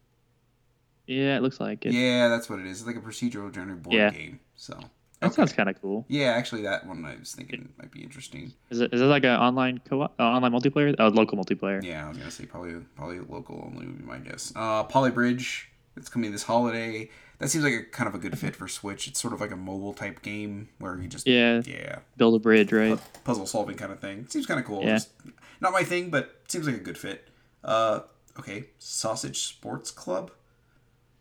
Yeah, 1.07 1.37
it 1.37 1.43
looks 1.43 1.61
like 1.61 1.85
it. 1.85 1.93
Yeah, 1.93 2.29
that's 2.29 2.49
what 2.49 2.59
it 2.59 2.67
is. 2.67 2.79
It's 2.81 2.87
like 2.87 2.97
a 2.97 3.01
procedural 3.01 3.55
genre 3.55 3.77
board 3.77 3.95
Yeah. 3.95 4.11
game. 4.11 4.41
So 4.57 4.73
that 5.21 5.27
okay. 5.27 5.35
sounds 5.37 5.53
kind 5.53 5.69
of 5.69 5.81
cool. 5.81 6.05
yeah, 6.09 6.33
actually, 6.33 6.63
that 6.63 6.87
one 6.87 7.05
I 7.05 7.17
was 7.17 7.33
thinking 7.35 7.69
might 7.79 7.91
be 7.93 8.03
interesting. 8.03 8.53
Is 8.71 8.81
it 8.81 8.93
is 8.95 9.01
it 9.03 9.05
like 9.05 9.25
an 9.25 9.31
online 9.39 9.81
co-op, 9.89 10.19
uh, 10.19 10.23
online 10.23 10.53
multiplayer? 10.53 10.95
Oh, 10.99 11.09
local 11.09 11.37
multiplayer. 11.39 11.83
Yeah, 11.85 12.07
I 12.07 12.09
was 12.09 12.19
gonna 12.19 12.31
say 12.31 12.47
probably 12.47 12.75
probably 12.97 13.21
local 13.21 13.63
only 13.71 13.87
would 13.87 13.99
be 13.99 14.05
my 14.05 14.19
guess. 14.19 14.53
Uh, 14.57 14.85
Polybridge, 14.85 15.65
it's 15.97 16.09
coming 16.09 16.33
this 16.33 16.45
holiday. 16.45 17.11
That 17.39 17.49
seems 17.49 17.65
like 17.65 17.75
a 17.75 17.83
kind 17.85 18.09
of 18.09 18.15
a 18.15 18.19
good 18.19 18.39
fit 18.39 18.55
for 18.55 18.69
Switch. 18.69 19.09
It's 19.09 19.21
sort 19.21 19.35
of 19.35 19.41
like 19.41 19.51
a 19.51 19.57
mobile 19.57 19.93
type 19.93 20.23
game 20.23 20.69
where 20.79 20.97
you 20.99 21.09
just 21.09 21.27
Yeah, 21.27 21.63
yeah 21.67 21.99
build 22.17 22.35
a 22.35 22.39
bridge, 22.39 22.73
right? 22.73 22.99
puzzle 23.25 23.47
solving 23.47 23.77
kind 23.77 23.93
of 23.93 24.01
thing. 24.01 24.27
Seems 24.29 24.47
kind 24.47 24.61
of 24.61 24.67
cool. 24.67 24.83
Yeah. 24.83 24.95
Just 24.95 25.11
not 25.61 25.73
my 25.73 25.83
thing, 25.83 26.11
but 26.11 26.41
seems 26.49 26.67
like 26.67 26.77
a 26.77 26.81
good 26.81 26.97
fit. 26.99 27.29
Uh, 27.63 28.01
okay, 28.39 28.67
Sausage 28.79 29.41
Sports 29.43 29.91
Club, 29.91 30.31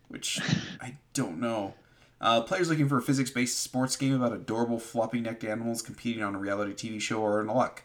which 0.08 0.40
I 0.80 0.96
don't 1.14 1.40
know. 1.40 1.74
Uh, 2.20 2.40
players 2.42 2.70
looking 2.70 2.88
for 2.88 2.96
a 2.98 3.02
physics-based 3.02 3.58
sports 3.60 3.96
game 3.96 4.14
about 4.14 4.32
adorable 4.32 4.78
floppy-necked 4.78 5.44
animals 5.44 5.82
competing 5.82 6.22
on 6.22 6.34
a 6.34 6.38
reality 6.38 6.72
TV 6.72 7.00
show 7.00 7.20
or 7.20 7.40
in 7.40 7.48
luck. 7.48 7.82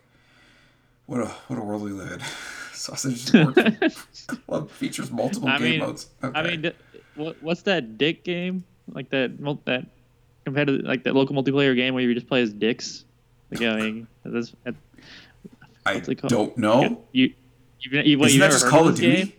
What 1.07 1.19
a 1.21 1.25
what 1.47 1.57
a 1.59 1.61
world 1.63 1.81
we 1.81 1.91
live 1.91 2.11
in. 2.11 2.19
Sausage 2.79 3.31
Club 4.47 4.71
features 4.71 5.11
multiple 5.11 5.49
I 5.49 5.57
game 5.57 5.69
mean- 5.71 5.79
modes. 5.79 6.07
Okay. 6.23 6.39
I 6.39 6.43
mean, 6.43 6.71
what 7.15 7.41
what's 7.43 7.63
that 7.63 7.97
dick 7.97 8.23
game? 8.23 8.63
Like 8.91 9.09
that 9.09 9.37
that 9.65 9.85
competitive 10.45 10.85
like 10.85 11.03
that 11.03 11.15
local 11.15 11.35
multiplayer 11.35 11.75
game 11.75 11.93
where 11.93 12.03
you 12.03 12.13
just 12.13 12.27
play 12.27 12.41
as 12.41 12.53
dicks. 12.53 13.05
Like 13.51 13.61
I 13.61 13.75
mean, 13.77 14.07
this, 14.25 14.53
that, 14.63 14.75
I 15.85 15.95
what's 15.95 16.07
it 16.07 16.15
called? 16.15 16.31
don't 16.31 16.57
know. 16.57 17.03
you 17.11 17.33
you 17.81 18.01
you, 18.01 18.17
what, 18.19 18.27
Isn't 18.27 18.35
you 18.37 18.39
that 18.41 18.51
just 18.51 18.67
Call 18.67 18.87
of 18.87 18.93
of 18.93 18.95
Duty? 18.95 19.33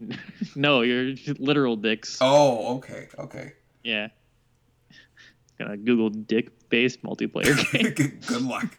game? 0.00 0.18
no, 0.56 0.80
you're 0.82 1.14
literal 1.38 1.76
dicks. 1.76 2.18
Oh, 2.20 2.76
okay, 2.76 3.08
okay. 3.18 3.52
Yeah. 3.84 4.08
Gonna 5.58 5.76
Google 5.76 6.08
dick-based 6.10 7.02
multiplayer 7.02 7.54
game. 7.72 7.92
good, 7.92 8.26
good 8.26 8.42
luck. 8.42 8.78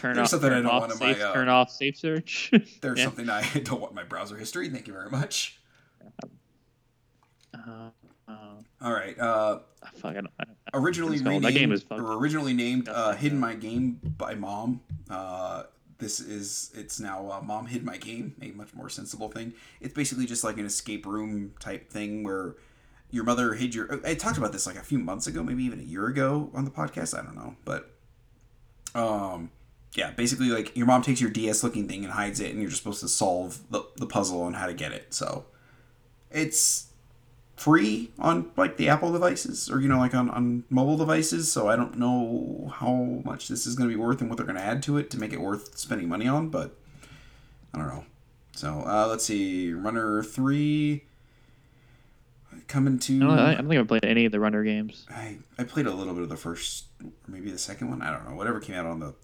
Turn 0.00 0.14
There's 0.16 0.24
off, 0.26 0.30
something 0.30 0.50
I 0.50 0.54
turn 0.54 0.62
don't 0.64 0.72
off 0.72 0.80
want 0.82 0.92
in 0.92 0.98
my, 0.98 1.12
safe, 1.14 1.22
uh, 1.24 1.32
turn 1.34 1.48
off 1.48 1.70
safe 1.70 1.96
search. 1.96 2.50
There's 2.80 2.98
Yeah. 2.98 3.04
something 3.04 3.30
I 3.30 3.42
don't 3.64 3.80
want 3.80 3.92
in 3.92 3.96
my 3.96 4.04
browser 4.04 4.36
history. 4.36 4.68
Thank 4.68 4.86
you 4.86 4.92
very 4.92 5.10
much. 5.10 5.58
uh, 7.54 7.90
uh, 8.28 8.32
All 8.82 8.92
right. 8.92 9.18
Uh, 9.18 9.60
fuck, 9.94 10.12
I 10.12 10.14
don't, 10.14 10.30
I 10.40 10.44
don't, 10.44 10.56
originally 10.74 11.18
renamed 11.18 11.44
that 11.44 11.52
game 11.52 11.72
is 11.72 11.82
fucked. 11.82 12.00
originally 12.02 12.52
named 12.54 12.88
uh, 12.88 13.12
"Hidden 13.12 13.38
My 13.38 13.54
Game" 13.54 14.00
by 14.18 14.34
Mom. 14.34 14.80
Uh, 15.10 15.64
this 15.98 16.20
is 16.20 16.70
it's 16.74 16.98
now 17.00 17.30
uh, 17.30 17.40
"Mom 17.42 17.66
Hid 17.66 17.84
My 17.84 17.96
Game," 17.96 18.34
a 18.42 18.50
much 18.52 18.74
more 18.74 18.88
sensible 18.88 19.28
thing. 19.30 19.52
It's 19.80 19.94
basically 19.94 20.26
just 20.26 20.42
like 20.44 20.58
an 20.58 20.66
escape 20.66 21.06
room 21.06 21.52
type 21.60 21.90
thing 21.90 22.22
where 22.24 22.56
your 23.10 23.24
mother 23.24 23.54
hid 23.54 23.74
your. 23.74 24.00
I 24.06 24.14
talked 24.14 24.38
about 24.38 24.52
this 24.52 24.66
like 24.66 24.76
a 24.76 24.82
few 24.82 24.98
months 24.98 25.26
ago, 25.26 25.42
maybe 25.42 25.64
even 25.64 25.78
a 25.80 25.84
year 25.84 26.06
ago 26.06 26.50
on 26.54 26.64
the 26.64 26.70
podcast. 26.70 27.18
I 27.18 27.22
don't 27.22 27.36
know, 27.36 27.56
but 27.64 27.93
um, 28.94 29.50
yeah, 29.94 30.10
basically 30.10 30.48
like 30.48 30.76
your 30.76 30.86
mom 30.86 31.02
takes 31.02 31.20
your 31.20 31.30
DS 31.30 31.62
looking 31.62 31.88
thing 31.88 32.04
and 32.04 32.12
hides 32.12 32.40
it, 32.40 32.50
and 32.50 32.60
you're 32.60 32.70
just 32.70 32.82
supposed 32.82 33.00
to 33.00 33.08
solve 33.08 33.60
the 33.70 33.84
the 33.96 34.06
puzzle 34.06 34.42
on 34.42 34.54
how 34.54 34.66
to 34.66 34.74
get 34.74 34.92
it. 34.92 35.14
So 35.14 35.44
it's 36.30 36.88
free 37.56 38.10
on 38.18 38.50
like 38.56 38.76
the 38.76 38.88
Apple 38.88 39.12
devices 39.12 39.70
or 39.70 39.80
you 39.80 39.88
know 39.88 39.98
like 39.98 40.14
on, 40.14 40.28
on 40.30 40.64
mobile 40.70 40.96
devices 40.96 41.50
so 41.52 41.68
I 41.68 41.76
don't 41.76 41.96
know 41.96 42.72
how 42.74 43.22
much 43.24 43.46
this 43.48 43.64
is 43.64 43.76
going 43.76 43.88
to 43.88 43.94
be 43.94 44.00
worth 44.00 44.20
and 44.20 44.28
what 44.28 44.36
they're 44.36 44.46
going 44.46 44.58
to 44.58 44.62
add 44.62 44.82
to 44.84 44.98
it 44.98 45.08
to 45.10 45.18
make 45.18 45.32
it 45.32 45.40
worth 45.40 45.78
spending 45.78 46.08
money 46.08 46.26
on 46.26 46.48
but 46.48 46.76
I 47.72 47.78
don't 47.78 47.86
know 47.86 48.04
so 48.56 48.82
uh, 48.84 49.06
let's 49.08 49.24
see 49.24 49.72
Runner 49.72 50.22
3 50.24 51.04
coming 52.68 52.98
to 53.00 53.16
I 53.16 53.18
don't, 53.18 53.38
I 53.38 53.54
don't 53.54 53.68
think 53.68 53.80
I've 53.80 53.88
played 53.88 54.04
any 54.04 54.24
of 54.24 54.32
the 54.32 54.40
runner 54.40 54.62
games. 54.64 55.06
I, 55.10 55.38
I 55.58 55.64
played 55.64 55.86
a 55.86 55.92
little 55.92 56.14
bit 56.14 56.22
of 56.22 56.28
the 56.28 56.36
first 56.36 56.84
or 57.02 57.10
maybe 57.28 57.50
the 57.50 57.58
second 57.58 57.90
one 57.90 58.02
I 58.02 58.10
don't 58.12 58.28
know 58.28 58.34
whatever 58.36 58.60
came 58.60 58.76
out 58.76 58.86
on 58.86 59.00
the 59.00 59.14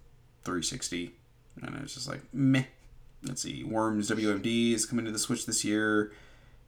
360 0.45 1.13
and 1.63 1.75
it's 1.83 1.95
just 1.95 2.09
like 2.09 2.21
meh. 2.33 2.65
Let's 3.23 3.43
see 3.43 3.65
Worms 3.65 4.11
WMD 4.11 4.73
is 4.73 4.87
coming 4.87 5.05
to 5.05 5.11
the 5.11 5.19
Switch 5.19 5.47
this 5.47 5.65
year. 5.65 6.13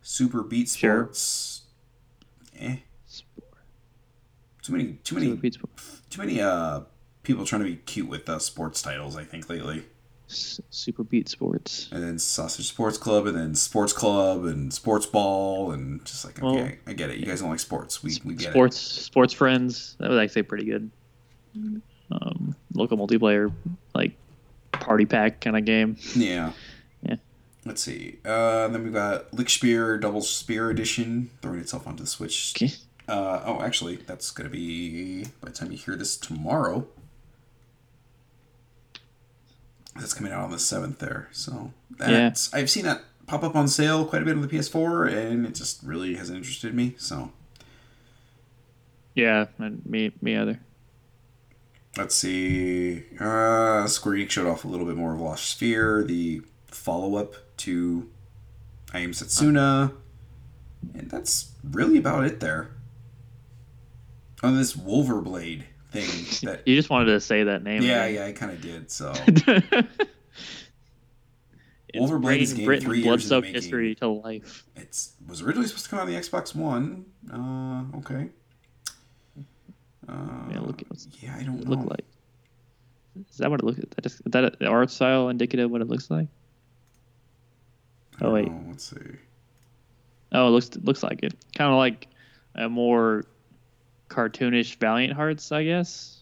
Super 0.03 0.43
Beat 0.43 0.69
Sure. 0.69 1.05
Sports 1.05 1.63
eh. 2.59 2.77
Too 4.63 4.73
many 4.73 4.93
too 5.05 5.15
many 5.17 5.27
Super 5.29 5.41
Beat 5.41 5.55
Sport- 5.55 5.71
too 6.11 6.21
many 6.21 6.41
uh 6.41 6.81
people 7.23 7.45
trying 7.45 7.63
to 7.63 7.69
be 7.69 7.77
cute 7.77 8.09
with 8.09 8.29
uh, 8.29 8.39
sports 8.39 8.83
titles 8.83 9.17
I 9.17 9.25
think 9.25 9.49
lately 9.49 9.85
Super 10.71 11.05
Beat 11.05 11.29
Sports. 11.29 11.89
and 11.93 12.03
then 12.03 12.19
Sausage 12.19 12.67
Sports 12.69 12.99
Club 12.99 13.27
and 13.27 13.37
then 13.37 13.55
Sports 13.55 13.93
Club 13.93 14.45
and 14.45 14.73
Sports 14.73 15.07
Ball 15.07 15.73
and 15.73 16.05
just 16.05 16.25
like 16.25 16.43
okay 16.43 16.63
Well, 16.63 16.73
I, 16.87 16.93
get 16.95 17.11
it 17.11 17.19
you 17.19 17.27
guys 17.27 17.41
don't 17.41 17.51
like 17.51 17.61
sports 17.61 18.03
we, 18.03 18.13
we 18.25 18.35
get 18.35 18.51
Sports 18.51 18.77
Sports 18.79 19.33
Friends. 19.33 19.97
That 19.99 20.09
was 20.11 20.19
actually 20.19 20.43
pretty 20.45 20.65
good. 20.65 20.91
Um, 22.11 22.55
local 22.75 22.99
multiplayer, 22.99 23.53
like 23.95 24.13
party 24.73 25.05
pack 25.07 25.41
kind 25.41 25.57
of 25.57 25.65
game. 25.65 25.97
yeah 26.15 26.53
Yeah. 27.03 27.17
let's 27.65 27.83
see 27.83 28.19
uh 28.25 28.69
then 28.69 28.83
we've 28.85 28.93
got 28.93 29.31
Lichtspeer 29.33 30.01
Double 30.01 30.21
Speer 30.23 30.71
Edition 30.71 31.31
throwing 31.41 31.61
itself 31.61 31.87
onto 31.87 32.03
the 32.03 32.09
Switch 32.09 32.55
Okay. 32.57 32.73
Uh, 33.09 33.43
oh, 33.45 33.61
actually, 33.61 33.97
that's 33.97 34.31
going 34.31 34.49
to 34.49 34.53
be 34.53 35.25
by 35.41 35.49
the 35.49 35.51
time 35.51 35.73
you 35.73 35.77
hear 35.77 35.97
this 35.97 36.17
tomorrow. 36.17 36.87
That's 39.97 40.15
coming 40.15 40.33
out 40.33 40.45
on 40.45 40.51
the 40.51 40.59
seventh 40.59 40.99
there. 40.99 41.29
So 41.33 41.73
that's 41.91 42.53
I've 42.55 42.71
seen 42.71 42.85
that 42.85 43.03
pop 43.27 43.43
up 43.45 43.55
on 43.55 43.69
sale 43.69 44.05
quite 44.07 44.23
a 44.23 44.25
bit 44.25 44.35
on 44.37 44.43
the 44.43 44.49
PS4, 44.49 45.13
and 45.13 45.47
it 45.47 45.55
just 45.55 45.83
really 45.83 46.15
hasn't 46.15 46.39
interested 46.39 46.75
me. 46.75 46.95
So 46.99 47.31
Yeah, 49.15 49.47
me 49.85 50.13
me 50.23 50.37
either. 50.37 50.61
let's 51.97 52.15
see. 52.15 53.05
Uh, 53.21 53.87
Square 53.87 54.17
Enix 54.17 54.31
showed 54.31 54.47
off 54.47 54.65
a 54.65 54.69
little 54.69 54.87
bit 54.87 54.97
more 54.97 55.15
of 55.15 55.21
Lost 55.21 55.59
Sphear, 55.61 56.07
the 56.07 56.43
follow 56.67 57.17
up 57.17 57.35
to 57.59 58.09
I 58.95 59.01
Am 59.01 59.13
Setsuna, 59.13 59.93
and 60.95 61.11
that's 61.11 61.53
really 61.63 61.99
about 61.99 62.25
it 62.25 62.41
there. 62.41 62.71
On 64.43 64.57
this 64.57 64.75
Wulverblade 64.75 65.65
thing 65.93 66.49
that 66.49 66.63
You 66.67 66.75
just 66.77 66.91
wanted 66.91 67.07
to 67.13 67.21
say 67.21 67.45
that 67.45 67.63
name. 67.63 67.83
Yeah, 67.83 68.05
again. 68.05 68.15
yeah, 68.15 68.27
I 68.27 68.33
kind 68.33 68.53
of 68.53 68.61
did. 68.61 68.91
So 68.91 69.13
It's 71.95 72.11
Wulverblade 72.11 72.41
is 72.41 72.55
game 72.55 72.65
Britain 72.65 72.87
three 72.87 73.03
years 73.03 73.31
in 73.31 73.45
history 73.45 73.95
to 73.97 74.09
life. 74.09 74.65
it's 74.77 75.13
was 75.29 75.43
originally 75.43 75.67
supposed 75.69 75.85
to 75.85 75.91
come 75.91 75.99
out 75.99 76.07
on 76.07 76.13
the 76.13 76.19
Xbox 76.19 76.55
One. 76.55 77.05
Uh, 77.31 77.85
okay. 77.99 78.31
Uh, 80.09 80.13
Yeah, 80.51 80.61
look, 80.61 80.83
yeah, 81.21 81.37
I 81.39 81.43
don't 81.43 81.59
it 81.61 81.69
know. 81.69 81.77
look 81.77 81.91
like. 81.91 82.05
Is 83.31 83.37
that 83.39 83.51
what 83.51 83.61
it 83.61 83.65
looks? 83.67 83.79
That 83.79 84.03
just, 84.03 84.17
is 84.25 84.33
that 84.33 84.59
the 84.59 84.67
art 84.69 84.91
style 84.91 85.29
indicative 85.29 85.67
of 85.67 85.71
what 85.71 85.83
it 85.83 85.89
looks 85.89 86.11
like? 86.11 86.29
Oh, 88.23 88.33
wait. 88.33 88.49
know. 88.49 88.65
Let's 88.69 88.85
see. 88.85 88.97
Oh, 90.33 90.47
it 90.49 90.51
looks 90.51 90.75
looks 90.77 91.03
like 91.03 91.23
it. 91.23 91.35
Kind 91.55 91.71
of 91.73 91.77
like 91.77 92.09
a 92.55 92.71
more 92.71 93.25
cartoonish 94.13 94.77
Valiant 94.77 95.15
Hearts, 95.15 95.51
I 95.53 95.65
guess. 95.65 96.19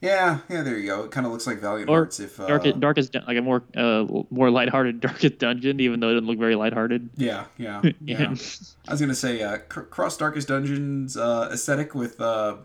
Yeah, 0.00 0.40
yeah, 0.48 0.62
there 0.62 0.76
you 0.78 0.86
go. 0.86 1.04
It 1.04 1.12
kind 1.12 1.26
of 1.26 1.32
looks 1.32 1.46
like 1.46 1.60
Valiant 1.60 1.88
Or 1.88 1.98
Hearts. 1.98 2.18
If 2.18 2.40
uh, 2.40 2.46
Darkest, 2.48 2.80
Darkest, 2.80 3.14
like 3.14 3.36
a 3.38 3.40
more 3.40 3.62
uh, 3.76 4.04
more 4.30 4.50
lighthearted 4.50 5.00
Darkest 5.00 5.38
Dungeon, 5.38 5.78
even 5.78 6.00
though 6.00 6.08
it 6.10 6.14
didn't 6.14 6.26
look 6.28 6.38
very 6.40 6.56
lighthearted. 6.56 7.08
yeah, 7.16 7.44
yeah, 7.56 7.82
yeah. 8.04 8.26
I 8.26 8.90
was 8.90 9.00
gonna 9.00 9.14
say 9.14 9.42
uh, 9.42 9.58
cr- 9.68 9.82
cross 9.82 10.16
Darkest 10.16 10.48
Dungeons 10.48 11.16
uh, 11.16 11.50
aesthetic 11.52 11.94
with 11.94 12.20
uh, 12.20 12.56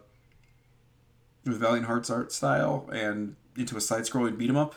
with 1.45 1.57
Valiant 1.59 1.85
Hearts 1.85 2.09
art 2.09 2.31
style 2.31 2.89
and 2.91 3.35
into 3.55 3.77
a 3.77 3.81
side-scrolling 3.81 4.37
beat 4.37 4.49
'em 4.49 4.57
up. 4.57 4.73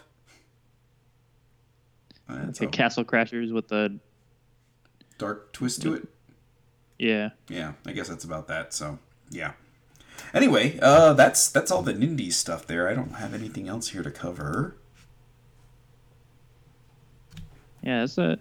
Uh, 2.28 2.46
Okay, 2.50 2.66
a 2.66 2.68
Castle 2.68 3.04
Crashers 3.04 3.52
with 3.52 3.68
the 3.68 3.98
dark 5.18 5.52
twist 5.52 5.80
to 5.82 5.94
it. 5.94 6.08
Yeah. 7.01 7.31
yeah, 7.48 7.72
I 7.86 7.93
guess 7.93 8.09
that's 8.09 8.24
about 8.24 8.47
that. 8.48 8.72
So 8.74 8.98
yeah. 9.31 9.52
Anyway, 10.35 10.78
uh, 10.82 11.14
that's 11.14 11.48
that's 11.48 11.70
all 11.70 11.82
the 11.82 11.94
Nindy 11.94 12.31
stuff 12.32 12.66
there. 12.66 12.89
I 12.89 12.94
don't 12.94 13.14
have 13.16 13.32
anything 13.35 13.68
else 13.68 13.89
here 13.89 14.02
to 14.02 14.10
cover. 14.10 14.77
Yeah, 17.82 18.05
it's 18.05 18.18
a 18.18 18.39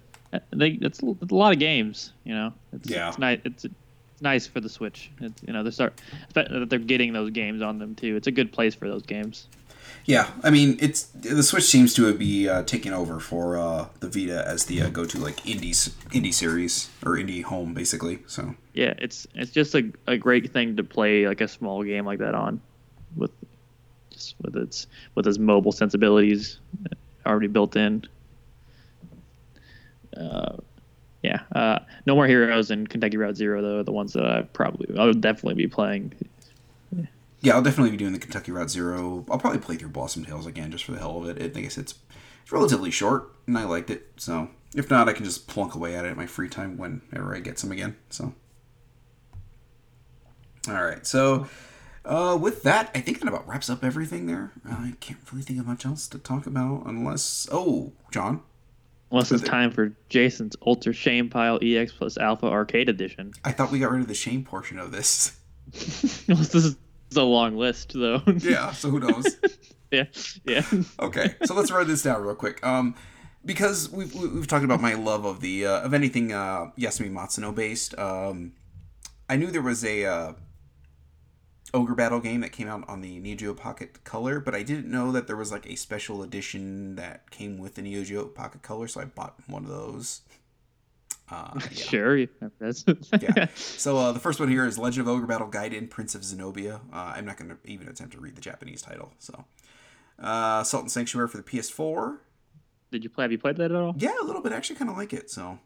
they, 0.52 0.72
it's, 0.82 1.02
a- 1.02 1.06
a 1.30 1.34
lot 1.34 1.54
of 1.54 1.60
games. 1.60 2.12
You 2.24 2.36
know, 2.36 2.54
it's, 2.74 2.90
Yeah. 2.90 3.10
it's 3.10 3.18
nice. 3.18 3.40
It's 3.46 3.66
it's 3.66 4.22
nice 4.22 4.46
for 4.46 4.60
the 4.60 4.70
Switch. 4.70 5.10
It's, 5.22 5.42
you 5.48 5.54
know, 5.54 5.64
they 5.64 5.72
start 5.72 6.00
that 6.34 6.70
they're 6.70 6.80
getting 6.80 7.14
those 7.14 7.30
games 7.32 7.62
on 7.62 7.80
them 7.80 7.96
too. 7.96 8.16
It's 8.18 8.28
a 8.28 8.32
good 8.32 8.52
place 8.52 8.76
for 8.76 8.88
those 8.90 9.04
games. 9.04 9.48
Yeah, 10.06 10.32
I 10.44 10.50
mean, 10.50 10.78
it's 10.82 11.04
the 11.04 11.44
Switch 11.44 11.66
seems 11.66 11.94
to 11.94 12.12
be 12.14 12.50
uh, 12.50 12.64
taking 12.64 12.94
over 12.94 13.20
for 13.20 13.58
uh, 13.58 13.88
the 14.00 14.10
Vita 14.10 14.48
as 14.48 14.66
the 14.66 14.82
uh, 14.82 14.90
go-to 14.90 15.20
like 15.20 15.38
indie 15.42 15.72
indie 16.12 16.34
series 16.34 16.90
or 17.06 17.12
indie 17.12 17.44
home, 17.44 17.74
basically. 17.74 18.20
So 18.26 18.56
Yeah, 18.74 18.94
it's 18.98 19.28
it's 19.36 19.52
just 19.52 19.76
a, 19.76 19.92
a 20.08 20.18
great 20.18 20.52
thing 20.52 20.76
to 20.78 20.84
play 20.84 21.28
like 21.28 21.42
a 21.42 21.48
small 21.48 21.84
game 21.84 22.06
like 22.06 22.20
that 22.20 22.34
on, 22.34 22.60
with 23.16 23.32
just 24.10 24.36
with 24.42 24.56
its 24.56 24.88
with 25.16 25.28
its 25.28 25.38
mobile 25.38 25.72
sensibilities 25.72 26.60
already 27.26 27.48
built 27.48 27.76
in. 27.76 28.04
Uh, 30.18 30.58
yeah, 31.22 31.42
uh, 31.54 31.80
no 32.06 32.16
more 32.16 32.28
heroes 32.28 32.72
and 32.72 32.90
Kentucky 32.90 33.18
Route 33.18 33.36
Zero 33.36 33.62
though 33.62 33.80
are 33.80 33.84
the 33.84 33.92
ones 33.92 34.14
that 34.14 34.26
I 34.26 34.42
probably 34.42 34.98
I 34.98 35.06
would 35.06 35.22
definitely 35.22 35.56
be 35.56 35.68
playing. 35.68 36.14
Yeah, 37.42 37.56
I'll 37.56 37.62
definitely 37.62 37.92
be 37.92 37.98
doing 37.98 38.14
the 38.14 38.20
Kentucky 38.20 38.52
Route 38.52 38.70
Zero. 38.70 39.26
I'll 39.30 39.40
probably 39.40 39.60
play 39.60 39.76
through 39.76 39.90
Blossom 39.90 40.26
Tales 40.26 40.46
again 40.46 40.72
just 40.72 40.84
for 40.84 40.92
the 40.92 41.00
hell 41.00 41.18
of 41.18 41.30
it. 41.30 41.42
I 41.56 41.62
guess 41.62 41.78
it's 41.78 41.96
it's 42.44 42.52
relatively 42.52 42.92
short, 42.92 43.32
and 43.48 43.58
I 43.58 43.66
liked 43.66 43.90
it. 43.90 44.08
So 44.18 44.50
if 44.76 44.90
not, 44.90 45.10
I 45.10 45.14
can 45.14 45.26
just 45.26 45.48
plunk 45.48 45.76
away 45.76 45.96
at 45.96 46.06
it 46.06 46.10
in 46.12 46.18
my 46.18 46.26
free 46.26 46.50
time 46.50 46.78
whenever 46.78 47.36
I 47.36 47.40
get 47.40 47.60
some 47.60 47.72
again. 47.72 47.96
So 48.10 48.34
all 50.68 50.84
right, 50.84 51.06
so. 51.06 51.48
Uh, 52.06 52.36
with 52.36 52.64
that, 52.64 52.90
I 52.96 53.02
think 53.02 53.20
that 53.20 53.28
about 53.28 53.48
wraps 53.48 53.70
up 53.70 53.84
everything 53.84 54.26
there. 54.26 54.52
I 54.68 54.94
can't 55.00 55.20
really 55.32 55.44
think 55.44 55.60
of 55.60 55.68
much 55.68 55.86
else 55.86 56.08
to 56.08 56.18
talk 56.18 56.48
about 56.48 56.84
unless. 56.88 57.48
Oh, 57.52 57.92
John, 58.10 58.42
Unless 59.12 59.32
it's 59.32 59.44
time 59.44 59.72
for 59.72 59.92
Jason's 60.10 60.56
Ultra 60.66 60.94
Shame 60.94 61.30
Pile 61.30 61.58
EX 61.64 61.92
plus 61.92 62.18
Alpha 62.18 62.46
Arcade 62.46 62.90
Edition. 62.90 63.34
I 63.44 63.52
thought 63.52 63.72
we 63.72 63.80
got 63.80 63.92
rid 63.92 64.02
of 64.02 64.08
the 64.08 64.14
shame 64.14 64.44
portion 64.44 64.78
of 64.78 64.92
this. 64.92 65.36
this 65.72 66.54
is 66.54 66.76
a 67.18 67.24
long 67.24 67.58
list, 67.58 67.94
though. 67.94 68.22
yeah, 68.38 68.72
so 68.72 68.90
who 68.90 69.00
knows? 69.00 69.38
yeah, 69.92 70.06
yeah. 70.46 70.64
okay, 71.00 71.36
so 71.46 71.54
let's 71.54 71.72
write 71.72 71.88
this 71.88 72.04
down 72.04 72.22
real 72.22 72.36
quick. 72.36 72.66
Um, 72.66 72.96
because 73.46 73.90
we've 73.90 74.14
we've 74.14 74.48
talked 74.48 74.66
about 74.66 74.82
my 74.82 74.94
love 74.94 75.26
of 75.26 75.42
the 75.42 75.66
uh, 75.66 75.82
of 75.82 75.94
anything 75.94 76.34
uh, 76.34 76.72
Yasumi 76.78 77.12
Matsuno 77.12 77.54
based. 77.54 77.98
Um, 77.98 78.54
I 79.30 79.36
knew 79.36 79.48
there 79.52 79.62
was 79.62 79.86
a 79.86 80.06
uh, 80.06 80.34
ogre 81.74 81.96
battle 81.96 82.20
game 82.20 82.42
that 82.42 82.52
came 82.52 82.68
out 82.68 82.88
on 82.90 83.02
the 83.02 83.20
Neo 83.20 83.36
Geo 83.36 83.54
Pocket 83.54 84.04
Color, 84.04 84.40
but 84.40 84.56
I 84.56 84.64
didn't 84.64 84.90
know 84.90 85.12
that 85.12 85.28
there 85.28 85.36
was 85.36 85.52
like 85.52 85.68
a 85.68 85.76
special 85.76 86.24
edition 86.24 86.96
that 86.96 87.30
came 87.30 87.58
with 87.58 87.76
the 87.76 87.82
Neo 87.82 88.04
Geo 88.04 88.26
Pocket 88.26 88.62
Color, 88.62 88.88
so 88.88 89.02
I 89.02 89.06
bought 89.06 89.36
one 89.48 89.64
of 89.64 89.70
those. 89.70 90.22
Uh, 91.32 91.52
yeah. 91.56 91.70
Sure, 91.70 92.26
that's 92.60 92.86
yeah. 93.22 93.48
So 93.56 93.98
uh, 93.98 94.12
the 94.12 94.20
first 94.20 94.40
one 94.40 94.50
here 94.50 94.66
is 94.66 94.78
Legend 94.78 95.08
of 95.08 95.14
Ogre 95.14 95.28
Battle 95.28 95.50
Gaiden 95.50 95.90
Prince 95.90 96.16
of 96.16 96.24
Zenobia. 96.24 96.82
Uh, 96.92 97.14
I'm 97.16 97.26
not 97.26 97.38
going 97.38 97.50
to 97.50 97.58
even 97.66 97.88
attempt 97.88 98.14
to 98.14 98.20
read 98.20 98.36
the 98.36 98.42
Japanese 98.42 98.82
title. 98.82 99.12
So, 99.20 99.46
uh, 100.20 100.64
Salt 100.64 100.84
and 100.84 100.92
Sanctuary 100.92 101.28
for 101.28 101.38
the 101.38 101.44
PS4. 101.44 102.18
Did 102.92 103.04
you 103.04 103.10
play? 103.10 103.24
Have 103.24 103.32
you 103.32 103.38
played 103.38 103.58
that 103.58 103.72
at 103.72 103.78
all? 103.78 103.94
Yeah, 103.98 104.14
a 104.22 104.26
little 104.26 104.42
bit. 104.42 104.52
I 104.52 104.56
actually 104.56 104.78
kind 104.78 104.90
of 104.90 104.98
like 104.98 105.14
it. 105.14 105.30
So, 105.30 105.60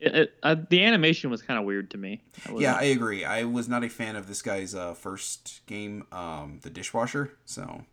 it, 0.00 0.14
it, 0.14 0.34
uh, 0.42 0.56
the 0.68 0.84
animation 0.84 1.30
was 1.30 1.42
kind 1.42 1.58
of 1.58 1.64
weird 1.64 1.90
to 1.92 1.98
me. 1.98 2.22
Yeah, 2.54 2.74
I 2.74 2.84
agree. 2.84 3.24
I 3.24 3.44
was 3.44 3.68
not 3.68 3.84
a 3.84 3.88
fan 3.88 4.16
of 4.16 4.28
this 4.28 4.42
guy's 4.42 4.74
uh, 4.74 4.94
first 4.94 5.60
game, 5.66 6.06
um, 6.12 6.60
the 6.62 6.70
Dishwasher. 6.70 7.32
So, 7.44 7.84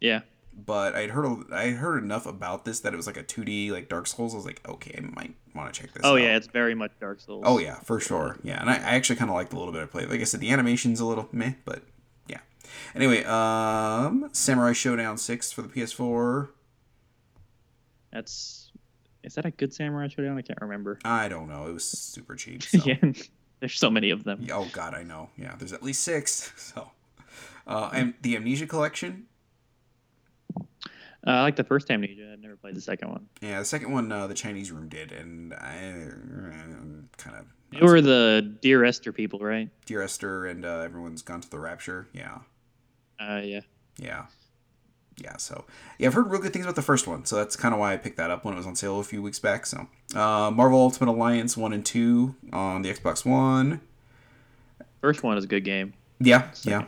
yeah. 0.00 0.20
But 0.64 0.96
I'd 0.96 1.10
heard 1.10 1.52
I 1.52 1.70
heard 1.70 2.02
enough 2.02 2.26
about 2.26 2.64
this 2.64 2.80
that 2.80 2.92
it 2.92 2.96
was 2.96 3.06
like 3.06 3.16
a 3.16 3.22
2D 3.22 3.70
like 3.70 3.88
Dark 3.88 4.06
Souls. 4.08 4.34
I 4.34 4.36
was 4.36 4.46
like, 4.46 4.60
okay, 4.68 4.94
I 4.98 5.00
might 5.00 5.34
want 5.54 5.72
to 5.72 5.80
check 5.80 5.92
this. 5.92 6.02
Oh 6.04 6.14
out. 6.14 6.16
yeah, 6.16 6.36
it's 6.36 6.48
very 6.48 6.74
much 6.74 6.90
Dark 7.00 7.20
Souls. 7.20 7.44
Oh 7.46 7.58
yeah, 7.58 7.76
for 7.80 8.00
sure. 8.00 8.38
Yeah, 8.42 8.60
and 8.60 8.68
I, 8.68 8.74
I 8.74 8.96
actually 8.96 9.16
kind 9.16 9.30
of 9.30 9.36
liked 9.36 9.52
a 9.52 9.58
little 9.58 9.72
bit 9.72 9.82
of 9.82 9.90
play. 9.90 10.06
Like 10.06 10.20
I 10.20 10.24
said, 10.24 10.40
the 10.40 10.50
animation's 10.50 10.98
a 10.98 11.04
little 11.04 11.28
meh, 11.30 11.52
but 11.64 11.82
yeah. 12.26 12.40
Anyway, 12.94 13.22
um, 13.24 14.30
Samurai 14.32 14.72
Showdown 14.72 15.16
Six 15.16 15.52
for 15.52 15.62
the 15.62 15.68
PS4. 15.68 16.48
That's 18.10 18.72
is 19.22 19.34
that 19.34 19.44
a 19.44 19.50
good 19.50 19.72
Samurai 19.72 20.08
Showdown? 20.08 20.38
I 20.38 20.42
can't 20.42 20.60
remember. 20.60 20.98
I 21.04 21.28
don't 21.28 21.48
know. 21.48 21.66
It 21.66 21.74
was 21.74 21.84
super 21.84 22.34
cheap. 22.34 22.62
So. 22.68 22.78
yeah, 22.84 22.96
there's 23.60 23.78
so 23.78 23.90
many 23.90 24.10
of 24.10 24.24
them. 24.24 24.46
Oh 24.52 24.68
God, 24.72 24.94
I 24.94 25.02
know. 25.02 25.30
Yeah, 25.36 25.54
there's 25.56 25.72
at 25.72 25.82
least 25.82 26.02
six. 26.02 26.52
So, 26.74 26.90
uh, 27.66 27.90
and 27.92 28.14
the 28.22 28.36
Amnesia 28.36 28.66
Collection. 28.66 29.26
Uh, 31.28 31.32
I 31.32 31.42
like 31.42 31.56
the 31.56 31.64
first 31.64 31.90
Amnesia. 31.90 32.30
I've 32.32 32.40
never 32.40 32.56
played 32.56 32.74
the 32.74 32.80
second 32.80 33.10
one. 33.10 33.26
Yeah, 33.42 33.58
the 33.58 33.64
second 33.64 33.92
one, 33.92 34.10
uh, 34.10 34.26
the 34.26 34.34
Chinese 34.34 34.72
Room 34.72 34.88
did, 34.88 35.12
and 35.12 35.52
I 35.54 35.74
am 35.74 37.08
kind 37.18 37.36
of. 37.36 37.44
You 37.70 37.84
were 37.84 38.00
the 38.00 38.56
Dear 38.62 38.84
Esther 38.84 39.12
people, 39.12 39.38
right? 39.40 39.68
Dear 39.84 40.02
Esther, 40.02 40.46
and 40.46 40.64
uh, 40.64 40.78
everyone's 40.78 41.20
gone 41.20 41.42
to 41.42 41.50
the 41.50 41.58
Rapture. 41.58 42.08
Yeah. 42.14 42.38
Uh, 43.20 43.42
yeah. 43.44 43.60
Yeah 43.98 44.24
yeah, 45.20 45.36
so 45.36 45.64
yeah, 45.98 46.08
I've 46.08 46.14
heard 46.14 46.30
real 46.30 46.40
good 46.40 46.52
things 46.52 46.64
about 46.64 46.76
the 46.76 46.82
first 46.82 47.06
one, 47.06 47.24
so 47.24 47.36
that's 47.36 47.56
kind 47.56 47.74
of 47.74 47.80
why 47.80 47.92
I 47.92 47.96
picked 47.96 48.16
that 48.16 48.30
up 48.30 48.44
when 48.44 48.54
it 48.54 48.56
was 48.56 48.66
on 48.66 48.76
sale 48.76 49.00
a 49.00 49.04
few 49.04 49.22
weeks 49.22 49.38
back. 49.38 49.66
So, 49.66 49.88
uh, 50.14 50.50
Marvel 50.50 50.80
Ultimate 50.80 51.10
Alliance 51.10 51.56
one 51.56 51.72
and 51.72 51.84
two 51.84 52.34
on 52.52 52.82
the 52.82 52.92
Xbox 52.92 53.24
One. 53.24 53.80
First 55.00 55.22
one 55.22 55.36
is 55.38 55.44
a 55.44 55.48
good 55.48 55.64
game. 55.64 55.94
Yeah, 56.20 56.50
yeah, 56.62 56.84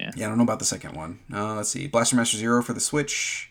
yeah. 0.00 0.10
Yeah, 0.16 0.26
I 0.26 0.28
don't 0.28 0.38
know 0.38 0.44
about 0.44 0.58
the 0.58 0.64
second 0.64 0.96
one. 0.96 1.18
Uh, 1.32 1.54
let's 1.56 1.68
see, 1.68 1.86
Blaster 1.86 2.16
Master 2.16 2.36
Zero 2.36 2.62
for 2.62 2.72
the 2.72 2.80
Switch. 2.80 3.50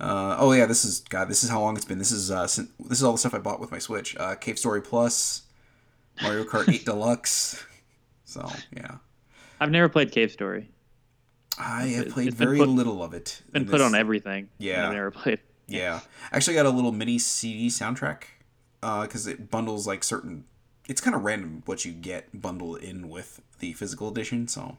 Uh, 0.00 0.36
oh 0.38 0.52
yeah, 0.52 0.66
this 0.66 0.84
is 0.84 1.00
God. 1.00 1.28
This 1.28 1.42
is 1.42 1.50
how 1.50 1.60
long 1.60 1.76
it's 1.76 1.84
been. 1.84 1.98
This 1.98 2.12
is 2.12 2.30
uh, 2.30 2.42
this 2.42 2.58
is 2.90 3.02
all 3.02 3.12
the 3.12 3.18
stuff 3.18 3.34
I 3.34 3.38
bought 3.38 3.60
with 3.60 3.70
my 3.70 3.78
Switch. 3.78 4.16
Uh, 4.16 4.34
Cave 4.34 4.58
Story 4.58 4.82
Plus, 4.82 5.42
Mario 6.22 6.44
Kart 6.44 6.72
8 6.72 6.84
Deluxe. 6.84 7.64
So 8.24 8.48
yeah, 8.76 8.96
I've 9.60 9.70
never 9.70 9.88
played 9.88 10.12
Cave 10.12 10.30
Story. 10.30 10.68
I 11.58 11.86
have 11.86 12.10
played 12.10 12.34
very 12.34 12.58
put, 12.58 12.68
little 12.68 13.02
of 13.02 13.14
it. 13.14 13.42
Been 13.50 13.66
put 13.66 13.80
on 13.80 13.94
everything. 13.94 14.48
Yeah, 14.58 14.86
I've 14.86 14.94
never 14.94 15.10
played. 15.10 15.40
Yeah, 15.66 16.00
I 16.32 16.36
actually 16.36 16.54
got 16.54 16.66
a 16.66 16.70
little 16.70 16.92
mini 16.92 17.18
CD 17.18 17.68
soundtrack 17.68 18.22
because 18.80 19.26
uh, 19.26 19.32
it 19.32 19.50
bundles 19.50 19.86
like 19.86 20.04
certain. 20.04 20.44
It's 20.88 21.00
kind 21.00 21.14
of 21.14 21.24
random 21.24 21.62
what 21.66 21.84
you 21.84 21.92
get 21.92 22.40
bundled 22.40 22.78
in 22.82 23.08
with 23.08 23.42
the 23.58 23.72
physical 23.72 24.08
edition, 24.08 24.48
so 24.48 24.78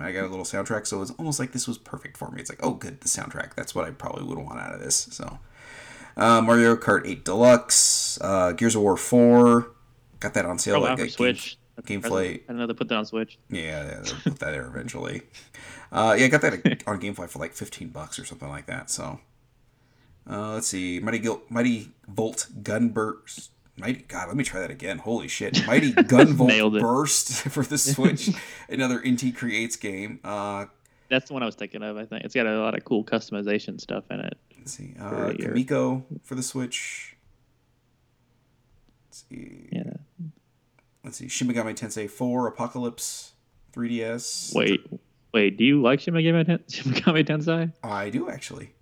I 0.00 0.12
got 0.12 0.24
a 0.24 0.28
little 0.28 0.44
soundtrack. 0.44 0.86
So 0.86 1.00
it's 1.02 1.10
almost 1.12 1.38
like 1.40 1.52
this 1.52 1.66
was 1.66 1.78
perfect 1.78 2.16
for 2.16 2.30
me. 2.30 2.40
It's 2.40 2.50
like, 2.50 2.60
oh, 2.62 2.74
good, 2.74 3.00
the 3.00 3.08
soundtrack. 3.08 3.54
That's 3.54 3.74
what 3.74 3.86
I 3.86 3.90
probably 3.90 4.24
would 4.24 4.38
want 4.38 4.60
out 4.60 4.74
of 4.74 4.80
this. 4.80 5.08
So 5.10 5.38
uh, 6.16 6.42
Mario 6.42 6.76
Kart 6.76 7.06
8 7.06 7.24
Deluxe, 7.24 8.18
uh, 8.20 8.52
Gears 8.52 8.74
of 8.74 8.82
War 8.82 8.96
4, 8.96 9.70
got 10.20 10.34
that 10.34 10.44
on 10.44 10.58
sale. 10.58 10.80
Like, 10.80 11.10
Switch. 11.10 11.56
Gamefly. 11.82 12.42
I 12.48 12.52
know 12.54 12.66
they 12.66 12.74
put 12.74 12.88
that 12.88 12.96
on 12.96 13.06
Switch. 13.06 13.38
Yeah, 13.48 13.60
yeah 13.60 14.00
they'll 14.02 14.14
put 14.24 14.38
that 14.40 14.50
there 14.50 14.66
eventually. 14.66 15.22
Uh, 15.92 16.16
yeah, 16.18 16.24
I 16.26 16.28
got 16.28 16.40
that 16.42 16.52
on 16.86 17.00
GameFly 17.00 17.28
for 17.28 17.38
like 17.38 17.52
fifteen 17.52 17.90
bucks 17.90 18.18
or 18.18 18.24
something 18.24 18.48
like 18.48 18.66
that. 18.66 18.90
So, 18.90 19.20
uh, 20.28 20.54
let's 20.54 20.66
see, 20.66 20.98
Mighty 20.98 21.20
Gil- 21.20 21.42
Mighty 21.48 21.92
Volt 22.08 22.48
Gunburst. 22.62 23.50
Mighty 23.78 24.04
God, 24.08 24.28
let 24.28 24.36
me 24.36 24.44
try 24.44 24.60
that 24.60 24.70
again. 24.70 24.98
Holy 24.98 25.28
shit, 25.28 25.66
Mighty 25.66 25.92
Gunvolt 25.92 26.80
Burst 26.80 27.30
for 27.50 27.62
the 27.62 27.78
Switch. 27.78 28.30
Another 28.68 28.98
Inti 29.00 29.34
Creates 29.34 29.76
game. 29.76 30.20
Uh, 30.24 30.66
That's 31.08 31.28
the 31.28 31.34
one 31.34 31.42
I 31.42 31.46
was 31.46 31.54
thinking 31.54 31.82
of. 31.82 31.96
I 31.96 32.04
think 32.04 32.24
it's 32.24 32.34
got 32.34 32.46
a 32.46 32.58
lot 32.60 32.76
of 32.76 32.84
cool 32.84 33.04
customization 33.04 33.80
stuff 33.80 34.04
in 34.10 34.20
it. 34.20 34.36
Let's 34.58 34.72
see, 34.72 34.94
uh, 34.98 35.32
Kamiko 35.32 36.02
for 36.24 36.34
the 36.34 36.42
Switch. 36.42 37.16
Let's 39.08 39.24
see. 39.30 39.68
Yeah 39.70 39.92
let's 41.08 41.16
see, 41.16 41.28
Shin 41.28 41.48
Megami 41.48 41.74
Tensei 41.74 42.08
4 42.08 42.48
Apocalypse 42.48 43.32
3DS. 43.72 44.54
Wait, 44.54 44.86
wait, 45.32 45.56
do 45.56 45.64
you 45.64 45.80
like 45.80 46.00
Shin 46.00 46.12
Megami, 46.12 47.24
Tensei? 47.26 47.72
I 47.82 48.10
do 48.10 48.28
actually. 48.28 48.74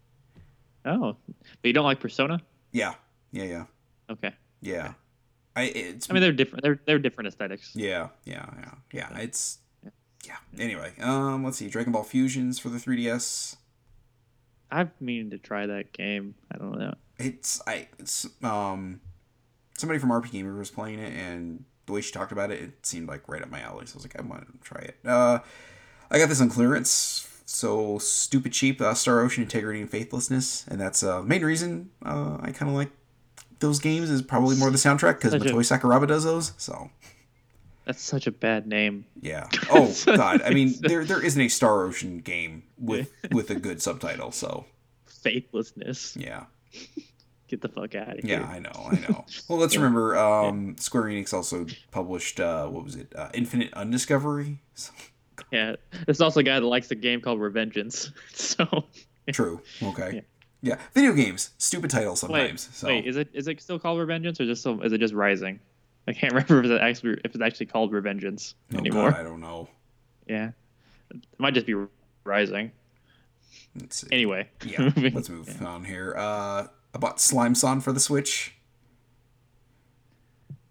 Oh, 0.85 1.16
but 1.27 1.68
you 1.68 1.73
don't 1.73 1.85
like 1.85 2.01
Persona? 2.01 2.40
Yeah, 2.73 2.94
yeah, 3.31 3.44
yeah. 3.44 3.64
Okay. 4.10 4.32
Yeah. 4.67 4.93
I 5.55 5.63
it's. 5.65 6.11
I 6.11 6.13
mean, 6.13 6.21
they're 6.21 6.33
different. 6.33 6.63
They're 6.63 6.81
they're 6.85 6.99
different 6.99 7.29
aesthetics. 7.29 7.73
Yeah, 7.75 8.09
yeah, 8.25 8.47
yeah, 8.59 8.75
yeah. 8.93 9.19
It's. 9.19 9.59
Yeah. 10.27 10.37
Anyway, 10.59 10.93
um, 11.01 11.45
let's 11.45 11.57
see, 11.57 11.69
Dragon 11.69 11.93
Ball 11.93 12.03
Fusions 12.03 12.59
for 12.59 12.69
the 12.69 12.79
3DS. 12.79 13.57
I've 14.71 14.91
meaning 15.01 15.31
to 15.31 15.39
try 15.39 15.67
that 15.67 15.93
game. 15.93 16.35
I 16.53 16.59
don't 16.59 16.79
know. 16.79 16.95
It's 17.19 17.63
I 17.67 17.89
it's 17.99 18.27
um 18.43 19.01
somebody 19.79 19.99
from 19.99 20.11
RPGamer 20.11 20.59
was 20.59 20.71
playing 20.71 20.99
it 20.99 21.13
and 21.13 21.65
the 21.87 21.93
way 21.93 22.01
she 22.01 22.13
talked 22.13 22.33
about 22.33 22.51
it, 22.51 22.61
it 22.61 22.87
seemed 22.87 23.09
like 23.09 23.29
right 23.29 23.43
up 23.43 23.51
my 23.51 23.61
alley. 23.61 23.87
So 23.87 23.95
I 23.95 23.97
was 23.97 24.05
like, 24.05 24.19
I 24.19 24.23
want 24.23 24.47
to 24.47 24.69
try 24.69 24.81
it. 24.81 24.97
Uh, 25.05 25.39
I 26.11 26.19
got 26.19 26.29
this 26.29 26.41
on 26.41 26.51
clearance. 26.51 27.29
So 27.45 27.99
stupid 27.99 28.53
cheap, 28.53 28.81
uh, 28.81 28.93
Star 28.95 29.21
Ocean 29.21 29.45
Integrity 29.45 29.81
and 29.81 29.89
Faithlessness, 29.89 30.67
and 30.67 30.81
that's 30.81 31.05
uh, 31.05 31.21
the 31.21 31.27
main 31.27 31.45
reason 31.45 31.91
uh, 32.05 32.39
I 32.41 32.51
kind 32.51 32.69
of 32.69 32.75
like 32.75 32.91
those 33.61 33.78
games 33.78 34.11
is 34.11 34.23
probably 34.23 34.57
more 34.57 34.70
the 34.70 34.77
soundtrack 34.77 35.20
because 35.20 35.35
Motoi 35.35 35.51
a... 35.51 35.78
Sakuraba 35.78 36.07
does 36.07 36.24
those. 36.24 36.53
So 36.57 36.91
that's 37.85 38.03
such 38.03 38.27
a 38.27 38.33
bad 38.33 38.66
name. 38.66 39.05
Yeah. 39.20 39.49
Oh 39.70 39.95
God. 40.07 40.43
I 40.43 40.51
mean, 40.51 40.74
there 40.81 41.05
there 41.05 41.24
isn't 41.24 41.41
a 41.41 41.49
Star 41.49 41.85
Ocean 41.85 42.19
game 42.19 42.65
with 42.78 43.12
with 43.33 43.51
a 43.51 43.55
good 43.55 43.83
subtitle. 43.83 44.33
So 44.33 44.66
faithlessness. 45.07 46.16
Yeah 46.16 46.45
get 47.49 47.61
the 47.61 47.69
fuck 47.69 47.95
out 47.95 48.19
of 48.19 48.24
here. 48.24 48.41
Yeah, 48.41 48.47
I 48.47 48.59
know, 48.59 48.89
I 48.91 48.95
know. 49.09 49.24
Well, 49.49 49.59
let's 49.59 49.77
remember, 49.77 50.16
um, 50.16 50.69
yeah. 50.69 50.74
Square 50.81 51.05
Enix 51.05 51.33
also 51.33 51.66
published 51.91 52.41
uh, 52.41 52.66
what 52.69 52.85
was 52.85 52.97
it, 52.97 53.12
uh, 53.16 53.31
Infinite 53.35 53.73
Undiscovery. 53.73 54.59
yeah, 55.51 55.77
there's 56.05 56.20
also 56.20 56.41
a 56.41 56.43
guy 56.43 56.59
that 56.61 56.66
likes 56.66 56.91
a 56.91 56.95
game 56.95 57.20
called 57.20 57.41
Revengeance. 57.41 58.11
So 58.33 58.85
true. 59.33 59.61
Okay. 59.83 60.16
Yeah. 60.16 60.20
Yeah. 60.67 60.79
video 60.95 61.13
games, 61.13 61.51
stupid 61.59 61.91
titles 61.91 62.21
sometimes. 62.21 62.69
Wait, 62.69 62.75
so. 62.75 62.89
wait, 62.89 63.07
is 63.07 63.17
it 63.17 63.29
is 63.33 63.49
it 63.49 63.61
still 63.61 63.79
called 63.79 63.99
Revengeance 63.99 64.41
or 64.41 64.47
just 64.47 64.63
so, 64.63 64.81
is 64.83 64.93
it 64.93 64.99
just 64.99 65.15
Rising? 65.15 65.61
I 66.09 66.13
can't 66.13 66.33
remember 66.35 66.61
if 66.61 66.71
it's 66.71 66.83
actually 66.83 67.21
if 67.25 67.35
it's 67.35 67.43
actually 67.43 67.67
called 67.67 67.93
Revengeance 67.93 68.55
oh, 68.75 68.79
anymore. 68.79 69.11
God, 69.11 69.21
I 69.21 69.23
don't 69.23 69.41
know. 69.41 69.69
Yeah, 70.27 70.51
it 71.11 71.23
might 71.39 71.55
just 71.55 71.67
be 71.67 71.75
Rising. 72.25 72.73
Let's 73.81 74.01
see. 74.01 74.09
Anyway, 74.11 74.49
yeah, 74.65 74.91
let's 75.15 75.29
move 75.29 75.57
yeah. 75.61 75.67
on 75.67 75.85
here. 75.85 76.15
Uh, 76.17 76.67
I 76.95 76.99
bought 76.99 77.21
Slime-san 77.21 77.81
for 77.81 77.93
the 77.93 78.01
Switch. 78.01 78.55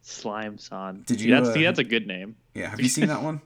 Slime-san. 0.02 1.04
Did 1.06 1.22
you? 1.22 1.32
That's, 1.32 1.50
uh, 1.50 1.54
see, 1.54 1.64
that's 1.64 1.80
a 1.80 1.84
good 1.84 2.08
name. 2.08 2.36
Yeah. 2.54 2.70
Have 2.70 2.82
you 2.82 2.90
seen 2.90 3.08
that 3.08 3.22
one? 3.22 3.42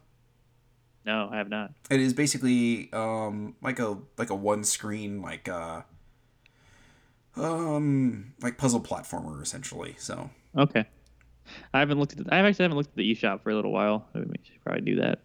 no, 1.06 1.30
I 1.32 1.38
have 1.38 1.50
not. 1.50 1.72
It 1.90 2.00
is 2.00 2.14
basically 2.14 2.90
um 2.94 3.56
like 3.62 3.80
a 3.80 3.98
like 4.18 4.30
a 4.30 4.36
one 4.36 4.64
screen 4.64 5.22
like 5.22 5.48
uh 5.50 5.82
um 7.36 8.34
like 8.42 8.58
puzzle 8.58 8.82
platformer 8.82 9.42
essentially. 9.42 9.96
So. 9.98 10.30
Okay. 10.58 10.86
I 11.74 11.80
haven't 11.80 12.00
looked 12.00 12.14
at. 12.14 12.26
The, 12.26 12.34
I 12.34 12.40
actually 12.40 12.64
haven't 12.64 12.78
looked 12.78 12.90
at 12.90 12.96
the 12.96 13.16
eShop 13.16 13.42
for 13.42 13.50
a 13.50 13.56
little 13.56 13.72
while. 13.72 14.08
I 14.14 14.20
mean, 14.20 14.34
should 14.44 14.64
probably 14.64 14.82
do 14.82 14.96
that. 14.98 15.20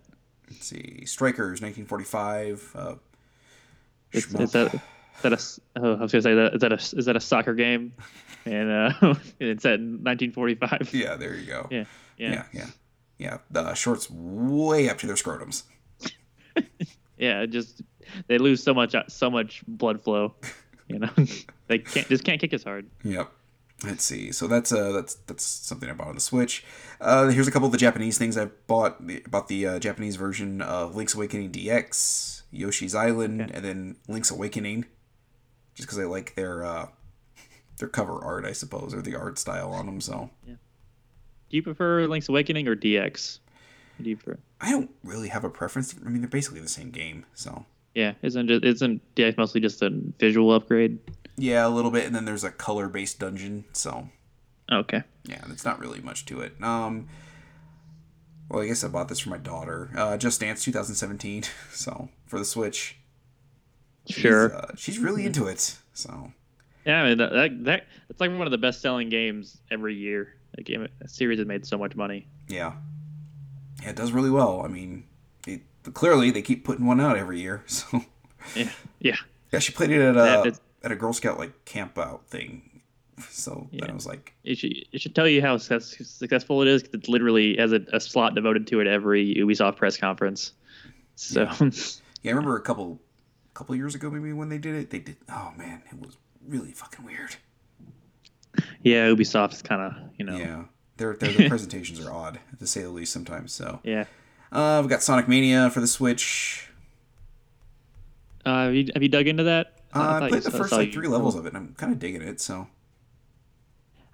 Let's 0.50 0.66
see, 0.66 1.04
Strikers, 1.06 1.60
1945. 1.60 2.72
Uh, 2.74 2.94
is, 4.12 4.34
is 4.34 4.52
that 4.52 4.74
Is 5.16 5.22
that 5.22 5.32
a? 5.32 5.80
Oh, 5.80 5.94
I 5.96 6.02
was 6.02 6.12
gonna 6.12 6.22
say 6.22 6.34
that. 6.34 6.54
Is 6.54 6.60
that 6.60 6.72
a? 6.72 6.98
Is 6.98 7.04
that 7.06 7.16
a 7.16 7.20
soccer 7.20 7.54
game? 7.54 7.92
And 8.46 8.70
uh, 8.70 8.90
it's 9.40 9.64
at 9.64 9.80
1945. 9.80 10.90
Yeah, 10.92 11.16
there 11.16 11.34
you 11.34 11.46
go. 11.46 11.66
Yeah, 11.70 11.84
yeah, 12.18 12.30
yeah, 12.30 12.44
yeah. 12.52 12.66
yeah. 13.16 13.38
The 13.50 13.72
shorts 13.72 14.10
way 14.10 14.90
up 14.90 14.98
to 14.98 15.06
their 15.06 15.16
scrotums. 15.16 15.62
yeah, 17.16 17.46
just 17.46 17.80
they 18.26 18.36
lose 18.36 18.62
so 18.62 18.74
much 18.74 18.94
so 19.08 19.30
much 19.30 19.64
blood 19.66 20.02
flow. 20.02 20.34
You 20.88 20.98
know, 20.98 21.08
they 21.66 21.78
can't 21.78 22.08
just 22.08 22.24
can't 22.24 22.40
kick 22.40 22.52
as 22.52 22.62
hard. 22.62 22.86
Yep. 23.02 23.30
Let's 23.82 24.04
see. 24.04 24.32
So 24.32 24.46
that's 24.46 24.72
uh 24.72 24.92
that's 24.92 25.14
that's 25.26 25.44
something 25.44 25.88
I 25.88 25.92
bought 25.92 26.08
on 26.08 26.14
the 26.14 26.20
Switch. 26.20 26.64
Uh, 27.00 27.28
here's 27.28 27.48
a 27.48 27.50
couple 27.50 27.66
of 27.66 27.72
the 27.72 27.78
Japanese 27.78 28.16
things 28.18 28.38
I 28.38 28.46
bought. 28.66 28.98
About 29.26 29.48
the 29.48 29.66
uh, 29.66 29.78
Japanese 29.78 30.16
version 30.16 30.62
of 30.62 30.96
Link's 30.96 31.14
Awakening 31.14 31.52
DX, 31.52 32.42
Yoshi's 32.50 32.94
Island, 32.94 33.42
okay. 33.42 33.52
and 33.52 33.64
then 33.64 33.96
Link's 34.08 34.30
Awakening. 34.30 34.86
Just 35.74 35.88
because 35.88 35.98
I 35.98 36.04
like 36.04 36.34
their 36.34 36.64
uh, 36.64 36.86
their 37.78 37.88
cover 37.88 38.24
art, 38.24 38.44
I 38.44 38.52
suppose, 38.52 38.94
or 38.94 39.02
the 39.02 39.16
art 39.16 39.38
style 39.38 39.72
on 39.72 39.86
them. 39.86 40.00
So. 40.00 40.30
Yeah. 40.46 40.54
Do 41.50 41.56
you 41.56 41.62
prefer 41.62 42.06
Link's 42.06 42.28
Awakening 42.28 42.68
or 42.68 42.76
DX? 42.76 43.40
do 44.02 44.10
you 44.10 44.16
prefer? 44.16 44.38
I 44.60 44.70
don't 44.70 44.90
really 45.02 45.28
have 45.28 45.44
a 45.44 45.50
preference. 45.50 45.94
I 46.04 46.08
mean, 46.08 46.20
they're 46.20 46.28
basically 46.28 46.60
the 46.60 46.68
same 46.68 46.90
game, 46.90 47.26
so. 47.34 47.64
Yeah, 47.94 48.14
isn't 48.22 48.48
just 48.48 48.64
isn't 48.64 49.14
DX 49.14 49.36
mostly 49.36 49.60
just 49.60 49.82
a 49.82 49.90
visual 50.18 50.52
upgrade? 50.52 50.98
Yeah, 51.36 51.66
a 51.66 51.68
little 51.68 51.90
bit, 51.90 52.04
and 52.06 52.14
then 52.14 52.24
there's 52.24 52.44
a 52.44 52.50
color 52.50 52.88
based 52.88 53.18
dungeon. 53.18 53.64
So. 53.72 54.08
Okay. 54.70 55.02
Yeah, 55.24 55.42
it's 55.50 55.64
not 55.64 55.78
really 55.78 56.00
much 56.00 56.26
to 56.26 56.40
it. 56.40 56.54
Um. 56.62 57.08
Well, 58.48 58.62
I 58.62 58.66
guess 58.66 58.84
I 58.84 58.88
bought 58.88 59.08
this 59.08 59.20
for 59.20 59.30
my 59.30 59.38
daughter. 59.38 59.90
Uh, 59.96 60.16
Just 60.16 60.40
Dance 60.40 60.62
2017. 60.64 61.44
So 61.72 62.08
for 62.26 62.38
the 62.38 62.44
Switch. 62.44 62.96
Sure. 64.08 64.50
She's, 64.50 64.56
uh, 64.56 64.74
she's 64.76 64.98
really 64.98 65.24
into 65.24 65.46
it. 65.46 65.76
So. 65.92 66.32
Yeah, 66.84 67.02
I 67.02 67.08
mean 67.08 67.18
that 67.18 67.32
that, 67.32 67.64
that 67.64 67.86
it's 68.10 68.20
like 68.20 68.30
one 68.30 68.42
of 68.42 68.50
the 68.50 68.58
best 68.58 68.80
selling 68.80 69.08
games 69.08 69.58
every 69.70 69.94
year. 69.94 70.34
A 70.56 70.62
game, 70.62 70.86
a 71.00 71.08
series 71.08 71.38
that 71.38 71.48
made 71.48 71.66
so 71.66 71.76
much 71.76 71.96
money. 71.96 72.28
Yeah. 72.48 72.74
Yeah, 73.82 73.90
it 73.90 73.96
does 73.96 74.12
really 74.12 74.30
well. 74.30 74.62
I 74.64 74.68
mean, 74.68 75.04
it, 75.48 75.62
clearly 75.94 76.30
they 76.30 76.42
keep 76.42 76.64
putting 76.64 76.86
one 76.86 77.00
out 77.00 77.16
every 77.16 77.40
year. 77.40 77.64
So. 77.68 78.04
Yeah. 78.54 78.70
Yeah. 79.00 79.16
Yeah, 79.52 79.58
she 79.58 79.72
played 79.72 79.90
it 79.90 80.00
at 80.02 80.16
a 80.16 80.54
at 80.84 80.92
a 80.92 80.96
Girl 80.96 81.12
Scout 81.12 81.38
like 81.38 81.64
camp 81.64 81.98
out 81.98 82.26
thing. 82.26 82.82
So 83.30 83.68
yeah. 83.70 83.80
then 83.82 83.90
I 83.90 83.94
was 83.94 84.06
like, 84.06 84.34
it 84.44 84.58
should, 84.58 84.72
it 84.92 85.00
should 85.00 85.14
tell 85.14 85.28
you 85.28 85.40
how 85.40 85.56
successful 85.56 86.62
it 86.62 86.68
is 86.68 86.82
because 86.82 87.00
it 87.00 87.08
literally 87.08 87.56
has 87.56 87.72
a, 87.72 87.80
a, 87.92 88.00
slot 88.00 88.34
devoted 88.34 88.66
to 88.68 88.80
it 88.80 88.88
every 88.88 89.36
Ubisoft 89.36 89.76
press 89.76 89.96
conference. 89.96 90.52
So 91.14 91.42
yeah. 91.42 91.56
yeah, 92.22 92.32
I 92.32 92.34
remember 92.34 92.56
a 92.56 92.60
couple 92.60 93.00
couple 93.54 93.76
years 93.76 93.94
ago 93.94 94.10
maybe 94.10 94.32
when 94.32 94.48
they 94.48 94.58
did 94.58 94.74
it. 94.74 94.90
They 94.90 94.98
did. 94.98 95.16
Oh 95.28 95.52
man, 95.56 95.82
it 95.90 96.00
was 96.00 96.16
really 96.46 96.72
fucking 96.72 97.04
weird. 97.04 97.36
Yeah, 98.82 99.08
Ubisoft's 99.08 99.62
kind 99.62 99.80
of 99.80 100.10
you 100.18 100.24
know. 100.24 100.36
Yeah, 100.36 100.64
their 100.96 101.14
their, 101.14 101.30
their 101.30 101.48
presentations 101.48 102.04
are 102.04 102.12
odd 102.12 102.40
to 102.58 102.66
say 102.66 102.82
the 102.82 102.88
least 102.88 103.12
sometimes. 103.12 103.52
So 103.52 103.78
yeah, 103.84 104.06
uh, 104.50 104.78
we've 104.82 104.90
got 104.90 105.02
Sonic 105.02 105.28
Mania 105.28 105.70
for 105.70 105.80
the 105.80 105.86
Switch. 105.86 106.68
Uh, 108.44 108.64
have 108.64 108.74
you 108.74 108.88
have 108.92 109.02
you 109.04 109.08
dug 109.08 109.28
into 109.28 109.44
that? 109.44 109.83
Uh, 109.94 110.20
I, 110.22 110.28
played 110.28 110.42
the 110.42 110.50
first 110.50 110.72
like 110.72 110.92
three 110.92 111.06
levels 111.06 111.36
of 111.36 111.46
it. 111.46 111.50
and 111.50 111.56
I'm 111.56 111.74
kind 111.74 111.92
of 111.92 111.98
digging 111.98 112.22
it. 112.22 112.40
So 112.40 112.66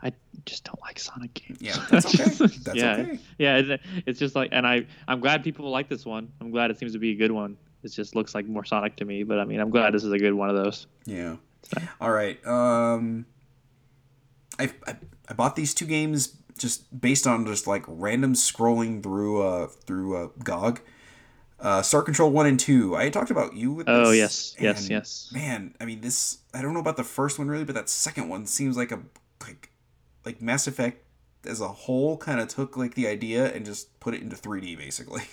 I 0.03 0.13
just 0.45 0.65
don't 0.65 0.81
like 0.83 0.99
Sonic 0.99 1.35
games. 1.35 1.59
Yeah, 1.61 1.77
that's 1.91 2.15
okay. 2.15 2.47
That's 2.65 2.79
yeah, 2.79 2.97
okay. 2.97 3.19
Yeah, 3.39 3.77
it's 4.07 4.19
just 4.19 4.35
like, 4.35 4.51
and 4.53 4.67
I 4.67 4.87
I'm 5.09 5.21
glad 5.21 5.43
people 5.43 5.71
like 5.71 5.89
this 5.89 6.05
one. 6.05 6.31
I'm 6.41 6.51
glad 6.51 6.71
it 6.71 6.79
seems 6.79 6.93
to 6.93 6.99
be 6.99 7.13
a 7.13 7.17
good 7.17 7.33
one. 7.33 7.57
It 7.83 7.89
just 7.93 8.15
looks 8.15 8.35
like 8.35 8.47
more 8.47 8.65
Sonic 8.65 8.97
to 8.97 9.05
me, 9.05 9.23
but 9.23 9.39
I 9.39 9.45
mean, 9.45 9.61
I'm 9.61 9.71
glad 9.71 9.95
this 9.95 10.05
is 10.05 10.13
a 10.13 10.19
good 10.19 10.35
one 10.35 10.51
of 10.51 10.57
those. 10.57 10.87
Yeah. 11.07 11.37
So. 11.63 11.81
All 12.01 12.11
right. 12.11 12.45
Um, 12.47 13.27
I, 14.59 14.71
I 14.87 14.97
I 15.29 15.35
bought 15.35 15.57
these 15.57 15.73
two 15.73 15.87
games 15.87 16.37
just 16.59 17.01
based 17.01 17.27
on 17.27 17.47
just 17.47 17.67
like 17.67 17.85
random 17.87 18.35
scrolling 18.35 19.03
through 19.03 19.43
uh 19.43 19.67
through 19.67 20.17
uh 20.17 20.29
GOG. 20.45 20.81
Uh, 21.61 21.83
Star 21.83 22.03
Control 22.03 22.31
one 22.31 22.47
and 22.47 22.59
two. 22.59 22.97
I 22.97 23.11
talked 23.11 23.31
about 23.31 23.55
you 23.55 23.73
with 23.73 23.89
Oh 23.89 24.13
yes, 24.13 24.57
yes, 24.59 24.89
yes. 24.89 25.31
Man, 25.33 25.75
I 25.81 25.85
mean 25.85 26.01
this. 26.01 26.39
I 26.55 26.63
don't 26.63 26.73
know 26.73 26.81
about 26.81 26.97
the 26.97 27.05
first 27.05 27.39
one 27.39 27.49
really, 27.49 27.65
but 27.65 27.75
that 27.75 27.89
second 27.91 28.29
one 28.29 28.47
seems 28.47 28.77
like 28.77 28.93
a 28.93 29.01
like 29.43 29.71
like 30.25 30.41
Mass 30.41 30.67
Effect 30.67 31.05
as 31.47 31.61
a 31.61 31.69
whole 31.69 32.17
kind 32.17 32.41
of 32.41 32.49
took 32.49 32.77
like 32.77 32.95
the 32.95 33.07
idea 33.07 33.53
and 33.53 33.65
just 33.65 33.99
put 34.01 34.15
it 34.15 34.23
into 34.23 34.37
3D 34.37 34.77
basically. 34.77 35.23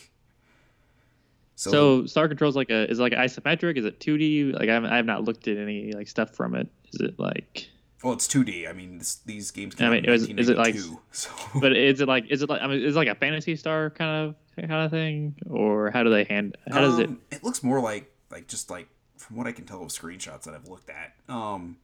So, 1.59 1.71
so 1.71 2.05
Star 2.05 2.27
Control 2.27 2.49
is 2.49 2.55
like 2.55 2.69
a 2.69 2.87
is 2.87 2.99
it 2.99 3.01
like 3.01 3.13
isometric? 3.13 3.77
Is 3.79 3.85
it 3.85 3.99
2D? 3.99 4.53
Like 4.53 4.69
I 4.69 4.73
have, 4.73 4.85
I 4.85 4.95
have 4.97 5.07
not 5.07 5.23
looked 5.23 5.47
at 5.47 5.57
any 5.57 5.91
like 5.91 6.07
stuff 6.07 6.35
from 6.35 6.53
it. 6.53 6.69
Is 6.93 7.01
it 7.01 7.17
like? 7.17 7.67
Well, 8.03 8.13
it's 8.13 8.27
2D. 8.27 8.69
I 8.69 8.73
mean, 8.73 8.99
this, 8.99 9.15
these 9.25 9.49
games. 9.51 9.75
I 9.79 9.89
mean, 9.89 10.05
is, 10.05 10.27
is 10.27 10.49
it 10.49 10.57
like? 10.57 10.75
So. 11.11 11.31
But 11.59 11.75
is 11.75 11.99
it 11.99 12.07
like? 12.07 12.29
Is 12.29 12.43
it 12.43 12.49
like? 12.49 12.61
I 12.61 12.67
mean, 12.67 12.83
is 12.83 12.95
it 12.95 12.97
like 12.97 13.07
a 13.07 13.15
Phantasy 13.15 13.55
Star 13.55 13.89
kind 13.89 14.27
of 14.27 14.67
kind 14.67 14.85
of 14.85 14.91
thing, 14.91 15.35
or 15.49 15.89
how 15.89 16.03
do 16.03 16.11
they 16.11 16.23
hand? 16.23 16.57
How 16.71 16.81
does 16.81 16.99
it? 16.99 17.07
Um, 17.07 17.19
it 17.31 17.43
looks 17.43 17.63
more 17.63 17.79
like 17.79 18.11
like 18.29 18.47
just 18.47 18.69
like 18.69 18.87
from 19.17 19.35
what 19.35 19.47
I 19.47 19.51
can 19.51 19.65
tell 19.65 19.81
of 19.81 19.89
screenshots 19.89 20.43
that 20.43 20.53
I've 20.53 20.67
looked 20.67 20.91
at. 20.91 21.13
Um, 21.27 21.77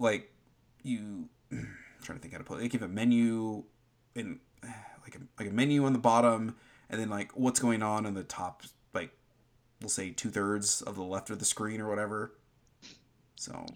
like 0.00 0.32
you, 0.82 1.28
I'm 1.52 1.68
trying 2.02 2.18
to 2.18 2.22
think 2.22 2.32
how 2.32 2.38
to 2.38 2.44
put. 2.44 2.58
It. 2.58 2.62
They 2.62 2.68
give 2.68 2.82
a 2.82 2.88
menu 2.88 3.64
in 4.16 4.40
like 4.62 5.14
a 5.14 5.20
like 5.38 5.48
a 5.48 5.52
menu 5.52 5.84
on 5.84 5.92
the 5.92 5.98
bottom, 6.00 6.56
and 6.90 7.00
then 7.00 7.08
like 7.08 7.32
what's 7.36 7.60
going 7.60 7.82
on 7.82 8.04
in 8.04 8.14
the 8.14 8.24
top, 8.24 8.62
like 8.92 9.10
we'll 9.80 9.90
say 9.90 10.10
two 10.10 10.30
thirds 10.30 10.82
of 10.82 10.96
the 10.96 11.04
left 11.04 11.30
of 11.30 11.38
the 11.38 11.44
screen 11.44 11.80
or 11.80 11.88
whatever. 11.88 12.32
So 13.36 13.66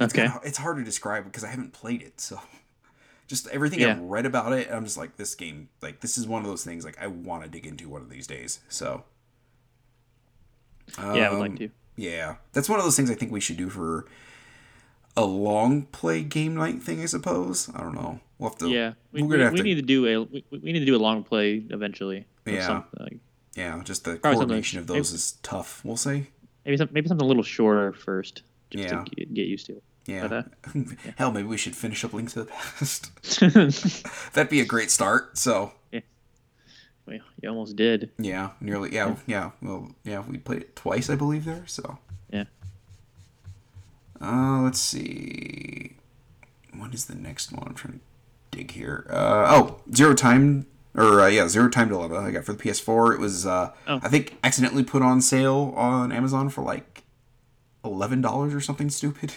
okay, 0.00 0.30
it's, 0.44 0.58
hard 0.58 0.78
to 0.78 0.84
describe 0.84 1.24
because 1.24 1.44
I 1.44 1.48
haven't 1.48 1.72
played 1.72 2.02
it. 2.02 2.20
So 2.20 2.40
just 3.26 3.46
everything 3.48 3.80
yeah. 3.80 3.92
I've 3.92 4.00
read 4.00 4.26
about 4.26 4.52
it, 4.52 4.68
I'm 4.70 4.84
just 4.84 4.96
like, 4.96 5.16
this 5.16 5.34
game, 5.34 5.68
like 5.80 6.00
this 6.00 6.18
is 6.18 6.26
one 6.26 6.42
of 6.42 6.48
those 6.48 6.64
things 6.64 6.84
like 6.84 7.00
I 7.00 7.06
want 7.06 7.44
to 7.44 7.48
dig 7.48 7.66
into 7.66 7.88
one 7.88 8.02
of 8.02 8.10
these 8.10 8.26
days. 8.26 8.60
So 8.68 9.04
um, 10.98 11.16
yeah, 11.16 11.28
I 11.28 11.32
would 11.32 11.40
like 11.40 11.50
um, 11.50 11.58
to. 11.58 11.70
Yeah, 11.96 12.36
that's 12.52 12.68
one 12.68 12.78
of 12.78 12.84
those 12.84 12.96
things 12.96 13.10
I 13.10 13.14
think 13.14 13.32
we 13.32 13.40
should 13.40 13.56
do 13.56 13.68
for 13.68 14.06
a 15.16 15.24
long 15.24 15.82
play 15.82 16.22
game 16.22 16.54
night 16.54 16.82
thing. 16.82 17.02
I 17.02 17.06
suppose. 17.06 17.70
I 17.74 17.80
don't 17.80 17.94
know. 17.94 18.20
We'll 18.38 18.50
have 18.50 18.58
to. 18.58 18.68
Yeah, 18.68 18.94
we, 19.12 19.22
we, 19.22 19.36
we 19.36 19.56
to, 19.58 19.62
need 19.62 19.74
to 19.74 19.82
do 19.82 20.06
a 20.06 20.22
we, 20.22 20.44
we, 20.50 20.72
need 20.72 20.80
to 20.80 20.86
do 20.86 20.96
a 20.96 20.98
long 20.98 21.22
play 21.22 21.64
eventually. 21.70 22.26
Yeah. 22.46 22.82
Like, 22.98 23.18
yeah, 23.54 23.80
just 23.84 24.04
the 24.04 24.16
coordination 24.16 24.78
of 24.78 24.86
those 24.86 25.10
maybe, 25.10 25.16
is 25.16 25.32
tough. 25.42 25.84
We'll 25.84 25.96
say. 25.96 26.28
Maybe 26.64 26.76
some, 26.76 26.88
maybe 26.92 27.08
something 27.08 27.24
a 27.24 27.28
little 27.28 27.42
shorter 27.42 27.92
first, 27.92 28.42
just 28.72 28.84
yeah. 28.84 29.04
to 29.04 29.24
get, 29.26 29.46
used 29.46 29.66
to 29.66 29.72
it. 29.72 29.82
Yeah. 30.06 30.26
But, 30.26 30.32
uh, 30.32 30.42
yeah. 30.74 31.12
Hell, 31.16 31.32
maybe 31.32 31.48
we 31.48 31.56
should 31.56 31.76
finish 31.76 32.04
up 32.04 32.12
Link 32.12 32.30
to 32.30 32.40
the 32.40 32.44
Past. 32.46 33.10
That'd 34.34 34.50
be 34.50 34.60
a 34.60 34.64
great 34.64 34.90
start. 34.90 35.38
So. 35.38 35.72
Yeah. 35.90 36.00
Well, 37.06 37.18
you 37.40 37.48
almost 37.48 37.76
did. 37.76 38.10
Yeah, 38.18 38.50
nearly. 38.60 38.94
Yeah, 38.94 39.16
yeah. 39.26 39.50
Well, 39.60 39.90
yeah, 40.04 40.22
we 40.28 40.38
played 40.38 40.62
it 40.62 40.76
twice, 40.76 41.10
I 41.10 41.16
believe, 41.16 41.44
there. 41.44 41.64
So. 41.66 41.98
Yeah. 42.30 42.44
Uh, 44.20 44.62
let's 44.62 44.80
see. 44.80 45.96
What 46.76 46.94
is 46.94 47.06
the 47.06 47.16
next 47.16 47.52
one? 47.52 47.66
I'm 47.68 47.74
trying 47.74 47.94
to 47.94 48.56
dig 48.56 48.70
here. 48.70 49.06
Uh, 49.10 49.46
oh, 49.48 49.80
Zero 49.92 50.14
Time 50.14 50.66
or 50.94 51.22
uh, 51.22 51.26
yeah, 51.26 51.48
Zero 51.48 51.68
Time 51.68 51.88
Dilemma. 51.88 52.18
I 52.20 52.30
got 52.30 52.44
for 52.44 52.52
the 52.52 52.62
PS4. 52.62 53.14
It 53.14 53.20
was 53.20 53.46
uh, 53.46 53.72
oh. 53.88 54.00
I 54.02 54.08
think 54.08 54.36
accidentally 54.44 54.84
put 54.84 55.02
on 55.02 55.20
sale 55.20 55.72
on 55.76 56.12
Amazon 56.12 56.48
for 56.48 56.62
like 56.62 56.91
eleven 57.84 58.20
dollars 58.20 58.54
or 58.54 58.60
something 58.60 58.90
stupid. 58.90 59.34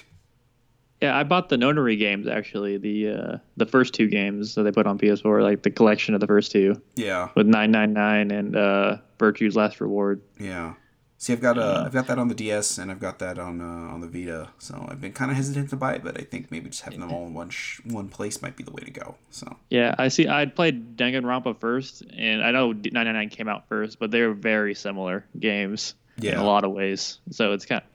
Yeah, 1.01 1.17
I 1.17 1.23
bought 1.23 1.49
the 1.49 1.57
Nonary 1.57 1.99
games 1.99 2.27
actually. 2.27 2.77
The 2.77 3.09
uh, 3.09 3.37
the 3.57 3.65
first 3.65 3.93
two 3.93 4.07
games 4.07 4.55
that 4.55 4.63
they 4.63 4.71
put 4.71 4.87
on 4.87 4.97
PS4, 4.97 5.43
like 5.43 5.63
the 5.63 5.71
collection 5.71 6.13
of 6.13 6.21
the 6.21 6.27
first 6.27 6.51
two. 6.51 6.81
Yeah. 6.95 7.29
With 7.35 7.47
nine 7.47 7.71
nine 7.71 7.93
nine 7.93 8.31
and 8.31 8.55
uh, 8.55 8.97
Virtue's 9.19 9.55
Last 9.55 9.81
Reward. 9.81 10.21
Yeah. 10.39 10.75
See, 11.17 11.33
I've 11.33 11.41
got 11.41 11.57
uh, 11.57 11.83
I've 11.85 11.93
got 11.93 12.07
that 12.07 12.17
on 12.17 12.27
the 12.27 12.35
DS 12.35 12.77
and 12.77 12.91
I've 12.91 12.99
got 12.99 13.19
that 13.19 13.39
on 13.39 13.59
uh, 13.59 13.93
on 13.93 14.01
the 14.01 14.07
Vita. 14.07 14.49
So 14.57 14.85
I've 14.89 15.01
been 15.01 15.13
kind 15.13 15.31
of 15.31 15.37
hesitant 15.37 15.69
to 15.71 15.75
buy 15.75 15.93
it, 15.95 16.03
but 16.03 16.19
I 16.19 16.23
think 16.23 16.49
maybe 16.49 16.69
just 16.69 16.83
having 16.83 16.99
them 16.99 17.11
all 17.11 17.25
in 17.25 17.33
one 17.33 17.49
sh- 17.49 17.81
one 17.85 18.09
place 18.09 18.41
might 18.41 18.55
be 18.55 18.63
the 18.63 18.71
way 18.71 18.83
to 18.83 18.91
go. 18.91 19.15
So 19.31 19.57
yeah, 19.69 19.95
I 19.97 20.07
see. 20.09 20.27
I 20.27 20.45
played 20.45 20.97
Danganronpa 20.97 21.59
first, 21.59 22.03
and 22.15 22.43
I 22.43 22.51
know 22.51 22.73
999 22.73 23.29
came 23.29 23.47
out 23.47 23.67
first, 23.67 23.99
but 23.99 24.11
they're 24.11 24.33
very 24.33 24.75
similar 24.75 25.25
games 25.39 25.95
yeah. 26.17 26.33
in 26.33 26.37
a 26.37 26.45
lot 26.45 26.63
of 26.63 26.71
ways. 26.71 27.19
So 27.31 27.53
it's 27.53 27.65
kind 27.65 27.81
of 27.81 27.87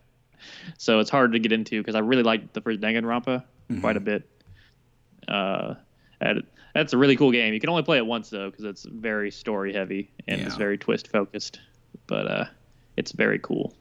so 0.78 0.98
it's 0.98 1.10
hard 1.10 1.32
to 1.32 1.38
get 1.38 1.52
into 1.52 1.80
because 1.80 1.94
I 1.94 2.00
really 2.00 2.22
liked 2.22 2.54
the 2.54 2.60
first 2.60 2.80
Danganronpa 2.80 3.24
mm-hmm. 3.24 3.80
quite 3.80 3.96
a 3.96 4.00
bit. 4.00 4.28
Uh, 5.28 5.74
that's 6.74 6.92
a 6.92 6.98
really 6.98 7.16
cool 7.16 7.32
game. 7.32 7.54
You 7.54 7.60
can 7.60 7.70
only 7.70 7.82
play 7.82 7.98
it 7.98 8.06
once 8.06 8.30
though 8.30 8.50
because 8.50 8.64
it's 8.64 8.84
very 8.84 9.30
story 9.30 9.72
heavy 9.72 10.10
and 10.28 10.40
yeah. 10.40 10.46
it's 10.46 10.56
very 10.56 10.78
twist 10.78 11.08
focused. 11.08 11.60
But 12.06 12.26
uh, 12.26 12.44
it's 12.96 13.12
very 13.12 13.38
cool. 13.38 13.74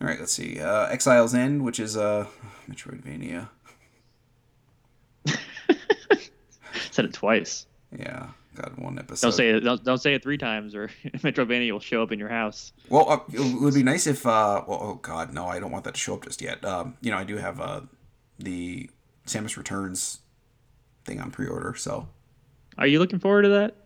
All 0.00 0.06
right, 0.06 0.18
let's 0.20 0.32
see. 0.32 0.60
Uh, 0.60 0.86
Exile's 0.88 1.34
End, 1.34 1.64
which 1.64 1.80
is 1.80 1.96
uh, 1.96 2.26
Metroidvania. 2.68 3.48
Said 6.90 7.06
it 7.06 7.14
twice. 7.14 7.66
Yeah, 7.98 8.28
God, 8.56 8.72
one 8.76 8.98
episode. 8.98 9.26
Don't 9.26 9.32
say 9.32 9.50
it. 9.50 9.60
Don't, 9.60 9.84
don't 9.84 9.98
say 9.98 10.14
it 10.14 10.22
three 10.22 10.38
times, 10.38 10.74
or 10.74 10.88
Metroidvania 11.04 11.70
will 11.72 11.80
show 11.80 12.02
up 12.02 12.12
in 12.12 12.18
your 12.18 12.28
house. 12.28 12.72
Well, 12.88 13.10
uh, 13.10 13.20
it 13.32 13.60
would 13.60 13.74
be 13.74 13.82
nice 13.82 14.06
if. 14.06 14.26
Uh, 14.26 14.62
well, 14.66 14.78
oh 14.82 14.94
God, 14.94 15.32
no, 15.32 15.46
I 15.46 15.58
don't 15.58 15.70
want 15.70 15.84
that 15.84 15.94
to 15.94 16.00
show 16.00 16.14
up 16.14 16.24
just 16.24 16.40
yet. 16.40 16.64
Um, 16.64 16.96
you 17.00 17.10
know, 17.10 17.18
I 17.18 17.24
do 17.24 17.36
have 17.36 17.60
uh, 17.60 17.82
the 18.38 18.90
Samus 19.26 19.56
Returns 19.56 20.20
thing 21.04 21.20
on 21.20 21.30
pre-order, 21.30 21.74
so. 21.76 22.08
Are 22.78 22.86
you 22.86 22.98
looking 22.98 23.18
forward 23.18 23.42
to 23.42 23.48
that? 23.50 23.76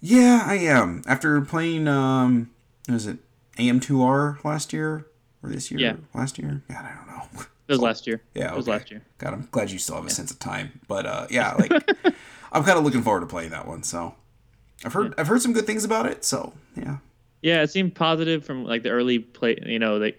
Yeah, 0.00 0.42
I 0.44 0.54
am. 0.54 1.02
After 1.06 1.40
playing, 1.42 1.86
um, 1.86 2.50
was 2.88 3.06
it 3.06 3.18
AM2R 3.58 4.42
last 4.44 4.72
year 4.72 5.06
or 5.42 5.50
this 5.50 5.70
year? 5.70 5.80
Yeah. 5.80 5.96
last 6.14 6.38
year. 6.38 6.62
God, 6.68 6.84
I 6.84 6.94
don't 6.94 7.06
know. 7.06 7.44
It 7.70 7.74
was 7.74 7.82
last 7.82 8.06
year. 8.08 8.20
Yeah, 8.34 8.52
it 8.52 8.56
was 8.56 8.66
last 8.66 8.90
year. 8.90 9.04
God, 9.18 9.32
I'm 9.32 9.48
glad 9.52 9.70
you 9.70 9.78
still 9.78 9.94
have 9.94 10.04
a 10.04 10.10
sense 10.10 10.32
of 10.32 10.40
time. 10.40 10.80
But 10.88 11.06
uh, 11.06 11.28
yeah, 11.30 11.54
like 11.54 11.70
I'm 12.52 12.64
kind 12.64 12.76
of 12.76 12.82
looking 12.82 13.02
forward 13.02 13.20
to 13.20 13.26
playing 13.26 13.50
that 13.50 13.68
one. 13.68 13.84
So 13.84 14.16
I've 14.84 14.92
heard 14.92 15.14
I've 15.18 15.26
heard 15.28 15.42
some 15.42 15.52
good 15.52 15.66
things 15.66 15.84
about 15.84 16.06
it. 16.06 16.24
So 16.24 16.52
yeah, 16.76 16.98
Yeah, 17.42 17.62
it 17.62 17.70
seemed 17.70 17.94
positive 17.94 18.44
from 18.44 18.64
like 18.64 18.82
the 18.82 18.90
early 18.90 19.18
play. 19.18 19.58
You 19.64 19.78
know, 19.78 19.96
like 19.98 20.18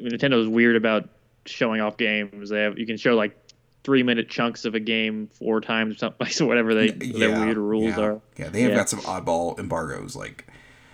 Nintendo's 0.00 0.48
weird 0.48 0.76
about 0.76 1.08
showing 1.46 1.80
off 1.80 1.96
games. 1.96 2.50
They 2.50 2.60
have 2.62 2.78
you 2.78 2.86
can 2.86 2.96
show 2.96 3.14
like 3.14 3.36
three 3.84 4.02
minute 4.02 4.28
chunks 4.28 4.64
of 4.64 4.74
a 4.74 4.80
game 4.80 5.28
four 5.34 5.60
times 5.60 5.94
or 5.94 5.98
something, 5.98 6.26
so 6.30 6.46
whatever 6.46 6.74
they 6.74 6.90
their 6.90 7.30
weird 7.40 7.56
rules 7.56 7.96
yeah. 7.96 8.00
are. 8.04 8.20
Yeah, 8.36 8.48
they 8.48 8.62
have 8.62 8.70
Yeah. 8.72 8.76
got 8.76 8.88
some 8.88 9.00
oddball 9.00 9.58
embargoes. 9.58 10.14
Like 10.16 10.46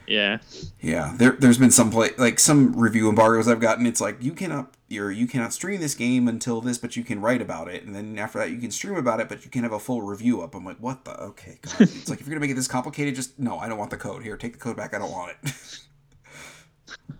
Yeah, 0.06 0.39
yeah, 0.80 1.14
there 1.16 1.32
there's 1.32 1.59
been 1.59 1.70
some 1.70 1.90
play 1.90 2.10
like 2.18 2.39
some 2.39 2.78
review 2.78 3.09
embargoes 3.09 3.48
I've 3.48 3.60
gotten. 3.60 3.86
It's 3.86 4.01
like 4.01 4.22
you 4.22 4.32
cannot 4.32 4.72
you're 4.93 5.10
you 5.10 5.27
cannot 5.27 5.52
stream 5.52 5.81
this 5.81 5.94
game 5.94 6.28
until 6.28 6.60
this, 6.60 6.78
but 6.78 6.94
you 6.94 7.02
can 7.02 7.20
write 7.20 7.43
about 7.43 7.69
it, 7.69 7.85
and 7.85 7.94
then 7.94 8.19
after 8.19 8.39
that 8.39 8.51
you 8.51 8.59
can 8.59 8.70
stream 8.70 8.97
about 8.97 9.20
it, 9.20 9.28
but 9.28 9.44
you 9.44 9.51
can 9.51 9.62
have 9.62 9.73
a 9.73 9.78
full 9.78 10.02
review 10.02 10.43
up. 10.43 10.55
I'm 10.55 10.64
like, 10.64 10.78
what 10.78 11.05
the? 11.05 11.19
Okay, 11.19 11.59
God. 11.62 11.74
it's 11.81 12.09
like 12.09 12.20
if 12.20 12.27
you're 12.27 12.35
gonna 12.35 12.40
make 12.40 12.51
it 12.51 12.55
this 12.55 12.69
complicated, 12.69 13.14
just 13.14 13.39
no, 13.39 13.59
I 13.59 13.69
don't 13.69 13.78
want 13.78 13.90
the 13.90 13.97
code. 13.97 14.23
Here, 14.23 14.36
take 14.36 14.52
the 14.52 14.59
code 14.59 14.77
back. 14.77 14.94
I 14.94 14.98
don't 14.98 15.10
want 15.10 15.32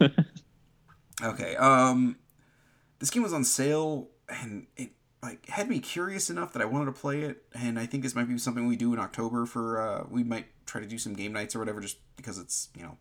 it. 0.01 0.13
okay. 1.25 1.57
Um, 1.57 2.17
this 2.99 3.11
game 3.11 3.23
was 3.23 3.33
on 3.33 3.45
sale, 3.45 4.11
and 4.29 4.67
it 4.77 4.91
like 5.23 5.49
had 5.49 5.69
me 5.69 5.79
curious 5.79 6.31
enough 6.31 6.53
that 6.53 6.63
I 6.63 6.67
wanted 6.67 6.87
to 6.87 6.93
play 6.93 7.23
it, 7.23 7.43
and 7.55 7.79
I 7.79 7.87
think 7.87 8.03
this 8.03 8.15
might 8.15 8.29
be 8.29 8.37
something 8.39 8.67
we 8.67 8.77
do 8.77 8.93
in 8.93 9.01
October 9.01 9.47
for. 9.47 9.81
Uh, 9.81 10.05
we 10.11 10.23
might 10.23 10.47
try 10.67 10.81
to 10.81 10.87
do 10.87 10.99
some 10.99 11.15
game 11.15 11.33
nights 11.33 11.57
or 11.57 11.59
whatever, 11.59 11.81
just 11.81 11.97
because 12.17 12.39
it's 12.39 12.69
you 12.77 12.83
know 12.83 12.99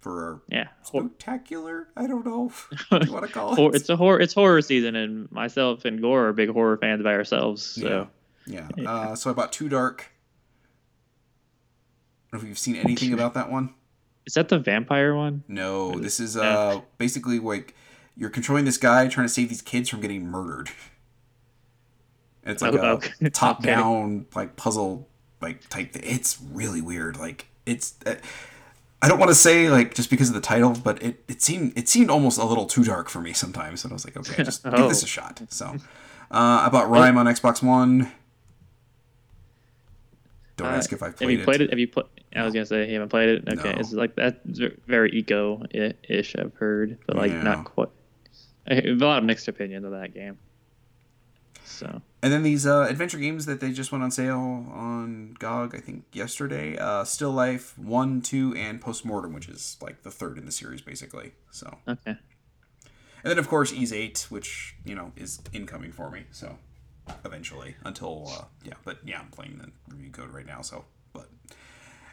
for 0.00 0.24
our 0.24 0.40
yeah. 0.48 0.68
Spectacular. 0.82 1.88
I 1.96 2.06
don't 2.06 2.24
know 2.24 2.50
what 2.88 3.04
you 3.06 3.12
want 3.12 3.26
to 3.26 3.32
call 3.32 3.68
it. 3.68 3.74
it's 3.76 3.88
a 3.88 3.96
horror. 3.96 4.20
It's 4.20 4.34
horror 4.34 4.60
season, 4.62 4.96
and 4.96 5.30
myself 5.32 5.84
and 5.84 6.00
Gore 6.00 6.28
are 6.28 6.32
big 6.32 6.50
horror 6.50 6.76
fans 6.78 7.02
by 7.02 7.14
ourselves. 7.14 7.62
So 7.62 8.08
yeah. 8.46 8.68
Uh, 8.86 9.14
so 9.14 9.30
I 9.30 9.34
bought 9.34 9.52
2Dark. 9.52 10.00
I 12.32 12.32
don't 12.32 12.42
know 12.42 12.44
if 12.44 12.48
you've 12.48 12.58
seen 12.58 12.76
anything 12.76 13.12
about 13.12 13.34
that 13.34 13.50
one. 13.50 13.74
is 14.26 14.34
that 14.34 14.48
the 14.48 14.58
vampire 14.58 15.14
one? 15.14 15.42
No, 15.48 15.98
this 15.98 16.20
is 16.20 16.36
Yeah. 16.36 16.42
uh 16.42 16.80
basically 16.98 17.38
like 17.38 17.74
you're 18.16 18.30
controlling 18.30 18.64
this 18.64 18.76
guy 18.78 19.08
trying 19.08 19.26
to 19.26 19.32
save 19.32 19.48
these 19.48 19.62
kids 19.62 19.88
from 19.88 20.00
getting 20.00 20.26
murdered. 20.26 20.70
And 22.44 22.52
it's 22.52 22.62
like 22.62 22.74
Oh, 22.74 22.78
a 22.78 22.92
okay. 22.94 23.28
top 23.32 23.62
down 23.62 24.26
like 24.34 24.56
puzzle 24.56 25.08
like 25.40 25.68
type 25.68 25.92
thing. 25.92 26.02
It's 26.04 26.40
really 26.52 26.80
weird. 26.80 27.16
Like 27.18 27.46
it's 27.66 27.94
uh, 28.06 28.16
I 29.02 29.08
don't 29.08 29.18
want 29.18 29.30
to 29.30 29.34
say 29.34 29.70
like 29.70 29.94
just 29.94 30.10
because 30.10 30.28
of 30.28 30.34
the 30.34 30.40
title, 30.42 30.70
but 30.72 31.02
it, 31.02 31.24
it 31.28 31.40
seemed 31.42 31.72
it 31.76 31.88
seemed 31.88 32.10
almost 32.10 32.38
a 32.38 32.44
little 32.44 32.66
too 32.66 32.84
dark 32.84 33.08
for 33.08 33.20
me 33.20 33.32
sometimes. 33.32 33.82
And 33.84 33.92
I 33.92 33.94
was 33.94 34.04
like, 34.04 34.16
okay, 34.16 34.44
just 34.44 34.62
give 34.62 34.72
this 34.72 35.02
Oh. 35.02 35.06
a 35.06 35.08
shot. 35.08 35.40
So 35.48 35.66
uh, 35.66 35.78
I 36.30 36.68
bought 36.70 36.86
RiME 36.90 37.16
on 37.16 37.26
Xbox 37.26 37.62
One. 37.62 38.12
Don't 40.56 40.68
Uh, 40.68 40.72
ask 40.76 40.92
if 40.92 41.02
I've 41.02 41.18
have 41.18 41.30
you 41.30 41.42
played 41.42 41.62
it? 41.62 41.70
Have 41.70 41.78
you 41.78 41.88
played? 41.88 42.06
I 42.36 42.44
was 42.44 42.52
gonna 42.52 42.66
say 42.66 42.86
you 42.88 42.92
haven't 42.94 43.08
played 43.08 43.28
it. 43.30 43.44
Okay, 43.48 43.72
No. 43.72 43.78
it's 43.78 43.92
like 43.92 44.14
that's 44.16 44.36
very 44.86 45.10
Ico-ish. 45.22 46.36
I've 46.36 46.54
heard, 46.54 46.98
but 47.06 47.16
like 47.16 47.30
Yeah. 47.32 47.42
not 47.42 47.64
quite. 47.64 47.88
I 48.68 48.74
have 48.74 48.84
a 48.84 48.92
lot 48.94 49.18
of 49.18 49.24
mixed 49.24 49.48
opinions 49.48 49.84
of 49.86 49.92
that 49.92 50.12
game. 50.12 50.36
So 51.64 52.02
And 52.22 52.32
then 52.32 52.42
these 52.42 52.66
uh, 52.66 52.86
adventure 52.88 53.18
games 53.18 53.46
that 53.46 53.60
they 53.60 53.72
just 53.72 53.92
went 53.92 54.04
on 54.04 54.10
sale 54.10 54.66
on 54.70 55.36
GOG, 55.38 55.74
I 55.74 55.78
think 55.78 56.04
yesterday. 56.12 56.76
Uh, 56.76 57.04
Still 57.04 57.30
Life 57.30 57.78
one, 57.78 58.20
two, 58.20 58.54
and 58.56 58.78
Postmortem, 58.80 59.32
which 59.32 59.48
is 59.48 59.78
like 59.80 60.02
the 60.02 60.10
third 60.10 60.36
in 60.36 60.44
the 60.44 60.52
series, 60.52 60.82
basically. 60.82 61.32
So, 61.50 61.78
okay, 61.88 62.18
and 63.22 63.30
then 63.30 63.38
of 63.38 63.48
course 63.48 63.72
Ys 63.72 63.92
Eight, 63.92 64.26
which 64.28 64.76
you 64.84 64.94
know 64.94 65.12
is 65.16 65.40
incoming 65.54 65.92
for 65.92 66.10
me. 66.10 66.24
So, 66.30 66.58
eventually, 67.24 67.76
until 67.84 68.28
uh, 68.28 68.44
yeah, 68.64 68.74
but 68.84 68.98
yeah, 69.04 69.20
I'm 69.20 69.28
playing 69.28 69.56
the 69.58 69.94
review 69.94 70.10
code 70.10 70.34
right 70.34 70.46
now. 70.46 70.60
So, 70.60 70.84
but 71.14 71.28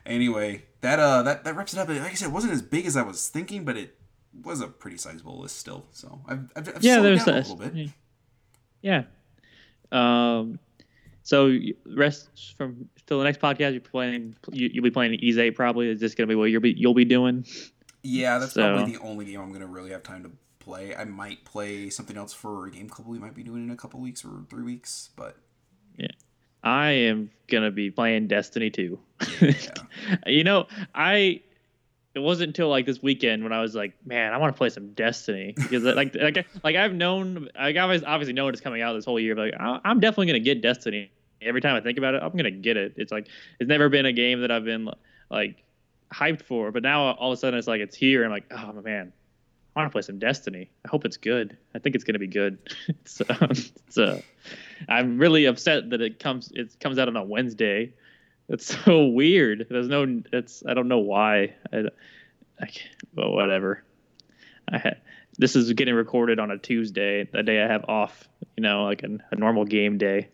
anyway, 0.06 0.64
that 0.82 1.00
uh, 1.00 1.24
that 1.24 1.44
that 1.44 1.54
wraps 1.54 1.74
it 1.74 1.80
up. 1.80 1.90
Like 1.90 2.00
I 2.00 2.14
said, 2.14 2.30
it 2.30 2.34
wasn't 2.34 2.54
as 2.54 2.62
big 2.62 2.86
as 2.86 2.96
I 2.96 3.02
was 3.02 3.28
thinking, 3.28 3.66
but 3.66 3.76
it 3.76 3.98
was 4.42 4.62
a 4.62 4.68
pretty 4.68 4.98
sizable 4.98 5.40
list 5.40 5.58
still. 5.58 5.86
So, 5.92 6.22
I've, 6.28 6.50
I've, 6.56 6.70
I've 6.78 6.84
yeah, 6.84 7.02
there's 7.02 7.28
a 7.28 7.32
a, 7.32 7.34
little 7.34 7.58
bit. 7.58 7.90
yeah. 8.82 9.04
Um, 9.92 10.60
so 11.24 11.58
rest 11.86 12.56
from 12.58 12.88
till 13.06 13.18
the 13.20 13.24
next 13.26 13.40
podcast. 13.42 13.72
You're 13.74 13.82
playing. 13.82 14.36
You, 14.52 14.70
you'll 14.74 14.84
be 14.84 14.92
playing 14.92 15.20
Eight 15.22 15.56
probably. 15.56 15.90
Is 15.90 16.00
this 16.00 16.16
gonna 16.16 16.28
be 16.28 16.36
what 16.36 16.46
you'll 16.46 16.62
be 16.62 16.74
you'll 16.78 16.94
be 16.94 17.06
doing? 17.06 17.46
Yeah, 18.04 18.40
that's 18.40 18.54
So- 18.54 18.74
probably 18.76 18.94
the 18.94 19.02
only 19.02 19.26
game 19.26 19.42
I'm 19.42 19.52
gonna 19.52 19.68
really 19.68 19.92
have 19.92 20.04
time 20.04 20.24
to 20.24 20.32
play. 20.60 20.96
I 20.96 21.04
might 21.06 21.44
play 21.46 21.90
something 21.90 22.18
else 22.18 22.34
for 22.34 22.68
a 22.68 22.72
game 22.72 22.90
couple 22.90 23.12
we 23.12 23.20
might 23.20 23.34
be 23.36 23.44
doing 23.44 23.64
in 23.64 23.72
a 23.72 23.76
couple 23.76 24.00
weeks 24.00 24.24
or 24.24 24.46
three 24.50 24.64
weeks, 24.64 25.10
but 25.16 25.38
yeah, 25.98 26.08
I 26.64 26.90
am 26.92 27.30
gonna 27.48 27.72
be 27.72 27.92
playing 27.92 28.28
Destiny 28.28 28.70
2. 28.70 29.00
yeah, 29.42 29.52
you 30.28 30.44
know, 30.44 30.68
I 30.96 31.42
it 32.18 32.22
wasn't 32.24 32.48
until 32.48 32.68
like 32.70 32.88
this 32.88 33.00
weekend 33.00 33.44
when 33.44 33.54
I 33.54 33.62
was 33.62 33.76
like, 33.76 33.94
man, 34.04 34.34
I 34.34 34.38
want 34.38 34.52
to 34.52 34.58
play 34.58 34.70
some 34.70 34.92
Destiny 34.94 35.54
because 35.56 35.86
uh, 35.86 35.94
like 35.96 36.16
like 36.16 36.48
like 36.64 36.76
I've 36.76 36.94
known 36.94 37.48
like 37.56 37.78
I've 37.78 38.04
obviously 38.06 38.34
known 38.34 38.52
it's 38.54 38.62
coming 38.62 38.82
out 38.82 38.94
this 38.94 39.06
whole 39.06 39.20
year, 39.20 39.36
but 39.36 39.54
like, 39.54 39.82
I'm 39.86 40.00
definitely 40.00 40.26
gonna 40.26 40.40
get 40.40 40.64
Destiny. 40.64 41.12
Every 41.44 41.62
time 41.62 41.76
I 41.76 41.82
think 41.82 42.00
about 42.00 42.16
it, 42.16 42.24
I'm 42.24 42.36
gonna 42.36 42.50
get 42.50 42.76
it. 42.76 42.96
It's 42.98 43.12
like 43.12 43.28
it's 43.60 43.68
never 43.68 43.88
been 43.88 44.08
a 44.08 44.14
game 44.14 44.42
that 44.42 44.50
I've 44.50 44.66
been 44.66 44.90
like 45.30 45.64
hyped 46.12 46.42
for, 46.42 46.72
but 46.72 46.82
now 46.82 47.12
all 47.12 47.32
of 47.32 47.38
a 47.38 47.40
sudden 47.40 47.60
it's 47.60 47.68
like 47.68 47.82
it's 47.82 47.96
here. 47.96 48.26
I'm 48.26 48.32
like, 48.32 48.46
oh 48.50 48.74
man, 48.82 49.14
I 49.76 49.80
want 49.80 49.92
to 49.92 49.94
play 49.94 50.02
some 50.02 50.18
Destiny. 50.18 50.72
I 50.86 50.88
hope 50.88 51.06
it's 51.06 51.18
good. 51.18 51.56
I 51.76 51.80
think 51.80 51.94
it's 51.94 52.04
gonna 52.04 52.18
be 52.18 52.26
good. 52.26 52.58
so, 53.06 53.26
so 53.90 54.24
I'm 54.90 55.20
really 55.20 55.46
upset 55.46 55.92
that 55.92 56.02
it 56.02 56.18
comes 56.18 56.52
it 56.56 56.80
comes 56.80 56.98
out 56.98 57.10
on 57.10 57.16
a 57.16 57.24
Wednesday. 57.24 57.94
It's 58.50 58.78
so 58.86 59.06
weird. 59.08 59.68
There's 59.70 59.88
no. 59.88 60.22
It's. 60.34 60.64
I 60.68 60.74
don't 60.74 60.88
know 60.88 61.00
why. 61.00 61.54
I, 61.74 61.84
I 62.62 62.68
well, 63.16 63.32
whatever. 63.34 63.84
I 64.70 64.78
had. 64.78 65.02
This 65.40 65.56
is 65.56 65.72
getting 65.74 65.94
recorded 65.94 66.40
on 66.40 66.50
a 66.50 66.58
Tuesday, 66.58 67.30
the 67.32 67.44
day 67.44 67.62
I 67.62 67.68
have 67.68 67.86
off. 67.88 68.28
You 68.56 68.64
know, 68.64 68.86
like 68.86 69.04
a, 69.04 69.18
a 69.32 69.36
normal 69.36 69.66
game 69.66 69.98
day. 69.98 70.30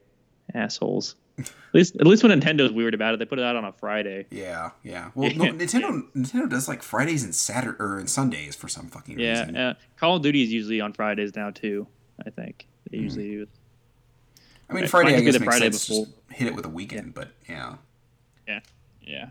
Assholes. 0.53 1.15
At 1.39 1.49
least, 1.73 1.95
at 1.95 2.05
least 2.05 2.21
when 2.23 2.39
Nintendo's 2.39 2.71
weird 2.71 2.93
about 2.93 3.15
it, 3.15 3.17
they 3.17 3.25
put 3.25 3.39
it 3.39 3.43
out 3.43 3.55
on 3.55 3.65
a 3.65 3.71
Friday. 3.71 4.27
yeah, 4.29 4.69
yeah. 4.83 5.09
Well, 5.15 5.31
no, 5.35 5.45
Nintendo 5.51 6.03
Nintendo 6.15 6.47
does 6.47 6.67
like 6.67 6.83
Fridays 6.83 7.23
and 7.23 7.33
Saturday 7.33 7.75
or 7.79 7.97
and 7.97 8.07
Sundays 8.07 8.55
for 8.55 8.67
some 8.67 8.85
fucking 8.87 9.17
Yeah. 9.19 9.39
reason. 9.39 9.57
Uh, 9.57 9.73
Call 9.97 10.17
of 10.17 10.21
Duty 10.21 10.43
is 10.43 10.53
usually 10.53 10.79
on 10.79 10.93
Fridays 10.93 11.35
now 11.35 11.49
too. 11.49 11.87
I 12.23 12.29
think 12.29 12.67
they 12.91 12.97
Hmm. 12.99 13.03
usually 13.05 13.29
do. 13.31 13.47
I 14.69 14.73
mean, 14.73 14.85
Friday 14.87 15.15
I 15.15 15.21
guess 15.21 15.33
makes 15.39 15.43
Friday 15.45 15.71
sense. 15.71 15.87
before. 15.87 16.05
Just 16.05 16.17
hit 16.37 16.47
it 16.49 16.55
with 16.55 16.65
a 16.65 16.69
weekend, 16.69 17.15
but 17.15 17.29
yeah, 17.49 17.77
Yeah. 18.47 18.59
Yeah. 19.01 19.29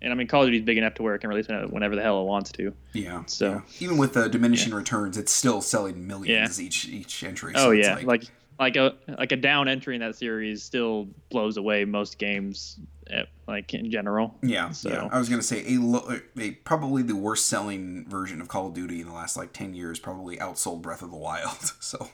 And 0.00 0.12
I 0.12 0.16
mean, 0.16 0.26
Call 0.26 0.42
of 0.42 0.48
Duty's 0.48 0.62
big 0.64 0.78
enough 0.78 0.94
to 0.94 1.02
where 1.02 1.14
it 1.14 1.20
can 1.20 1.30
release 1.30 1.46
it 1.48 1.70
whenever 1.72 1.94
the 1.94 2.02
hell 2.02 2.20
it 2.22 2.24
wants 2.24 2.50
to. 2.52 2.72
yeah. 2.92 3.22
So- 3.26 3.50
yeah. 3.50 3.60
even 3.80 3.98
with 3.98 4.14
the 4.14 4.28
diminishing 4.28 4.74
returns, 4.74 5.16
it's 5.16 5.32
still 5.32 5.60
selling 5.62 6.06
millions 6.06 6.60
each 6.60 6.86
each 6.88 7.22
entry. 7.22 7.52
Oh 7.56 7.66
so 7.66 7.70
it's 7.70 7.86
yeah, 7.86 7.94
like, 7.94 8.06
like 8.06 8.24
like 8.58 8.76
a 8.76 8.94
like 9.18 9.32
a 9.32 9.36
down 9.36 9.68
entry 9.68 9.94
in 9.94 10.00
that 10.00 10.16
series 10.16 10.62
still 10.62 11.08
blows 11.30 11.56
away 11.56 11.84
most 11.84 12.18
games, 12.18 12.78
eh, 13.10 13.24
like 13.46 13.72
in 13.74 13.90
general. 13.92 14.36
Yeah, 14.42 14.70
So- 14.72 14.90
yeah. 14.90 15.08
I 15.12 15.18
was 15.20 15.28
gonna 15.28 15.40
say 15.42 15.64
a, 15.74 15.78
lo- 15.78 16.18
a 16.36 16.50
probably 16.50 17.02
the 17.02 17.16
worst 17.16 17.46
selling 17.46 18.04
version 18.08 18.40
of 18.40 18.48
Call 18.48 18.66
of 18.68 18.74
Duty 18.74 19.00
in 19.02 19.06
the 19.06 19.12
last 19.14 19.36
like 19.36 19.52
ten 19.52 19.72
years 19.72 20.00
probably 20.00 20.36
outsold 20.38 20.82
Breath 20.82 21.02
of 21.02 21.10
the 21.12 21.16
Wild. 21.16 21.72
So 21.80 22.08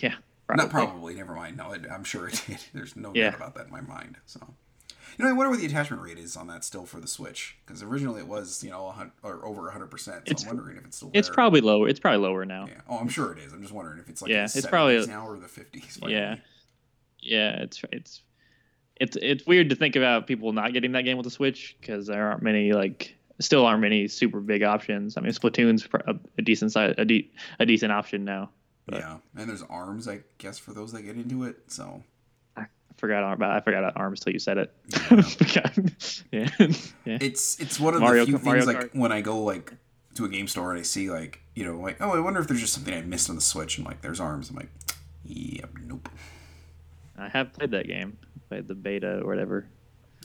Yeah, 0.00 0.14
not 0.52 0.70
probably. 0.70 1.14
Never 1.14 1.34
mind. 1.36 1.56
No, 1.56 1.70
it, 1.72 1.82
I'm 1.90 2.02
sure 2.02 2.26
it 2.26 2.42
did. 2.48 2.58
There's 2.72 2.96
no 2.96 3.12
Yeah. 3.14 3.30
doubt 3.30 3.36
about 3.36 3.54
that 3.54 3.66
in 3.66 3.72
my 3.72 3.80
mind. 3.82 4.16
So 4.26 4.40
you 5.18 5.24
know, 5.24 5.30
I 5.30 5.34
wonder 5.34 5.50
what 5.50 5.58
the 5.60 5.66
attachment 5.66 6.02
rate 6.02 6.18
is 6.18 6.36
on 6.36 6.46
that 6.48 6.64
still 6.64 6.84
for 6.86 7.00
the 7.00 7.06
Switch 7.08 7.56
because 7.66 7.82
originally 7.82 8.20
it 8.20 8.28
was 8.28 8.62
you 8.64 8.70
know 8.70 8.86
a 8.86 9.10
or 9.22 9.44
over 9.46 9.70
hundred 9.70 9.90
percent. 9.90 10.26
So 10.26 10.30
It's- 10.32 10.42
I'm 10.48 10.56
wondering 10.56 10.76
if 10.76 10.84
it's 10.84 10.96
still. 10.96 11.10
It's 11.14 11.28
probably 11.30 11.60
lower. 11.60 11.88
It's 11.88 12.00
probably 12.00 12.20
lower 12.26 12.44
now. 12.44 12.66
Yeah. 12.66 12.80
Oh, 12.88 12.98
I'm 12.98 13.08
sure 13.08 13.32
it 13.32 13.38
is. 13.38 13.52
I'm 13.52 13.60
just 13.62 13.72
wondering 13.74 13.98
if 13.98 14.08
it's 14.08 14.22
like 14.22 14.30
Yeah, 14.30 14.44
it's 14.44 14.54
70s 14.56 14.68
probably- 14.70 15.06
now 15.06 15.26
or 15.26 15.38
the 15.38 15.46
50s. 15.46 15.98
Yeah. 16.08 16.36
Yeah, 17.20 17.62
it's 17.62 17.82
it's 17.92 18.22
it's 18.96 19.16
it's 19.20 19.46
weird 19.46 19.70
to 19.70 19.76
think 19.76 19.96
about 19.96 20.26
people 20.26 20.52
not 20.52 20.72
getting 20.72 20.92
that 20.92 21.02
game 21.02 21.16
with 21.16 21.24
the 21.24 21.30
Switch 21.30 21.76
because 21.80 22.06
there 22.06 22.28
aren't 22.30 22.42
many 22.42 22.72
like 22.72 23.16
still 23.40 23.66
aren't 23.66 23.80
many 23.80 24.06
super 24.08 24.40
big 24.40 24.62
options. 24.62 25.16
I 25.16 25.20
mean, 25.20 25.32
Splatoon's 25.32 25.88
a, 26.06 26.14
a 26.38 26.42
decent 26.42 26.70
size 26.72 26.94
a, 26.98 27.04
de- 27.04 27.30
a 27.58 27.66
decent 27.66 27.90
option 27.92 28.24
now. 28.24 28.50
But- 28.86 28.98
Yeah, 29.00 29.16
and 29.36 29.48
there's 29.48 29.62
arms, 29.62 30.06
I 30.06 30.20
guess, 30.38 30.58
for 30.58 30.72
those 30.72 30.92
that 30.92 31.02
get 31.02 31.16
into 31.16 31.44
it. 31.44 31.56
So 31.68 32.02
forgot 32.96 33.32
about 33.32 33.50
I 33.50 33.60
forgot 33.60 33.80
about 33.80 33.96
arms 33.96 34.20
till 34.20 34.32
you 34.32 34.38
said 34.38 34.58
it. 34.58 34.72
yeah. 36.32 36.48
yeah. 37.04 37.18
It's 37.20 37.60
it's 37.60 37.78
one 37.80 37.94
of 37.94 38.00
Mario, 38.00 38.24
the 38.24 38.32
few 38.32 38.38
things 38.38 38.66
like 38.66 38.92
when 38.92 39.12
I 39.12 39.20
go 39.20 39.38
like 39.40 39.72
to 40.14 40.24
a 40.24 40.28
game 40.28 40.48
store 40.48 40.70
and 40.70 40.80
I 40.80 40.82
see 40.82 41.10
like 41.10 41.40
you 41.54 41.64
know 41.64 41.80
like 41.80 42.00
oh 42.00 42.10
I 42.10 42.20
wonder 42.20 42.40
if 42.40 42.48
there's 42.48 42.60
just 42.60 42.72
something 42.72 42.94
I 42.94 43.02
missed 43.02 43.28
on 43.28 43.36
the 43.36 43.42
Switch 43.42 43.78
and 43.78 43.86
like 43.86 44.00
there's 44.02 44.20
arms. 44.20 44.50
I'm 44.50 44.56
like, 44.56 44.70
yep, 45.24 45.70
yeah, 45.74 45.86
nope. 45.86 46.08
I 47.16 47.28
have 47.28 47.52
played 47.52 47.70
that 47.72 47.86
game. 47.86 48.16
Played 48.48 48.68
the 48.68 48.74
beta 48.74 49.20
or 49.20 49.26
whatever. 49.26 49.66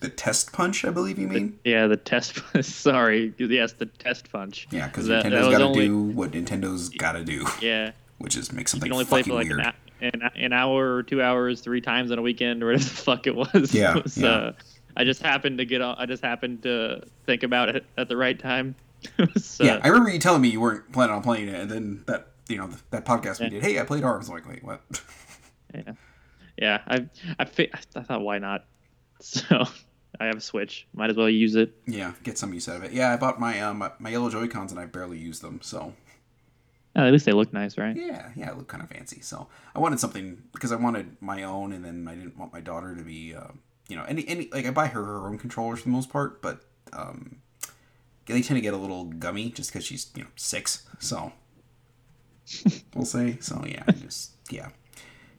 The 0.01 0.09
test 0.09 0.53
punch, 0.53 0.85
I 0.85 0.91
believe 0.91 1.19
you 1.19 1.27
mean. 1.27 1.59
The, 1.63 1.71
yeah, 1.71 1.87
the 1.87 1.97
test. 1.97 2.35
Punch 2.53 2.65
sorry, 2.65 3.33
yes, 3.37 3.73
the 3.73 3.85
test 3.85 4.31
punch. 4.31 4.67
Yeah, 4.71 4.87
because 4.87 5.09
Nintendo's 5.09 5.57
got 5.57 5.73
to 5.73 5.73
do 5.73 6.01
what 6.01 6.31
Nintendo's 6.31 6.87
got 6.89 7.13
to 7.13 7.25
do. 7.25 7.45
Yeah. 7.61 7.91
Which 8.17 8.37
is 8.37 8.51
make 8.53 8.69
something 8.69 8.87
you 8.87 8.91
can 8.91 8.93
only 8.93 9.05
play 9.05 9.23
for 9.23 9.33
like 9.33 9.47
weird. 9.47 9.59
An, 9.59 9.73
an, 10.01 10.21
an, 10.35 10.53
hour 10.53 10.95
or 10.95 11.03
two 11.03 11.21
hours, 11.21 11.61
three 11.61 11.81
times 11.81 12.11
on 12.11 12.19
a 12.19 12.21
weekend, 12.21 12.63
or 12.63 12.67
whatever 12.67 12.83
the 12.83 12.89
fuck 12.95 13.27
it 13.27 13.35
was. 13.35 13.73
Yeah. 13.73 13.93
was, 14.03 14.17
yeah. 14.17 14.51
I 14.97 15.03
just 15.03 15.21
happened 15.21 15.57
to 15.59 15.65
get. 15.65 15.81
I 15.81 16.05
just 16.05 16.23
happened 16.23 16.63
to 16.63 17.03
think 17.25 17.43
about 17.43 17.69
it 17.69 17.85
at 17.97 18.09
the 18.09 18.17
right 18.17 18.37
time. 18.37 18.75
so, 19.37 19.63
yeah, 19.63 19.79
I 19.81 19.87
remember 19.87 20.09
you 20.09 20.19
telling 20.19 20.41
me 20.41 20.49
you 20.49 20.59
weren't 20.59 20.91
planning 20.91 21.15
on 21.15 21.21
playing 21.21 21.47
it, 21.47 21.55
and 21.55 21.71
then 21.71 22.03
that 22.07 22.27
you 22.49 22.57
know 22.57 22.69
that 22.89 23.05
podcast 23.05 23.39
yeah. 23.39 23.45
we 23.45 23.49
did. 23.51 23.63
Hey, 23.63 23.79
I 23.79 23.83
played 23.83 24.03
Arms. 24.03 24.27
I'm 24.27 24.35
like, 24.35 24.47
wait, 24.47 24.63
what? 24.63 24.81
yeah, 25.73 25.93
yeah. 26.57 26.81
I 26.87 27.05
I, 27.39 27.43
I 27.95 28.01
thought 28.03 28.21
why 28.21 28.39
not? 28.39 28.65
So 29.21 29.65
I 30.19 30.25
have 30.25 30.37
a 30.37 30.41
Switch. 30.41 30.87
Might 30.93 31.09
as 31.09 31.15
well 31.15 31.29
use 31.29 31.55
it. 31.55 31.73
Yeah, 31.87 32.13
get 32.23 32.37
some 32.37 32.53
use 32.53 32.67
out 32.67 32.77
of 32.77 32.83
it. 32.83 32.91
Yeah, 32.91 33.13
I 33.13 33.17
bought 33.17 33.39
my 33.39 33.61
um 33.61 33.89
my 33.99 34.09
yellow 34.09 34.29
Joy 34.29 34.47
Cons 34.47 34.71
and 34.71 34.79
I 34.79 34.85
barely 34.85 35.17
use 35.17 35.39
them. 35.39 35.59
So. 35.61 35.93
Oh, 36.99 37.05
at 37.05 37.13
least 37.13 37.25
they 37.25 37.33
look 37.33 37.53
nice, 37.53 37.77
right? 37.77 37.95
Yeah, 37.95 38.29
yeah, 38.35 38.49
it 38.49 38.57
look 38.57 38.67
kind 38.67 38.83
of 38.83 38.89
fancy. 38.89 39.21
So 39.21 39.47
I 39.73 39.79
wanted 39.79 39.99
something 39.99 40.43
because 40.51 40.71
I 40.71 40.75
wanted 40.75 41.17
my 41.21 41.43
own, 41.43 41.71
and 41.71 41.83
then 41.83 42.07
I 42.07 42.15
didn't 42.15 42.37
want 42.37 42.51
my 42.51 42.59
daughter 42.59 42.95
to 42.95 43.03
be, 43.03 43.33
uh, 43.33 43.47
you 43.87 43.95
know, 43.95 44.03
any 44.03 44.27
any 44.27 44.49
like 44.51 44.65
I 44.65 44.71
buy 44.71 44.87
her 44.87 45.03
her 45.03 45.27
own 45.27 45.37
controllers 45.37 45.79
for 45.79 45.85
the 45.85 45.91
most 45.91 46.09
part, 46.09 46.41
but 46.41 46.61
um, 46.93 47.37
they 48.25 48.41
tend 48.41 48.57
to 48.57 48.61
get 48.61 48.73
a 48.73 48.77
little 48.77 49.05
gummy 49.05 49.49
just 49.49 49.71
because 49.71 49.85
she's 49.85 50.11
you 50.15 50.23
know 50.23 50.29
six. 50.35 50.87
So 50.99 51.31
we'll 52.93 53.05
say 53.05 53.37
so. 53.39 53.63
Yeah, 53.65 53.83
just 54.01 54.31
yeah. 54.49 54.69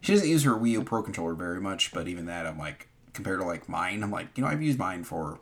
She 0.01 0.13
doesn't 0.13 0.27
use 0.27 0.43
her 0.43 0.53
Wii 0.53 0.71
U 0.71 0.83
Pro 0.83 1.03
controller 1.03 1.35
very 1.35 1.61
much, 1.61 1.91
but 1.93 2.07
even 2.07 2.25
that, 2.25 2.47
I'm 2.47 2.57
like, 2.57 2.87
compared 3.13 3.39
to 3.39 3.45
like 3.45 3.69
mine, 3.69 4.01
I'm 4.01 4.11
like, 4.11 4.29
you 4.35 4.43
know, 4.43 4.49
I've 4.49 4.61
used 4.61 4.79
mine 4.79 5.03
for 5.03 5.39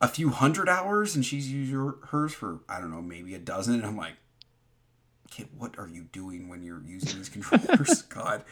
a 0.00 0.08
few 0.08 0.30
hundred 0.30 0.68
hours, 0.68 1.14
and 1.14 1.24
she's 1.24 1.50
used 1.52 1.72
her, 1.72 1.96
hers 2.06 2.32
for 2.32 2.60
I 2.68 2.80
don't 2.80 2.90
know, 2.90 3.02
maybe 3.02 3.34
a 3.34 3.38
dozen. 3.38 3.74
And 3.74 3.84
I'm 3.84 3.96
like, 3.96 4.14
kid, 5.30 5.48
what 5.56 5.78
are 5.78 5.88
you 5.88 6.02
doing 6.12 6.48
when 6.48 6.62
you're 6.62 6.82
using 6.86 7.18
these 7.18 7.28
controllers? 7.36 8.02
God. 8.08 8.44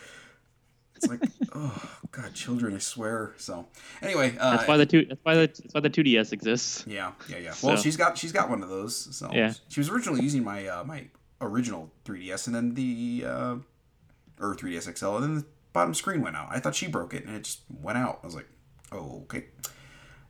It's 0.97 1.09
like, 1.09 1.21
oh 1.55 1.99
God, 2.11 2.33
children! 2.33 2.75
I 2.75 2.79
swear. 2.79 3.35
So, 3.37 3.67
anyway, 4.01 4.35
uh, 4.41 4.57
that's 4.57 4.67
why 4.67 4.79
the 4.79 4.87
two. 4.87 5.05
That's 5.05 5.21
why 5.23 5.35
the. 5.35 5.41
That's 5.41 5.75
why 5.75 5.81
the 5.81 5.91
2DS 5.91 6.33
exists. 6.33 6.85
Yeah, 6.87 7.13
yeah, 7.29 7.37
yeah. 7.37 7.51
So. 7.51 7.69
Well, 7.69 7.77
she's 7.77 7.99
got 7.99 8.17
she's 8.17 8.33
got 8.33 8.49
one 8.49 8.63
of 8.63 8.71
those. 8.71 9.15
So 9.15 9.29
yeah, 9.31 9.53
she 9.69 9.79
was 9.79 9.91
originally 9.91 10.23
using 10.23 10.43
my 10.43 10.67
uh, 10.67 10.85
my 10.85 11.05
original 11.43 11.91
3DS, 12.07 12.47
and 12.47 12.57
then 12.57 12.75
the 12.75 13.25
uh, 13.27 13.57
or 14.41 14.55
3DS 14.55 14.97
XL, 14.97 15.17
and 15.17 15.25
then 15.25 15.35
the 15.37 15.45
bottom 15.73 15.95
screen 15.95 16.23
went 16.23 16.37
out. 16.37 16.49
I 16.51 16.61
thought 16.61 16.75
she 16.75 16.87
broke 16.87 17.15
it, 17.15 17.25
and 17.25 17.37
it 17.37 17.45
just 17.45 17.61
went 17.83 17.99
out. 17.99 18.21
I 18.23 18.27
was 18.27 18.35
like, 18.35 18.49
oh, 18.93 19.23
okay, 19.25 19.47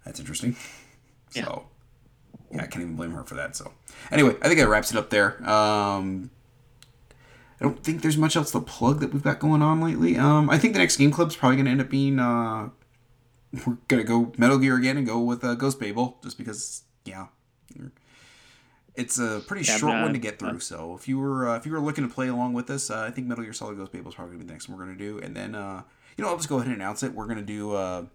that's 0.05 0.20
interesting. 0.20 0.56
Yeah. 1.32 1.44
So, 1.44 1.68
yeah, 2.52 2.62
I 2.62 2.66
can't 2.66 2.82
even 2.82 2.97
blame 2.97 3.12
her 3.12 3.24
for 3.24 3.35
that. 3.35 3.56
So, 3.56 3.73
anyway, 4.10 4.36
I 4.43 4.48
think 4.48 4.59
that 4.59 4.68
wraps 4.68 4.90
it 4.90 4.97
up 4.97 5.10
there. 5.10 5.48
Um, 5.48 6.31
I 7.61 7.65
don't 7.65 7.83
think 7.83 8.03
there's 8.03 8.19
much 8.19 8.37
else 8.37 8.51
to 8.53 8.61
plug 8.61 9.01
that 9.01 9.12
we've 9.12 9.23
got 9.23 9.39
going 9.39 9.62
on 9.62 9.81
lately. 9.81 10.19
Um, 10.19 10.51
I 10.51 10.59
think 10.59 10.74
the 10.74 10.78
next 10.78 10.97
game 10.99 11.11
club's 11.11 11.37
probably 11.37 11.57
going 11.57 11.66
to 11.66 11.70
end 11.70 11.81
up 11.81 11.89
being 11.89 12.19
uh, 12.19 12.69
we're 13.66 13.78
gonna 13.89 14.05
go 14.05 14.33
Metal 14.37 14.59
Gear 14.59 14.77
again 14.77 14.97
and 14.97 15.07
go 15.07 15.20
with 15.20 15.45
uh, 15.45 15.55
Ghost 15.55 15.78
Babel 15.78 16.19
just 16.23 16.37
because 16.37 16.83
yeah, 17.05 17.27
it's 18.95 19.19
a 19.19 19.43
pretty 19.47 19.65
yeah, 19.66 19.77
short 19.77 20.03
one 20.03 20.12
to 20.12 20.19
get 20.19 20.39
through. 20.39 20.57
Uh, 20.57 20.59
so 20.59 20.95
if 20.95 21.07
you 21.09 21.19
were 21.19 21.49
uh, 21.49 21.57
if 21.57 21.66
you 21.66 21.73
were 21.73 21.81
looking 21.81 22.07
to 22.07 22.12
play 22.12 22.28
along 22.28 22.55
with 22.55 22.69
us, 22.70 22.91
uh, 22.91 23.01
I 23.01 23.11
think 23.11 23.27
Metal 23.27 23.45
Gear 23.45 23.53
Solid 23.53 23.77
Ghost 23.77 23.93
Babel 23.93 24.09
is 24.09 24.15
probably 24.15 24.33
gonna 24.33 24.45
be 24.45 24.49
the 24.49 24.53
next 24.53 24.69
one 24.69 24.78
we're 24.78 24.85
gonna 24.85 24.99
do. 24.99 25.19
And 25.19 25.37
then 25.37 25.55
uh, 25.55 25.83
you 26.16 26.24
know 26.24 26.31
I'll 26.31 26.37
just 26.37 26.49
go 26.49 26.57
ahead 26.57 26.69
and 26.69 26.77
announce 26.77 27.03
it. 27.03 27.15
We're 27.15 27.27
gonna 27.27 27.43
do 27.43 27.73
uh, 27.74 28.07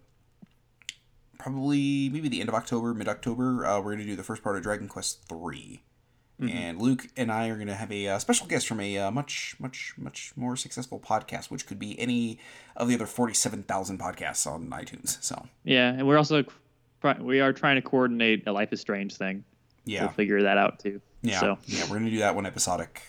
probably 1.38 2.08
maybe 2.10 2.28
the 2.28 2.40
end 2.40 2.48
of 2.48 2.54
October, 2.54 2.94
mid 2.94 3.08
October. 3.08 3.66
Uh, 3.66 3.80
we're 3.80 3.92
gonna 3.92 4.04
do 4.04 4.16
the 4.16 4.22
first 4.22 4.42
part 4.42 4.56
of 4.56 4.62
Dragon 4.62 4.88
Quest 4.88 5.26
three. 5.28 5.82
Mm-hmm. 6.42 6.56
And 6.56 6.82
Luke 6.82 7.06
and 7.16 7.30
I 7.30 7.48
are 7.48 7.54
going 7.54 7.68
to 7.68 7.74
have 7.74 7.92
a 7.92 8.08
uh, 8.08 8.18
special 8.18 8.46
guest 8.48 8.66
from 8.66 8.80
a 8.80 8.98
uh, 8.98 9.10
much, 9.10 9.54
much, 9.60 9.94
much 9.96 10.32
more 10.36 10.56
successful 10.56 10.98
podcast, 10.98 11.50
which 11.50 11.66
could 11.66 11.78
be 11.78 11.98
any 12.00 12.38
of 12.76 12.88
the 12.88 12.94
other 12.94 13.06
forty-seven 13.06 13.62
thousand 13.62 14.00
podcasts 14.00 14.46
on 14.46 14.68
iTunes. 14.70 15.22
So 15.22 15.46
yeah, 15.64 15.90
and 15.90 16.06
we're 16.06 16.18
also 16.18 16.44
we 17.20 17.40
are 17.40 17.52
trying 17.52 17.76
to 17.76 17.82
coordinate 17.82 18.46
a 18.46 18.52
Life 18.52 18.72
is 18.72 18.80
Strange 18.80 19.16
thing. 19.16 19.44
Yeah, 19.84 20.02
we'll 20.02 20.10
figure 20.10 20.42
that 20.42 20.58
out 20.58 20.80
too. 20.80 21.00
Yeah, 21.22 21.38
so. 21.38 21.58
yeah, 21.66 21.84
we're 21.84 21.98
going 21.98 22.06
to 22.06 22.10
do 22.10 22.18
that 22.18 22.34
one 22.34 22.46
episodic 22.46 23.02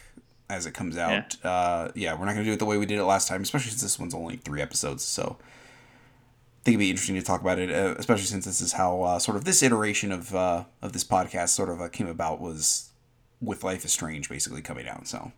as 0.49 0.67
it 0.67 0.73
comes 0.73 0.97
out. 0.97 1.35
Yeah, 1.43 1.49
uh, 1.49 1.91
yeah 1.95 2.13
we're 2.13 2.25
not 2.25 2.33
going 2.33 2.45
to 2.45 2.49
do 2.49 2.53
it 2.53 2.59
the 2.59 2.65
way 2.65 2.77
we 2.77 2.85
did 2.85 2.99
it 2.99 3.03
last 3.03 3.27
time, 3.27 3.41
especially 3.41 3.71
since 3.71 3.81
this 3.81 3.97
one's 3.97 4.13
only 4.13 4.35
three 4.37 4.61
episodes. 4.61 5.03
So 5.03 5.37
I 5.39 6.63
think 6.63 6.75
it'd 6.75 6.79
be 6.79 6.89
interesting 6.91 7.15
to 7.15 7.21
talk 7.21 7.41
about 7.41 7.59
it, 7.59 7.71
uh, 7.71 7.95
especially 7.97 8.25
since 8.25 8.45
this 8.45 8.61
is 8.61 8.73
how 8.73 9.01
uh, 9.01 9.19
sort 9.19 9.37
of 9.37 9.45
this 9.45 9.63
iteration 9.63 10.11
of 10.11 10.35
uh, 10.35 10.65
of 10.81 10.93
this 10.93 11.03
podcast 11.03 11.49
sort 11.49 11.69
of 11.69 11.81
uh, 11.81 11.89
came 11.89 12.07
about 12.07 12.39
was 12.39 12.91
with 13.43 13.63
Life 13.63 13.85
is 13.85 13.91
Strange 13.91 14.29
basically 14.29 14.61
coming 14.61 14.87
out. 14.87 15.07
So 15.07 15.31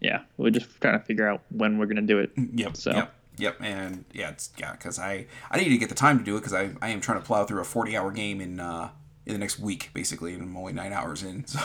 yeah, 0.00 0.22
we're 0.36 0.50
just 0.50 0.80
trying 0.80 0.98
to 0.98 1.04
figure 1.04 1.28
out 1.28 1.42
when 1.50 1.78
we're 1.78 1.86
gonna 1.86 2.02
do 2.02 2.18
it. 2.18 2.30
Yep. 2.36 2.76
So. 2.76 2.92
Yep. 2.92 3.14
Yep, 3.38 3.56
and 3.62 4.04
yeah, 4.12 4.30
it's 4.30 4.50
yeah, 4.58 4.72
because 4.72 4.98
I 4.98 5.24
I 5.50 5.56
need 5.56 5.70
to 5.70 5.78
get 5.78 5.88
the 5.88 5.94
time 5.94 6.18
to 6.18 6.24
do 6.24 6.36
it 6.36 6.40
because 6.40 6.52
I, 6.52 6.72
I 6.82 6.90
am 6.90 7.00
trying 7.00 7.20
to 7.20 7.24
plow 7.24 7.46
through 7.46 7.62
a 7.62 7.64
forty 7.64 7.96
hour 7.96 8.10
game 8.10 8.38
in 8.38 8.60
uh 8.60 8.90
in 9.24 9.32
the 9.32 9.38
next 9.38 9.58
week 9.58 9.90
basically, 9.94 10.34
and 10.34 10.42
I'm 10.42 10.54
only 10.56 10.74
nine 10.74 10.92
hours 10.92 11.22
in, 11.22 11.46
so 11.46 11.58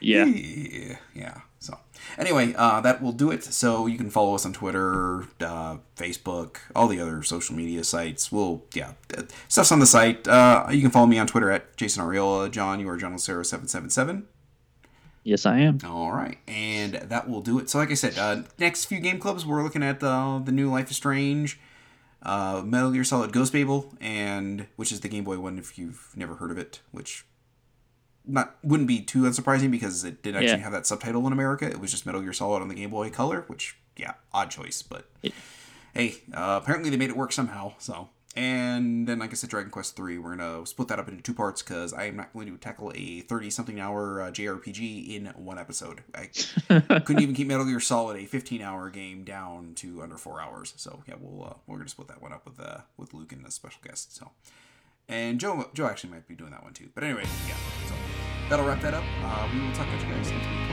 yeah, 0.00 0.24
yeah, 0.24 0.96
yeah. 1.14 1.40
So 1.60 1.78
anyway, 2.16 2.54
uh, 2.56 2.80
that 2.80 3.02
will 3.02 3.12
do 3.12 3.30
it. 3.30 3.44
So 3.44 3.86
you 3.86 3.98
can 3.98 4.10
follow 4.10 4.34
us 4.34 4.46
on 4.46 4.52
Twitter, 4.52 5.24
uh, 5.40 5.78
Facebook, 5.96 6.58
all 6.74 6.88
the 6.88 7.00
other 7.00 7.22
social 7.22 7.54
media 7.54 7.84
sites. 7.84 8.30
We'll 8.30 8.64
yeah, 8.74 8.92
uh, 9.16 9.22
stuff's 9.48 9.72
on 9.72 9.80
the 9.80 9.86
site. 9.86 10.26
Uh, 10.26 10.66
you 10.70 10.80
can 10.80 10.90
follow 10.90 11.06
me 11.06 11.18
on 11.18 11.26
Twitter 11.26 11.50
at 11.50 11.76
Jason 11.76 12.02
Ariola. 12.02 12.50
John, 12.50 12.80
you 12.80 12.88
are 12.88 12.96
John 12.96 13.12
Lucero 13.12 13.42
seven 13.42 13.68
seven 13.68 13.90
seven. 13.90 14.26
Yes, 15.24 15.44
I 15.44 15.58
am. 15.58 15.78
All 15.84 16.12
right, 16.12 16.38
and 16.46 16.94
that 16.94 17.28
will 17.28 17.42
do 17.42 17.58
it. 17.58 17.68
So, 17.68 17.78
like 17.78 17.90
I 17.90 17.94
said, 17.94 18.16
uh, 18.16 18.44
next 18.58 18.86
few 18.86 19.00
game 19.00 19.18
clubs, 19.18 19.44
we're 19.44 19.62
looking 19.62 19.82
at 19.82 20.00
the 20.00 20.40
the 20.42 20.52
new 20.52 20.70
Life 20.70 20.90
is 20.90 20.96
Strange, 20.96 21.60
uh, 22.22 22.62
Metal 22.64 22.90
Gear 22.90 23.04
Solid 23.04 23.32
Ghost 23.32 23.52
Babel, 23.52 23.92
and 24.00 24.68
which 24.76 24.90
is 24.90 25.00
the 25.00 25.08
Game 25.08 25.24
Boy 25.24 25.38
one 25.38 25.58
if 25.58 25.76
you've 25.76 26.12
never 26.16 26.36
heard 26.36 26.50
of 26.50 26.56
it, 26.56 26.80
which 26.92 27.26
not 28.28 28.56
wouldn't 28.62 28.86
be 28.86 29.00
too 29.00 29.22
unsurprising 29.22 29.70
because 29.70 30.04
it 30.04 30.22
didn't 30.22 30.36
actually 30.36 30.58
yeah. 30.58 30.64
have 30.64 30.72
that 30.72 30.86
subtitle 30.86 31.26
in 31.26 31.32
America. 31.32 31.66
It 31.66 31.80
was 31.80 31.90
just 31.90 32.06
Metal 32.06 32.20
Gear 32.20 32.32
Solid 32.32 32.62
on 32.62 32.68
the 32.68 32.74
Game 32.74 32.90
Boy 32.90 33.10
Color, 33.10 33.44
which 33.48 33.76
yeah, 33.96 34.14
odd 34.32 34.50
choice, 34.50 34.82
but 34.82 35.08
yeah. 35.22 35.32
hey, 35.94 36.16
uh, 36.32 36.60
apparently 36.62 36.90
they 36.90 36.96
made 36.96 37.10
it 37.10 37.16
work 37.16 37.32
somehow. 37.32 37.72
So 37.78 38.08
and 38.36 39.08
then 39.08 39.18
like 39.18 39.30
I 39.30 39.34
said, 39.34 39.50
Dragon 39.50 39.70
Quest 39.70 39.96
three, 39.96 40.18
we're 40.18 40.36
gonna 40.36 40.64
split 40.64 40.88
that 40.88 41.00
up 41.00 41.08
into 41.08 41.22
two 41.22 41.34
parts 41.34 41.60
because 41.62 41.92
I 41.92 42.04
am 42.04 42.16
not 42.16 42.32
going 42.32 42.46
to 42.46 42.56
tackle 42.56 42.92
a 42.94 43.22
thirty 43.22 43.50
something 43.50 43.80
hour 43.80 44.22
uh, 44.22 44.30
JRPG 44.30 45.16
in 45.16 45.26
one 45.34 45.58
episode. 45.58 46.02
I 46.14 46.26
couldn't 47.00 47.20
even 47.20 47.34
keep 47.34 47.48
Metal 47.48 47.64
Gear 47.64 47.80
Solid 47.80 48.16
a 48.16 48.26
fifteen 48.26 48.62
hour 48.62 48.90
game 48.90 49.24
down 49.24 49.72
to 49.76 50.02
under 50.02 50.16
four 50.16 50.40
hours. 50.40 50.74
So 50.76 51.02
yeah, 51.08 51.14
we'll 51.18 51.46
uh, 51.46 51.54
we're 51.66 51.78
gonna 51.78 51.88
split 51.88 52.08
that 52.08 52.22
one 52.22 52.32
up 52.32 52.44
with 52.44 52.60
uh, 52.60 52.82
with 52.96 53.12
Luke 53.12 53.32
and 53.32 53.44
the 53.44 53.50
special 53.50 53.80
guest. 53.82 54.14
So 54.14 54.30
and 55.08 55.40
Joe 55.40 55.68
Joe 55.74 55.86
actually 55.86 56.10
might 56.10 56.26
be 56.28 56.34
doing 56.34 56.50
that 56.50 56.62
one 56.62 56.72
too. 56.72 56.88
But 56.94 57.04
anyway, 57.04 57.24
yeah. 57.46 57.54
So 57.88 57.94
that'll 58.48 58.66
wrap 58.66 58.80
that 58.82 58.94
up. 58.94 59.04
Uh, 59.22 59.48
we 59.52 59.60
will 59.60 59.72
talk 59.74 59.86
to 59.86 60.06
you 60.06 60.12
guys 60.12 60.30
next 60.30 60.46
week. 60.46 60.67